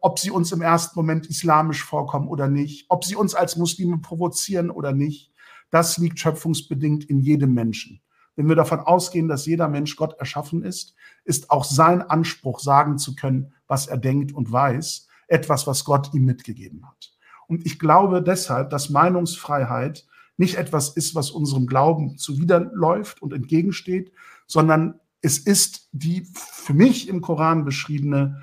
ob 0.00 0.18
sie 0.18 0.30
uns 0.30 0.52
im 0.52 0.60
ersten 0.60 0.98
Moment 0.98 1.26
islamisch 1.28 1.84
vorkommen 1.84 2.28
oder 2.28 2.48
nicht, 2.48 2.86
ob 2.88 3.04
sie 3.04 3.16
uns 3.16 3.34
als 3.34 3.56
Muslime 3.56 3.98
provozieren 3.98 4.70
oder 4.70 4.92
nicht, 4.92 5.32
das 5.70 5.96
liegt 5.98 6.18
schöpfungsbedingt 6.18 7.04
in 7.04 7.20
jedem 7.20 7.54
Menschen. 7.54 8.00
Wenn 8.36 8.48
wir 8.48 8.56
davon 8.56 8.80
ausgehen, 8.80 9.28
dass 9.28 9.46
jeder 9.46 9.68
Mensch 9.68 9.96
Gott 9.96 10.14
erschaffen 10.18 10.62
ist, 10.62 10.94
ist 11.24 11.50
auch 11.50 11.64
sein 11.64 12.02
Anspruch, 12.02 12.60
sagen 12.60 12.98
zu 12.98 13.14
können, 13.14 13.52
was 13.66 13.86
er 13.86 13.98
denkt 13.98 14.32
und 14.32 14.50
weiß, 14.50 15.08
etwas, 15.28 15.66
was 15.66 15.84
Gott 15.84 16.12
ihm 16.14 16.24
mitgegeben 16.24 16.86
hat. 16.86 17.12
Und 17.46 17.66
ich 17.66 17.78
glaube 17.78 18.22
deshalb, 18.22 18.70
dass 18.70 18.90
Meinungsfreiheit 18.90 20.06
nicht 20.36 20.56
etwas 20.56 20.90
ist, 20.90 21.14
was 21.14 21.30
unserem 21.30 21.66
Glauben 21.66 22.16
zuwiderläuft 22.16 23.20
und 23.22 23.32
entgegensteht, 23.32 24.12
sondern 24.46 25.00
es 25.20 25.38
ist 25.38 25.88
die 25.92 26.26
für 26.34 26.74
mich 26.74 27.08
im 27.08 27.20
Koran 27.20 27.64
beschriebene 27.64 28.42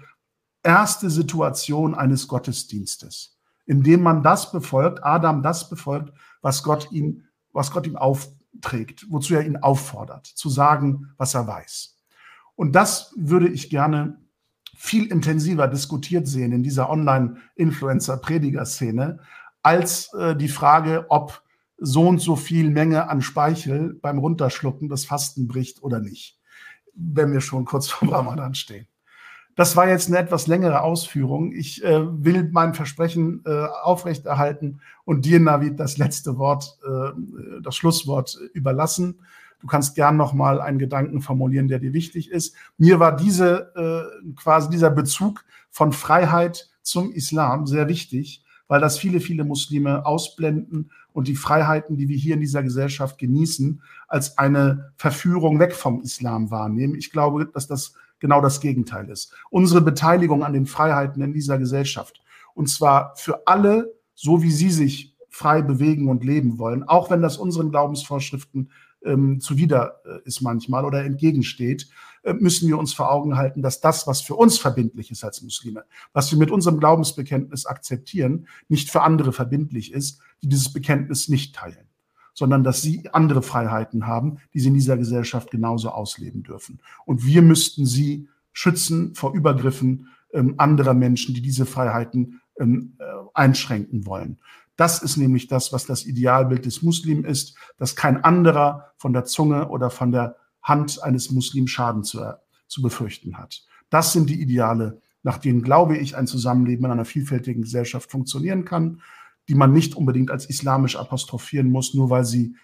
erste 0.64 1.10
Situation 1.10 1.96
eines 1.96 2.28
Gottesdienstes, 2.28 3.38
in 3.66 3.82
dem 3.84 4.02
man 4.02 4.24
das 4.24 4.52
befolgt, 4.52 5.04
Adam 5.04 5.44
das 5.44 5.70
befolgt, 5.70 6.14
was 6.42 6.64
Gott 6.64 6.92
ihm, 6.92 7.24
was 7.54 7.72
Gott 7.72 7.88
ihm 7.88 7.96
aufträgt, 7.96 9.06
wozu 9.10 9.36
er 9.36 9.46
ihn 9.46 9.56
auffordert, 9.58 10.28
zu 10.28 10.50
sagen, 10.50 11.14
was 11.18 11.34
er 11.34 11.48
weiß. 11.48 11.96
Und 12.56 12.74
das 12.74 13.14
würde 13.16 13.48
ich 13.48 13.70
gerne 13.70 14.20
viel 14.76 15.06
intensiver 15.08 15.68
diskutiert 15.68 16.28
sehen 16.28 16.52
in 16.52 16.64
dieser 16.64 16.90
Online-Influencer-Prediger-Szene, 16.90 19.20
als 19.62 20.14
äh, 20.14 20.36
die 20.36 20.48
Frage, 20.48 21.06
ob 21.10 21.44
so 21.78 22.08
und 22.08 22.20
so 22.20 22.36
viel 22.36 22.70
Menge 22.70 23.10
an 23.10 23.22
Speichel 23.22 23.98
beim 24.02 24.20
Runterschlucken 24.20 24.90
das 24.90 25.06
Fasten 25.06 25.48
bricht 25.48 25.82
oder 25.84 26.00
nicht, 26.00 26.40
wenn 26.94 27.32
wir 27.32 27.42
schon 27.42 27.66
kurz 27.66 27.88
vor 27.90 28.12
Ramadan 28.12 28.56
stehen. 28.56 28.88
Das 29.60 29.76
war 29.76 29.90
jetzt 29.90 30.08
eine 30.08 30.20
etwas 30.20 30.48
längere 30.48 30.84
Ausführung. 30.84 31.52
Ich 31.52 31.84
äh, 31.84 32.00
will 32.24 32.48
mein 32.50 32.74
Versprechen 32.74 33.44
äh, 33.46 33.66
aufrechterhalten 33.84 34.80
und 35.04 35.26
dir, 35.26 35.42
Navid, 35.42 35.78
das 35.78 35.98
letzte 35.98 36.38
Wort, 36.38 36.78
äh, 36.88 37.12
das 37.62 37.76
Schlusswort 37.76 38.40
überlassen. 38.54 39.20
Du 39.60 39.68
kannst 39.68 39.96
gern 39.96 40.16
noch 40.16 40.32
mal 40.32 40.62
einen 40.62 40.80
Gedanken 40.80 41.20
formulieren, 41.20 41.68
der 41.68 41.80
dir 41.80 41.92
wichtig 41.92 42.32
ist. 42.32 42.56
Mir 42.78 43.02
war 43.02 43.18
diese 43.18 43.74
äh, 44.24 44.32
quasi 44.38 44.70
dieser 44.70 44.92
Bezug 44.92 45.44
von 45.70 45.92
Freiheit 45.92 46.70
zum 46.82 47.12
Islam 47.12 47.68
sehr 47.68 47.90
wichtig, 47.90 48.46
weil 48.70 48.80
das 48.80 48.98
viele, 48.98 49.20
viele 49.20 49.44
Muslime 49.44 50.06
ausblenden 50.06 50.90
und 51.12 51.28
die 51.28 51.36
Freiheiten, 51.36 51.98
die 51.98 52.08
wir 52.08 52.16
hier 52.16 52.36
in 52.36 52.40
dieser 52.40 52.64
Gesellschaft 52.64 53.18
genießen, 53.18 53.82
als 54.08 54.38
eine 54.38 54.94
Verführung 54.96 55.60
weg 55.60 55.76
vom 55.76 56.00
Islam 56.02 56.50
wahrnehmen. 56.50 56.96
Ich 56.96 57.12
glaube, 57.12 57.46
dass 57.46 57.68
das 57.68 57.94
genau 58.20 58.42
das 58.42 58.62
Gegenteil 58.62 59.10
ist. 59.10 59.34
Unsere 59.50 59.82
Beteiligung 59.82 60.44
an 60.44 60.54
den 60.54 60.66
Freiheiten 60.66 61.22
in 61.22 61.34
dieser 61.34 61.58
Gesellschaft. 61.58 62.22
Und 62.54 62.68
zwar 62.70 63.14
für 63.16 63.48
alle, 63.48 63.94
so 64.16 64.42
wie 64.42 64.52
sie 64.52 64.72
sich 64.72 65.16
frei 65.30 65.62
bewegen 65.62 66.10
und 66.10 66.24
leben 66.24 66.60
wollen, 66.60 66.84
auch 66.84 67.10
wenn 67.10 67.22
das 67.22 67.38
unseren 67.38 67.72
Glaubensvorschriften 67.72 68.72
ähm, 69.06 69.40
zuwider 69.40 70.02
äh, 70.06 70.20
ist 70.26 70.42
manchmal 70.42 70.84
oder 70.84 71.04
entgegensteht, 71.06 71.88
äh, 72.24 72.34
müssen 72.34 72.68
wir 72.68 72.78
uns 72.78 72.94
vor 72.94 73.12
Augen 73.12 73.38
halten, 73.38 73.62
dass 73.62 73.80
das, 73.80 74.08
was 74.08 74.22
für 74.22 74.36
uns 74.36 74.58
verbindlich 74.58 75.12
ist 75.12 75.24
als 75.24 75.42
Muslime, 75.42 75.86
was 76.12 76.32
wir 76.32 76.38
mit 76.38 76.52
unserem 76.52 76.80
Glaubensbekenntnis 76.80 77.66
akzeptieren, 77.66 78.48
nicht 78.68 78.92
für 78.92 79.02
andere 79.02 79.32
verbindlich 79.32 79.94
ist, 79.94 80.20
die 80.42 80.50
dieses 80.50 80.74
Bekenntnis 80.74 81.30
nicht 81.30 81.56
teilen 81.56 81.90
sondern 82.40 82.64
dass 82.64 82.82
sie 82.82 83.10
andere 83.12 83.42
Freiheiten 83.42 84.08
haben, 84.08 84.38
die 84.54 84.62
sie 84.62 84.70
in 84.70 84.74
dieser 84.74 84.96
Gesellschaft 84.96 85.52
genauso 85.52 85.90
ausleben 85.90 86.42
dürfen. 86.42 86.80
Und 87.06 87.26
wir 87.26 87.42
müssten 87.42 87.86
sie 87.86 88.30
schützen 88.54 89.14
vor 89.14 89.34
Übergriffen 89.34 90.08
ähm, 90.34 90.56
anderer 90.58 90.94
Menschen, 90.94 91.36
die 91.36 91.42
diese 91.42 91.66
Freiheiten 91.66 92.40
ähm, 92.58 92.94
äh, 92.98 93.04
einschränken 93.34 94.06
wollen. 94.06 94.40
Das 94.78 95.04
ist 95.04 95.18
nämlich 95.18 95.48
das, 95.48 95.74
was 95.74 95.86
das 95.86 96.06
Idealbild 96.06 96.66
des 96.66 96.82
Muslim 96.82 97.26
ist, 97.26 97.58
dass 97.78 97.98
kein 97.98 98.24
anderer 98.24 98.94
von 98.96 99.12
der 99.12 99.26
Zunge 99.26 99.68
oder 99.68 99.90
von 99.90 100.14
der 100.14 100.38
Hand 100.64 101.04
eines 101.04 101.32
Muslims 101.32 101.72
Schaden 101.72 102.06
zu, 102.06 102.22
zu 102.70 102.82
befürchten 102.82 103.38
hat. 103.38 103.66
Das 103.90 104.14
sind 104.14 104.30
die 104.30 104.42
Ideale, 104.42 105.02
nach 105.24 105.40
denen, 105.40 105.62
glaube 105.62 105.98
ich, 105.98 106.16
ein 106.16 106.26
Zusammenleben 106.26 106.86
in 106.86 106.92
einer 106.92 107.04
vielfältigen 107.04 107.64
Gesellschaft 107.64 108.10
funktionieren 108.10 108.64
kann 108.64 109.02
die 109.50 109.56
man 109.56 109.74
nicht 109.74 109.96
unbedingt 109.96 110.30
als 110.30 110.46
islamisch 110.46 110.96
apostrophieren 110.96 111.72
muss, 111.72 111.96
nur 111.96 112.12
weil 112.12 112.24
sie 112.24 112.56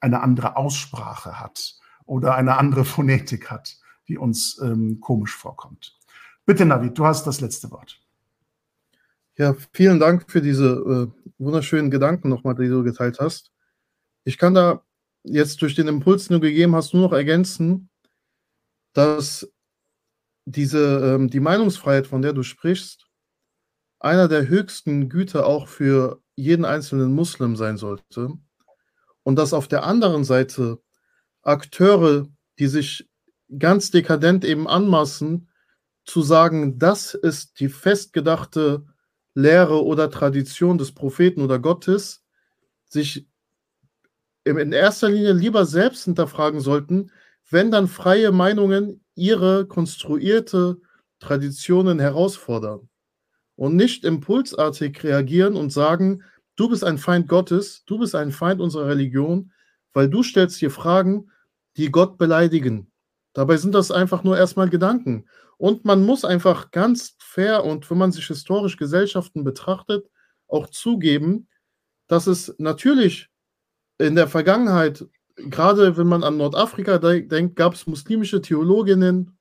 eine 0.00 0.20
andere 0.22 0.56
Aussprache 0.56 1.40
hat 1.40 1.74
oder 2.06 2.36
eine 2.36 2.56
andere 2.56 2.84
Phonetik 2.86 3.50
hat, 3.50 3.76
die 4.08 4.16
uns 4.16 4.58
ähm, 4.62 5.00
komisch 5.00 5.36
vorkommt. 5.36 5.98
Bitte, 6.46 6.64
Navid, 6.64 6.96
du 6.96 7.04
hast 7.04 7.26
das 7.26 7.40
letzte 7.40 7.70
Wort. 7.72 8.00
Ja, 9.36 9.56
vielen 9.72 9.98
Dank 9.98 10.30
für 10.30 10.40
diese 10.40 11.12
äh, 11.18 11.22
wunderschönen 11.38 11.90
Gedanken 11.90 12.28
nochmal, 12.28 12.54
die 12.54 12.68
du 12.68 12.84
geteilt 12.84 13.18
hast. 13.18 13.50
Ich 14.24 14.38
kann 14.38 14.54
da 14.54 14.84
jetzt 15.24 15.60
durch 15.60 15.74
den 15.74 15.88
Impuls, 15.88 16.28
den 16.28 16.34
du 16.34 16.40
gegeben 16.40 16.76
hast, 16.76 16.94
nur 16.94 17.02
noch 17.02 17.12
ergänzen, 17.12 17.88
dass 18.92 19.50
diese, 20.44 21.14
ähm, 21.14 21.30
die 21.30 21.40
Meinungsfreiheit, 21.40 22.06
von 22.06 22.22
der 22.22 22.32
du 22.32 22.42
sprichst, 22.42 23.01
einer 24.02 24.26
der 24.26 24.48
höchsten 24.48 25.08
Güter 25.08 25.46
auch 25.46 25.68
für 25.68 26.20
jeden 26.34 26.64
einzelnen 26.64 27.14
Muslim 27.14 27.54
sein 27.56 27.76
sollte. 27.76 28.32
Und 29.22 29.36
dass 29.36 29.52
auf 29.52 29.68
der 29.68 29.84
anderen 29.84 30.24
Seite 30.24 30.80
Akteure, 31.42 32.26
die 32.58 32.66
sich 32.66 33.08
ganz 33.58 33.92
dekadent 33.92 34.44
eben 34.44 34.66
anmaßen, 34.66 35.48
zu 36.04 36.22
sagen, 36.22 36.80
das 36.80 37.14
ist 37.14 37.60
die 37.60 37.68
festgedachte 37.68 38.84
Lehre 39.34 39.84
oder 39.84 40.10
Tradition 40.10 40.78
des 40.78 40.92
Propheten 40.92 41.40
oder 41.40 41.60
Gottes, 41.60 42.24
sich 42.86 43.28
in 44.44 44.72
erster 44.72 45.10
Linie 45.10 45.32
lieber 45.32 45.64
selbst 45.64 46.04
hinterfragen 46.04 46.60
sollten, 46.60 47.12
wenn 47.48 47.70
dann 47.70 47.86
freie 47.86 48.32
Meinungen 48.32 49.04
ihre 49.14 49.66
konstruierte 49.66 50.78
Traditionen 51.20 52.00
herausfordern 52.00 52.88
und 53.56 53.76
nicht 53.76 54.04
impulsartig 54.04 55.02
reagieren 55.04 55.56
und 55.56 55.70
sagen, 55.70 56.22
du 56.56 56.68
bist 56.68 56.84
ein 56.84 56.98
Feind 56.98 57.28
Gottes, 57.28 57.84
du 57.84 57.98
bist 57.98 58.14
ein 58.14 58.32
Feind 58.32 58.60
unserer 58.60 58.88
Religion, 58.88 59.52
weil 59.92 60.08
du 60.08 60.22
stellst 60.22 60.60
dir 60.60 60.70
Fragen, 60.70 61.30
die 61.76 61.90
Gott 61.90 62.18
beleidigen. 62.18 62.90
Dabei 63.34 63.56
sind 63.56 63.74
das 63.74 63.90
einfach 63.90 64.24
nur 64.24 64.36
erstmal 64.36 64.68
Gedanken. 64.68 65.26
Und 65.56 65.84
man 65.84 66.04
muss 66.04 66.24
einfach 66.24 66.70
ganz 66.70 67.16
fair 67.18 67.64
und 67.64 67.88
wenn 67.90 67.98
man 67.98 68.12
sich 68.12 68.26
historisch 68.26 68.76
Gesellschaften 68.76 69.44
betrachtet, 69.44 70.06
auch 70.48 70.68
zugeben, 70.68 71.48
dass 72.08 72.26
es 72.26 72.54
natürlich 72.58 73.28
in 73.98 74.16
der 74.16 74.28
Vergangenheit, 74.28 75.06
gerade 75.36 75.96
wenn 75.96 76.08
man 76.08 76.24
an 76.24 76.36
Nordafrika 76.36 76.98
denkt, 76.98 77.56
gab 77.56 77.74
es 77.74 77.86
muslimische 77.86 78.42
Theologinnen, 78.42 79.38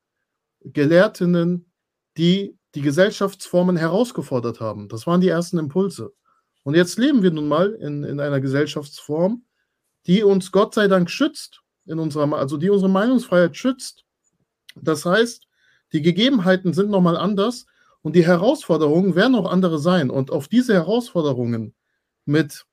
Gelehrtinnen, 0.64 1.72
die 2.18 2.58
die 2.76 2.82
Gesellschaftsformen 2.82 3.76
herausgefordert 3.76 4.60
haben. 4.60 4.88
Das 4.88 5.08
waren 5.08 5.22
die 5.22 5.28
ersten 5.30 5.58
Impulse. 5.58 6.14
Und 6.64 6.76
jetzt 6.76 6.98
leben 6.98 7.24
wir 7.24 7.32
nun 7.32 7.48
mal 7.48 7.74
in, 7.74 8.04
in 8.04 8.20
einer 8.20 8.40
Gesellschaftsform, 8.40 9.44
die 10.06 10.24
uns 10.24 10.52
Gott 10.52 10.74
sei 10.74 10.88
Dank 10.88 11.10
schützt, 11.10 11.62
in 11.86 12.00
unserer, 12.00 12.32
also 12.38 12.58
die 12.58 12.70
unsere 12.70 12.90
Meinungsfreiheit 12.90 13.58
schützt. 13.58 14.06
Das 14.76 15.06
heißt, 15.06 15.48
die 15.94 16.02
Gegebenheiten 16.02 16.74
sind 16.74 16.90
nochmal 16.90 17.18
anders 17.18 17.66
und 18.02 18.16
die 18.16 18.26
Herausforderungen 18.26 19.16
werden 19.16 19.36
auch 19.36 19.52
andere 19.52 19.80
sein. 19.80 20.10
Und 20.10 20.32
auf 20.32 20.48
diese 20.48 20.74
Herausforderungen 20.74 21.74
mit 22.26 22.66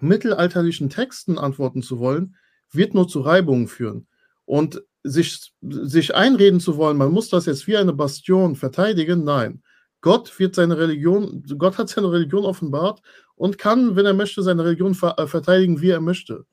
mittelalterlichen 0.00 0.90
Texten 0.90 1.38
antworten 1.38 1.82
zu 1.82 1.98
wollen, 1.98 2.36
wird 2.70 2.94
nur 2.94 3.08
zu 3.08 3.20
Reibungen 3.20 3.68
führen. 3.68 4.06
Und 4.44 4.82
sich, 5.04 5.52
sich 5.60 6.14
einreden 6.14 6.60
zu 6.60 6.76
wollen, 6.76 6.96
man 6.96 7.12
muss 7.12 7.28
das 7.28 7.46
jetzt 7.46 7.66
wie 7.66 7.76
eine 7.76 7.92
Bastion 7.92 8.56
verteidigen, 8.56 9.22
nein. 9.22 9.62
Gott 10.00 10.38
wird 10.38 10.54
seine 10.54 10.76
Religion, 10.76 11.44
Gott 11.58 11.78
hat 11.78 11.88
seine 11.88 12.10
Religion 12.10 12.44
offenbart 12.44 13.00
und 13.36 13.58
kann, 13.58 13.96
wenn 13.96 14.06
er 14.06 14.14
möchte, 14.14 14.42
seine 14.42 14.64
Religion 14.64 14.96
äh, 15.16 15.26
verteidigen, 15.26 15.80
wie 15.80 15.90
er 15.90 16.00
möchte. 16.00 16.46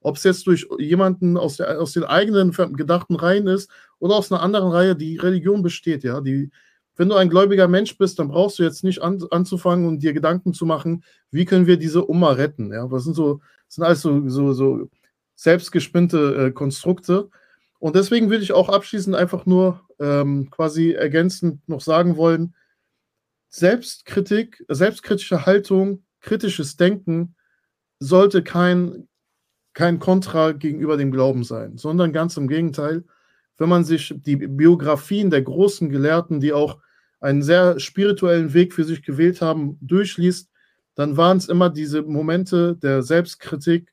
Ob 0.00 0.16
es 0.16 0.24
jetzt 0.24 0.46
durch 0.46 0.66
jemanden 0.78 1.36
aus, 1.36 1.56
der, 1.56 1.80
aus 1.80 1.92
den 1.92 2.04
eigenen 2.04 2.52
gedachten 2.52 3.16
Reihen 3.16 3.46
ist 3.46 3.70
oder 3.98 4.16
aus 4.16 4.30
einer 4.30 4.42
anderen 4.42 4.70
Reihe, 4.70 4.94
die 4.96 5.16
Religion 5.16 5.62
besteht, 5.62 6.04
ja. 6.04 6.20
Die, 6.20 6.50
wenn 6.96 7.08
du 7.08 7.14
ein 7.14 7.30
gläubiger 7.30 7.68
Mensch 7.68 7.96
bist, 7.96 8.18
dann 8.18 8.28
brauchst 8.28 8.58
du 8.58 8.62
jetzt 8.62 8.84
nicht 8.84 9.02
an, 9.02 9.22
anzufangen 9.30 9.86
und 9.86 10.02
dir 10.02 10.12
Gedanken 10.12 10.52
zu 10.52 10.66
machen, 10.66 11.04
wie 11.30 11.44
können 11.44 11.66
wir 11.66 11.76
diese 11.78 12.04
Umma 12.04 12.32
retten, 12.32 12.72
ja. 12.72 12.90
Was 12.90 13.04
sind 13.04 13.14
so, 13.14 13.40
das 13.66 13.74
sind 13.74 13.84
alles 13.84 14.02
so, 14.02 14.28
so, 14.28 14.52
so 14.52 14.88
selbstgespinnte 15.34 16.46
äh, 16.46 16.50
Konstrukte. 16.52 17.30
Und 17.78 17.94
deswegen 17.94 18.30
würde 18.30 18.42
ich 18.42 18.52
auch 18.52 18.68
abschließend 18.68 19.14
einfach 19.14 19.46
nur 19.46 19.82
ähm, 20.00 20.50
quasi 20.50 20.92
ergänzend 20.92 21.68
noch 21.68 21.80
sagen 21.80 22.16
wollen, 22.16 22.54
Selbstkritik, 23.48 24.64
selbstkritische 24.68 25.46
Haltung, 25.46 26.04
kritisches 26.20 26.76
Denken 26.76 27.34
sollte 27.98 28.42
kein, 28.42 29.08
kein 29.72 29.98
Kontra 29.98 30.52
gegenüber 30.52 30.96
dem 30.96 31.10
Glauben 31.10 31.44
sein, 31.44 31.78
sondern 31.78 32.12
ganz 32.12 32.36
im 32.36 32.48
Gegenteil. 32.48 33.04
Wenn 33.56 33.68
man 33.68 33.84
sich 33.84 34.14
die 34.16 34.36
Biografien 34.36 35.30
der 35.30 35.42
großen 35.42 35.88
Gelehrten, 35.88 36.40
die 36.40 36.52
auch 36.52 36.78
einen 37.20 37.42
sehr 37.42 37.80
spirituellen 37.80 38.54
Weg 38.54 38.74
für 38.74 38.84
sich 38.84 39.02
gewählt 39.02 39.40
haben, 39.40 39.78
durchliest, 39.80 40.50
dann 40.94 41.16
waren 41.16 41.38
es 41.38 41.48
immer 41.48 41.70
diese 41.70 42.02
Momente 42.02 42.76
der 42.76 43.02
Selbstkritik, 43.02 43.92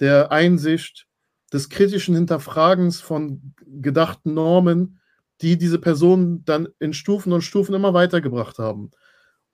der 0.00 0.32
Einsicht, 0.32 1.07
des 1.52 1.68
kritischen 1.68 2.14
Hinterfragens 2.14 3.00
von 3.00 3.54
gedachten 3.66 4.34
Normen, 4.34 5.00
die 5.40 5.56
diese 5.56 5.78
Personen 5.78 6.44
dann 6.44 6.68
in 6.78 6.92
Stufen 6.92 7.32
und 7.32 7.42
Stufen 7.42 7.74
immer 7.74 7.94
weitergebracht 7.94 8.58
haben. 8.58 8.90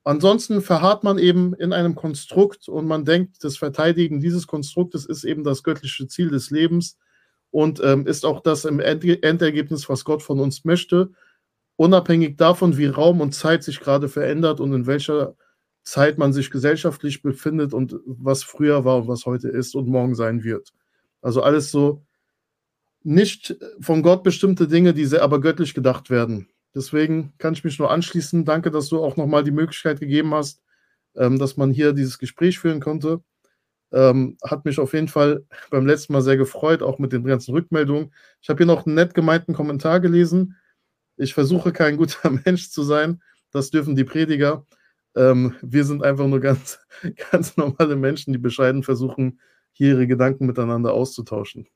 Ansonsten 0.02 0.60
verharrt 0.60 1.02
man 1.02 1.18
eben 1.18 1.54
in 1.54 1.72
einem 1.72 1.94
Konstrukt 1.94 2.68
und 2.68 2.86
man 2.86 3.04
denkt, 3.04 3.42
das 3.42 3.56
Verteidigen 3.56 4.20
dieses 4.20 4.46
Konstruktes 4.46 5.06
ist 5.06 5.24
eben 5.24 5.44
das 5.44 5.62
göttliche 5.62 6.06
Ziel 6.06 6.30
des 6.30 6.50
Lebens 6.50 6.98
und 7.50 7.80
ähm, 7.82 8.06
ist 8.06 8.26
auch 8.26 8.40
das 8.40 8.66
im 8.66 8.80
Endergebnis, 8.80 9.88
was 9.88 10.04
Gott 10.04 10.22
von 10.22 10.40
uns 10.40 10.64
möchte, 10.64 11.12
unabhängig 11.76 12.36
davon, 12.36 12.76
wie 12.76 12.86
Raum 12.86 13.22
und 13.22 13.32
Zeit 13.32 13.64
sich 13.64 13.80
gerade 13.80 14.08
verändert 14.08 14.60
und 14.60 14.74
in 14.74 14.86
welcher 14.86 15.36
Zeit 15.84 16.18
man 16.18 16.32
sich 16.32 16.50
gesellschaftlich 16.50 17.22
befindet 17.22 17.72
und 17.72 17.96
was 18.04 18.42
früher 18.42 18.84
war 18.84 18.98
und 18.98 19.08
was 19.08 19.24
heute 19.24 19.48
ist 19.48 19.74
und 19.74 19.88
morgen 19.88 20.14
sein 20.14 20.44
wird. 20.44 20.72
Also 21.24 21.42
alles 21.42 21.70
so 21.70 22.04
nicht 23.02 23.56
von 23.80 24.02
Gott 24.02 24.22
bestimmte 24.22 24.68
Dinge, 24.68 24.92
die 24.92 25.06
aber 25.18 25.40
göttlich 25.40 25.72
gedacht 25.72 26.10
werden. 26.10 26.50
Deswegen 26.74 27.32
kann 27.38 27.54
ich 27.54 27.64
mich 27.64 27.78
nur 27.78 27.90
anschließen. 27.90 28.44
Danke, 28.44 28.70
dass 28.70 28.90
du 28.90 29.02
auch 29.02 29.16
nochmal 29.16 29.42
die 29.42 29.50
Möglichkeit 29.50 30.00
gegeben 30.00 30.34
hast, 30.34 30.62
ähm, 31.16 31.38
dass 31.38 31.56
man 31.56 31.70
hier 31.70 31.94
dieses 31.94 32.18
Gespräch 32.18 32.58
führen 32.58 32.80
konnte. 32.80 33.22
Ähm, 33.90 34.36
hat 34.44 34.66
mich 34.66 34.78
auf 34.78 34.92
jeden 34.92 35.08
Fall 35.08 35.46
beim 35.70 35.86
letzten 35.86 36.12
Mal 36.12 36.20
sehr 36.20 36.36
gefreut, 36.36 36.82
auch 36.82 36.98
mit 36.98 37.12
den 37.12 37.24
ganzen 37.24 37.54
Rückmeldungen. 37.54 38.12
Ich 38.42 38.50
habe 38.50 38.58
hier 38.58 38.66
noch 38.66 38.84
einen 38.84 38.94
nett 38.94 39.14
gemeinten 39.14 39.54
Kommentar 39.54 40.00
gelesen. 40.00 40.56
Ich 41.16 41.32
versuche 41.32 41.72
kein 41.72 41.96
guter 41.96 42.30
Mensch 42.44 42.70
zu 42.70 42.82
sein. 42.82 43.22
Das 43.50 43.70
dürfen 43.70 43.96
die 43.96 44.04
Prediger. 44.04 44.66
Ähm, 45.16 45.54
wir 45.62 45.84
sind 45.84 46.02
einfach 46.02 46.26
nur 46.26 46.40
ganz, 46.40 46.80
ganz 47.30 47.56
normale 47.56 47.96
Menschen, 47.96 48.34
die 48.34 48.38
bescheiden 48.38 48.82
versuchen, 48.82 49.40
hier 49.74 49.90
ihre 49.90 50.06
Gedanken 50.06 50.46
miteinander 50.46 50.94
auszutauschen. 50.94 51.66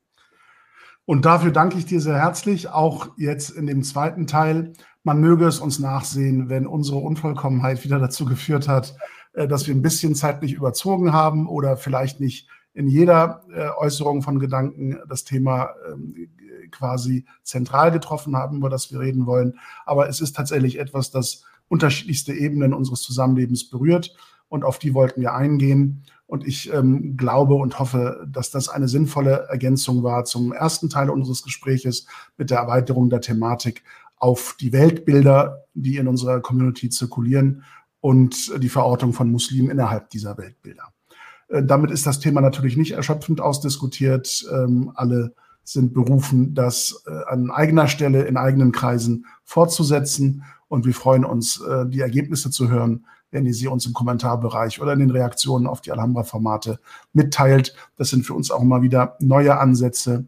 Und 1.05 1.25
dafür 1.25 1.51
danke 1.51 1.79
ich 1.79 1.87
dir 1.87 2.01
sehr 2.01 2.17
herzlich, 2.17 2.69
auch 2.69 3.11
jetzt 3.17 3.51
in 3.51 3.67
dem 3.67 3.83
zweiten 3.83 4.27
Teil. 4.27 4.73
Man 5.05 5.21
möge 5.21 5.47
es 5.47 5.59
uns 5.59 5.79
nachsehen, 5.79 6.49
wenn 6.49 6.67
unsere 6.67 6.99
Unvollkommenheit 6.99 7.85
wieder 7.85 7.99
dazu 7.99 8.25
geführt 8.25 8.69
hat, 8.69 8.95
äh, 9.33 9.47
dass 9.47 9.67
wir 9.67 9.75
ein 9.75 9.83
bisschen 9.83 10.15
zeitlich 10.15 10.53
überzogen 10.55 11.13
haben 11.13 11.47
oder 11.47 11.77
vielleicht 11.77 12.21
nicht 12.21 12.49
in 12.75 12.87
jeder 12.87 13.43
äh, 13.53 13.71
Äußerung 13.79 14.23
von 14.23 14.39
Gedanken 14.39 14.99
das 15.09 15.25
Thema 15.25 15.71
ähm, 15.91 16.29
quasi 16.71 17.25
zentral 17.43 17.91
getroffen 17.91 18.37
haben, 18.37 18.59
über 18.59 18.71
das 18.71 18.93
wir 18.93 19.01
reden 19.01 19.27
wollen. 19.27 19.59
Aber 19.87 20.09
es 20.09 20.21
ist 20.21 20.37
tatsächlich 20.37 20.79
etwas, 20.79 21.11
das 21.11 21.45
unterschiedlichste 21.69 22.33
Ebenen 22.33 22.73
unseres 22.73 23.03
Zusammenlebens 23.03 23.69
berührt 23.71 24.15
und 24.49 24.65
auf 24.65 24.79
die 24.79 24.95
wollten 24.95 25.21
wir 25.21 25.35
eingehen. 25.35 26.05
Und 26.29 26.47
ich 26.47 26.71
ähm, 26.73 27.17
glaube 27.17 27.55
und 27.55 27.79
hoffe, 27.79 28.29
dass 28.31 28.51
das 28.51 28.69
eine 28.69 28.87
sinnvolle 28.87 29.49
Ergänzung 29.49 30.03
war 30.03 30.27
zum 30.27 30.53
ersten 30.53 30.91
Teil 30.91 31.09
unseres 31.09 31.43
Gespräches 31.43 32.07
mit 32.37 32.51
der 32.51 32.59
Erweiterung 32.59 33.09
der 33.09 33.23
Thematik 33.23 33.83
auf 34.17 34.55
die 34.61 34.75
Weltbilder, 34.75 35.65
die 35.73 35.97
in 35.97 36.07
unserer 36.07 36.41
Community 36.41 36.91
zirkulieren 36.91 37.65
und 38.01 38.53
die 38.63 38.69
Verortung 38.69 39.15
von 39.15 39.33
Muslimen 39.33 39.71
innerhalb 39.71 40.11
dieser 40.11 40.37
Weltbilder. 40.37 40.93
Äh, 41.49 41.65
damit 41.65 41.91
ist 41.91 42.07
das 42.07 42.21
Thema 42.21 42.43
natürlich 42.43 42.77
nicht 42.77 42.93
erschöpfend 42.93 43.41
ausdiskutiert. 43.41 44.47
Ähm, 44.53 44.93
alle 44.95 45.35
sind 45.65 45.95
berufen, 45.95 46.55
das 46.55 47.05
äh, 47.07 47.33
an 47.33 47.51
eigener 47.51 47.89
Stelle 47.89 48.25
in 48.25 48.37
eigenen 48.37 48.73
Kreisen 48.73 49.25
fortzusetzen. 49.45 50.45
Und 50.69 50.85
wir 50.85 50.95
freuen 50.95 51.25
uns, 51.25 51.59
äh, 51.63 51.87
die 51.87 52.01
Ergebnisse 52.01 52.51
zu 52.51 52.69
hören 52.69 53.07
wenn 53.31 53.47
ihr 53.47 53.55
sie 53.55 53.69
uns 53.69 53.87
im 53.87 53.93
Kommentarbereich 53.93 54.81
oder 54.81 54.93
in 54.93 55.01
den 55.01 55.11
Reaktionen 55.11 55.67
auf 55.67 55.81
die 55.81 55.93
Alhambra-Formate 55.93 56.81
mitteilt. 57.13 57.75
Das 57.97 58.11
sind 58.11 58.25
für 58.25 58.35
uns 58.35 58.51
auch 58.51 58.63
mal 58.63 58.83
wieder 58.83 59.17
neue 59.21 59.59
Ansätze 59.59 60.27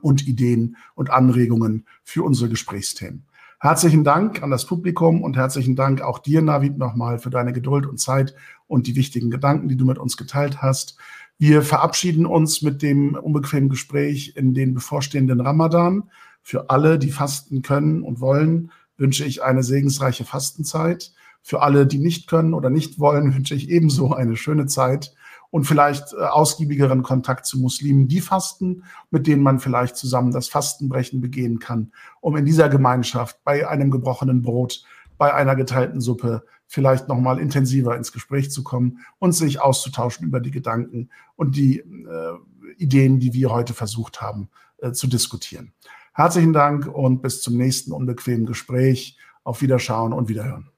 und 0.00 0.26
Ideen 0.26 0.76
und 0.94 1.10
Anregungen 1.10 1.86
für 2.02 2.22
unsere 2.22 2.48
Gesprächsthemen. 2.48 3.24
Herzlichen 3.60 4.04
Dank 4.04 4.42
an 4.42 4.50
das 4.50 4.66
Publikum 4.66 5.22
und 5.22 5.36
herzlichen 5.36 5.74
Dank 5.74 6.02
auch 6.02 6.18
dir, 6.18 6.42
Navid, 6.42 6.76
nochmal 6.76 7.18
für 7.18 7.30
deine 7.30 7.52
Geduld 7.52 7.86
und 7.86 7.98
Zeit 7.98 8.34
und 8.66 8.86
die 8.86 8.94
wichtigen 8.94 9.30
Gedanken, 9.30 9.68
die 9.68 9.76
du 9.76 9.86
mit 9.86 9.96
uns 9.96 10.16
geteilt 10.16 10.60
hast. 10.60 10.98
Wir 11.38 11.62
verabschieden 11.62 12.26
uns 12.26 12.62
mit 12.62 12.82
dem 12.82 13.14
unbequemen 13.14 13.70
Gespräch 13.70 14.34
in 14.36 14.54
den 14.54 14.74
bevorstehenden 14.74 15.40
Ramadan. 15.40 16.10
Für 16.42 16.68
alle, 16.68 16.98
die 16.98 17.10
fasten 17.10 17.62
können 17.62 18.02
und 18.02 18.20
wollen, 18.20 18.70
wünsche 18.98 19.24
ich 19.24 19.42
eine 19.42 19.62
segensreiche 19.62 20.24
Fastenzeit. 20.24 21.12
Für 21.46 21.60
alle, 21.60 21.86
die 21.86 21.98
nicht 21.98 22.26
können 22.26 22.54
oder 22.54 22.70
nicht 22.70 22.98
wollen, 22.98 23.34
wünsche 23.34 23.54
ich 23.54 23.68
ebenso 23.68 24.14
eine 24.14 24.34
schöne 24.34 24.64
Zeit 24.64 25.14
und 25.50 25.64
vielleicht 25.64 26.14
äh, 26.14 26.22
ausgiebigeren 26.22 27.02
Kontakt 27.02 27.44
zu 27.44 27.58
Muslimen, 27.58 28.08
die 28.08 28.22
fasten, 28.22 28.84
mit 29.10 29.26
denen 29.26 29.42
man 29.42 29.60
vielleicht 29.60 29.98
zusammen 29.98 30.32
das 30.32 30.48
Fastenbrechen 30.48 31.20
begehen 31.20 31.58
kann, 31.58 31.92
um 32.22 32.34
in 32.38 32.46
dieser 32.46 32.70
Gemeinschaft 32.70 33.44
bei 33.44 33.68
einem 33.68 33.90
gebrochenen 33.90 34.40
Brot, 34.40 34.84
bei 35.18 35.34
einer 35.34 35.54
geteilten 35.54 36.00
Suppe 36.00 36.44
vielleicht 36.66 37.08
nochmal 37.08 37.38
intensiver 37.38 37.94
ins 37.94 38.10
Gespräch 38.10 38.50
zu 38.50 38.64
kommen 38.64 39.00
und 39.18 39.32
sich 39.32 39.60
auszutauschen 39.60 40.26
über 40.26 40.40
die 40.40 40.50
Gedanken 40.50 41.10
und 41.36 41.56
die 41.56 41.80
äh, 41.80 42.74
Ideen, 42.78 43.20
die 43.20 43.34
wir 43.34 43.50
heute 43.50 43.74
versucht 43.74 44.22
haben 44.22 44.48
äh, 44.78 44.92
zu 44.92 45.08
diskutieren. 45.08 45.74
Herzlichen 46.14 46.54
Dank 46.54 46.86
und 46.86 47.20
bis 47.20 47.42
zum 47.42 47.58
nächsten 47.58 47.92
unbequemen 47.92 48.46
Gespräch. 48.46 49.18
Auf 49.44 49.60
Wiederschauen 49.60 50.14
und 50.14 50.30
Wiederhören. 50.30 50.73